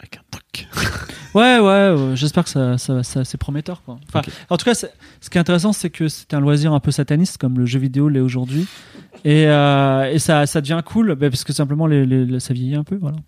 Avec 0.00 0.18
un 0.18 0.22
truc. 0.30 0.68
Ouais, 1.32 1.60
ouais, 1.60 1.94
j'espère 2.16 2.42
que 2.42 2.50
ça, 2.50 2.76
ça, 2.76 3.04
ça- 3.04 3.24
c'est 3.24 3.38
prometteur. 3.38 3.82
Quoi. 3.84 4.00
Enfin. 4.08 4.20
En 4.48 4.56
tout 4.56 4.64
cas, 4.64 4.74
ce 4.74 4.86
qui 5.30 5.38
est 5.38 5.40
intéressant, 5.40 5.72
c'est 5.72 5.88
que 5.88 6.08
c'est 6.08 6.34
un 6.34 6.40
loisir 6.40 6.72
un 6.72 6.80
peu 6.80 6.90
sataniste, 6.90 7.38
comme 7.38 7.56
le 7.56 7.66
jeu 7.66 7.78
vidéo 7.78 8.08
l'est 8.08 8.18
aujourd'hui. 8.18 8.66
Et, 9.24 9.46
euh, 9.46 10.10
et 10.12 10.18
ça, 10.18 10.46
ça 10.46 10.60
devient 10.60 10.80
cool, 10.84 11.14
bah, 11.14 11.30
parce 11.30 11.44
que 11.44 11.52
simplement, 11.52 11.86
les, 11.86 12.04
les- 12.04 12.40
ça 12.40 12.52
vieillit 12.52 12.74
un 12.74 12.82
peu. 12.82 12.96
Voilà. 12.96 13.18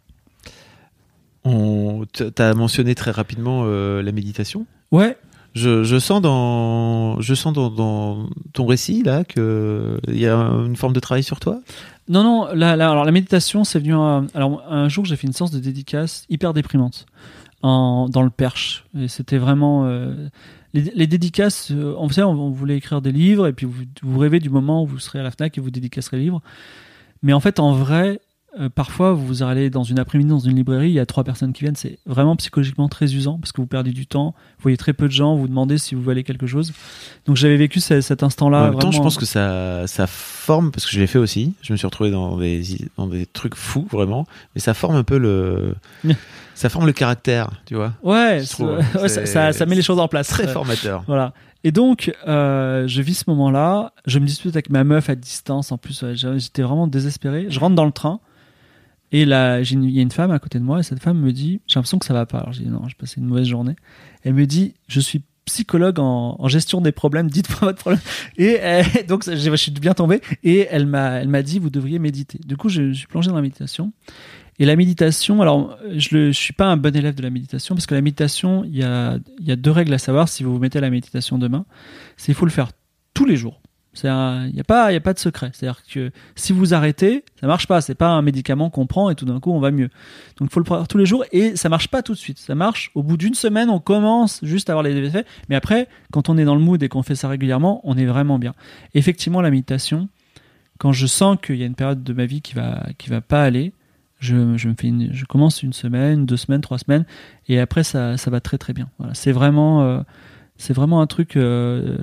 On, 1.44 2.04
t'as 2.34 2.54
mentionné 2.54 2.94
très 2.96 3.12
rapidement 3.12 3.62
euh, 3.66 4.02
la 4.02 4.10
méditation? 4.12 4.66
Ouais, 4.92 5.16
Je, 5.55 5.98
sens 5.98 6.22
dans, 6.22 7.20
je 7.20 7.34
sens 7.34 7.53
dans, 7.53 8.28
ton 8.53 8.66
récit 8.66 9.03
là 9.03 9.24
que 9.24 9.98
y 10.09 10.26
a 10.26 10.34
une 10.34 10.76
forme 10.76 10.92
de 10.92 11.00
travail 11.00 11.22
sur 11.22 11.40
toi? 11.40 11.61
Non, 12.09 12.22
non, 12.22 12.48
la- 12.55 12.72
alors 12.72 13.05
la 13.05 13.12
méditation, 13.12 13.64
c'est 13.64 13.78
venu. 13.78 13.94
un- 13.94 14.26
alors, 14.34 14.62
un 14.68 14.88
jour, 14.88 15.05
j'ai 15.05 15.16
fait 15.16 15.26
une 15.26 15.32
séance 15.32 15.50
de 15.50 15.59
dédicace 15.59 16.24
hyper 16.28 16.53
déprimante 16.55 17.07
en, 17.62 18.09
dans 18.09 18.22
le 18.22 18.30
Perche. 18.30 18.84
Et 18.98 19.09
c'était 19.09 19.38
vraiment. 19.38 19.86
euh, 19.86 20.28
les, 20.74 21.07
dédicaces, 21.07 21.70
euh, 21.70 21.94
on, 21.98 22.09
on, 22.18 22.24
on 22.24 22.50
voulait 22.50 22.76
écrire 22.76 23.03
des 23.03 23.12
livres, 23.12 23.46
et 23.46 23.53
puis 23.53 23.66
vous, 23.66 23.82
vous 24.03 24.18
rêvez 24.18 24.40
du 24.40 24.48
moment 24.48 24.82
où 24.82 24.86
vous 24.86 24.98
serez 24.98 25.20
à 25.20 25.22
la 25.22 25.30
Fnac 25.30 25.59
et 25.59 25.61
vous 25.61 25.70
dédicacerez 25.70 26.16
les 26.16 26.24
livres. 26.24 26.42
Mais 27.22 27.32
en 27.34 27.40
fait, 27.40 27.61
en 27.61 27.72
vrai, 27.72 28.20
euh, 28.61 28.68
parfois, 28.68 29.12
vous 29.12 29.42
allez 29.42 29.70
dans 29.70 29.82
une 29.82 29.98
après-midi 29.98 30.28
dans 30.30 30.38
une 30.38 30.57
librairie, 30.57 30.88
il 30.88 30.92
y 30.94 31.00
a 31.00 31.07
trois 31.07 31.24
personnes 31.24 31.53
qui 31.53 31.62
viennent. 31.64 31.76
C'est 31.76 31.98
vraiment 32.07 32.36
psychologiquement 32.36 32.88
très 32.88 33.14
usant 33.14 33.38
parce 33.38 33.53
que 33.53 33.61
vous 33.61 33.66
perdez 33.66 33.92
du 33.92 34.07
temps, 34.07 34.34
vous 34.59 34.62
voyez 34.62 34.76
très 34.76 34.92
peu 34.92 35.07
de 35.07 35.12
gens, 35.12 35.34
vous 35.34 35.42
vous 35.42 35.48
demandez 35.48 35.78
si 35.78 35.94
vous 35.94 36.03
valez 36.03 36.22
quelque 36.22 36.46
chose. 36.46 36.72
Donc, 37.26 37.36
j'avais 37.36 37.57
vécu 37.57 37.80
ce- 37.80 38.00
cet 38.03 38.22
instant-là. 38.22 38.59
en 38.59 38.70
même 38.70 38.78
temps, 38.78 38.90
je 38.92 38.98
pense 39.00 39.16
que 39.16 39.24
ça, 39.26 39.86
ça 39.86 40.07
forme 40.07 40.70
parce 40.70 40.84
que 40.84 40.92
je 40.92 41.00
l'ai 41.00 41.07
fait 41.07 41.18
aussi. 41.18 41.55
Je 41.62 41.72
me 41.72 41.76
suis 41.78 41.86
retrouvé 41.86 42.11
dans 42.11 42.36
des, 42.36 42.62
dans 42.98 43.07
des 43.07 43.26
trucs 43.26 43.55
fous 43.55 43.86
vraiment, 43.90 44.26
mais 44.55 44.61
ça 44.61 44.74
forme 44.74 44.96
un 44.96 45.05
peu 45.05 45.18
le, 45.18 45.74
ça 46.55 46.68
forme 46.68 46.86
le 46.86 46.92
caractère, 46.92 47.50
tu 47.66 47.74
vois. 47.74 47.92
Ouais, 48.03 48.42
trouve. 48.44 48.78
ouais, 49.00 49.09
ça, 49.09 49.24
ça- 49.26 49.53
ça 49.53 49.66
met 49.66 49.74
les 49.76 49.82
choses 49.82 49.98
en 49.98 50.09
place. 50.09 50.28
Très 50.28 50.46
formateur. 50.48 51.05
Voilà. 51.07 51.32
Et 51.64 51.70
donc, 51.70 52.12
euh, 52.26 52.88
je 52.88 53.03
vis 53.03 53.14
ce 53.18 53.24
moment-là. 53.28 53.92
Je 54.07 54.18
me 54.18 54.26
dispute 54.26 54.55
avec 54.57 54.68
ma 54.68 54.82
meuf 54.82 55.09
à 55.09 55.14
distance. 55.14 55.70
En 55.70 55.78
plus, 55.78 56.05
j'étais 56.14 56.62
vraiment 56.62 56.88
désespéré. 56.88 57.46
Je 57.50 57.61
rentre 57.61 57.76
dans 57.76 57.84
le 57.86 57.92
train. 57.92 58.18
Et 59.12 59.24
là, 59.24 59.60
il 59.60 59.90
y 59.90 59.98
a 59.98 60.02
une 60.02 60.10
femme 60.10 60.30
à 60.30 60.38
côté 60.38 60.58
de 60.58 60.64
moi. 60.64 60.80
Et 60.80 60.82
cette 60.82 61.00
femme 61.00 61.20
me 61.20 61.32
dit 61.32 61.60
J'ai 61.66 61.76
l'impression 61.76 61.98
que 61.98 62.06
ça 62.06 62.14
va 62.14 62.26
pas. 62.26 62.38
Alors, 62.38 62.52
j'ai 62.52 62.64
dit 62.64 62.70
Non, 62.70 62.82
j'ai 62.88 62.94
passé 62.94 63.20
une 63.20 63.26
mauvaise 63.26 63.46
journée. 63.46 63.76
Elle 64.24 64.34
me 64.34 64.46
dit 64.46 64.74
Je 64.88 65.00
suis 65.00 65.22
psychologue 65.44 65.98
en, 65.98 66.48
gestion 66.48 66.80
des 66.80 66.92
problèmes. 66.92 67.28
Dites-moi 67.30 67.60
votre 67.60 67.78
problème. 67.78 68.02
Et 68.38 68.58
euh, 68.60 68.82
donc, 69.08 69.24
je 69.24 69.56
suis 69.56 69.72
bien 69.72 69.94
tombé. 69.94 70.20
Et 70.42 70.66
elle 70.70 70.86
m'a 70.86 71.20
elle 71.20 71.28
m'a 71.28 71.42
dit 71.42 71.58
Vous 71.58 71.70
devriez 71.70 71.98
méditer. 71.98 72.40
Du 72.44 72.56
coup, 72.56 72.68
je, 72.68 72.92
je 72.92 72.98
suis 72.98 73.06
plongé 73.06 73.28
dans 73.28 73.36
la 73.36 73.42
méditation. 73.42 73.92
Et 74.58 74.64
la 74.64 74.76
méditation, 74.76 75.40
alors 75.40 75.78
je 75.96 76.16
ne 76.16 76.32
suis 76.32 76.52
pas 76.52 76.66
un 76.66 76.76
bon 76.76 76.94
élève 76.94 77.14
de 77.14 77.22
la 77.22 77.30
méditation 77.30 77.74
parce 77.74 77.86
que 77.86 77.94
la 77.94 78.02
méditation, 78.02 78.64
il 78.64 78.76
y 78.76 78.82
a, 78.82 79.18
deux 79.38 79.70
règles 79.70 79.94
à 79.94 79.98
savoir 79.98 80.28
si 80.28 80.44
vous 80.44 80.52
vous 80.52 80.58
mettez 80.58 80.78
à 80.78 80.82
la 80.82 80.90
méditation 80.90 81.38
demain. 81.38 81.64
C'est 82.16 82.32
il 82.32 82.34
faut 82.34 82.44
le 82.44 82.50
faire 82.50 82.70
tous 83.14 83.24
les 83.24 83.36
jours. 83.36 83.61
Il 83.95 84.53
n'y 84.55 84.61
a, 84.61 84.64
pas- 84.66 84.90
y 84.90 84.97
a 84.97 85.01
pas 85.01 85.12
de 85.12 85.18
secret. 85.18 85.51
C'est-à-dire 85.53 85.82
que 85.86 86.11
si 86.34 86.53
vous 86.55 86.72
arrêtez, 86.72 87.24
ça 87.40 87.47
marche 87.47 87.66
pas. 87.66 87.80
C'est 87.82 87.95
pas 87.95 88.09
un 88.09 88.22
médicament 88.22 88.70
qu'on 88.70 88.86
prend 88.86 89.11
et 89.11 89.14
tout 89.14 89.26
d'un 89.26 89.38
coup 89.38 89.53
on 89.53 89.61
va 89.61 89.70
mieux. 89.70 89.90
Donc 90.38 90.49
il 90.49 90.53
faut 90.53 90.61
le 90.61 90.64
faire 90.64 90.88
tous 90.88 90.97
les 90.97 91.05
jours 91.05 91.24
et 91.30 91.57
ça 91.57 91.68
marche 91.68 91.88
pas 91.88 92.03
tout 92.03 92.12
de 92.14 92.18
suite. 92.18 92.38
Ça 92.38 92.55
marche 92.55 92.90
au 92.95 93.03
bout 93.03 93.18
d'une 93.18 93.34
semaine, 93.34 93.68
on 93.68 93.80
commence 93.80 94.40
juste 94.43 94.70
à 94.70 94.72
avoir 94.72 94.82
les 94.82 94.97
effets. 94.97 95.26
Mais 95.51 95.57
après, 95.57 95.88
quand 96.11 96.30
on 96.30 96.38
est 96.38 96.45
dans 96.47 96.55
le 96.55 96.61
mood 96.62 96.82
et 96.82 96.88
qu'on 96.88 97.03
fait 97.03 97.14
ça 97.16 97.28
régulièrement, 97.28 97.80
on 97.84 97.97
est 97.99 98.07
vraiment 98.07 98.38
bien. 98.38 98.55
Effectivement, 98.95 99.43
la 99.43 99.51
méditation, 99.51 100.09
quand 100.78 100.93
je 100.93 101.07
sens 101.07 101.36
qu'il 101.45 101.57
y 101.57 101.62
a 101.62 101.66
une 101.66 101.74
période 101.74 102.03
de 102.03 102.12
ma 102.14 102.24
vie 102.24 102.40
qui 102.40 102.55
va 102.55 102.86
qui 102.97 103.11
va 103.11 103.20
pas 103.20 103.43
aller, 103.43 103.74
je, 104.20 104.57
je 104.57 104.68
me 104.68 104.74
fais 104.74 104.86
une- 104.88 105.12
je 105.12 105.24
commence 105.26 105.62
une 105.62 105.72
semaine, 105.74 106.24
deux 106.24 106.38
semaines, 106.38 106.61
trois 106.62 106.78
semaines, 106.78 107.05
et 107.49 107.61
après 107.61 107.84
ça, 107.84 108.16
ça 108.16 108.30
va 108.30 108.40
très 108.40 108.57
très 108.57 108.72
bien. 108.72 108.88
Voilà, 108.99 109.12
c'est 109.12 109.32
vraiment 109.32 109.82
euh, 109.82 110.01
c'est 110.57 110.72
vraiment 110.72 111.03
un 111.03 111.07
truc. 111.07 111.36
euh, 111.36 111.99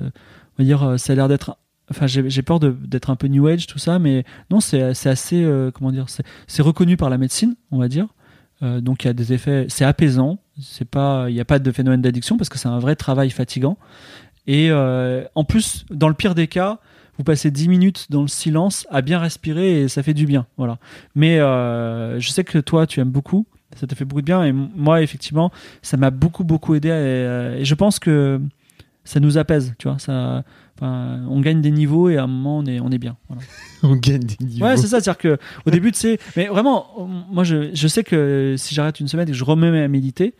on 0.58 0.62
va 0.62 0.64
dire, 0.64 0.82
euh, 0.84 0.96
ça 0.98 1.14
a 1.14 1.16
l'air 1.16 1.26
d'être. 1.28 1.56
Enfin, 1.90 2.06
j'ai 2.06 2.42
peur 2.42 2.60
d'être 2.60 3.10
un 3.10 3.16
peu 3.16 3.26
new 3.26 3.46
age 3.48 3.66
tout 3.66 3.80
ça, 3.80 3.98
mais 3.98 4.24
non, 4.50 4.60
c'est 4.60 4.80
assez 4.80 5.42
euh, 5.42 5.70
comment 5.72 5.90
dire, 5.90 6.06
c'est 6.46 6.62
reconnu 6.62 6.96
par 6.96 7.10
la 7.10 7.18
médecine, 7.18 7.56
on 7.72 7.78
va 7.78 7.88
dire. 7.88 8.06
Euh, 8.62 8.80
donc 8.80 9.04
il 9.04 9.08
y 9.08 9.10
a 9.10 9.12
des 9.12 9.32
effets, 9.32 9.66
c'est 9.68 9.84
apaisant. 9.84 10.38
C'est 10.60 10.88
pas, 10.88 11.26
il 11.28 11.34
n'y 11.34 11.40
a 11.40 11.44
pas 11.44 11.58
de 11.58 11.72
phénomène 11.72 12.00
d'addiction 12.00 12.36
parce 12.36 12.48
que 12.48 12.58
c'est 12.58 12.68
un 12.68 12.78
vrai 12.78 12.94
travail 12.94 13.30
fatigant. 13.30 13.76
Et 14.46 14.70
euh, 14.70 15.24
en 15.34 15.44
plus, 15.44 15.84
dans 15.90 16.08
le 16.08 16.14
pire 16.14 16.34
des 16.34 16.46
cas, 16.46 16.78
vous 17.18 17.24
passez 17.24 17.50
10 17.50 17.68
minutes 17.68 18.06
dans 18.10 18.22
le 18.22 18.28
silence 18.28 18.86
à 18.90 19.02
bien 19.02 19.18
respirer 19.18 19.82
et 19.82 19.88
ça 19.88 20.02
fait 20.02 20.14
du 20.14 20.26
bien. 20.26 20.46
Voilà. 20.58 20.78
Mais 21.14 21.38
je 21.38 22.28
sais 22.30 22.44
que 22.44 22.58
toi, 22.58 22.86
tu 22.86 23.00
aimes 23.00 23.10
beaucoup. 23.10 23.46
Ça 23.76 23.86
te 23.86 23.94
fait 23.94 24.04
beaucoup 24.04 24.20
de 24.20 24.26
bien. 24.26 24.44
Et 24.44 24.52
moi, 24.52 25.02
effectivement, 25.02 25.50
ça 25.82 25.96
m'a 25.96 26.10
beaucoup, 26.10 26.44
beaucoup 26.44 26.74
aidé. 26.74 26.88
Et, 26.88 27.60
et 27.60 27.64
je 27.64 27.74
pense 27.74 27.98
que 27.98 28.40
ça 29.04 29.20
nous 29.20 29.38
apaise. 29.38 29.74
Tu 29.78 29.88
vois, 29.88 29.98
ça, 29.98 30.44
enfin, 30.80 31.20
on 31.28 31.40
gagne 31.40 31.60
des 31.60 31.70
niveaux 31.70 32.08
et 32.08 32.16
à 32.16 32.24
un 32.24 32.26
moment, 32.26 32.58
on 32.58 32.66
est, 32.66 32.80
on 32.80 32.90
est 32.90 32.98
bien. 32.98 33.16
Voilà. 33.28 33.42
On 33.82 33.96
gagne 33.96 34.20
des 34.20 34.36
niveaux. 34.44 34.66
Ouais, 34.66 34.76
c'est 34.76 34.88
ça. 34.88 35.00
C'est-à-dire 35.00 35.16
que 35.16 35.38
au 35.64 35.70
début, 35.70 35.90
tu 35.92 35.98
sais, 36.00 36.18
mais 36.36 36.48
vraiment, 36.48 37.08
moi, 37.30 37.44
je, 37.44 37.70
je 37.74 37.88
sais 37.88 38.04
que 38.04 38.54
si 38.58 38.74
j'arrête 38.74 39.00
une 39.00 39.08
semaine 39.08 39.26
et 39.28 39.32
que 39.32 39.36
je 39.36 39.44
remets 39.44 39.82
à 39.82 39.88
méditer, 39.88 40.34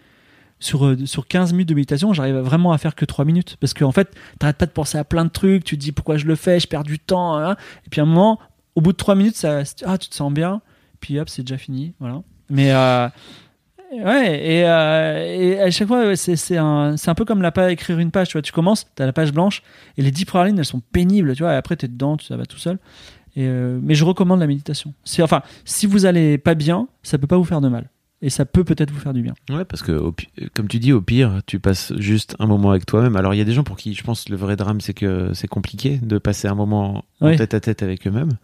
sur, 0.58 0.84
euh, 0.84 1.06
sur 1.06 1.26
15 1.26 1.52
minutes 1.52 1.70
de 1.70 1.74
méditation, 1.74 2.12
j'arrive 2.12 2.36
vraiment 2.36 2.72
à 2.72 2.78
faire 2.78 2.94
que 2.94 3.06
3 3.06 3.24
minutes. 3.24 3.56
Parce 3.60 3.72
qu'en 3.72 3.92
fait, 3.92 4.14
t'arrêtes 4.38 4.58
pas 4.58 4.66
de 4.66 4.72
penser 4.72 4.98
à 4.98 5.04
plein 5.04 5.24
de 5.24 5.30
trucs, 5.30 5.64
tu 5.64 5.76
te 5.76 5.80
dis 5.82 5.90
pourquoi 5.92 6.18
je 6.18 6.26
le 6.26 6.34
fais, 6.36 6.60
je 6.60 6.66
perds 6.68 6.84
du 6.84 6.98
temps. 6.98 7.36
hein. 7.38 7.56
Et 7.86 7.90
puis 7.90 8.00
à 8.00 8.04
un 8.04 8.06
moment, 8.06 8.38
au 8.74 8.82
bout 8.82 8.92
de 8.92 8.98
3 8.98 9.14
minutes, 9.14 9.36
ça, 9.36 9.62
ah, 9.86 9.96
tu 9.98 10.08
te 10.10 10.14
sens 10.14 10.30
bien, 10.32 10.60
puis 11.00 11.18
hop, 11.18 11.30
c'est 11.30 11.42
déjà 11.42 11.56
fini. 11.56 11.94
Voilà. 11.98 12.22
Mais 12.50 12.72
euh, 12.72 13.08
ouais, 13.92 14.40
et, 14.44 14.64
euh, 14.66 15.36
et 15.38 15.60
à 15.60 15.70
chaque 15.70 15.88
fois, 15.88 16.14
c'est 16.16 16.56
un, 16.56 16.94
un 17.04 17.14
peu 17.14 17.24
comme 17.24 17.42
la 17.42 17.50
page, 17.52 17.72
écrire 17.72 17.98
une 17.98 18.10
page. 18.10 18.28
Tu 18.28 18.32
vois, 18.34 18.42
tu 18.42 18.52
commences, 18.52 18.86
t'as 18.94 19.06
la 19.06 19.12
page 19.12 19.32
blanche, 19.32 19.62
et 19.96 20.02
les 20.02 20.10
10 20.10 20.24
premières 20.24 20.46
lignes, 20.46 20.58
elles 20.58 20.64
sont 20.64 20.82
pénibles, 20.92 21.34
tu 21.34 21.42
vois, 21.42 21.52
et 21.52 21.56
après, 21.56 21.76
t'es 21.76 21.88
dedans, 21.88 22.16
tu- 22.16 22.26
ça 22.26 22.36
va 22.36 22.46
tout 22.46 22.58
seul. 22.58 22.78
Euh, 23.38 23.78
mais 23.82 23.94
je 23.94 24.04
recommande 24.04 24.40
la 24.40 24.46
méditation. 24.46 24.92
Enfin, 25.20 25.42
si 25.64 25.86
vous 25.86 26.04
allez 26.06 26.36
pas 26.38 26.54
bien, 26.54 26.88
ça 27.02 27.16
peut 27.18 27.26
pas 27.28 27.36
vous 27.36 27.44
faire 27.44 27.60
de 27.60 27.68
mal, 27.68 27.88
et 28.22 28.30
ça 28.30 28.44
peut 28.44 28.64
peut-être 28.64 28.90
vous 28.90 29.00
faire 29.00 29.14
du 29.14 29.22
bien. 29.22 29.34
Ouais, 29.50 29.64
parce 29.64 29.82
que 29.82 29.92
au 29.92 30.14
comme 30.54 30.68
tu 30.68 30.78
dis, 30.78 30.92
au 30.92 31.00
pire, 31.00 31.40
tu 31.46 31.58
passes 31.60 31.92
juste 31.98 32.36
un 32.38 32.46
moment 32.46 32.70
avec 32.70 32.84
toi-même. 32.86 33.16
Alors 33.16 33.34
il 33.34 33.38
y 33.38 33.40
a 33.40 33.44
des 33.44 33.52
gens 33.52 33.64
pour 33.64 33.76
qui, 33.76 33.94
je 33.94 34.02
pense, 34.02 34.28
le 34.28 34.36
vrai 34.36 34.56
drame, 34.56 34.80
c'est 34.80 34.94
que 34.94 35.30
c'est 35.34 35.48
compliqué 35.48 35.98
de 36.02 36.18
passer 36.18 36.48
un 36.48 36.54
moment 36.54 37.04
en 37.20 37.36
tête 37.36 37.54
à 37.54 37.60
tête 37.60 37.82
avec 37.82 38.06
eux-mêmes. 38.06 38.36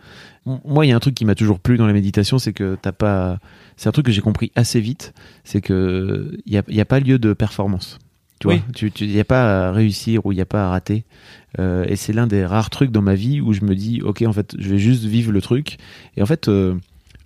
Moi, 0.65 0.87
il 0.87 0.91
y 0.91 0.93
a 0.93 0.97
un 0.97 1.01
truc 1.01 1.15
qui 1.15 1.25
m'a 1.25 1.35
toujours 1.35 1.59
plu 1.59 1.77
dans 1.77 1.87
la 1.87 1.93
méditation, 1.93 2.39
c'est 2.39 2.53
que 2.53 2.77
t'as 2.81 2.93
pas. 2.93 3.39
C'est 3.77 3.89
un 3.89 3.93
truc 3.93 4.07
que 4.07 4.13
j'ai 4.13 4.21
compris 4.23 4.53
assez 4.55 4.81
vite, 4.81 5.13
c'est 5.45 5.61
que 5.61 6.39
il 6.47 6.53
y 6.53 6.57
a, 6.59 6.63
il 6.69 6.75
y 6.77 6.81
a 6.81 6.85
pas 6.85 7.01
lieu 7.01 7.19
de 7.19 7.33
performance. 7.33 7.99
Tu 8.39 8.49
vois, 8.49 8.57
Oui. 8.57 8.63
tu, 8.75 8.91
tu, 8.93 9.07
y 9.07 9.19
a 9.19 9.25
pas 9.25 9.69
à 9.69 9.73
réussir 9.73 10.25
ou 10.27 10.31
il 10.33 10.37
y 10.39 10.43
a 10.43 10.47
pas 10.47 10.67
à 10.67 10.69
rater. 10.69 11.05
Euh, 11.59 11.85
et 11.89 11.97
c'est 11.97 12.13
l'un 12.13 12.27
des 12.27 12.45
rares 12.45 12.69
trucs 12.69 12.91
dans 12.91 13.01
ma 13.01 13.15
vie 13.15 13.41
où 13.41 13.55
je 13.55 13.63
me 13.65 13.75
dis, 13.75 14.03
ok, 14.03 14.23
en 14.27 14.33
fait, 14.35 14.55
je 14.59 14.69
vais 14.69 14.79
juste 14.79 15.05
vivre 15.05 15.33
le 15.33 15.41
truc. 15.41 15.79
Et 16.19 16.23
en 16.23 16.27
fait, 16.27 16.49
euh, 16.49 16.75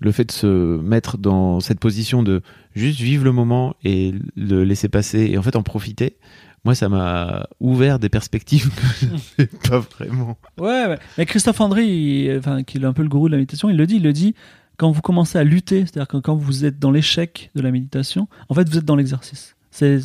le 0.00 0.12
fait 0.12 0.24
de 0.24 0.32
se 0.32 0.78
mettre 0.80 1.16
dans 1.18 1.60
cette 1.60 1.78
position 1.78 2.22
de 2.22 2.42
juste 2.74 3.00
vivre 3.00 3.24
le 3.24 3.32
moment 3.32 3.76
et 3.84 4.14
le 4.36 4.64
laisser 4.64 4.88
passer 4.88 5.28
et 5.30 5.38
en 5.38 5.42
fait 5.42 5.54
en 5.56 5.62
profiter, 5.62 6.16
moi, 6.64 6.74
ça 6.74 6.88
m'a 6.90 7.46
ouvert 7.60 7.98
des 7.98 8.08
perspectives 8.10 8.68
que 8.68 9.06
je 9.38 9.44
pas 9.70 9.78
vraiment. 9.78 10.36
Ouais, 10.58 10.86
ouais. 10.86 10.98
mais 11.16 11.24
Christophe 11.26 11.60
André, 11.60 11.84
il- 11.86 12.36
enfin, 12.38 12.62
qui 12.64 12.76
est 12.78 12.84
un 12.84 12.92
peu 12.92 13.02
le 13.02 13.08
gourou 13.08 13.28
de 13.28 13.32
la 13.32 13.38
méditation, 13.38 13.70
il 13.70 13.76
le 13.76 13.86
dit, 13.86 13.96
il 13.96 14.02
le 14.02 14.12
dit, 14.12 14.34
quand 14.76 14.90
vous 14.90 15.00
commencez 15.02 15.38
à 15.38 15.44
lutter, 15.44 15.80
c'est-à-dire 15.80 16.08
que 16.08 16.16
quand 16.18 16.34
vous 16.34 16.64
êtes 16.64 16.78
dans 16.78 16.90
l'échec 16.90 17.50
de 17.54 17.60
la 17.62 17.70
méditation, 17.70 18.28
en 18.48 18.54
fait, 18.54 18.68
vous 18.68 18.76
êtes 18.78 18.84
dans 18.84 18.96
l'exercice. 18.96 19.56
C'est 19.70 20.00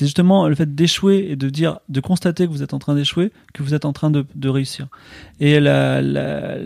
justement 0.00 0.48
le 0.48 0.54
fait 0.54 0.74
d'échouer 0.74 1.28
et 1.30 1.36
de 1.36 1.48
dire, 1.48 1.78
de 1.88 2.00
constater 2.00 2.46
que 2.46 2.50
vous 2.52 2.62
êtes 2.62 2.74
en 2.74 2.78
train 2.78 2.94
d'échouer, 2.94 3.32
que 3.52 3.62
vous 3.62 3.72
êtes 3.74 3.84
en 3.84 3.92
train 3.92 4.10
de, 4.10 4.26
de 4.34 4.48
réussir. 4.48 4.88
Et 5.40 5.60
la, 5.60 6.02
la- 6.02 6.58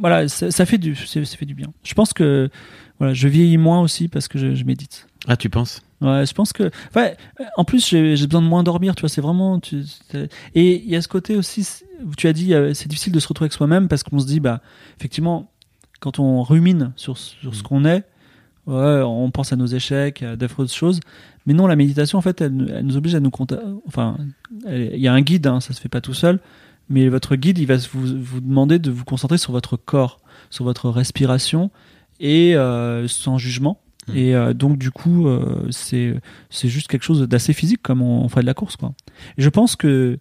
voilà, 0.00 0.26
ça, 0.28 0.50
ça 0.50 0.66
fait 0.66 0.78
du, 0.78 0.96
ça, 0.96 1.24
fait 1.24 1.46
du 1.46 1.54
bien. 1.54 1.72
Je 1.84 1.94
pense 1.94 2.12
que 2.12 2.50
voilà, 2.98 3.14
je 3.14 3.28
vieillis 3.28 3.56
moins 3.58 3.80
aussi 3.80 4.08
parce 4.08 4.28
que 4.28 4.38
je, 4.38 4.54
je 4.54 4.64
médite. 4.64 5.06
Ah, 5.28 5.36
tu 5.36 5.48
penses? 5.48 5.80
Ouais, 6.00 6.26
je 6.26 6.32
pense 6.34 6.52
que. 6.52 6.70
Ouais, 6.96 7.16
en 7.56 7.64
plus, 7.64 7.88
j'ai 7.88 8.26
besoin 8.26 8.42
de 8.42 8.48
moins 8.48 8.64
dormir, 8.64 8.96
tu 8.96 9.02
vois. 9.02 9.08
C'est 9.08 9.20
vraiment. 9.20 9.60
tu- 9.60 9.84
et 10.56 10.82
il 10.82 10.88
y 10.90 10.96
a 10.96 11.02
ce 11.02 11.06
côté 11.08 11.36
aussi. 11.36 11.66
où 12.04 12.14
Tu 12.16 12.26
as 12.26 12.32
dit, 12.32 12.52
euh, 12.54 12.74
c'est 12.74 12.88
difficile 12.88 13.12
de 13.12 13.20
se 13.20 13.28
retrouver 13.28 13.46
avec 13.46 13.52
soi-même 13.52 13.86
parce 13.86 14.02
qu'on 14.02 14.18
se 14.18 14.26
dit, 14.26 14.40
bah, 14.40 14.60
effectivement, 14.98 15.48
quand 16.00 16.18
on 16.18 16.42
rumine 16.42 16.92
sur, 16.96 17.16
sur 17.18 17.54
ce 17.54 17.60
Mm. 17.60 17.62
qu'on 17.62 17.84
est, 17.84 18.02
ouais, 18.66 19.02
on 19.02 19.30
pense 19.30 19.52
à 19.52 19.56
nos 19.56 19.66
échecs, 19.66 20.22
à 20.22 20.36
d'affreuses 20.36 20.72
choses. 20.72 21.00
Mais 21.46 21.54
non, 21.54 21.66
la 21.66 21.76
méditation, 21.76 22.18
en 22.18 22.22
fait, 22.22 22.40
elle, 22.40 22.72
elle 22.76 22.86
nous 22.86 22.96
oblige 22.96 23.14
à 23.14 23.20
nous 23.20 23.30
compter. 23.30 23.56
Enfin, 23.86 24.16
il 24.66 25.00
y 25.00 25.08
a 25.08 25.12
un 25.12 25.20
guide, 25.20 25.46
hein, 25.46 25.60
ça 25.60 25.72
se 25.72 25.80
fait 25.80 25.88
pas 25.88 26.00
tout 26.00 26.14
seul. 26.14 26.40
Mais 26.88 27.08
votre 27.08 27.36
guide, 27.36 27.58
il 27.58 27.66
va 27.66 27.76
vous, 27.76 28.22
vous 28.22 28.40
demander 28.40 28.78
de 28.78 28.90
vous 28.90 29.04
concentrer 29.04 29.38
sur 29.38 29.52
votre 29.52 29.76
corps, 29.76 30.20
sur 30.50 30.64
votre 30.64 30.90
respiration 30.90 31.70
et 32.20 32.54
euh, 32.56 33.08
sans 33.08 33.38
jugement. 33.38 33.80
Mm. 34.08 34.16
Et 34.16 34.34
euh, 34.34 34.52
donc, 34.52 34.78
du 34.78 34.90
coup, 34.90 35.26
euh, 35.26 35.66
c'est 35.70 36.14
c'est 36.50 36.68
juste 36.68 36.88
quelque 36.88 37.04
chose 37.04 37.22
d'assez 37.22 37.52
physique, 37.52 37.82
comme 37.82 38.02
on, 38.02 38.24
on 38.24 38.28
ferait 38.28 38.42
de 38.42 38.46
la 38.46 38.54
course. 38.54 38.76
Quoi. 38.76 38.94
Et 39.38 39.42
je 39.42 39.48
pense 39.48 39.76
que 39.76 40.18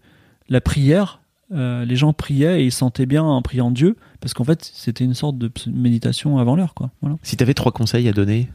la 0.50 0.62
prière, 0.62 1.21
euh, 1.54 1.86
les 1.86 1.96
gens 1.96 2.14
priaient 2.14 2.62
et 2.62 2.66
ils 2.66 2.72
se 2.72 2.80
sentaient 2.80 3.06
bien 3.06 3.24
en 3.24 3.42
priant 3.42 3.72
Dieu, 3.72 3.98
parce 4.20 4.34
qu'en 4.34 4.44
fait, 4.44 4.70
c'était 4.74 5.04
une 5.04 5.14
sorte 5.14 5.38
de 5.38 5.52
méditation 5.68 6.38
avant 6.38 6.56
l'heure. 6.56 6.74
Quoi. 6.74 6.92
Voilà. 7.02 7.18
Si 7.24 7.38
tu 7.38 7.44
avais 7.44 7.54
trois 7.54 7.72
conseils 7.72 8.08
à 8.08 8.14
donner, 8.14 8.50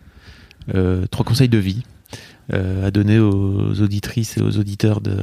euh, 0.74 1.07
trois 1.07 1.24
conseils 1.24 1.49
de 1.49 1.59
vie 1.59 1.82
euh, 2.53 2.86
à 2.86 2.90
donner 2.90 3.18
aux 3.18 3.80
auditrices 3.80 4.36
et 4.38 4.42
aux 4.42 4.59
auditeurs 4.59 5.01
de 5.01 5.16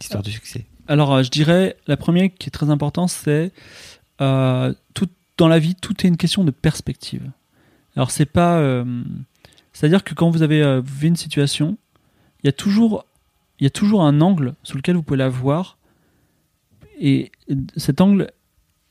l'histoire 0.00 0.22
du 0.22 0.30
succès. 0.30 0.66
Alors, 0.86 1.22
je 1.22 1.30
dirais, 1.30 1.76
la 1.86 1.96
première 1.96 2.30
qui 2.38 2.48
est 2.48 2.52
très 2.52 2.70
importante, 2.70 3.10
c'est 3.10 3.52
tout 4.18 5.08
dans 5.36 5.48
la 5.48 5.58
vie, 5.58 5.74
tout 5.74 5.94
est 6.04 6.08
une 6.08 6.16
question 6.16 6.44
de 6.44 6.50
perspective. 6.50 7.22
Alors, 7.96 8.10
c'est 8.10 8.26
pas, 8.26 8.84
c'est-à-dire 9.72 10.04
que 10.04 10.14
quand 10.14 10.30
vous 10.30 10.42
avez 10.42 10.80
vu 10.80 11.08
une 11.08 11.16
situation, 11.16 11.76
il 12.42 12.46
y 12.46 12.48
a 12.48 12.52
toujours 12.52 13.04
il 13.60 13.64
y 13.64 13.66
a 13.66 13.70
toujours 13.70 14.02
un 14.02 14.20
angle 14.20 14.54
sous 14.62 14.76
lequel 14.76 14.96
vous 14.96 15.02
pouvez 15.02 15.18
la 15.18 15.28
voir. 15.28 15.77
Et 17.00 17.30
cet 17.76 18.00
angle 18.00 18.30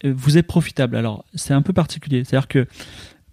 euh, 0.05 0.13
vous 0.15 0.37
est 0.37 0.43
profitable. 0.43 0.95
Alors, 0.95 1.25
c'est 1.33 1.53
un 1.53 1.61
peu 1.61 1.73
particulier. 1.73 2.23
C'est-à-dire 2.23 2.47
que 2.47 2.67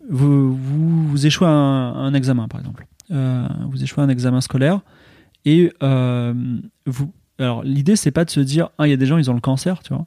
vous, 0.09 1.27
échouez 1.27 1.47
un, 1.49 2.13
examen, 2.15 2.49
par 2.49 2.61
exemple. 2.61 2.87
Euh, 3.11 3.49
vous 3.71 3.83
échouez 3.83 4.03
un 4.03 4.09
examen 4.09 4.41
scolaire. 4.41 4.81
Et 5.45 5.73
euh, 5.83 6.35
vous. 6.87 7.13
Alors, 7.39 7.65
l'idée, 7.65 7.97
c'est 7.97 8.13
pas 8.13 8.25
de 8.25 8.31
se 8.31 8.41
dire, 8.41 8.71
ah, 8.79 8.87
il 8.87 8.91
y 8.91 8.95
a 8.95 8.97
des 8.97 9.07
gens, 9.07 9.19
ils 9.19 9.31
ont 9.31 9.35
le 9.35 9.41
cancer, 9.41 9.83
tu 9.83 9.93
vois. 9.93 10.07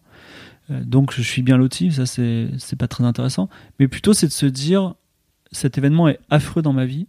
Donc, 0.69 1.13
je 1.13 1.21
suis 1.21 1.41
bien 1.41 1.57
loti. 1.57 1.91
Ça, 1.91 2.05
c'est 2.05 2.75
pas 2.77 2.87
très 2.87 3.03
intéressant. 3.03 3.49
Mais 3.79 3.87
plutôt, 3.87 4.13
c'est 4.13 4.27
de 4.27 4.31
se 4.31 4.45
dire, 4.45 4.95
cet 5.51 5.77
événement 5.77 6.07
est 6.07 6.19
affreux 6.29 6.61
dans 6.61 6.73
ma 6.73 6.85
vie. 6.85 7.07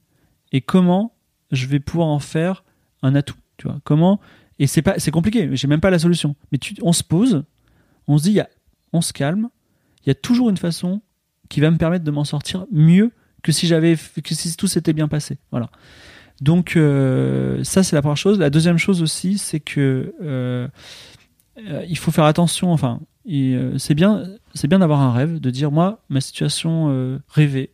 Et 0.53 0.61
comment 0.61 1.15
je 1.51 1.67
vais 1.67 1.81
pouvoir 1.81 2.09
en 2.09 2.19
faire 2.19 2.65
un 3.03 3.15
atout, 3.15 3.37
tu 3.57 3.69
vois. 3.69 3.79
Comment. 3.85 4.21
Et 4.59 4.67
c'est 4.67 4.83
pas, 4.83 4.99
c'est 4.99 5.11
compliqué. 5.11 5.49
J'ai 5.53 5.69
même 5.69 5.81
pas 5.81 5.91
la 5.91 5.99
solution. 5.99 6.35
Mais 6.53 6.59
on 6.83 6.93
se 6.93 7.05
pose, 7.05 7.45
on 8.07 8.19
se 8.19 8.25
dit, 8.25 8.41
on 8.93 9.01
se 9.01 9.13
calme. 9.13 9.49
Il 10.05 10.09
y 10.09 10.13
a 10.13 10.15
toujours 10.15 10.51
une 10.51 10.57
façon 10.57 11.01
qui 11.49 11.61
va 11.61 11.71
me 11.71 11.77
permettre 11.77 12.05
de 12.05 12.11
m'en 12.11 12.25
sortir 12.25 12.67
mieux 12.71 13.13
que 13.43 13.53
si 13.53 13.67
j'avais 13.67 13.97
que 13.97 14.35
si 14.35 14.57
tout 14.57 14.67
s'était 14.67 14.93
bien 14.93 15.09
passé. 15.09 15.39
Voilà. 15.51 15.71
Donc 16.41 16.77
euh, 16.77 17.63
ça 17.65 17.83
c'est 17.83 17.97
la 17.97 18.03
première 18.03 18.17
chose. 18.17 18.39
La 18.39 18.51
deuxième 18.51 18.79
chose 18.79 19.03
aussi 19.03 19.39
c'est 19.39 19.61
que 19.61 20.15
euh, 20.23 20.69
euh, 21.59 21.85
il 21.89 21.99
faut 21.99 22.11
faire 22.11 22.25
attention. 22.25 22.73
Enfin, 22.73 23.01
c'est 23.27 23.95
bien 23.95 24.25
c'est 24.55 24.69
bien 24.69 24.79
d'avoir 24.79 25.01
un 25.01 25.13
rêve, 25.13 25.41
de 25.41 25.51
dire 25.51 25.71
moi 25.71 26.03
ma 26.09 26.21
situation 26.21 27.21
rêvée, 27.29 27.71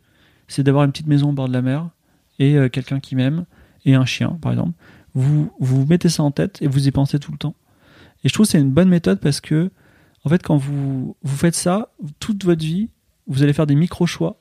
c'est 0.49 0.63
d'avoir 0.63 0.85
une 0.85 0.93
petite 0.93 1.07
maison 1.07 1.31
au 1.31 1.33
bord 1.33 1.49
de 1.49 1.53
la 1.53 1.63
mer 1.63 1.89
et 2.39 2.57
quelqu'un 2.71 3.01
qui 3.01 3.15
m'aime 3.15 3.45
et 3.85 3.95
un 3.95 4.05
chien 4.05 4.39
par 4.41 4.53
exemple. 4.53 4.73
Vous 5.15 5.51
vous 5.61 5.87
mettez 5.87 6.09
ça 6.09 6.23
en 6.23 6.31
tête 6.31 6.61
et 6.61 6.67
vous 6.67 6.87
y 6.87 6.91
pensez 6.91 7.19
tout 7.19 7.33
le 7.33 7.39
temps. 7.39 7.55
Et 8.25 8.29
je 8.29 8.35
trouve 8.35 8.47
que 8.47 8.53
c'est 8.53 8.61
une 8.61 8.73
bonne 8.73 8.89
méthode 8.89 9.21
parce 9.21 9.41
que 9.41 9.71
en 10.25 10.29
fait 10.29 10.43
quand 10.43 10.57
vous 10.57 11.17
vous 11.23 11.37
faites 11.37 11.55
ça 11.55 11.91
toute 12.19 12.45
votre 12.45 12.65
vie 12.65 12.89
vous 13.27 13.43
allez 13.43 13.53
faire 13.53 13.67
des 13.67 13.75
micro-choix 13.75 14.39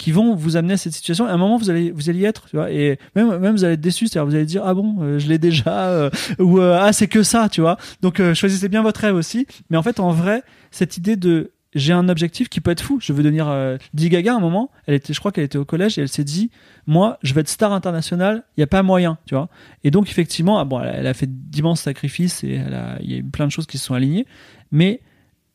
qui 0.00 0.12
vont 0.12 0.34
vous 0.34 0.56
amener 0.56 0.72
à 0.72 0.76
cette 0.78 0.94
situation. 0.94 1.26
Et 1.26 1.30
à 1.30 1.34
un 1.34 1.36
moment, 1.36 1.58
vous 1.58 1.68
allez, 1.68 1.90
vous 1.90 2.08
allez 2.08 2.20
y 2.20 2.24
être, 2.24 2.46
tu 2.48 2.56
vois. 2.56 2.70
Et 2.70 2.98
même, 3.14 3.36
même 3.38 3.54
vous 3.54 3.64
allez 3.64 3.74
être 3.74 3.82
déçu, 3.82 4.06
c'est-à-dire 4.06 4.26
vous 4.26 4.34
allez 4.34 4.46
dire, 4.46 4.62
ah 4.64 4.72
bon, 4.72 4.96
euh, 5.02 5.18
je 5.18 5.28
l'ai 5.28 5.36
déjà, 5.36 5.90
euh, 5.90 6.10
ou 6.38 6.58
euh, 6.58 6.78
ah, 6.80 6.94
c'est 6.94 7.06
que 7.06 7.22
ça, 7.22 7.50
tu 7.50 7.60
vois. 7.60 7.76
Donc, 8.00 8.16
choisissez 8.32 8.70
bien 8.70 8.80
votre 8.82 9.00
rêve 9.00 9.14
aussi. 9.14 9.46
Mais 9.68 9.76
en 9.76 9.82
fait, 9.82 10.00
en 10.00 10.10
vrai, 10.10 10.42
cette 10.70 10.96
idée 10.96 11.16
de, 11.16 11.52
j'ai 11.74 11.92
un 11.92 12.08
objectif 12.08 12.48
qui 12.48 12.60
peut 12.60 12.70
être 12.70 12.82
fou. 12.82 12.98
Je 13.00 13.12
veux 13.12 13.22
devenir 13.22 13.48
euh, 13.48 13.76
Gaga 13.94 14.32
à 14.32 14.36
un 14.36 14.40
moment. 14.40 14.70
Elle 14.86 14.94
était, 14.94 15.12
je 15.12 15.18
crois 15.20 15.30
qu'elle 15.32 15.44
était 15.44 15.58
au 15.58 15.64
collège 15.64 15.98
et 15.98 16.02
elle 16.02 16.08
s'est 16.08 16.24
dit, 16.24 16.50
moi, 16.86 17.18
je 17.22 17.32
vais 17.32 17.42
être 17.42 17.48
star 17.48 17.72
internationale. 17.72 18.44
Il 18.56 18.60
n'y 18.60 18.64
a 18.64 18.68
pas 18.68 18.82
moyen, 18.82 19.18
tu 19.26 19.34
vois. 19.34 19.48
Et 19.84 19.90
donc 19.90 20.08
effectivement, 20.08 20.58
ah, 20.58 20.64
bon, 20.64 20.80
elle, 20.80 21.06
a 21.06 21.14
fait 21.14 21.28
d'immenses 21.50 21.82
sacrifices 21.82 22.42
et 22.44 22.60
il 23.00 23.10
y 23.10 23.14
a 23.14 23.18
eu 23.18 23.24
plein 23.24 23.46
de 23.46 23.52
choses 23.52 23.66
qui 23.66 23.78
se 23.78 23.84
sont 23.84 23.94
alignées. 23.94 24.26
Mais 24.72 25.00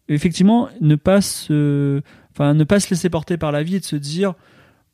effectivement, 0.08 0.70
ne 0.82 0.96
pas 0.96 1.22
se, 1.22 2.02
Enfin, 2.36 2.54
ne 2.54 2.66
pas 2.66 2.82
se 2.82 2.90
laisser 2.90 3.10
porter 3.10 3.38
par 3.38 3.54
la 3.54 3.64
vie 3.64 3.76
et 3.76 3.80
de 3.80 3.86
se 3.86 3.96
dire, 3.96 4.34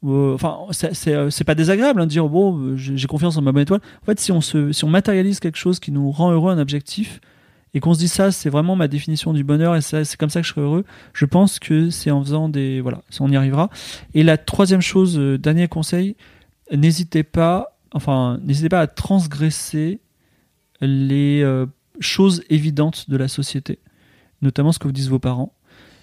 euh, 0.06 0.36
enfin, 0.36 0.60
euh, 1.08 1.30
c'est 1.32 1.44
pas 1.44 1.56
désagréable 1.56 2.00
hein, 2.00 2.06
de 2.06 2.10
dire 2.10 2.30
bon, 2.30 2.56
euh, 2.58 2.78
j'ai 2.78 3.08
confiance 3.08 3.36
en 3.38 3.42
ma 3.42 3.52
bonne 3.52 3.64
étoile. 3.64 3.82
En 4.04 4.06
fait, 4.06 4.20
si 4.20 4.32
on 4.32 4.42
se, 4.42 4.72
si 4.72 4.86
on 4.86 4.90
matérialise 4.90 5.40
quelque 5.40 5.58
chose 5.58 5.80
qui 5.80 5.92
nous 5.92 6.12
rend 6.12 6.32
heureux, 6.32 6.52
un 6.52 6.60
objectif, 6.60 7.20
et 7.74 7.80
qu'on 7.80 7.94
se 7.94 8.00
dit 8.00 8.08
ça, 8.08 8.32
c'est 8.32 8.50
vraiment 8.50 8.76
ma 8.76 8.88
définition 8.88 9.34
du 9.34 9.44
bonheur 9.44 9.76
et 9.76 9.82
c'est 9.82 10.18
comme 10.18 10.30
ça 10.30 10.42
que 10.42 10.48
je 10.48 10.52
serai 10.52 10.62
heureux. 10.62 10.86
Je 11.14 11.26
pense 11.26 11.60
que 11.60 11.90
c'est 11.90 12.12
en 12.12 12.22
faisant 12.24 12.50
des, 12.50 12.82
voilà, 12.82 13.02
on 13.20 13.32
y 13.32 13.36
arrivera. 13.36 13.70
Et 14.14 14.24
la 14.24 14.38
troisième 14.38 14.82
chose, 14.82 15.18
dernier 15.40 15.68
conseil, 15.68 16.16
n'hésitez 16.72 17.24
pas, 17.24 17.78
enfin, 17.94 18.40
n'hésitez 18.44 18.70
pas 18.70 18.82
à 18.82 18.88
transgresser 18.88 20.02
les 20.82 21.46
choses 22.02 22.44
évidentes 22.50 23.10
de 23.10 23.18
la 23.18 23.28
société, 23.28 23.80
notamment 24.42 24.72
ce 24.72 24.80
que 24.80 24.88
vous 24.88 24.94
disent 24.94 25.10
vos 25.10 25.20
parents. 25.20 25.54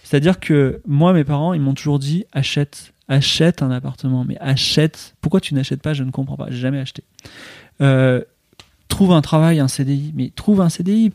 C'est-à-dire 0.09 0.41
que 0.41 0.81
moi, 0.87 1.12
mes 1.12 1.25
parents, 1.25 1.53
ils 1.53 1.61
m'ont 1.61 1.75
toujours 1.75 1.99
dit 1.99 2.25
achète, 2.33 2.95
achète 3.09 3.62
un 3.62 3.71
appartement, 3.71 4.25
mais 4.25 4.39
achète. 4.39 5.14
Pourquoi 5.21 5.41
tu 5.41 5.55
n'achètes 5.55 5.83
pas? 5.83 5.93
Je 5.93 6.03
ne 6.03 6.11
comprends 6.11 6.37
pas. 6.37 6.47
J'ai 6.49 6.59
jamais 6.59 6.79
acheté. 6.79 7.05
Euh, 7.83 8.23
trouve 8.89 9.12
un 9.12 9.21
travail, 9.21 9.61
un 9.61 9.69
CDI, 9.69 10.12
mais 10.16 10.33
trouve 10.35 10.62
un 10.62 10.71
CDI. 10.71 11.12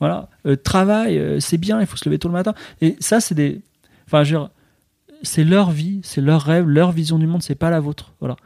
Voilà, 0.00 0.28
euh, 0.46 0.56
travail, 0.56 1.18
euh, 1.18 1.40
c'est 1.40 1.58
bien. 1.58 1.80
Il 1.80 1.86
faut 1.86 1.96
se 1.96 2.08
lever 2.08 2.18
tôt 2.18 2.28
le 2.28 2.34
matin. 2.34 2.54
Et 2.80 2.96
ça, 3.00 3.20
c'est 3.20 3.34
des. 3.34 3.60
Enfin, 4.06 4.24
je 4.24 4.36
c'est 5.22 5.42
leur 5.42 5.72
vie, 5.72 5.98
c'est 6.04 6.20
leur 6.20 6.42
rêve, 6.42 6.68
leur 6.68 6.92
vision 6.92 7.18
du 7.18 7.26
monde, 7.26 7.42
c'est 7.42 7.56
pas 7.56 7.70
la 7.70 7.80
vôtre. 7.80 8.14
Voilà. 8.20 8.36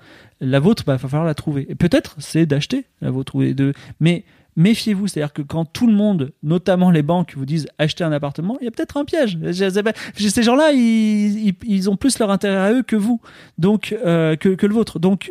La 0.40 0.58
vôtre, 0.58 0.84
il 0.84 0.86
bah, 0.86 0.96
va 0.96 1.08
falloir 1.08 1.26
la 1.26 1.34
trouver. 1.34 1.66
Et 1.68 1.74
peut-être, 1.74 2.16
c'est 2.18 2.46
d'acheter 2.46 2.86
la 3.02 3.10
vôtre. 3.10 3.36
De... 3.36 3.74
Mais 4.00 4.24
méfiez-vous. 4.56 5.06
C'est-à-dire 5.06 5.34
que 5.34 5.42
quand 5.42 5.66
tout 5.66 5.86
le 5.86 5.92
monde, 5.92 6.32
notamment 6.42 6.90
les 6.90 7.02
banques, 7.02 7.34
vous 7.36 7.44
disent 7.44 7.68
acheter 7.76 8.04
un 8.04 8.12
appartement, 8.12 8.56
il 8.62 8.64
y 8.64 8.68
a 8.68 8.70
peut-être 8.70 8.96
un 8.96 9.04
piège. 9.04 9.38
Ces 9.52 10.42
gens-là, 10.42 10.72
ils, 10.72 11.90
ont 11.90 11.96
plus 11.96 12.18
leur 12.18 12.30
intérêt 12.30 12.56
à 12.56 12.72
eux 12.72 12.82
que 12.82 12.96
vous, 12.96 13.20
donc 13.58 13.94
euh, 14.06 14.34
que, 14.36 14.66
le 14.66 14.74
vôtre. 14.74 14.98
Donc, 14.98 15.30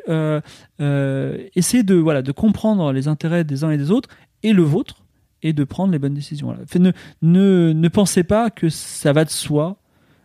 essayez 1.56 1.82
de 1.82 1.96
voilà 1.96 2.22
de 2.22 2.32
comprendre 2.32 2.94
les 2.94 3.08
intérêts 3.08 3.44
des 3.44 3.64
uns 3.64 3.72
et 3.72 3.78
des 3.78 3.90
autres 3.90 4.10
et 4.44 4.54
le 4.54 4.64
vôtre 4.64 5.01
et 5.44 5.54
de 5.54 5.64
prendre 5.64 5.92
les 5.92 6.00
bonnes 6.00 6.14
décisions. 6.14 6.56
ne, 6.76 6.92
ne, 7.22 7.74
ne 7.74 7.88
pensez 7.88 8.24
pas 8.24 8.50
que 8.50 8.70
ça 8.70 9.14
va 9.14 9.26
de 9.26 9.30
soi. 9.30 9.78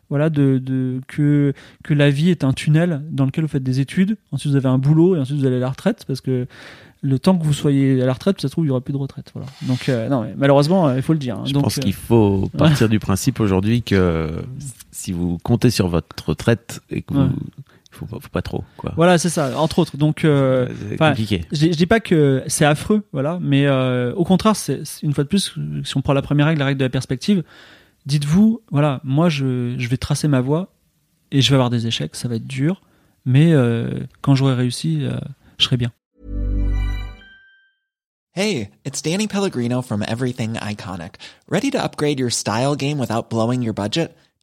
Voilà, 0.09 0.31
de, 0.31 1.01
que, 1.09 1.53
que 1.83 1.93
la 1.93 2.11
vie 2.11 2.31
est 2.31 2.45
un 2.45 2.53
tunnel 2.53 3.03
dans 3.11 3.25
lequel 3.27 3.43
vous 3.43 3.49
faites 3.49 3.65
des 3.65 3.81
études, 3.81 4.17
ensuite 4.31 4.53
vous 4.53 4.57
avez 4.57 4.69
un 4.69 4.79
boulot 4.79 5.17
et 5.17 5.19
ensuite 5.19 5.37
vous 5.37 5.47
allez 5.47 5.57
à 5.57 5.59
la 5.59 5.71
retraite 5.71 6.05
parce 6.07 6.21
que 6.21 6.47
le 7.03 7.19
temps 7.19 7.37
que 7.37 7.45
vous 7.45 7.53
soyez 7.53 8.01
à 8.01 8.07
la 8.07 8.13
retraite, 8.13 8.41
ça 8.41 8.47
se 8.47 8.53
trouve, 8.53 8.65
il 8.65 8.69
n'y 8.69 8.71
aura 8.71 8.81
plus 8.81 8.93
de 8.93 8.99
retraite. 8.99 9.31
Voilà. 9.35 9.49
Donc, 9.63 9.89
euh, 9.89 10.09
non, 10.09 10.27
malheureusement, 10.37 10.89
euh, 10.89 10.97
il 10.97 11.03
faut 11.03 11.13
le 11.13 11.19
dire. 11.19 11.37
Hein. 11.39 11.45
Je 11.47 11.53
Donc, 11.53 11.65
pense 11.65 11.79
qu'il 11.79 11.93
faut 11.93 12.49
partir 12.57 12.89
du 12.89 12.99
principe 12.99 13.41
aujourd'hui 13.41 13.83
que 13.83 14.31
si 14.93 15.13
vous 15.13 15.39
comptez 15.43 15.71
sur 15.71 15.89
votre 15.89 16.29
retraite 16.29 16.81
et 16.91 17.03
que 17.03 17.15
vous. 17.15 17.31
Faut 17.97 18.07
pas, 18.07 18.19
faut 18.21 18.29
pas 18.29 18.43
trop 18.43 18.63
quoi. 18.77 18.93
Voilà, 18.97 19.19
c'est 19.19 19.29
ça, 19.31 19.59
entre 19.59 19.79
autres. 19.79 19.97
Donc, 19.97 20.25
euh, 20.25 20.69
compliqué. 20.99 21.45
Je, 21.51 21.67
je 21.67 21.77
dis 21.77 21.87
pas 21.87 22.01
que 22.01 22.43
c'est 22.47 22.65
affreux, 22.65 23.03
voilà, 23.13 23.39
mais 23.41 23.69
au 23.69 24.25
contraire, 24.25 24.55
c'est 24.55 24.83
une 25.03 25.15
fois 25.15 25.25
de 25.25 25.29
plus, 25.29 25.55
si 25.85 25.97
on 25.97 26.03
prend 26.03 26.13
la 26.13 26.23
première 26.23 26.47
règle, 26.47 26.61
la 26.61 26.67
règle 26.67 26.79
de 26.79 26.85
la 26.85 26.91
perspective, 26.91 27.43
dites-vous, 28.05 28.61
voilà, 28.71 29.01
moi, 29.03 29.29
je, 29.29 29.75
je 29.79 29.89
vais 29.89 29.97
tracer 29.97 30.29
ma 30.29 30.41
voie 30.41 30.75
et 31.33 31.41
je 31.41 31.51
vais 31.51 31.55
avoir 31.57 31.71
des 31.71 31.87
échecs, 31.87 32.15
ça 32.15 32.29
va 32.29 32.37
être 32.37 32.47
dur, 32.47 32.83
mais 33.25 33.53
quand 34.21 34.35
j'aurai 34.35 34.55
réussi, 34.55 35.07
je 35.59 35.65
serai 35.65 35.77
bien. 35.77 35.93
Hey, 38.39 38.73
it's 38.85 39.01
Danny 39.01 39.27
Pellegrino 39.29 39.81
from 39.81 40.03
Everything 40.07 40.57
Iconic. 40.57 41.15
Ready 41.49 41.71
to 41.71 41.83
upgrade 41.83 42.21
your 42.21 42.29
style 42.29 42.77
game 42.77 42.99
without 42.99 43.31
blowing 43.31 43.63
your 43.63 43.73
budget? 43.73 44.15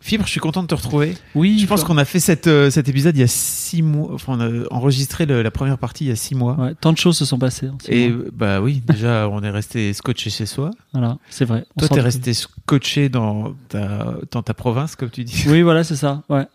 Fibre, 0.00 0.24
je 0.26 0.30
suis 0.30 0.40
content 0.40 0.62
de 0.62 0.68
te 0.68 0.74
retrouver. 0.74 1.16
Oui. 1.34 1.58
Je 1.58 1.66
pense 1.66 1.84
qu'on 1.84 1.98
a 1.98 2.04
fait 2.04 2.20
cette, 2.20 2.46
euh, 2.46 2.70
cet 2.70 2.88
épisode 2.88 3.16
il 3.16 3.20
y 3.20 3.24
a 3.24 3.28
six 3.28 3.82
mois. 3.82 4.10
Enfin, 4.12 4.38
on 4.38 4.40
a 4.40 4.74
enregistré 4.74 5.26
le, 5.26 5.42
la 5.42 5.50
première 5.50 5.78
partie 5.78 6.04
il 6.04 6.08
y 6.08 6.12
a 6.12 6.16
six 6.16 6.34
mois. 6.34 6.54
Ouais, 6.54 6.74
tant 6.80 6.92
de 6.92 6.98
choses 6.98 7.16
se 7.16 7.24
sont 7.24 7.38
passées. 7.38 7.68
Et 7.88 8.12
bah 8.32 8.60
oui, 8.60 8.82
déjà, 8.86 9.28
on 9.28 9.42
est 9.42 9.50
resté 9.50 9.92
scotché 9.92 10.30
chez 10.30 10.46
soi. 10.46 10.70
Voilà, 10.92 11.18
c'est 11.30 11.44
vrai. 11.44 11.64
On 11.76 11.80
Toi, 11.80 11.88
t'es 11.88 12.00
resté 12.00 12.32
scotché 12.34 13.08
dans 13.08 13.54
ta, 13.68 14.16
dans 14.30 14.42
ta 14.42 14.54
province, 14.54 14.96
comme 14.96 15.10
tu 15.10 15.24
dis. 15.24 15.44
Oui, 15.48 15.62
voilà, 15.62 15.84
c'est 15.84 15.96
ça. 15.96 16.22
Ouais. 16.28 16.46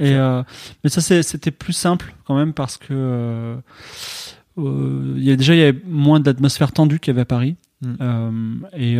Et 0.00 0.14
euh, 0.14 0.42
mais 0.82 0.88
ça 0.88 1.02
c'était 1.22 1.50
plus 1.50 1.74
simple 1.74 2.14
quand 2.24 2.34
même 2.34 2.54
parce 2.54 2.78
que 2.78 2.86
euh, 2.90 3.56
euh, 4.56 5.14
y 5.18 5.30
a 5.30 5.36
déjà 5.36 5.54
il 5.54 5.58
y 5.58 5.62
avait 5.62 5.78
moins 5.86 6.20
d'atmosphère 6.20 6.72
tendue 6.72 6.98
qu'il 6.98 7.12
y 7.12 7.14
avait 7.14 7.22
à 7.22 7.26
Paris. 7.26 7.56
Mm. 7.82 8.66
et 8.76 8.98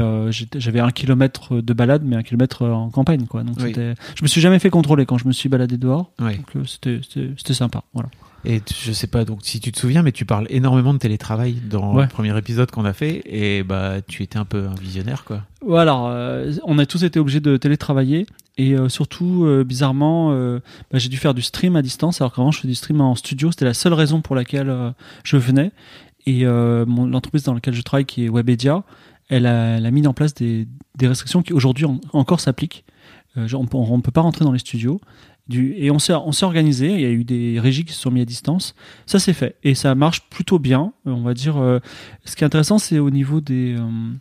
j'avais 0.56 0.80
un 0.80 0.90
kilomètre 0.90 1.60
de 1.60 1.72
balade, 1.72 2.02
mais 2.04 2.16
un 2.16 2.22
kilomètre 2.22 2.64
en 2.66 2.90
campagne, 2.90 3.26
quoi. 3.26 3.42
Donc 3.42 3.58
je 3.58 4.22
me 4.22 4.26
suis 4.26 4.40
jamais 4.40 4.58
fait 4.58 4.70
contrôler 4.70 5.06
quand 5.06 5.18
je 5.18 5.28
me 5.28 5.32
suis 5.32 5.48
baladé 5.48 5.76
dehors. 5.76 6.12
Donc 6.18 6.66
c'était 6.66 7.54
sympa, 7.54 7.82
voilà. 7.92 8.08
Et 8.44 8.62
je 8.74 8.92
sais 8.92 9.06
pas 9.06 9.24
donc 9.24 9.40
si 9.42 9.60
tu 9.60 9.70
te 9.70 9.78
souviens, 9.78 10.02
mais 10.02 10.12
tu 10.12 10.24
parles 10.24 10.46
énormément 10.48 10.94
de 10.94 10.98
télétravail 10.98 11.56
dans 11.68 11.94
le 11.94 12.06
premier 12.06 12.36
épisode 12.36 12.70
qu'on 12.70 12.84
a 12.84 12.92
fait, 12.92 13.22
et 13.26 13.62
bah 13.62 13.96
tu 14.06 14.22
étais 14.22 14.38
un 14.38 14.44
peu 14.44 14.66
un 14.66 14.74
visionnaire 14.74 15.24
quoi. 15.24 15.42
Ouais, 15.62 15.80
alors 15.80 16.08
euh, 16.08 16.52
on 16.64 16.78
a 16.78 16.86
tous 16.86 17.04
été 17.04 17.20
obligés 17.20 17.40
de 17.40 17.58
télétravailler 17.58 18.26
et 18.56 18.74
euh, 18.74 18.88
surtout 18.88 19.44
euh, 19.44 19.62
bizarrement, 19.62 20.32
bah, 20.90 20.98
j'ai 20.98 21.10
dû 21.10 21.18
faire 21.18 21.34
du 21.34 21.42
stream 21.42 21.76
à 21.76 21.82
distance. 21.82 22.20
Alors 22.20 22.34
qu'avant 22.34 22.50
je 22.50 22.60
fais 22.60 22.68
du 22.68 22.74
stream 22.74 23.00
en 23.02 23.14
studio, 23.14 23.50
c'était 23.50 23.66
la 23.66 23.74
seule 23.74 23.94
raison 23.94 24.22
pour 24.22 24.34
laquelle 24.34 24.94
je 25.22 25.36
venais. 25.36 25.70
Et 26.26 26.44
l'entreprise 26.44 27.44
dans 27.44 27.54
laquelle 27.54 27.74
je 27.74 27.82
travaille, 27.82 28.04
qui 28.04 28.24
est 28.24 28.28
Webedia, 28.28 28.84
elle 29.28 29.46
a, 29.46 29.90
mis 29.90 30.06
en 30.06 30.12
place 30.12 30.34
des, 30.34 30.66
restrictions 31.00 31.42
qui 31.42 31.52
aujourd'hui 31.52 31.84
en- 31.86 32.00
encore 32.12 32.40
s'appliquent. 32.40 32.84
Euh, 33.36 33.46
on 33.54 33.62
ne 33.96 34.02
peut 34.02 34.10
pas 34.10 34.20
rentrer 34.20 34.44
dans 34.44 34.52
les 34.52 34.58
studios. 34.58 35.00
Et 35.52 35.90
on 35.90 35.98
s'est 35.98 36.12
organisé, 36.42 36.92
il 36.94 37.00
y 37.00 37.04
a 37.04 37.10
eu 37.10 37.24
des 37.24 37.58
régies 37.58 37.84
qui 37.84 37.92
se 37.92 38.00
sont 38.00 38.10
mis 38.10 38.20
à 38.20 38.24
distance. 38.24 38.74
Ça 39.06 39.18
c'est 39.18 39.32
fait 39.32 39.56
et 39.64 39.74
ça 39.74 39.94
marche 39.94 40.28
plutôt 40.30 40.58
bien. 40.58 40.92
Euh, 41.06 41.10
On 41.12 41.22
va 41.22 41.34
dire. 41.34 41.56
euh, 41.56 41.80
ce 42.24 42.36
qui 42.36 42.44
est 42.44 42.46
intéressant, 42.46 42.78
c'est 42.78 42.98
au 42.98 43.10
niveau 43.10 43.40
des, 43.40 43.74
euh, 43.76 44.12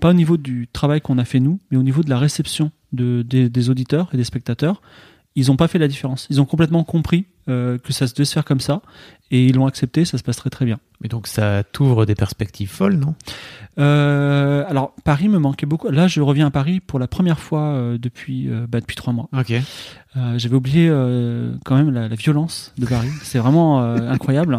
pas 0.00 0.10
au 0.10 0.14
niveau 0.14 0.36
du 0.36 0.68
travail 0.72 1.00
qu'on 1.00 1.18
a 1.18 1.24
fait 1.24 1.40
nous, 1.40 1.60
mais 1.70 1.76
au 1.76 1.82
niveau 1.82 2.02
de 2.02 2.10
la 2.10 2.18
réception 2.18 2.70
de, 2.92 3.22
des, 3.22 3.48
des 3.50 3.70
auditeurs 3.70 4.08
et 4.12 4.16
des 4.16 4.24
spectateurs. 4.24 4.80
Ils 5.38 5.46
n'ont 5.46 5.56
pas 5.56 5.68
fait 5.68 5.78
la 5.78 5.86
différence. 5.86 6.26
Ils 6.30 6.40
ont 6.40 6.44
complètement 6.44 6.82
compris 6.82 7.26
euh, 7.48 7.78
que 7.78 7.92
ça 7.92 8.08
se 8.08 8.12
devait 8.12 8.24
se 8.24 8.32
faire 8.32 8.44
comme 8.44 8.58
ça 8.58 8.82
et 9.30 9.46
ils 9.46 9.54
l'ont 9.54 9.66
accepté. 9.66 10.04
Ça 10.04 10.18
se 10.18 10.24
passe 10.24 10.36
très 10.36 10.50
très 10.50 10.64
bien. 10.64 10.80
Mais 11.00 11.08
donc 11.08 11.28
ça 11.28 11.62
t'ouvre 11.62 12.06
des 12.06 12.16
perspectives 12.16 12.68
folles, 12.68 12.96
non? 12.96 13.14
Euh, 13.78 14.64
alors 14.66 14.94
Paris 15.04 15.28
me 15.28 15.38
manquait 15.38 15.64
beaucoup. 15.64 15.88
Là, 15.90 16.08
je 16.08 16.20
reviens 16.20 16.48
à 16.48 16.50
Paris 16.50 16.80
pour 16.80 16.98
la 16.98 17.06
première 17.06 17.38
fois 17.38 17.60
euh, 17.60 17.98
depuis 17.98 18.48
bah, 18.68 18.80
depuis 18.80 18.96
trois 18.96 19.12
mois. 19.12 19.28
Ok. 19.32 19.52
J'avais 20.36 20.56
oublié 20.56 20.88
quand 21.64 21.76
même 21.76 21.92
la, 21.92 22.08
la 22.08 22.16
violence 22.16 22.74
de 22.76 22.86
Paris. 22.86 23.10
C'est 23.22 23.38
vraiment 23.38 23.80
incroyable. 23.80 24.58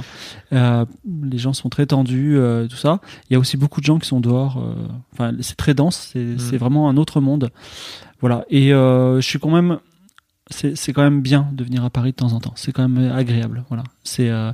Les 0.51 1.37
gens 1.37 1.51
sont 1.51 1.67
très 1.67 1.87
tendus, 1.87 2.39
tout 2.69 2.77
ça. 2.77 3.01
Il 3.29 3.33
y 3.33 3.35
a 3.35 3.39
aussi 3.39 3.57
beaucoup 3.57 3.81
de 3.81 3.85
gens 3.85 3.99
qui 3.99 4.07
sont 4.07 4.21
dehors. 4.21 4.63
Enfin, 5.11 5.33
c'est 5.41 5.57
très 5.57 5.73
dense. 5.73 6.11
C'est 6.13 6.39
c'est 6.39 6.55
vraiment 6.55 6.87
un 6.87 6.95
autre 6.95 7.19
monde. 7.19 7.49
Voilà. 8.21 8.45
Et 8.49 8.69
je 8.69 9.19
suis 9.21 9.39
quand 9.39 9.51
même. 9.51 9.79
C'est 10.49 10.93
quand 10.93 11.03
même 11.03 11.21
bien 11.21 11.47
de 11.53 11.63
venir 11.63 11.83
à 11.83 11.89
Paris 11.91 12.11
de 12.11 12.15
temps 12.15 12.33
en 12.33 12.39
temps. 12.39 12.53
C'est 12.55 12.71
quand 12.71 12.87
même 12.87 13.11
agréable. 13.11 13.63
Voilà. 13.69 13.83
C'est 14.03 14.29
euh, 14.29 14.51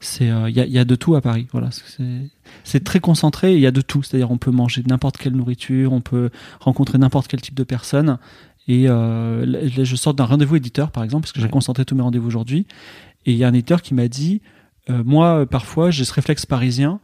c'est 0.00 0.30
euh, 0.30 0.48
il 0.48 0.56
y, 0.56 0.60
a, 0.60 0.64
il 0.64 0.72
y 0.72 0.78
a 0.78 0.84
de 0.86 0.94
tout 0.94 1.14
à 1.16 1.20
Paris. 1.20 1.46
Voilà. 1.52 1.68
C'est 2.64 2.82
très 2.84 3.00
concentré. 3.00 3.54
Il 3.54 3.60
y 3.60 3.66
a 3.66 3.70
de 3.70 3.82
tout. 3.82 4.02
C'est-à-dire 4.02 4.30
on 4.30 4.38
peut 4.38 4.50
manger 4.50 4.82
n'importe 4.86 5.18
quelle 5.18 5.34
nourriture, 5.34 5.92
on 5.92 6.00
peut 6.00 6.30
rencontrer 6.60 6.96
n'importe 6.98 7.28
quel 7.28 7.40
type 7.42 7.54
de 7.54 7.64
personne. 7.64 8.18
Et 8.68 8.86
euh, 8.88 9.44
là, 9.44 9.58
je 9.84 9.96
sors 9.96 10.14
d'un 10.14 10.24
rendez-vous 10.24 10.56
éditeur, 10.56 10.90
par 10.90 11.04
exemple, 11.04 11.24
parce 11.24 11.32
que 11.32 11.40
j'ai 11.40 11.44
Ouais. 11.46 11.50
concentré 11.52 11.84
tous 11.84 11.94
mes 11.94 12.00
rendez-vous 12.02 12.26
aujourd'hui. 12.28 12.66
Et 13.26 13.32
il 13.32 13.36
y 13.36 13.44
a 13.44 13.48
un 13.48 13.52
éditeur 13.52 13.82
qui 13.82 13.92
m'a 13.92 14.08
dit, 14.08 14.40
euh, 14.88 15.02
moi, 15.04 15.40
euh, 15.40 15.46
parfois, 15.46 15.90
j'ai 15.90 16.04
ce 16.06 16.12
réflexe 16.14 16.46
parisien 16.46 17.00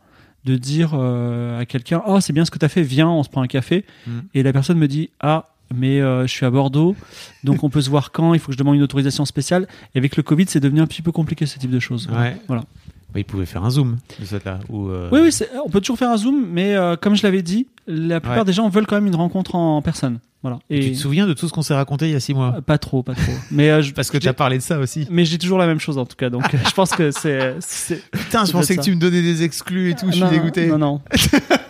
de 0.47 0.57
dire 0.57 0.93
euh, 0.95 1.61
à 1.61 1.67
quelqu'un, 1.67 2.03
oh, 2.07 2.19
c'est 2.21 2.33
bien 2.33 2.47
ce 2.47 2.51
que 2.51 2.59
tu 2.59 2.65
as 2.65 2.71
fait, 2.71 2.83
viens, 2.83 3.11
on 3.11 3.23
se 3.23 3.29
prend 3.29 3.43
un 3.43 3.47
café. 3.47 3.85
Mm. 4.07 4.11
Et 4.33 4.43
la 4.43 4.55
personne 4.55 4.79
me 4.79 4.89
dit, 4.89 5.11
ah, 5.21 5.51
mais 5.75 6.01
euh, 6.01 6.27
je 6.27 6.33
suis 6.33 6.47
à 6.47 6.51
Bordeaux, 6.51 6.97
donc 7.45 7.63
on 7.65 7.71
peut 7.71 7.81
se 7.81 7.91
voir 7.91 8.13
quand, 8.13 8.35
il 8.35 8.41
faut 8.41 8.47
que 8.49 8.53
je 8.53 8.59
demande 8.59 8.77
une 8.77 8.83
autorisation 8.83 9.25
spéciale. 9.25 9.67
Et 9.95 9.99
avec 9.99 10.17
le 10.17 10.23
Covid, 10.23 10.47
c'est 10.49 10.61
devenu 10.61 10.81
un 10.81 10.87
petit 10.87 11.03
peu 11.03 11.13
compliqué 11.13 11.47
ce 11.47 11.59
type 11.59 11.71
de 11.71 11.81
choses. 11.81 12.09
Ouais. 12.13 12.37
Voilà. 12.49 12.65
Bah, 13.13 13.19
il 13.19 13.25
pouvait 13.25 13.47
faire 13.47 13.65
un 13.65 13.71
zoom 13.71 13.99
de 14.21 14.25
cette 14.25 14.45
là. 14.45 14.61
Ou, 14.69 14.89
euh, 14.89 15.09
Oui, 15.11 15.21
oui, 15.23 15.47
on 15.65 15.69
peut 15.69 15.81
toujours 15.81 15.99
faire 15.99 16.11
un 16.11 16.17
zoom, 16.17 16.47
mais 16.49 16.77
euh, 16.77 16.95
comme 16.97 17.17
je 17.17 17.23
l'avais 17.25 17.43
dit, 17.43 17.67
la 17.89 18.21
plupart 18.21 18.39
Ouais. 18.39 18.45
des 18.45 18.53
gens 18.53 18.69
veulent 18.69 18.87
quand 18.87 18.95
même 18.95 19.07
une 19.09 19.17
rencontre 19.17 19.57
en 19.57 19.83
personne. 19.83 20.21
Voilà. 20.43 20.59
Et 20.71 20.81
Tu 20.81 20.93
te 20.93 20.97
souviens 20.97 21.27
de 21.27 21.35
tout 21.35 21.49
ce 21.49 21.53
qu'on 21.53 21.61
s'est 21.63 21.75
raconté 21.75 22.07
il 22.07 22.13
y 22.13 22.15
a 22.15 22.21
six 22.21 22.33
mois? 22.35 22.63
Pas 22.65 22.79
trop, 22.79 23.03
pas 23.03 23.15
trop. 23.15 23.33
Mais 23.51 23.69
euh, 23.71 23.83
je, 23.83 23.93
Parce 23.95 24.11
que 24.11 24.17
tu 24.17 24.29
as 24.29 24.33
parlé 24.33 24.57
de 24.59 24.63
ça 24.63 24.79
aussi. 24.79 25.07
mais 25.11 25.25
j'ai 25.25 25.39
toujours 25.39 25.59
la 25.59 25.67
même 25.67 25.81
chose 25.81 25.99
en 25.99 26.07
tout 26.07 26.17
cas, 26.17 26.31
donc 26.31 26.45
je 26.53 26.73
pense 26.73 26.93
que 26.93 27.11
c'est. 27.11 27.57
Putain, 28.13 28.45
je 28.45 28.53
pensais 28.53 28.77
que 28.77 28.81
tu 28.83 28.95
me 28.95 29.01
donnais 29.01 29.23
des 29.23 29.43
exclus 29.43 29.91
et 29.91 29.95
tout. 29.95 30.07
Je 30.07 30.13
suis 30.13 30.21
Non, 30.23 30.31
dégoûté. 30.31 30.69
Non, 30.69 30.79
non. 30.79 31.01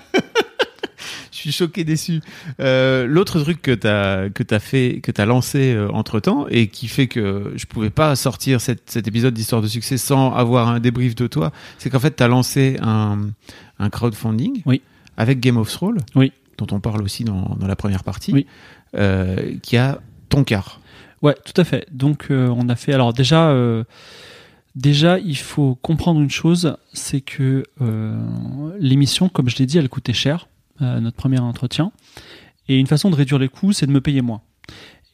Suis 1.51 1.65
choqué, 1.65 1.85
déçu. 1.85 2.21
Euh, 2.61 3.07
L'autre 3.07 3.41
truc 3.41 3.61
que 3.63 3.73
t'as 3.73 4.29
que 4.31 4.43
t'as 4.43 4.59
fait, 4.61 5.01
que 5.03 5.11
t'as 5.13 5.27
lancé 5.27 5.77
entre 5.93 6.21
temps 6.21 6.47
et 6.49 6.69
qui 6.69 6.87
fait 6.89 7.07
que 7.09 7.53
je 7.57 7.67
pouvais 7.67 7.91
pas 7.91 8.15
sortir 8.17 8.61
cette, 8.61 8.91
cet 8.91 9.09
épisode 9.09 9.35
d'histoire 9.35 9.63
de 9.63 9.67
succès 9.67 9.97
sans 9.99 10.33
avoir 10.35 10.69
un 10.69 10.81
débrief 10.81 11.15
de 11.15 11.27
toi, 11.27 11.53
c'est 11.79 11.91
qu'en 11.91 11.99
fait 12.01 12.13
t'as 12.13 12.29
lancé 12.29 12.77
un, 12.83 13.19
un 13.79 13.91
crowdfunding 13.91 14.63
Oui. 14.67 14.83
avec 15.17 15.41
Game 15.41 15.57
of 15.57 15.71
Thrones, 15.71 15.99
Oui. 16.15 16.33
dont 16.59 16.67
on 16.73 16.81
parle 16.81 17.03
aussi 17.03 17.25
dans, 17.25 17.57
dans 17.59 17.67
la 17.67 17.77
première 17.77 18.05
partie, 18.05 18.33
Oui. 18.33 18.47
euh, 18.97 19.55
qui 19.63 19.77
a 19.77 20.01
ton 20.29 20.45
quart. 20.45 20.81
Ouais, 21.23 21.35
tout 21.45 21.59
à 21.61 21.65
fait. 21.65 21.87
Donc 21.91 22.29
euh, 22.31 22.49
on 22.57 22.69
a 22.69 22.77
fait. 22.77 22.93
Alors 22.95 23.13
déjà, 23.13 23.49
euh, 23.51 23.85
déjà 24.77 25.19
il 25.19 25.37
faut 25.37 25.75
comprendre 25.83 26.21
une 26.21 26.31
chose, 26.31 26.77
c'est 26.93 27.21
que 27.21 27.65
euh, 27.83 28.17
l'émission, 28.79 29.29
comme 29.29 29.49
je 29.49 29.57
l'ai 29.59 29.67
dit, 29.67 29.79
elle 29.79 29.89
coûtait 29.89 30.13
cher, 30.13 30.47
euh, 30.47 30.47
notre 30.81 31.17
premier 31.17 31.39
entretien. 31.39 31.93
Et 32.69 32.79
une 32.79 32.87
façon 32.87 33.11
de 33.11 33.17
réduire 33.17 33.39
les 33.39 33.49
coûts, 33.49 33.73
c'est 33.73 33.87
de 33.87 33.93
me 33.93 34.01
payer 34.01 34.23
moins. 34.23 34.43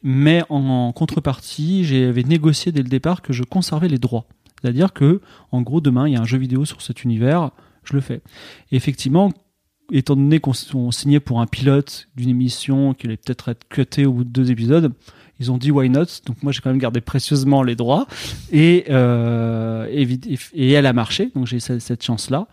Mais 0.02 0.42
en 0.50 0.92
contrepartie, 0.92 1.84
j'avais 1.84 2.22
négocié 2.22 2.70
dès 2.70 2.82
le 2.82 2.88
départ 2.88 3.22
que 3.22 3.32
je 3.32 3.42
conservais 3.42 3.88
les 3.88 3.98
droits. 3.98 4.26
C'est-à-dire 4.60 4.92
que, 4.92 5.20
en 5.52 5.62
gros, 5.62 5.80
demain, 5.80 6.08
il 6.08 6.14
y 6.14 6.16
a 6.16 6.20
un 6.20 6.26
jeu 6.26 6.38
vidéo 6.38 6.64
sur 6.64 6.82
cet 6.82 7.04
univers, 7.04 7.50
je 7.84 7.94
le 7.94 8.00
fais. 8.00 8.20
Et 8.72 8.76
effectivement, 8.76 9.32
étant 9.92 10.16
donné 10.16 10.40
qu'on 10.40 10.52
on 10.74 10.90
signait 10.90 11.20
pour 11.20 11.40
un 11.40 11.46
pilote 11.46 12.08
d'une 12.16 12.28
émission 12.28 12.94
qui 12.94 13.06
allait 13.06 13.16
peut-être 13.16 13.48
être 13.48 13.68
cuté 13.68 14.06
au 14.06 14.12
bout 14.12 14.24
de 14.24 14.30
deux 14.30 14.50
épisodes, 14.50 14.92
ils 15.38 15.52
ont 15.52 15.58
dit 15.58 15.70
why 15.70 15.90
not? 15.90 16.06
Donc 16.24 16.42
moi 16.42 16.50
j'ai 16.50 16.60
quand 16.60 16.70
même 16.70 16.78
gardé 16.78 17.00
précieusement 17.00 17.62
les 17.62 17.76
droits 17.76 18.06
et 18.50 18.86
euh, 18.88 19.86
et, 19.90 20.70
elle 20.72 20.86
a 20.86 20.92
marché 20.94 21.30
donc 21.34 21.46
j'ai 21.46 21.60
cette, 21.60 21.82
cette 21.82 22.02
chance 22.02 22.30
là 22.30 22.48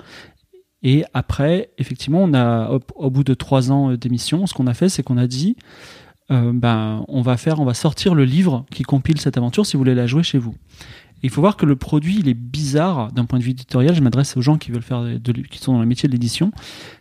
et 0.84 1.05
après 1.13 1.71
effectivement 1.77 2.23
on 2.23 2.34
a 2.34 2.79
au, 2.95 3.09
bout 3.09 3.23
de 3.23 3.34
trois 3.34 3.71
ans 3.71 3.91
euh, 3.91 3.97
d'émission 3.97 4.45
ce 4.47 4.53
qu'on 4.53 4.67
a 4.67 4.73
fait 4.73 4.89
c'est 4.89 5.03
qu'on 5.03 5.17
a 5.17 5.27
dit 5.27 5.55
euh, 6.31 6.51
ben 6.53 7.05
on 7.07 7.21
va 7.21 7.38
faire 7.38 7.59
on 7.59 7.65
va 7.65 7.73
sortir 7.73 8.15
le 8.15 8.25
livre 8.25 8.65
qui 8.71 8.84
compile 8.84 9.19
cette 9.19 9.38
aventure 9.38 9.65
si 9.65 9.73
vous 9.73 9.79
voulez 9.79 9.95
la 9.95 10.07
jouer 10.07 10.23
chez 10.23 10.38
vous 10.38 10.55
il 11.21 11.29
faut 11.29 11.41
voir 11.41 11.57
que 11.57 11.65
le 11.65 11.75
produit 11.75 12.19
il 12.19 12.27
est 12.27 12.34
bizarre 12.34 13.11
d'un 13.11 13.25
point 13.25 13.39
de 13.39 13.43
vue 13.43 13.51
éditorial 13.51 13.95
je 13.95 14.01
m'adresse 14.01 14.38
aux 14.38 14.41
gens 14.41 14.57
qui 14.57 14.71
veulent 14.71 14.81
faire 14.81 15.05
qui 15.49 15.57
sont 15.57 15.73
dans 15.73 15.81
le 15.81 15.86
métier 15.86 16.07
de 16.07 16.13
l'édition 16.13 16.51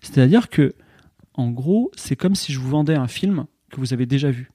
c'est-à-dire 0.00 0.48
que 0.48 0.74
en 1.34 1.50
gros 1.50 1.90
c'est 1.96 2.16
comme 2.16 2.34
si 2.34 2.52
je 2.52 2.58
vous 2.58 2.70
vendais 2.70 2.94
un 2.94 3.08
film 3.08 3.46
que 3.70 3.80
vous 3.80 3.92
avez 3.92 4.06
déjà 4.06 4.30
vu 4.30 4.52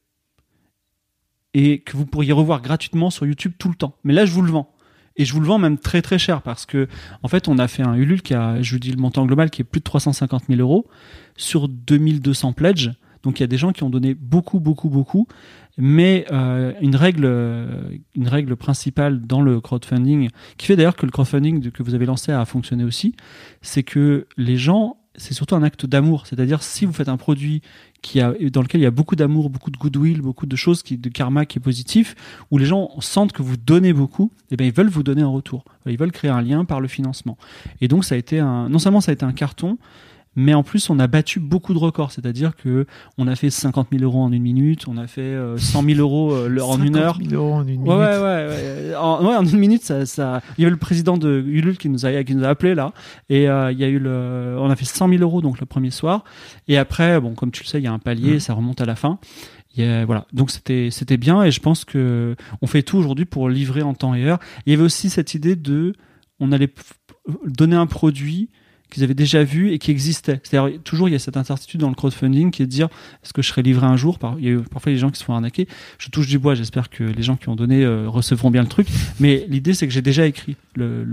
et 1.53 1.79
que 1.79 1.97
vous 1.97 2.05
pourriez 2.05 2.33
revoir 2.33 2.61
gratuitement 2.61 3.09
sur 3.09 3.25
YouTube 3.25 3.53
tout 3.57 3.67
le 3.67 3.73
temps. 3.73 3.95
Mais 4.03 4.13
là, 4.13 4.25
je 4.25 4.31
vous 4.31 4.43
le 4.43 4.51
vends. 4.51 4.71
Et 5.17 5.25
je 5.25 5.33
vous 5.33 5.39
le 5.39 5.47
vends 5.47 5.57
même 5.57 5.77
très 5.77 6.01
très 6.01 6.19
cher 6.19 6.41
parce 6.41 6.65
que, 6.65 6.87
en 7.23 7.27
fait, 7.27 7.47
on 7.47 7.57
a 7.57 7.67
fait 7.67 7.83
un 7.83 7.95
Ulule 7.95 8.21
qui 8.21 8.33
a, 8.33 8.61
je 8.61 8.73
vous 8.73 8.79
dis 8.79 8.91
le 8.91 9.01
montant 9.01 9.25
global, 9.25 9.49
qui 9.49 9.61
est 9.61 9.65
plus 9.65 9.79
de 9.79 9.83
350 9.83 10.43
000 10.47 10.61
euros 10.61 10.87
sur 11.35 11.67
2200 11.67 12.53
pledges. 12.53 12.91
Donc 13.23 13.39
il 13.39 13.43
y 13.43 13.45
a 13.45 13.47
des 13.47 13.57
gens 13.57 13.71
qui 13.71 13.83
ont 13.83 13.89
donné 13.89 14.13
beaucoup, 14.13 14.59
beaucoup, 14.59 14.89
beaucoup. 14.89 15.27
Mais 15.77 16.25
euh, 16.31 16.73
une 16.81 16.95
règle, 16.95 17.25
euh, 17.25 17.81
une 18.15 18.27
règle 18.27 18.55
principale 18.55 19.21
dans 19.21 19.41
le 19.41 19.61
crowdfunding, 19.61 20.29
qui 20.57 20.65
fait 20.65 20.75
d'ailleurs 20.75 20.95
que 20.95 21.05
le 21.05 21.11
crowdfunding 21.11 21.71
que 21.71 21.83
vous 21.83 21.93
avez 21.93 22.05
lancé 22.05 22.31
a 22.31 22.43
fonctionné 22.45 22.83
aussi, 22.83 23.15
c'est 23.61 23.83
que 23.83 24.27
les 24.37 24.57
gens, 24.57 24.97
c'est 25.15 25.33
surtout 25.33 25.55
un 25.55 25.63
acte 25.63 25.85
d'amour. 25.85 26.25
C'est-à-dire 26.25 26.63
si 26.63 26.85
vous 26.85 26.93
faites 26.93 27.09
un 27.09 27.17
produit 27.17 27.61
qui 28.01 28.21
a, 28.21 28.33
dans 28.51 28.61
lequel 28.61 28.81
il 28.81 28.83
y 28.83 28.87
a 28.87 28.91
beaucoup 28.91 29.15
d'amour, 29.15 29.49
beaucoup 29.49 29.71
de 29.71 29.77
goodwill, 29.77 30.21
beaucoup 30.21 30.45
de 30.45 30.55
choses 30.55 30.83
qui, 30.83 30.97
de 30.97 31.09
karma 31.09 31.45
qui 31.45 31.57
est 31.57 31.61
positif, 31.61 32.15
où 32.51 32.57
les 32.57 32.65
gens 32.65 32.89
sentent 32.99 33.31
que 33.31 33.41
vous 33.41 33.57
donnez 33.57 33.93
beaucoup, 33.93 34.31
et 34.51 34.57
ben 34.57 34.65
ils 34.65 34.73
veulent 34.73 34.89
vous 34.89 35.03
donner 35.03 35.23
en 35.23 35.33
retour. 35.33 35.65
Ils 35.85 35.97
veulent 35.97 36.11
créer 36.11 36.31
un 36.31 36.41
lien 36.41 36.65
par 36.65 36.79
le 36.79 36.87
financement. 36.87 37.37
Et 37.81 37.87
donc 37.87 38.05
ça 38.05 38.15
a 38.15 38.17
été 38.17 38.39
un, 38.39 38.69
non 38.69 38.79
seulement 38.79 39.01
ça 39.01 39.11
a 39.11 39.13
été 39.13 39.25
un 39.25 39.33
carton, 39.33 39.77
mais 40.37 40.53
en 40.53 40.63
plus 40.63 40.89
on 40.89 40.97
a 40.99 41.07
battu 41.07 41.41
beaucoup 41.41 41.73
de 41.73 41.79
records. 41.79 42.11
C'est-à-dire 42.13 42.55
que 42.55 42.85
on 43.17 43.27
a 43.27 43.35
fait 43.35 43.49
50 43.49 43.87
000 43.91 44.03
euros 44.03 44.21
en 44.21 44.31
une 44.31 44.41
minute, 44.43 44.87
on 44.87 44.95
a 44.95 45.07
fait 45.07 45.19
euh, 45.21 45.57
100 45.57 45.83
000 45.83 45.99
euros 45.99 46.31
euh, 46.31 46.47
le- 46.47 46.63
en 46.63 46.77
une 46.81 46.93
50 46.93 46.95
heure. 47.01 47.17
000 47.21 47.33
euros 47.43 47.53
en 47.55 47.61
une 47.67 47.81
minute. 47.81 47.87
ouais, 47.87 47.95
ouais, 47.95 48.47
ouais. 48.47 48.95
En, 48.95 49.25
ouais, 49.27 49.35
en 49.35 49.45
une 49.45 49.57
minute, 49.59 49.83
ça, 49.83 50.05
ça... 50.05 50.41
il 50.57 50.61
y 50.61 50.65
avait 50.65 50.71
le 50.71 50.77
président 50.77 51.17
de 51.17 51.43
Ulule 51.45 51.77
qui 51.77 51.89
nous 51.89 52.05
a, 52.05 52.23
qui 52.23 52.33
nous 52.35 52.45
a 52.45 52.47
appelé 52.47 52.75
là, 52.75 52.93
et 53.29 53.49
euh, 53.49 53.71
il 53.73 53.79
y 53.79 53.83
a 53.83 53.87
eu 53.89 53.99
le, 53.99 54.55
on 54.59 54.69
a 54.69 54.75
fait 54.77 54.85
100 54.85 55.09
000 55.09 55.21
euros 55.21 55.41
donc 55.41 55.59
le 55.59 55.65
premier 55.65 55.91
soir, 55.91 56.23
et 56.69 56.77
après, 56.77 57.19
bon, 57.19 57.33
comme 57.33 57.51
tu 57.51 57.63
le 57.63 57.67
sais, 57.67 57.79
il 57.79 57.83
y 57.83 57.87
a 57.87 57.91
un 57.91 57.99
palier, 57.99 58.33
Mhm. 58.35 58.39
ça 58.39 58.53
remonte 58.53 58.79
à 58.79 58.85
la 58.85 58.95
fin. 58.95 59.19
A- 59.79 60.05
voilà, 60.05 60.25
donc 60.33 60.49
c'était, 60.51 60.89
c'était 60.91 61.17
bien, 61.17 61.43
et 61.43 61.51
je 61.51 61.59
pense 61.59 61.83
que 61.85 62.35
on 62.61 62.67
fait 62.67 62.81
tout 62.83 62.97
aujourd'hui 62.97 63.25
pour 63.25 63.47
livrer 63.49 63.81
en 63.83 63.93
temps 63.93 64.15
et 64.15 64.23
heure. 64.23 64.39
Il 64.65 64.71
y 64.71 64.73
avait 64.75 64.83
aussi 64.83 65.09
cette 65.09 65.33
idée 65.35 65.55
de, 65.55 65.93
on 66.39 66.51
allait 66.51 66.69
donner 67.45 67.75
un 67.75 67.85
produit 67.87 68.49
qu'ils 68.89 69.03
avaient 69.03 69.13
déjà 69.13 69.43
vu 69.43 69.71
et 69.71 69.79
qui 69.79 69.91
existait. 69.91 70.39
C'est-à-dire, 70.43 70.79
toujours, 70.83 71.09
il 71.09 71.11
y 71.11 71.15
a 71.15 71.19
cette 71.19 71.35
incertitude 71.37 71.81
dans 71.81 71.89
le 71.89 71.95
crowdfunding 71.95 72.51
qui 72.51 72.63
est 72.63 72.65
de 72.65 72.71
dire, 72.71 72.87
est-ce 73.23 73.33
que 73.33 73.41
je 73.41 73.49
serai 73.49 73.61
livré 73.61 73.85
un 73.85 73.97
jour? 73.97 74.17
Par- 74.19 74.37
Il 74.39 74.45
y 74.47 74.53
a 74.53 74.59
parfois 74.71 74.91
des 74.91 74.97
gens 74.97 75.09
qui 75.09 75.19
se 75.19 75.23
font 75.25 75.33
arnaquer. 75.33 75.67
Je 75.97 76.09
touche 76.09 76.27
du 76.27 76.39
bois, 76.39 76.55
j'espère 76.55 76.89
que 76.89 77.03
les 77.03 77.21
gens 77.23 77.35
qui 77.35 77.49
ont 77.49 77.55
donné 77.55 77.83
euh, 77.83 78.07
recevront 78.07 78.49
bien 78.51 78.61
le 78.61 78.67
truc. 78.69 78.87
Mais 79.19 79.45
l'idée, 79.49 79.73
c'est 79.73 79.87
que 79.87 79.93
j'ai 79.93 80.01
déjà 80.01 80.25
écrit 80.25 80.55
le- 80.75 81.03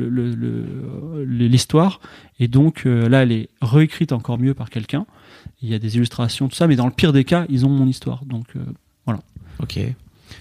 l'histoire. 1.25 2.01
Et 2.41 2.49
donc, 2.49 2.83
euh, 2.87 3.09
là, 3.09 3.23
elle 3.23 3.33
est 3.33 3.49
réécrite 3.63 4.13
encore 4.13 4.39
mieux 4.39 4.55
par 4.55 4.71
quelqu'un. 4.71 5.07
Il 5.63 5.69
y 5.69 5.75
a 5.75 5.79
des 5.79 5.97
illustrations, 5.97 6.49
tout 6.49 6.57
ça. 6.57 6.67
Mais 6.67 6.77
dans 6.77 6.87
le 6.87 6.93
pire 6.93 7.13
des 7.13 7.25
cas, 7.25 7.47
ils 7.49 7.65
ont 7.67 7.71
mon 7.71 7.87
histoire. 7.87 8.25
Donc, 8.25 8.47
euh, 8.57 8.61
Ok. 9.61 9.79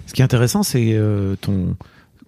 Ce 0.07 0.13
qui 0.13 0.21
est 0.21 0.25
intéressant, 0.25 0.63
c'est 0.63 0.93
euh, 0.95 1.35
ton. 1.39 1.75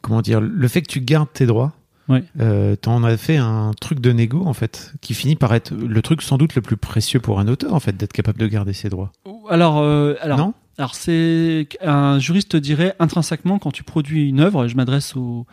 Comment 0.01 0.21
dire 0.21 0.39
Le 0.39 0.67
fait 0.67 0.83
que 0.83 0.87
tu 0.87 1.01
gardes 1.01 1.29
tes 1.33 1.47
droits. 1.47 1.73
Ouais. 2.07 2.23
Euh, 2.39 2.75
T'en 2.75 3.03
as 3.03 3.17
fait 3.17 3.37
un 3.37 3.71
truc 3.79 3.99
de 3.99 4.11
négo, 4.11 4.45
en 4.45 4.53
fait, 4.53 4.93
qui 5.01 5.13
finit 5.13 5.35
par 5.35 5.53
être 5.53 5.73
le 5.73 6.01
truc 6.01 6.21
sans 6.21 6.37
doute 6.37 6.55
le 6.55 6.61
plus 6.61 6.77
précieux 6.77 7.19
pour 7.19 7.39
un 7.39 7.47
auteur, 7.47 7.73
en 7.73 7.79
fait, 7.79 7.97
d'être 7.97 8.13
capable 8.13 8.39
de 8.39 8.47
garder 8.47 8.73
ses 8.73 8.89
droits. 8.89 9.11
alors, 9.49 9.79
euh, 9.79 10.15
alors 10.21 10.37
non? 10.37 10.53
Alors 10.77 10.93
c'est 10.93 11.69
un 11.79 12.19
juriste 12.19 12.57
dirait 12.57 12.95
intrinsèquement 12.99 13.59
quand 13.59 13.71
tu 13.71 13.83
produis 13.83 14.27
une 14.27 14.41
œuvre, 14.41 14.65
et 14.65 14.69
je 14.69 14.75
m'adresse 14.75 15.15
aux, 15.15 15.45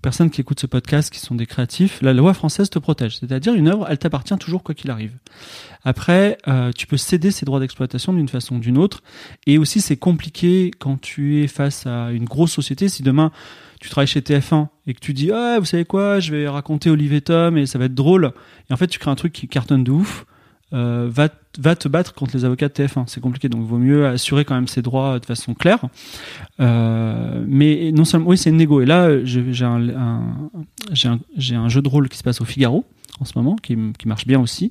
personnes 0.00 0.30
qui 0.30 0.40
écoutent 0.40 0.60
ce 0.60 0.66
podcast, 0.66 1.12
qui 1.12 1.20
sont 1.20 1.34
des 1.34 1.46
créatifs, 1.46 2.00
la 2.02 2.12
loi 2.12 2.34
française 2.34 2.70
te 2.70 2.78
protège. 2.78 3.16
C'est-à-dire 3.18 3.54
une 3.54 3.68
œuvre, 3.68 3.86
elle 3.88 3.98
t'appartient 3.98 4.36
toujours 4.38 4.62
quoi 4.62 4.74
qu'il 4.74 4.90
arrive. 4.90 5.12
Après, 5.84 6.38
euh, 6.46 6.70
tu 6.72 6.86
peux 6.86 6.96
céder 6.96 7.30
ces 7.30 7.44
droits 7.44 7.60
d'exploitation 7.60 8.12
d'une 8.12 8.28
façon 8.28 8.56
ou 8.56 8.58
d'une 8.58 8.78
autre. 8.78 9.02
Et 9.46 9.58
aussi, 9.58 9.80
c'est 9.80 9.96
compliqué 9.96 10.70
quand 10.78 11.00
tu 11.00 11.42
es 11.42 11.48
face 11.48 11.86
à 11.86 12.10
une 12.12 12.24
grosse 12.24 12.52
société. 12.52 12.88
Si 12.88 13.02
demain 13.02 13.32
tu 13.80 13.88
travailles 13.88 14.08
chez 14.08 14.20
TF1 14.20 14.68
et 14.88 14.94
que 14.94 15.00
tu 15.00 15.12
dis 15.12 15.30
ah 15.30 15.58
vous 15.60 15.66
savez 15.66 15.84
quoi, 15.84 16.18
je 16.18 16.34
vais 16.34 16.48
raconter 16.48 16.90
Olivier 16.90 17.20
Tom 17.20 17.56
et 17.56 17.66
ça 17.66 17.78
va 17.78 17.84
être 17.84 17.94
drôle. 17.94 18.32
Et 18.68 18.72
en 18.72 18.76
fait, 18.76 18.88
tu 18.88 18.98
crées 18.98 19.10
un 19.10 19.16
truc 19.16 19.32
qui 19.32 19.46
cartonne 19.46 19.84
de 19.84 19.92
ouf. 19.92 20.26
Euh, 20.74 21.08
va, 21.10 21.28
va 21.58 21.76
te 21.76 21.88
battre 21.88 22.12
contre 22.12 22.36
les 22.36 22.44
avocats 22.44 22.68
de 22.68 22.74
TF1. 22.74 23.04
C'est 23.06 23.20
compliqué, 23.20 23.48
donc 23.48 23.62
il 23.62 23.68
vaut 23.68 23.78
mieux 23.78 24.06
assurer 24.06 24.44
quand 24.44 24.54
même 24.54 24.68
ses 24.68 24.82
droits 24.82 25.18
de 25.18 25.24
façon 25.24 25.54
claire. 25.54 25.80
Euh, 26.60 27.42
mais 27.46 27.90
non 27.92 28.04
seulement, 28.04 28.28
oui, 28.28 28.36
c'est 28.36 28.50
une 28.50 28.56
négo. 28.56 28.82
Et 28.82 28.86
là, 28.86 29.24
j'ai 29.24 29.64
un, 29.64 30.22
un, 31.04 31.68
jeu 31.68 31.82
de 31.82 31.88
rôle 31.88 32.08
qui 32.08 32.18
se 32.18 32.22
passe 32.22 32.40
au 32.40 32.44
Figaro 32.44 32.84
en 33.20 33.24
ce 33.24 33.32
moment, 33.36 33.56
qui, 33.56 33.76
qui 33.98 34.08
marche 34.08 34.26
bien 34.26 34.40
aussi. 34.40 34.70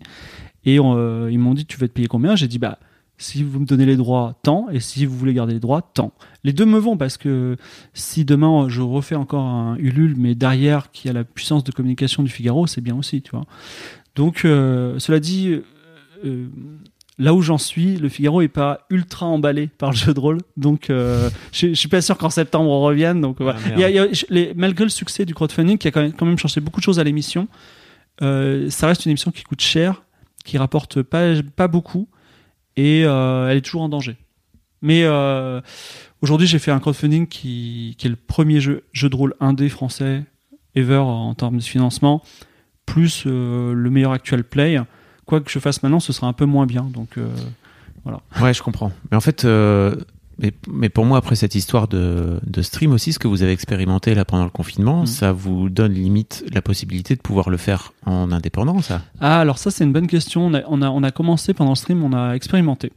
Et 0.65 0.79
euh, 0.79 1.29
ils 1.31 1.39
m'ont 1.39 1.53
dit, 1.53 1.65
tu 1.65 1.77
veux 1.77 1.87
te 1.87 1.93
payer 1.93 2.07
combien? 2.07 2.35
J'ai 2.35 2.47
dit, 2.47 2.59
bah, 2.59 2.77
si 3.17 3.43
vous 3.43 3.59
me 3.59 3.65
donnez 3.65 3.85
les 3.85 3.95
droits, 3.95 4.39
tant, 4.43 4.67
et 4.69 4.79
si 4.79 5.05
vous 5.05 5.17
voulez 5.17 5.33
garder 5.33 5.53
les 5.53 5.59
droits, 5.59 5.81
tant. 5.81 6.13
Les 6.43 6.53
deux 6.53 6.65
me 6.65 6.77
vont 6.77 6.97
parce 6.97 7.17
que 7.17 7.57
si 7.93 8.25
demain 8.25 8.69
je 8.69 8.81
refais 8.81 9.15
encore 9.15 9.45
un 9.45 9.75
Ulule, 9.77 10.15
mais 10.17 10.35
derrière 10.35 10.91
qui 10.91 11.09
a 11.09 11.13
la 11.13 11.23
puissance 11.23 11.63
de 11.63 11.71
communication 11.71 12.23
du 12.23 12.29
Figaro, 12.29 12.67
c'est 12.67 12.81
bien 12.81 12.95
aussi, 12.95 13.21
tu 13.21 13.31
vois. 13.31 13.45
Donc, 14.15 14.45
euh, 14.45 14.99
cela 14.99 15.19
dit, 15.19 15.61
euh, 16.25 16.47
là 17.19 17.33
où 17.33 17.41
j'en 17.41 17.57
suis, 17.57 17.97
le 17.97 18.09
Figaro 18.09 18.41
est 18.41 18.47
pas 18.47 18.85
ultra 18.89 19.25
emballé 19.25 19.67
par 19.67 19.91
le 19.91 19.95
jeu 19.95 20.13
de 20.13 20.19
rôle, 20.19 20.39
donc 20.55 20.89
euh, 20.89 21.29
je, 21.51 21.73
suis 21.73 21.87
pas 21.87 22.01
sûr 22.01 22.17
qu'en 22.17 22.29
septembre 22.29 22.69
on 22.69 22.81
revienne. 22.81 23.21
Donc 23.21 23.41
voilà. 23.41 23.59
Ah, 23.75 24.51
malgré 24.55 24.83
le 24.83 24.89
succès 24.89 25.25
du 25.25 25.33
crowdfunding, 25.33 25.77
qui 25.77 25.87
a 25.87 25.91
quand 25.91 26.21
même, 26.21 26.37
changé 26.37 26.61
beaucoup 26.61 26.79
de 26.79 26.85
choses 26.85 26.99
à 26.99 27.03
l'émission, 27.03 27.47
euh, 28.21 28.69
ça 28.69 28.87
reste 28.87 29.05
une 29.05 29.11
émission 29.11 29.31
qui 29.31 29.43
coûte 29.43 29.61
cher, 29.61 30.03
qui 30.45 30.57
rapporte 30.57 31.01
pas 31.01 31.33
pas 31.55 31.67
beaucoup, 31.67 32.07
et 32.77 33.01
elle 33.01 33.57
est 33.57 33.61
toujours 33.61 33.81
en 33.81 33.89
danger. 33.89 34.15
Mais 34.81 35.05
aujourd'hui, 36.21 36.47
j'ai 36.47 36.59
fait 36.59 36.71
un 36.71 36.79
crowdfunding 36.79 37.27
qui, 37.27 37.97
est 38.01 38.07
le 38.07 38.15
premier 38.15 38.61
jeu, 38.61 38.83
jeu 38.93 39.09
de 39.09 39.15
rôle 39.15 39.33
indé 39.39 39.67
français 39.67 40.23
ever 40.75 40.97
en 40.97 41.33
termes 41.33 41.57
de 41.57 41.63
financement, 41.63 42.23
plus 42.85 43.25
le 43.25 43.89
meilleur 43.89 44.13
actual 44.13 44.43
play 44.43 44.77
quoi 45.27 45.41
que 45.41 45.51
je 45.51 45.59
fasse 45.59 45.83
maintenant, 45.83 45.99
ce 45.99 46.11
sera 46.11 46.25
un 46.25 46.33
peu 46.33 46.45
moins 46.45 46.65
bien. 46.65 46.89
Donc 46.91 47.17
euh, 47.17 47.29
voilà. 48.03 48.21
Ouais, 48.41 48.53
je 48.55 48.63
comprends. 48.63 48.91
Mais 49.11 49.17
en 49.17 49.21
fait, 49.21 49.45
euh, 49.45 49.95
mais, 50.39 50.53
mais, 50.71 50.89
pour 50.89 51.05
moi, 51.05 51.17
après 51.17 51.35
cette 51.35 51.55
histoire 51.55 51.87
de, 51.87 52.39
de, 52.45 52.61
stream 52.61 52.91
aussi, 52.91 53.13
ce 53.13 53.19
que 53.19 53.27
vous 53.27 53.43
avez 53.43 53.51
expérimenté 53.51 54.13
là 54.13 54.25
pendant 54.25 54.43
le 54.43 54.49
confinement, 54.49 55.03
mm. 55.03 55.07
ça 55.07 55.31
vous 55.31 55.69
donne 55.69 55.93
limite 55.93 56.45
la 56.53 56.61
possibilité 56.61 57.15
de 57.15 57.21
pouvoir 57.21 57.49
le 57.49 57.57
faire 57.57 57.93
en 58.05 58.31
indépendant, 58.31 58.81
ça? 58.81 59.01
Ah, 59.19 59.39
alors 59.39 59.57
ça, 59.57 59.71
c'est 59.71 59.83
une 59.83 59.93
bonne 59.93 60.07
question. 60.07 60.45
On 60.47 60.53
a, 60.53 60.61
on 60.67 60.81
a, 60.81 60.89
on 60.89 61.03
a, 61.03 61.11
commencé 61.11 61.53
pendant 61.53 61.71
le 61.71 61.75
stream, 61.75 62.03
on 62.03 62.13
a 62.13 62.33
expérimenté. 62.33 62.91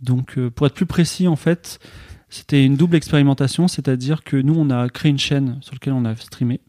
Donc, 0.00 0.38
euh, 0.38 0.50
pour 0.50 0.66
être 0.66 0.74
plus 0.74 0.86
précis, 0.86 1.26
en 1.26 1.36
fait, 1.36 1.80
c'était 2.28 2.64
une 2.64 2.76
double 2.76 2.96
expérimentation, 2.96 3.66
c'est-à-dire 3.66 4.22
que 4.22 4.36
nous, 4.36 4.54
on 4.54 4.70
a 4.70 4.88
créé 4.88 5.10
une 5.10 5.18
chaîne 5.18 5.58
sur 5.62 5.74
laquelle 5.74 5.94
on 5.94 6.04
a 6.04 6.14
streamé. 6.16 6.60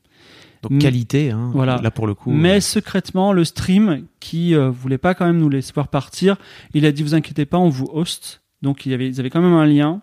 Donc 0.63 0.79
qualité, 0.79 1.31
hein, 1.31 1.51
voilà. 1.53 1.79
là 1.81 1.91
pour 1.91 2.07
le 2.07 2.15
coup. 2.15 2.31
Mais 2.31 2.57
euh, 2.57 2.61
secrètement, 2.61 3.31
le 3.31 3.43
stream, 3.43 4.07
qui 4.19 4.55
euh, 4.55 4.69
voulait 4.69 4.97
pas 4.97 5.13
quand 5.13 5.25
même 5.25 5.37
nous 5.37 5.49
laisser 5.49 5.71
voir 5.73 5.87
partir, 5.87 6.37
il 6.73 6.85
a 6.85 6.91
dit 6.91 7.03
vous 7.03 7.13
inquiétez 7.13 7.45
pas, 7.45 7.57
on 7.57 7.69
vous 7.69 7.89
host. 7.91 8.41
Donc 8.61 8.85
il 8.85 8.91
y 8.91 8.95
avait, 8.95 9.07
ils 9.07 9.19
avaient 9.19 9.29
quand 9.29 9.41
même 9.41 9.53
un 9.53 9.65
lien. 9.65 10.01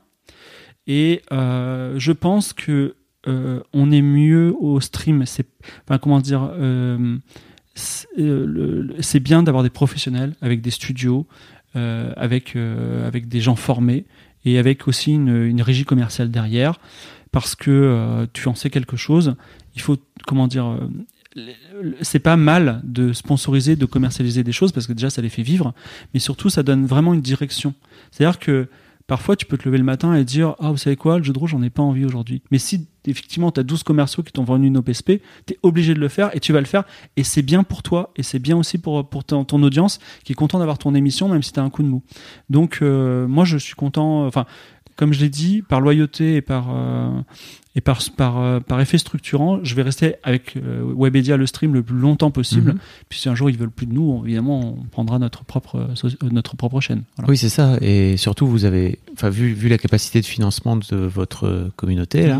Et 0.86 1.22
euh, 1.32 1.94
je 1.98 2.12
pense 2.12 2.52
que 2.52 2.94
euh, 3.26 3.60
on 3.72 3.90
est 3.90 4.02
mieux 4.02 4.54
au 4.58 4.80
stream. 4.80 5.24
C'est, 5.26 5.46
enfin, 5.84 5.98
comment 5.98 6.20
dire, 6.20 6.50
euh, 6.52 7.16
c'est 7.74 9.20
bien 9.20 9.42
d'avoir 9.42 9.62
des 9.62 9.70
professionnels 9.70 10.34
avec 10.40 10.60
des 10.60 10.70
studios, 10.70 11.26
avec 11.74 12.54
avec 12.54 13.26
des 13.26 13.40
gens 13.40 13.56
formés 13.56 14.04
et 14.44 14.58
avec 14.58 14.86
aussi 14.86 15.12
une, 15.12 15.44
une 15.44 15.60
régie 15.60 15.84
commerciale 15.84 16.30
derrière 16.30 16.78
parce 17.32 17.56
que 17.56 18.28
tu 18.32 18.46
en 18.46 18.54
sais 18.54 18.70
quelque 18.70 18.96
chose 18.96 19.34
il 19.74 19.80
faut, 19.80 19.96
comment 20.26 20.46
dire, 20.46 20.78
c'est 22.02 22.20
pas 22.20 22.36
mal 22.36 22.80
de 22.84 23.12
sponsoriser, 23.12 23.76
de 23.76 23.86
commercialiser 23.86 24.44
des 24.44 24.52
choses 24.52 24.72
parce 24.72 24.86
que 24.86 24.92
déjà 24.92 25.10
ça 25.10 25.22
les 25.22 25.28
fait 25.28 25.42
vivre, 25.42 25.74
mais 26.12 26.20
surtout 26.20 26.48
ça 26.48 26.62
donne 26.62 26.86
vraiment 26.86 27.14
une 27.14 27.20
direction. 27.20 27.74
C'est-à-dire 28.10 28.38
que 28.38 28.68
parfois 29.06 29.36
tu 29.36 29.44
peux 29.46 29.58
te 29.58 29.64
lever 29.64 29.78
le 29.78 29.84
matin 29.84 30.14
et 30.14 30.24
dire 30.24 30.54
Ah, 30.60 30.70
vous 30.70 30.76
savez 30.76 30.96
quoi, 30.96 31.18
le 31.18 31.24
jeu 31.24 31.32
de 31.32 31.38
rôle, 31.38 31.48
j'en 31.48 31.62
ai 31.62 31.70
pas 31.70 31.82
envie 31.82 32.04
aujourd'hui. 32.04 32.42
Mais 32.50 32.58
si 32.58 32.86
effectivement 33.06 33.50
tu 33.50 33.60
as 33.60 33.64
12 33.64 33.82
commerciaux 33.82 34.22
qui 34.22 34.32
t'ont 34.32 34.44
vendu 34.44 34.68
une 34.68 34.76
OPSP, 34.76 35.20
tu 35.46 35.54
es 35.54 35.58
obligé 35.62 35.94
de 35.94 36.00
le 36.00 36.08
faire 36.08 36.34
et 36.36 36.40
tu 36.40 36.52
vas 36.52 36.60
le 36.60 36.66
faire. 36.66 36.84
Et 37.16 37.24
c'est 37.24 37.42
bien 37.42 37.64
pour 37.64 37.82
toi 37.82 38.12
et 38.16 38.22
c'est 38.22 38.38
bien 38.38 38.56
aussi 38.56 38.78
pour, 38.78 39.08
ton, 39.24 39.62
audience 39.62 39.98
qui 40.24 40.32
est 40.32 40.36
content 40.36 40.58
d'avoir 40.58 40.78
ton 40.78 40.94
émission, 40.94 41.28
même 41.28 41.42
si 41.42 41.52
tu 41.52 41.58
as 41.58 41.62
un 41.64 41.70
coup 41.70 41.82
de 41.82 41.88
mou. 41.88 42.02
Donc, 42.48 42.78
euh, 42.80 43.26
moi 43.26 43.44
je 43.44 43.58
suis 43.58 43.74
content. 43.74 44.26
Enfin, 44.26 44.46
comme 44.96 45.12
je 45.12 45.20
l'ai 45.20 45.28
dit, 45.28 45.62
par 45.62 45.80
loyauté 45.80 46.36
et 46.36 46.40
par, 46.40 46.68
euh, 46.70 47.10
et 47.76 47.80
par, 47.80 48.00
par, 48.16 48.40
euh, 48.40 48.60
par 48.60 48.80
effet 48.80 48.98
structurant, 48.98 49.58
je 49.62 49.74
vais 49.74 49.82
rester 49.82 50.14
avec 50.22 50.56
euh, 50.56 50.84
Webedia 50.96 51.36
le 51.36 51.46
stream 51.46 51.74
le 51.74 51.82
plus 51.82 51.96
longtemps 51.96 52.30
possible. 52.30 52.72
Mhm. 52.72 52.78
Puis 53.08 53.18
si 53.18 53.28
un 53.28 53.34
jour 53.34 53.50
ils 53.50 53.58
veulent 53.58 53.70
plus 53.70 53.86
de 53.86 53.92
nous, 53.92 54.22
évidemment, 54.24 54.76
on 54.78 54.84
prendra 54.84 55.18
notre 55.18 55.44
propre, 55.44 55.88
notre 56.30 56.56
propre 56.56 56.80
chaîne. 56.80 57.02
Oui, 57.26 57.36
c'est 57.36 57.48
ça. 57.48 57.76
Et 57.80 58.16
surtout, 58.16 58.46
vous 58.46 58.64
avez, 58.64 58.98
vu, 59.24 59.52
vu 59.52 59.68
la 59.68 59.78
capacité 59.78 60.20
de 60.20 60.26
financement 60.26 60.76
de 60.76 60.96
votre 60.96 61.70
communauté, 61.76 62.28
là, 62.28 62.38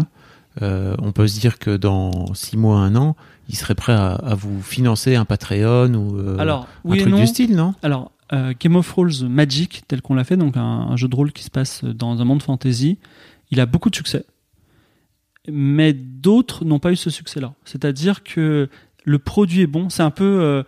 mhm. 0.61 0.97
on 1.03 1.13
peut 1.13 1.27
se 1.27 1.41
dire 1.41 1.59
que 1.59 1.77
dans 1.77 2.33
six 2.35 2.57
mois, 2.57 2.79
un 2.79 2.95
an, 2.95 3.17
ils 3.49 3.57
seraient 3.57 3.75
prêts 3.75 3.93
à, 3.93 4.37
vous 4.39 4.63
financer 4.63 5.17
un 5.17 5.25
Patreon 5.25 5.95
ou 5.95 6.39
Alors, 6.39 6.69
un 6.89 6.97
truc 6.97 7.15
du 7.15 7.27
style, 7.27 7.57
non? 7.57 7.75
Alors, 7.83 8.13
euh, 8.33 8.55
Game 8.59 8.77
of 8.77 8.89
Thrones 8.89 9.29
Magic, 9.29 9.83
tel 9.87 10.01
qu'on 10.01 10.15
l'a 10.15 10.25
fait, 10.25 10.37
donc 10.37 10.57
un, 10.57 10.97
jeu 10.97 11.09
de 11.09 11.15
rôle 11.15 11.33
qui 11.33 11.45
se 11.45 11.51
passe 11.51 11.85
dans 11.85 12.21
un 12.21 12.25
monde 12.25 12.43
fantasy, 12.43 12.99
il 13.51 13.61
a 13.61 13.67
beaucoup 13.67 13.91
de 13.91 13.97
succès. 13.97 14.25
Mais 15.51 15.93
d'autres 15.93 16.65
n'ont 16.65 16.79
pas 16.79 16.93
eu 16.93 16.97
ce 16.97 17.11
succès-là. 17.11 17.55
C'est-à-dire 17.65 18.23
que 18.23 18.69
le 19.05 19.19
produit 19.19 19.63
est 19.63 19.67
bon. 19.67 19.91
C'est 19.91 20.03
un 20.03 20.11
peu 20.11 20.25
euh, 20.25 20.63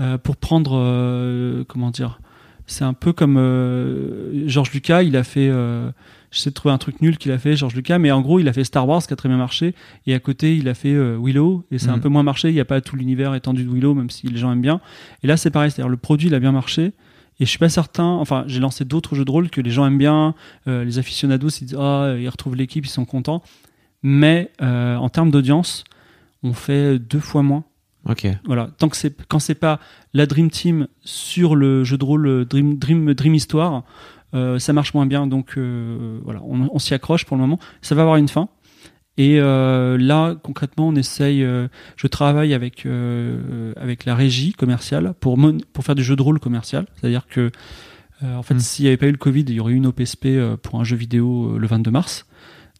euh, 0.00 0.18
pour 0.18 0.36
prendre, 0.36 1.64
comment 1.68 1.90
dire, 1.90 2.20
c'est 2.66 2.84
un 2.84 2.94
peu 2.94 3.12
comme 3.12 3.36
George 4.46 4.72
Lucas, 4.72 5.02
il 5.02 5.16
a 5.16 5.24
fait 5.24 5.50
J'essaie 6.36 6.50
de 6.50 6.54
trouver 6.54 6.74
un 6.74 6.78
truc 6.78 7.00
nul 7.00 7.16
qu'il 7.16 7.32
a 7.32 7.38
fait, 7.38 7.56
George 7.56 7.74
Lucas, 7.74 7.98
mais 7.98 8.10
en 8.10 8.20
gros, 8.20 8.38
il 8.40 8.48
a 8.48 8.52
fait 8.52 8.64
Star 8.64 8.86
Wars 8.86 9.04
qui 9.06 9.12
a 9.12 9.16
très 9.16 9.28
bien 9.28 9.38
marché, 9.38 9.74
et 10.06 10.14
à 10.14 10.18
côté, 10.18 10.56
il 10.56 10.68
a 10.68 10.74
fait 10.74 10.92
euh, 10.92 11.18
Willow, 11.18 11.64
et 11.70 11.78
c'est 11.78 11.88
un 11.88 11.96
mm. 11.96 12.00
peu 12.00 12.08
moins 12.10 12.22
marché. 12.22 12.48
Il 12.50 12.54
n'y 12.54 12.60
a 12.60 12.66
pas 12.66 12.82
tout 12.82 12.94
l'univers 12.94 13.34
étendu 13.34 13.64
de 13.64 13.70
Willow, 13.70 13.94
même 13.94 14.10
si 14.10 14.26
les 14.26 14.36
gens 14.36 14.52
aiment 14.52 14.60
bien. 14.60 14.80
Et 15.22 15.28
là, 15.28 15.38
c'est 15.38 15.50
pareil, 15.50 15.70
c'est-à-dire 15.70 15.88
le 15.88 15.96
produit, 15.96 16.28
il 16.28 16.34
a 16.34 16.38
bien 16.38 16.52
marché. 16.52 16.92
Et 17.38 17.44
je 17.44 17.50
suis 17.50 17.58
pas 17.58 17.68
certain, 17.68 18.04
enfin, 18.04 18.44
j'ai 18.46 18.60
lancé 18.60 18.84
d'autres 18.84 19.14
jeux 19.14 19.24
de 19.24 19.30
rôle 19.30 19.50
que 19.50 19.62
les 19.62 19.70
gens 19.70 19.86
aiment 19.86 19.98
bien, 19.98 20.34
euh, 20.68 20.84
les 20.84 20.98
aficionados, 20.98 21.48
ils 21.48 21.66
disent, 21.66 21.78
ah, 21.78 22.14
ils 22.18 22.28
retrouvent 22.28 22.56
l'équipe, 22.56 22.84
ils 22.84 22.90
sont 22.90 23.04
contents. 23.04 23.42
Mais 24.02 24.50
euh, 24.62 24.96
en 24.96 25.08
termes 25.08 25.30
d'audience, 25.30 25.84
on 26.42 26.52
fait 26.52 26.98
deux 26.98 27.20
fois 27.20 27.42
moins. 27.42 27.64
Ok. 28.08 28.26
Voilà. 28.44 28.70
Tant 28.78 28.88
que 28.88 28.96
c'est 28.96 29.14
quand 29.26 29.40
c'est 29.40 29.56
pas 29.56 29.80
la 30.14 30.26
Dream 30.26 30.50
Team 30.50 30.86
sur 31.02 31.56
le 31.56 31.82
jeu 31.82 31.98
de 31.98 32.04
rôle 32.04 32.44
Dream 32.44 32.78
Dream 32.78 33.14
Dream 33.14 33.34
Histoire, 33.34 33.82
euh, 34.34 34.58
ça 34.58 34.72
marche 34.72 34.92
moins 34.94 35.06
bien, 35.06 35.26
donc 35.26 35.54
euh, 35.56 36.18
voilà, 36.24 36.40
on, 36.42 36.78
s'y 36.78 36.94
accroche 36.94 37.24
pour 37.24 37.36
le 37.36 37.42
moment. 37.42 37.58
Ça 37.80 37.94
va 37.94 38.02
avoir 38.02 38.16
une 38.16 38.28
fin. 38.28 38.48
Et 39.18 39.40
euh, 39.40 39.96
là, 39.96 40.34
concrètement, 40.42 40.88
on 40.88 40.94
essaye. 40.94 41.40
je 41.40 42.06
travaille 42.06 42.52
avec 42.52 42.86
avec 43.76 44.04
la 44.04 44.14
régie 44.14 44.52
commerciale 44.52 45.14
pour 45.20 45.38
pour 45.72 45.84
faire 45.84 45.94
du 45.94 46.04
jeu 46.04 46.16
de 46.16 46.22
rôle 46.22 46.38
commercial. 46.38 46.86
C'est-à-dire 46.96 47.26
que 47.26 47.50
en 48.22 48.42
fait, 48.42 48.54
hmm. 48.54 48.60
s'il 48.60 48.84
n'y 48.84 48.88
avait 48.88 48.96
pas 48.96 49.06
eu 49.06 49.12
le 49.12 49.18
Covid, 49.18 49.42
il 49.42 49.54
y 49.54 49.60
aurait 49.60 49.72
eu 49.72 49.76
une 49.76 49.86
OPSP 49.86 50.28
pour 50.62 50.80
un 50.80 50.84
jeu 50.84 50.96
vidéo 50.96 51.58
le 51.58 51.66
22 51.66 51.90
mars, 51.90 52.26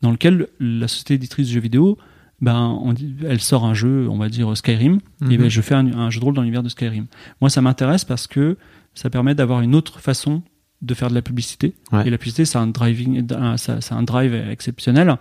dans 0.02 0.10
lequel 0.10 0.48
la 0.60 0.88
société 0.88 1.14
éditrice 1.14 1.48
de 1.48 1.52
jeux 1.52 1.60
vidéo, 1.60 1.98
ben, 2.40 2.78
on 2.82 2.92
dit, 2.92 3.14
elle 3.26 3.40
sort 3.40 3.64
un 3.64 3.74
jeu, 3.74 4.08
on 4.10 4.18
va 4.18 4.28
dire 4.28 4.54
Skyrim, 4.56 5.00
et 5.30 5.36
ben, 5.36 5.44
mhm. 5.44 5.48
je 5.48 5.60
fais 5.62 5.74
un, 5.74 5.86
un, 5.86 6.10
jeu 6.10 6.20
de 6.20 6.24
rôle 6.24 6.34
dans 6.34 6.42
l'univers 6.42 6.62
de 6.62 6.68
Skyrim. 6.68 7.06
Moi, 7.40 7.48
ça 7.48 7.62
m'intéresse 7.62 8.04
parce 8.04 8.26
que 8.26 8.56
ça 8.94 9.10
permet 9.10 9.34
d'avoir 9.34 9.60
une 9.60 9.74
autre 9.74 10.00
façon 10.00 10.42
de 10.82 10.94
faire 10.94 11.08
de 11.08 11.14
la 11.14 11.22
publicité. 11.22 11.74
Et 12.04 12.10
la 12.10 12.18
publicité, 12.18 12.44
c'est 12.44 12.58
un 12.58 12.66
driving, 12.66 13.26
c'est 13.56 13.92
un 13.92 14.02
drive 14.02 14.34
exceptionnel. 14.34 15.16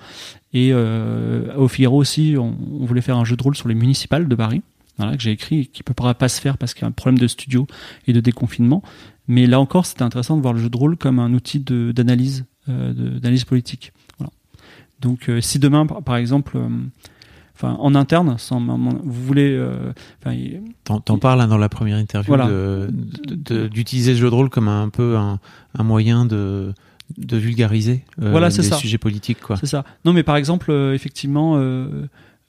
Et 0.54 0.72
euh, 0.74 1.56
au 1.56 1.68
Figaro 1.68 1.98
aussi, 1.98 2.36
on, 2.38 2.56
voulait 2.86 3.02
faire 3.02 3.18
un 3.18 3.26
jeu 3.26 3.36
de 3.36 3.44
rôle 3.44 3.56
sur 3.56 3.68
les 3.68 3.76
municipales 3.76 4.28
de 4.28 4.36
Paris, 4.36 4.62
voilà, 4.98 5.16
que 5.16 5.24
j'ai 5.24 5.32
écrit, 5.32 5.62
et 5.62 5.66
qui 5.66 5.82
ne 5.82 5.94
peut 5.94 6.14
pas 6.14 6.30
se 6.30 6.42
faire 6.42 6.58
parce 6.58 6.74
qu'il 6.74 6.82
y 6.82 6.86
a 6.86 6.88
un 6.88 6.92
problème 6.92 7.20
de 7.20 7.28
studio 7.28 7.68
et 8.08 8.14
de 8.14 8.20
déconfinement. 8.20 8.84
Mais 9.28 9.48
là 9.48 9.60
encore, 9.60 9.86
c'était 9.86 10.04
intéressant 10.04 10.38
de 10.38 10.42
voir 10.42 10.54
le 10.54 10.60
jeu 10.60 10.70
de 10.70 10.78
rôle 10.78 10.98
comme 10.98 11.20
un 11.20 11.34
outil 11.34 11.60
d'analyse, 11.60 12.46
euh, 12.70 12.94
d'analyse 12.94 13.46
politique. 13.46 13.92
Donc, 15.06 15.30
euh, 15.30 15.40
si 15.40 15.60
demain, 15.60 15.86
par, 15.86 16.16
exemple, 16.16 16.58
euh, 16.58 16.68
enfin 17.56 17.78
en 17.80 17.94
interne, 17.94 18.40
sans, 18.40 18.60
vous 18.60 19.24
voulez. 19.24 19.56
Euh, 19.56 19.94
T'en 20.84 21.20
parles 21.20 21.42
hein, 21.42 21.48
dans 21.48 21.60
la 21.60 21.70
première 21.70 21.98
interview 21.98 22.36
d'utiliser 23.70 24.14
le 24.14 24.18
jeu 24.18 24.30
de 24.32 24.36
rôle 24.36 24.50
comme 24.50 24.68
un, 24.68 24.90
peu 24.90 25.16
un, 25.16 25.40
moyen 25.84 26.26
de 26.26 26.74
de 27.20 27.38
vulgariser 27.38 28.04
euh, 28.20 28.32
voilà, 28.32 28.50
les 28.50 28.64
sujets 28.64 28.98
politiques 28.98 29.40
quoi. 29.40 29.58
C'est 29.58 29.68
ça. 29.68 29.86
Non 30.06 30.12
mais 30.12 30.24
par 30.24 30.38
exemple 30.38 30.72
euh, 30.72 30.96
effectivement 30.96 31.56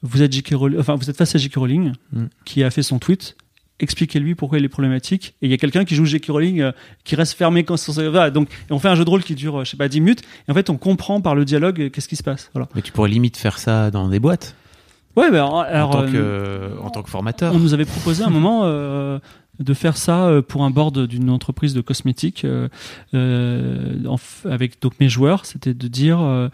vous 0.02 0.22
êtes 0.22 0.32
J.K. 0.32 0.54
Rowling, 0.54 0.78
enfin 0.80 0.94
vous 0.94 1.10
êtes 1.10 1.16
face 1.16 1.34
à 1.34 1.38
J.K. 1.38 1.56
Rowling 1.56 1.92
Mm. 2.12 2.24
qui 2.46 2.62
a 2.62 2.70
fait 2.70 2.82
son 2.82 2.98
tweet. 2.98 3.36
Expliquez-lui 3.78 4.34
pourquoi 4.34 4.58
il 4.58 4.64
est 4.64 4.70
problématique. 4.70 5.34
Et 5.42 5.46
il 5.46 5.50
y 5.50 5.54
a 5.54 5.58
quelqu'un 5.58 5.84
qui 5.84 5.94
joue 5.94 6.06
J.K. 6.06 6.26
Rowling 6.28 6.60
euh, 6.60 6.72
qui 7.04 7.14
reste 7.14 7.34
fermé 7.34 7.64
quand 7.64 7.76
voilà, 7.90 8.30
donc 8.30 8.48
et 8.70 8.72
on 8.72 8.78
fait 8.78 8.88
un 8.88 8.94
jeu 8.94 9.04
de 9.04 9.10
rôle 9.10 9.22
qui 9.22 9.34
dure, 9.34 9.60
euh, 9.60 9.64
je 9.64 9.70
sais 9.70 9.76
pas, 9.76 9.88
10 9.88 10.00
minutes. 10.00 10.22
Et 10.48 10.50
en 10.50 10.54
fait, 10.54 10.70
on 10.70 10.78
comprend 10.78 11.20
par 11.20 11.34
le 11.34 11.44
dialogue 11.44 11.80
euh, 11.80 11.90
qu'est-ce 11.90 12.08
qui 12.08 12.16
se 12.16 12.22
passe. 12.22 12.50
Voilà. 12.54 12.68
Mais 12.74 12.82
tu 12.82 12.92
pourrais 12.92 13.10
limite 13.10 13.36
faire 13.36 13.58
ça 13.58 13.90
dans 13.90 14.08
des 14.08 14.20
boîtes 14.20 14.54
Ouais, 15.14 15.30
bah, 15.30 15.44
alors, 15.44 15.60
alors, 15.60 15.88
en, 15.88 15.92
tant 15.92 16.04
euh, 16.14 16.68
que, 16.70 16.82
en 16.82 16.90
tant 16.90 17.02
que 17.02 17.10
formateur. 17.10 17.54
on 17.54 17.58
nous 17.58 17.74
avait 17.74 17.86
proposé 17.86 18.22
un 18.22 18.30
moment 18.30 18.64
de 18.66 19.74
faire 19.74 19.96
ça 19.96 20.30
pour 20.46 20.64
un 20.64 20.70
board 20.70 21.06
d'une 21.06 21.30
entreprise 21.30 21.72
de 21.72 21.80
cosmétiques 21.80 22.46
en 23.14 24.16
avec 24.44 24.82
donc 24.82 24.92
mes 25.00 25.08
joueurs. 25.08 25.46
C'était 25.46 25.72
de 25.72 25.88
dire 25.88 26.50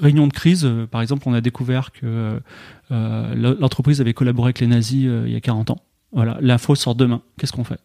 réunion 0.00 0.26
de 0.26 0.32
crise. 0.32 0.64
euh, 0.64 0.86
par 0.86 1.02
exemple, 1.02 1.24
on 1.26 1.34
a 1.34 1.40
découvert 1.40 1.92
que 1.92 2.40
euh, 2.90 3.56
l'entreprise 3.60 4.00
avait 4.00 4.14
collaboré 4.14 4.48
avec 4.48 4.60
les 4.60 4.66
nazis 4.66 5.06
euh, 5.06 5.24
il 5.26 5.32
y 5.32 5.36
a 5.36 5.40
40 5.40 5.70
ans. 5.70 5.78
Voilà, 6.12 6.38
l'info 6.40 6.74
sort 6.74 6.94
demain. 6.94 7.22
Qu'est-ce 7.38 7.52
qu'on 7.52 7.64
fait? 7.64 7.80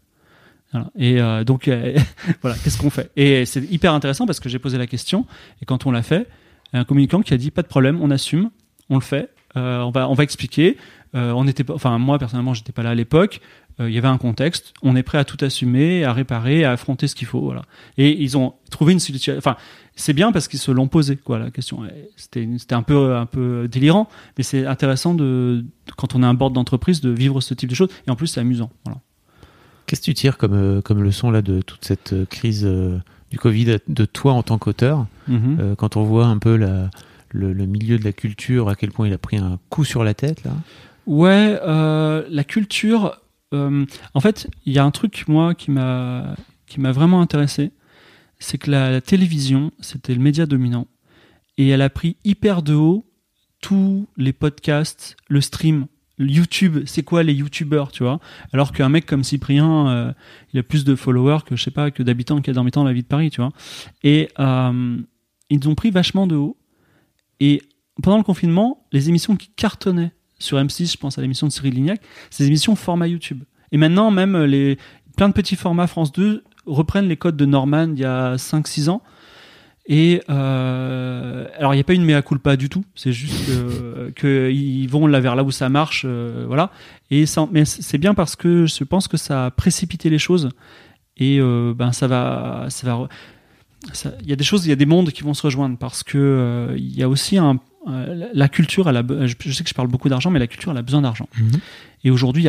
Et 0.97 1.19
euh, 1.21 1.43
donc, 1.43 1.67
euh, 1.67 1.97
voilà, 2.41 2.57
qu'est-ce 2.57 2.77
qu'on 2.77 2.89
fait? 2.89 3.11
Et 3.15 3.45
c'est 3.45 3.61
hyper 3.71 3.93
intéressant 3.93 4.25
parce 4.25 4.39
que 4.39 4.49
j'ai 4.49 4.59
posé 4.59 4.77
la 4.77 4.88
question 4.88 5.25
et 5.61 5.65
quand 5.65 5.85
on 5.85 5.91
l'a 5.91 6.03
fait, 6.03 6.27
un 6.73 6.85
communicant 6.85 7.21
qui 7.21 7.33
a 7.33 7.38
dit 7.38 7.51
pas 7.51 7.61
de 7.61 7.67
problème, 7.67 7.99
on 8.01 8.11
assume, 8.11 8.49
on 8.89 8.95
le 8.95 9.01
fait, 9.01 9.29
euh, 9.57 9.81
on 9.81 9.91
va 9.91 10.07
on 10.07 10.13
va 10.13 10.23
expliquer. 10.23 10.77
Euh, 11.13 11.33
on 11.35 11.45
était 11.45 11.69
enfin 11.69 11.97
moi 11.97 12.17
personnellement, 12.17 12.53
j'étais 12.53 12.71
pas 12.71 12.83
là 12.83 12.91
à 12.91 12.95
l'époque. 12.95 13.41
Euh, 13.81 13.89
Il 13.89 13.93
y 13.93 13.97
avait 13.97 14.07
un 14.07 14.17
contexte. 14.17 14.73
On 14.81 14.95
est 14.95 15.03
prêt 15.03 15.17
à 15.17 15.25
tout 15.25 15.37
assumer, 15.43 16.05
à 16.05 16.13
réparer, 16.13 16.63
à 16.63 16.71
affronter 16.71 17.07
ce 17.07 17.15
qu'il 17.15 17.27
faut. 17.27 17.41
Voilà. 17.41 17.63
Et 17.97 18.21
ils 18.23 18.37
ont 18.37 18.53
trouvé 18.69 18.93
une 18.93 18.99
solution. 18.99 19.33
Enfin, 19.37 19.57
c'est 19.95 20.13
bien 20.13 20.31
parce 20.31 20.47
qu'ils 20.47 20.59
se 20.59 20.71
l'ont 20.71 20.87
posé 20.87 21.17
quoi 21.17 21.37
la 21.39 21.51
question. 21.51 21.79
C'était 22.15 22.47
c'était 22.57 22.75
un 22.75 22.81
peu 22.83 23.15
un 23.15 23.25
peu 23.25 23.67
délirant, 23.69 24.07
mais 24.37 24.43
c'est 24.43 24.65
intéressant 24.65 25.13
de 25.13 25.65
quand 25.97 26.15
on 26.15 26.23
est 26.23 26.25
un 26.25 26.33
board 26.33 26.53
d'entreprise 26.53 27.01
de 27.01 27.09
vivre 27.09 27.41
ce 27.41 27.53
type 27.53 27.69
de 27.69 27.75
choses. 27.75 27.89
Et 28.07 28.11
en 28.11 28.15
plus, 28.15 28.27
c'est 28.27 28.39
amusant. 28.39 28.69
Voilà. 28.85 28.99
Qu'est-ce 29.87 30.01
que 30.01 30.05
tu 30.05 30.13
tires 30.13 30.37
comme, 30.37 30.53
euh, 30.53 30.81
comme 30.81 31.03
leçon 31.03 31.31
là, 31.31 31.41
de 31.41 31.61
toute 31.61 31.83
cette 31.83 32.13
euh, 32.13 32.25
crise 32.25 32.63
euh, 32.65 32.97
du 33.29 33.37
Covid, 33.37 33.77
de 33.87 34.05
toi 34.05 34.31
en 34.33 34.43
tant 34.43 34.57
qu'auteur 34.57 35.05
Mhm. 35.27 35.57
Euh, 35.59 35.75
Quand 35.75 35.97
on 35.97 36.03
voit 36.03 36.25
un 36.27 36.37
peu 36.37 36.55
la, 36.55 36.89
le, 37.29 37.51
le 37.51 37.65
milieu 37.65 37.97
de 37.99 38.03
la 38.05 38.13
culture, 38.13 38.69
à 38.69 38.75
quel 38.75 38.91
point 38.91 39.07
il 39.07 39.13
a 39.13 39.17
pris 39.17 39.37
un 39.37 39.59
coup 39.69 39.83
sur 39.83 40.03
la 40.05 40.13
tête 40.13 40.43
là? 40.45 40.51
Ouais, 41.07 41.57
la 42.29 42.43
culture. 42.43 43.17
Euh, 43.53 43.86
en 44.14 44.19
fait, 44.19 44.49
il 44.65 44.73
y 44.73 44.80
a 44.80 44.84
un 44.84 44.91
truc 44.91 45.26
moi 45.28 45.53
qui 45.56 45.72
m'a 45.72 46.36
vraiment 46.78 47.22
intéressé, 47.22 47.72
c'est 48.40 48.57
que 48.57 48.72
la, 48.72 49.02
télévision 49.02 49.72
c'était 49.80 50.14
le 50.14 50.22
média 50.22 50.45
dominant 50.45 50.88
et 51.57 51.69
elle 51.69 51.82
a 51.82 51.90
pris 51.90 52.18
hyper 52.23 52.64
de 52.64 52.73
haut 52.73 53.06
tous 53.61 54.07
les 54.18 54.34
podcasts, 54.34 55.15
le 55.28 55.41
stream, 55.41 55.86
YouTube. 56.18 56.80
C'est 56.86 57.03
quoi 57.03 57.23
les 57.23 57.34
YouTubeurs, 57.34 57.91
tu 57.91 58.03
vois? 58.03 58.19
Alors 58.53 58.72
qu'un 58.72 58.90
mec 58.90 59.06
comme 59.06 59.23
Cyprien, 59.23 59.88
euh, 59.90 60.14
il 60.53 60.60
a 60.60 60.64
plus 60.64 60.84
de 60.84 60.95
followers 60.95 61.40
que 61.45 61.56
je 61.56 61.64
sais 61.64 61.72
pas 61.72 61.91
que 61.91 62.03
d'habitants 62.03 62.38
qu'il 62.38 62.53
y 62.53 62.57
a 62.57 62.69
dans 62.72 62.84
la 62.84 62.94
vie 62.94 63.03
de 63.03 63.07
Paris, 63.07 63.30
tu 63.30 63.41
vois 63.41 63.52
Et 64.03 64.30
euh, 64.40 64.98
ils 65.49 65.69
ont 65.69 65.76
pris 65.76 65.91
vachement 65.91 66.28
de 66.28 66.36
haut. 66.36 66.57
Et 67.40 67.61
pendant 68.02 68.18
le 68.18 68.23
confinement, 68.23 68.86
les 68.91 69.10
émissions 69.10 69.36
qui 69.36 69.49
cartonnaient 69.49 70.14
sur 70.41 70.57
M6, 70.57 70.91
je 70.91 70.97
pense 70.97 71.18
à 71.18 71.22
l'émission 71.22 71.47
de 71.47 71.51
Cyril 71.51 71.73
Lignac, 71.73 72.01
ces 72.30 72.47
émissions 72.47 72.76
format 72.76 73.07
YouTube. 73.07 73.43
Et 73.72 73.77
maintenant, 73.77 74.11
même 74.11 74.38
les, 74.43 74.77
plein 75.15 75.30
de 75.30 75.34
petits 75.34 75.55
formats 75.55 75.88
France 75.88 76.11
2 76.11 76.43
reprennent 76.65 77.07
les 77.07 77.18
codes 77.18 77.38
de 77.38 77.45
Norman 77.45 77.89
il 77.93 77.99
y 77.99 78.05
a 78.05 78.35
5-6 78.35 78.89
ans. 78.89 79.01
Et 79.88 80.22
euh, 80.30 81.47
alors, 81.57 81.73
il 81.73 81.77
n'y 81.77 81.81
a 81.81 81.84
pas 81.84 81.93
une 81.93 82.05
mea 82.05 82.22
culpa 82.22 82.55
du 82.55 82.69
tout. 82.69 82.84
C'est 82.95 83.11
juste 83.11 83.49
qu'ils 84.15 84.89
vont 84.89 85.07
là 85.07 85.19
vers 85.19 85.35
là 85.35 85.43
où 85.43 85.51
ça 85.51 85.69
marche. 85.69 86.03
euh, 86.05 86.45
voilà. 86.47 86.72
Et 87.09 87.26
ça, 87.26 87.47
mais 87.51 87.65
c'est 87.65 87.97
bien 87.97 88.13
parce 88.13 88.35
que 88.35 88.65
je 88.65 88.84
pense 88.84 89.07
que 89.07 89.18
ça 89.18 89.47
a 89.47 89.51
précipité 89.51 90.09
les 90.09 90.19
choses. 90.19 90.49
Et 91.18 91.39
euh, 91.39 91.73
ben, 91.76 91.91
ça 91.91 92.07
va. 92.07 92.68
Ça 92.69 92.88
va 92.88 93.07
il 94.22 94.30
y 94.30 94.34
a 94.34 94.35
des 94.35 94.43
choses, 94.43 94.65
il 94.65 94.69
y 94.69 94.72
a 94.72 94.76
des 94.76 94.85
mondes 94.85 95.11
qui 95.11 95.23
vont 95.23 95.34
se 95.34 95.41
rejoindre 95.41 95.77
parce 95.77 96.03
que 96.03 96.18
euh, 96.18 96.76
il 96.77 96.95
y 96.95 97.01
a 97.01 97.09
aussi 97.09 97.38
un, 97.39 97.59
euh, 97.87 98.29
la 98.33 98.49
culture, 98.49 98.87
elle 98.89 98.97
a, 98.97 99.03
be- 99.03 99.25
je, 99.27 99.51
sais 99.51 99.63
que 99.63 99.69
je 99.69 99.73
parle 99.73 99.87
beaucoup 99.87 100.09
d'argent, 100.09 100.29
mais 100.29 100.39
la 100.39 100.47
culture, 100.47 100.71
elle 100.71 100.77
a 100.77 100.81
besoin 100.83 101.01
d'argent. 101.01 101.27
Et 102.03 102.11
aujourd'hui, 102.11 102.47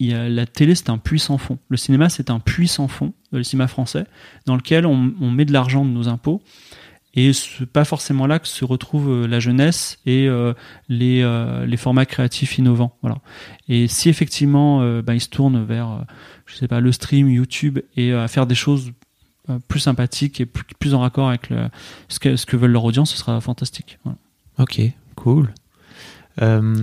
la 0.00 0.46
télé, 0.46 0.74
c'est 0.74 0.90
un 0.90 0.98
puits 0.98 1.18
sans 1.18 1.38
fond. 1.38 1.58
Le 1.68 1.76
cinéma, 1.76 2.08
c'est 2.08 2.30
un 2.30 2.38
puits 2.38 2.68
sans 2.68 2.86
fond, 2.88 3.12
euh, 3.34 3.38
le 3.38 3.42
cinéma 3.44 3.66
français, 3.68 4.04
dans 4.46 4.54
lequel 4.56 4.86
on, 4.86 5.12
on 5.20 5.30
met 5.30 5.44
de 5.44 5.52
l'argent 5.52 5.84
de 5.84 5.90
nos 5.90 6.08
impôts. 6.08 6.42
Et 7.14 7.32
c'est 7.32 7.66
pas 7.66 7.84
forcément 7.84 8.26
là 8.26 8.38
que 8.38 8.46
se 8.46 8.64
retrouve 8.64 9.10
euh, 9.10 9.26
la 9.26 9.40
jeunesse 9.40 9.98
et 10.06 10.28
euh, 10.28 10.52
les, 10.88 11.22
euh, 11.22 11.66
les 11.66 11.76
formats 11.76 12.06
créatifs 12.06 12.58
innovants. 12.58 12.96
Voilà. 13.02 13.18
Et 13.68 13.88
si 13.88 14.08
effectivement, 14.08 14.80
ben, 15.02 15.14
ils 15.14 15.20
se 15.20 15.28
tournent 15.30 15.64
vers, 15.64 16.04
je 16.46 16.54
sais 16.54 16.68
pas, 16.68 16.78
le 16.80 16.92
stream, 16.92 17.28
YouTube 17.28 17.80
et 17.96 18.12
à 18.12 18.28
faire 18.28 18.46
des 18.46 18.54
choses 18.54 18.92
plus 19.66 19.80
sympathiques 19.80 20.40
et 20.42 20.46
plus, 20.46 20.64
plus 20.78 20.94
en 20.94 21.00
raccord 21.00 21.30
avec 21.30 21.48
le- 21.48 21.68
ce, 22.08 22.20
que, 22.20 22.36
ce 22.36 22.44
que 22.44 22.56
veulent 22.56 22.70
leur 22.70 22.84
audience, 22.84 23.10
ce 23.10 23.16
sera 23.16 23.40
fantastique. 23.40 23.98
Voilà. 24.04 24.18
Ok, 24.58 24.80
cool. 25.16 25.52
Euh, 26.42 26.82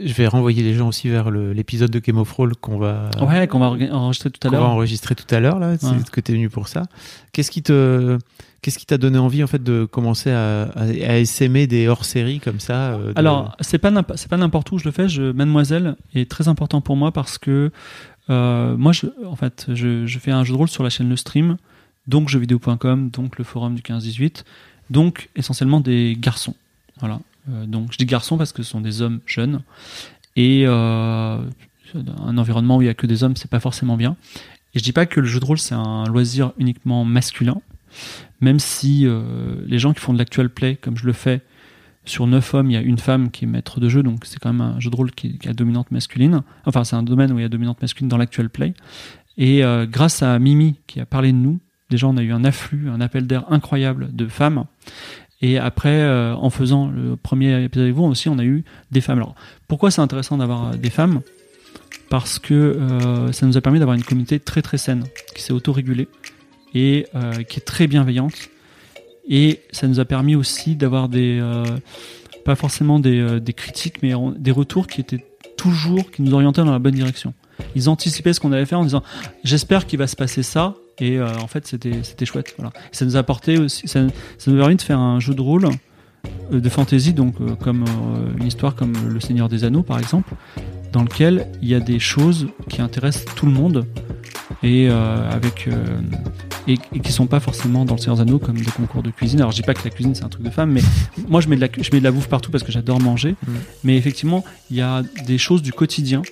je 0.00 0.12
vais 0.14 0.26
renvoyer 0.26 0.62
les 0.62 0.74
gens 0.74 0.88
aussi 0.88 1.08
vers 1.08 1.30
l'épisode 1.30 1.90
de 1.90 1.98
Game 2.00 2.18
of 2.18 2.28
Thrones 2.28 2.54
qu'on 2.60 2.78
va, 2.78 3.08
Ouais, 3.20 3.46
qu'on 3.46 3.58
va 3.60 3.66
enregistrer 3.92 4.30
tout 4.30 4.40
à 4.46 4.50
qu'on 4.50 4.56
va 4.56 4.62
l'heure. 4.62 4.70
enregistrer 4.70 5.14
tout 5.14 5.32
à 5.34 5.38
l'heure. 5.40 5.58
là. 5.60 5.76
C'est 5.78 5.86
Ouais. 5.86 5.96
que 6.10 6.20
tu 6.20 6.32
es 6.32 6.34
venu 6.34 6.48
pour 6.50 6.66
ça. 6.68 6.82
Qu'est-ce 7.32 7.50
qui 7.50 7.62
te 7.62 8.18
Qu'est-ce 8.62 8.78
qui 8.78 8.86
t'a 8.86 8.96
donné 8.96 9.18
envie 9.18 9.42
en 9.42 9.48
fait 9.48 9.60
de 9.62 9.84
commencer 9.86 10.30
à, 10.30 10.62
à, 10.76 10.82
à 10.84 11.16
essaimer 11.18 11.66
des 11.66 11.88
hors-séries 11.88 12.38
comme 12.38 12.60
ça 12.60 12.92
euh, 12.94 13.12
de- 13.12 13.18
Alors, 13.18 13.56
c'est 13.60 13.78
pas 13.78 13.90
c'est 14.14 14.28
pas 14.30 14.36
n'importe 14.36 14.70
où 14.70 14.78
je 14.78 14.84
le 14.84 14.92
fais. 14.92 15.08
Je, 15.08 15.32
Mademoiselle 15.32 15.96
est 16.14 16.30
très 16.30 16.46
important 16.46 16.80
pour 16.80 16.94
moi 16.96 17.10
parce 17.10 17.38
que 17.38 17.72
euh, 18.30 18.76
moi, 18.76 18.92
je, 18.92 19.06
en 19.26 19.34
fait, 19.34 19.66
je, 19.72 20.06
je 20.06 20.18
fais 20.20 20.30
un 20.30 20.44
jeu 20.44 20.52
de 20.52 20.58
rôle 20.58 20.68
sur 20.68 20.84
la 20.84 20.90
chaîne 20.90 21.08
Le 21.08 21.16
Stream, 21.16 21.56
donc 22.06 22.28
jeuxvideo.com, 22.28 23.10
donc 23.10 23.36
le 23.36 23.42
forum 23.42 23.74
du 23.74 23.82
15-18, 23.82 24.44
donc 24.90 25.28
essentiellement 25.34 25.80
des 25.80 26.16
garçons. 26.18 26.54
Voilà. 27.00 27.20
Euh, 27.50 27.66
donc 27.66 27.92
je 27.92 27.98
dis 27.98 28.06
garçons 28.06 28.38
parce 28.38 28.52
que 28.52 28.62
ce 28.62 28.70
sont 28.70 28.80
des 28.80 29.02
hommes 29.02 29.20
jeunes 29.26 29.62
et 30.36 30.64
euh, 30.66 31.38
un 31.94 32.38
environnement 32.38 32.76
où 32.76 32.82
il 32.82 32.86
y 32.86 32.90
a 32.90 32.94
que 32.94 33.06
des 33.06 33.24
hommes, 33.24 33.36
c'est 33.36 33.50
pas 33.50 33.60
forcément 33.60 33.96
bien. 33.96 34.16
Et 34.74 34.78
je 34.78 34.84
dis 34.84 34.92
pas 34.92 35.06
que 35.06 35.20
le 35.20 35.26
jeu 35.26 35.40
de 35.40 35.44
rôle 35.44 35.58
c'est 35.58 35.74
un 35.74 36.04
loisir 36.04 36.52
uniquement 36.58 37.04
masculin, 37.04 37.60
même 38.40 38.58
si 38.58 39.06
euh, 39.06 39.56
les 39.66 39.78
gens 39.78 39.92
qui 39.92 40.00
font 40.00 40.12
de 40.12 40.18
l'actual 40.18 40.48
play 40.48 40.76
comme 40.76 40.96
je 40.96 41.06
le 41.06 41.12
fais 41.12 41.42
sur 42.04 42.26
9 42.26 42.54
hommes, 42.54 42.70
il 42.70 42.74
y 42.74 42.76
a 42.76 42.80
une 42.80 42.98
femme 42.98 43.30
qui 43.30 43.44
est 43.44 43.48
maître 43.48 43.78
de 43.78 43.88
jeu, 43.88 44.02
donc 44.02 44.24
c'est 44.24 44.38
quand 44.40 44.52
même 44.52 44.60
un 44.60 44.80
jeu 44.80 44.90
de 44.90 44.96
rôle 44.96 45.12
qui, 45.12 45.38
a 45.46 45.52
dominante 45.52 45.92
masculine. 45.92 46.42
Enfin, 46.66 46.82
c'est 46.82 46.96
un 46.96 47.04
domaine 47.04 47.30
où 47.30 47.38
il 47.38 47.42
y 47.42 47.44
a 47.44 47.48
dominante 47.48 47.80
masculine 47.80 48.08
dans 48.08 48.16
l'actual 48.16 48.50
play. 48.50 48.74
Et 49.38 49.62
grâce 49.88 50.20
à 50.20 50.36
Mimi 50.40 50.74
qui 50.88 50.98
a 50.98 51.06
parlé 51.06 51.30
de 51.30 51.36
nous, 51.36 51.60
déjà 51.90 52.08
on 52.08 52.16
a 52.16 52.22
eu 52.22 52.32
un 52.32 52.42
afflux, 52.42 52.90
un 52.90 53.00
appel 53.00 53.28
d'air 53.28 53.44
incroyable 53.52 54.08
de 54.12 54.26
femmes. 54.26 54.64
Et 55.42 55.58
après, 55.58 56.00
euh, 56.00 56.34
en 56.36 56.50
faisant 56.50 56.88
le 56.88 57.16
premier 57.16 57.64
épisode 57.64 57.84
avec 57.84 57.96
vous 57.96 58.04
aussi, 58.04 58.28
on 58.28 58.38
a 58.38 58.44
eu 58.44 58.64
des 58.92 59.00
femmes. 59.00 59.18
Alors, 59.18 59.34
pourquoi 59.66 59.90
c'est 59.90 60.00
intéressant 60.00 60.38
d'avoir 60.38 60.68
euh, 60.68 60.76
des 60.76 60.90
femmes? 60.90 61.20
Parce 62.08 62.38
que 62.38 62.54
euh, 62.54 63.32
ça 63.32 63.46
nous 63.46 63.56
a 63.56 63.60
permis 63.60 63.80
d'avoir 63.80 63.96
une 63.96 64.04
communauté 64.04 64.38
très 64.38 64.62
très 64.62 64.78
saine, 64.78 65.04
qui 65.34 65.42
s'est 65.42 65.52
autorégulée 65.52 66.08
et 66.74 67.06
euh, 67.14 67.42
qui 67.42 67.58
est 67.58 67.64
très 67.64 67.86
bienveillante. 67.88 68.34
Et 69.28 69.60
ça 69.72 69.88
nous 69.88 69.98
a 69.98 70.04
permis 70.04 70.34
aussi 70.36 70.76
d'avoir 70.76 71.08
des, 71.08 71.38
euh, 71.40 71.64
pas 72.44 72.54
forcément 72.54 72.98
des, 72.98 73.18
euh, 73.18 73.40
des 73.40 73.52
critiques, 73.52 74.02
mais 74.02 74.12
des 74.36 74.50
retours 74.50 74.86
qui 74.86 75.00
étaient 75.00 75.24
toujours, 75.56 76.10
qui 76.10 76.22
nous 76.22 76.34
orientaient 76.34 76.64
dans 76.64 76.72
la 76.72 76.78
bonne 76.78 76.94
direction. 76.94 77.34
Ils 77.74 77.88
anticipaient 77.88 78.32
ce 78.32 78.40
qu'on 78.40 78.52
allait 78.52 78.66
faire 78.66 78.80
en 78.80 78.84
disant, 78.84 79.02
j'espère 79.44 79.86
qu'il 79.86 79.98
va 79.98 80.06
se 80.06 80.16
passer 80.16 80.42
ça. 80.42 80.74
Et 80.98 81.18
euh, 81.18 81.28
en 81.42 81.46
fait, 81.46 81.66
c'était 81.66 82.26
chouette. 82.26 82.54
Voilà. 82.58 82.72
Ça 82.92 83.04
nous 83.04 83.16
a 83.16 83.20
apporté 83.20 83.58
aussi, 83.58 83.88
ça, 83.88 84.00
ça 84.38 84.50
nous 84.50 84.56
a 84.58 84.60
permis 84.60 84.76
de 84.76 84.82
faire 84.82 84.98
un 84.98 85.20
jeu 85.20 85.34
de 85.34 85.40
rôle 85.40 85.68
euh, 86.52 86.60
de 86.60 86.68
fantasy, 86.68 87.12
donc 87.12 87.34
euh, 87.40 87.54
comme 87.56 87.84
une 88.38 88.46
histoire 88.46 88.74
comme 88.74 88.92
Le 89.08 89.20
Seigneur 89.20 89.48
des 89.48 89.64
Anneaux, 89.64 89.82
par 89.82 89.98
exemple, 89.98 90.34
dans 90.92 91.02
lequel 91.02 91.48
il 91.62 91.68
y 91.68 91.74
a 91.74 91.80
des 91.80 91.98
choses 91.98 92.48
qui 92.68 92.82
intéressent 92.82 93.34
tout 93.34 93.46
le 93.46 93.52
monde 93.52 93.86
et 94.62 94.88
avec 94.88 95.68
et, 96.68 96.74
et 96.92 97.00
qui 97.00 97.12
sont 97.12 97.26
pas 97.26 97.40
forcément 97.40 97.84
dans 97.84 97.94
le 97.94 98.00
Seigneur 98.00 98.16
des 98.16 98.22
Anneaux 98.22 98.38
comme 98.38 98.56
des 98.56 98.70
concours 98.70 99.02
de 99.02 99.10
cuisine. 99.10 99.40
Alors 99.40 99.50
je 99.50 99.56
dis 99.56 99.62
pas 99.62 99.74
que 99.74 99.84
la 99.84 99.90
cuisine 99.90 100.14
c'est 100.14 100.24
un 100.24 100.28
truc 100.28 100.44
de 100.44 100.50
femme, 100.50 100.70
mais 100.70 100.82
moi 101.28 101.40
je 101.40 101.48
mets 101.48 101.56
de 101.56 101.62
la 101.62 101.68
je 101.76 101.90
mets 101.92 101.98
de 101.98 102.04
la 102.04 102.10
bouffe 102.10 102.28
partout 102.28 102.50
parce 102.50 102.62
que 102.62 102.72
j'adore 102.72 103.00
manger. 103.00 103.32
Mm. 103.32 103.52
Mais 103.84 103.96
effectivement, 103.96 104.44
il 104.70 104.76
y 104.76 104.80
a 104.80 105.02
des 105.26 105.38
choses 105.38 105.62
du 105.62 105.72
quotidien 105.72 106.22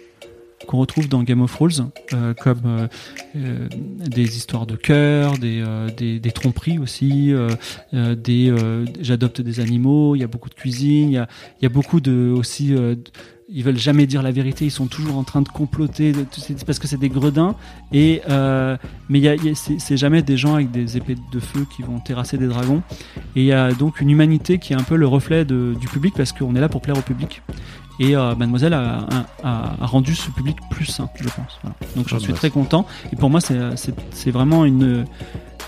qu'on 0.71 0.79
retrouve 0.79 1.09
dans 1.09 1.25
Game 1.25 1.41
of 1.41 1.53
Thrones, 1.53 1.91
euh, 2.13 2.33
comme 2.33 2.61
euh, 2.65 2.87
euh, 3.35 3.69
des 4.07 4.37
histoires 4.37 4.67
de 4.67 4.77
cœur, 4.77 5.37
des, 5.37 5.65
des, 5.97 6.31
tromperies 6.31 6.79
aussi, 6.79 7.35
des 7.93 8.55
j'adopte 9.01 9.41
des 9.41 9.59
animaux, 9.59 10.15
il 10.15 10.21
y 10.21 10.25
a 10.25 10.29
beaucoup 10.29 10.49
de 10.49 10.55
cuisine, 10.55 11.11
il 11.11 11.27
y 11.61 11.67
a, 11.67 11.69
beaucoup 11.69 12.01
de 12.01 12.33
aussi 12.33 12.73
ils 13.53 13.65
veulent 13.65 13.77
jamais 13.77 14.07
dire 14.07 14.23
la 14.23 14.31
vérité, 14.31 14.65
ils 14.65 14.71
sont 14.71 14.87
toujours 14.87 15.17
en 15.17 15.25
train 15.25 15.43
de 15.43 15.49
comploter 15.49 16.13
parce 16.65 16.79
que 16.79 16.87
c'est 16.87 17.01
des 17.01 17.09
gredins 17.09 17.57
et 17.93 18.23
mais 19.09 19.19
y 19.19 19.27
a, 19.27 19.35
y 19.35 19.57
c'est 19.57 19.97
jamais 19.97 20.23
des 20.23 20.37
gens 20.37 20.55
avec 20.55 20.71
des 20.71 20.97
épées 20.97 21.17
de 21.33 21.41
feu 21.41 21.67
qui 21.75 21.83
vont 21.83 21.99
terrasser 21.99 22.39
des 22.39 22.47
dragons. 22.47 22.83
Et 23.35 23.41
il 23.41 23.47
y 23.47 23.53
a 23.53 23.73
donc 23.73 24.01
une 24.01 24.11
humanité 24.11 24.59
qui 24.59 24.73
est 24.73 24.77
un 24.77 24.85
peu 24.85 24.95
le 24.95 25.09
reflet 25.09 25.45
du 25.45 25.89
public 25.91 26.15
parce 26.17 26.33
qu'on 26.33 26.55
est 26.55 26.61
là 26.61 26.69
pour 26.69 26.81
plaire 26.81 26.97
au 26.97 27.03
public 27.03 27.43
et 28.01 28.17
euh, 28.17 28.35
Mademoiselle 28.35 28.75
a, 28.75 29.07
a- 29.45 29.75
a 29.81 29.87
rendu 29.87 30.15
ce 30.17 30.31
public 30.31 30.57
plus 30.71 30.87
sain, 30.87 31.09
je 31.15 31.25
pense. 31.29 31.59
Voilà. 31.63 31.77
Donc 31.95 32.09
j'en 32.09 32.17
Ah 32.17 32.21
suis 32.21 32.33
bah, 32.33 32.39
très 32.39 32.51
content. 32.51 32.87
Et 33.13 33.17
pour 33.17 33.31
moi, 33.31 33.41
c'est 33.41 34.31
vraiment 34.31 34.65
une, 34.65 35.05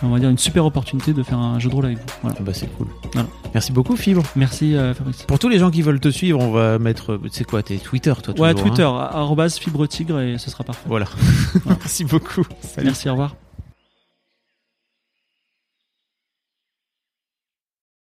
on 0.03 0.09
va 0.09 0.19
dire 0.19 0.29
une 0.31 0.39
super 0.39 0.65
opportunité 0.65 1.13
de 1.13 1.23
faire 1.23 1.39
un 1.39 1.59
jeu 1.61 1.69
de 1.71 1.75
rôle 1.75 1.85
avec 1.87 1.99
vous. 1.99 2.05
Voilà. 2.23 2.37
Ah 2.41 2.43
bah 2.43 2.53
c'est 2.55 2.67
cool. 2.77 2.89
Voilà. 3.13 3.29
Merci 3.55 3.71
beaucoup 3.73 3.97
Fibre. 3.97 4.23
Merci 4.35 4.75
euh, 4.77 4.95
Fabrice. 4.95 5.23
Pour 5.25 5.39
tous 5.39 5.49
les 5.51 5.59
gens 5.59 5.71
qui 5.71 5.83
veulent 5.83 6.01
te 6.01 6.09
suivre, 6.09 6.41
on 6.41 6.51
va 6.51 6.79
mettre, 6.79 7.21
c'est 7.31 7.45
quoi, 7.45 7.63
tes 7.63 7.77
Twitter, 7.79 8.13
toi 8.23 8.35
Ouais, 8.39 8.53
toujours, 8.55 8.67
hein 8.67 8.69
Twitter, 8.71 8.83
arrobase 8.83 9.59
fibre 9.59 9.87
tigre 9.87 10.19
et 10.21 10.39
ce 10.39 10.51
sera 10.51 10.65
parfait. 10.65 10.83
Voilà. 10.87 11.07
Merci 11.67 12.05
beaucoup. 12.05 12.45
Salut. 12.63 12.87
Merci, 12.87 13.09
au 13.09 13.13
revoir. 13.13 13.37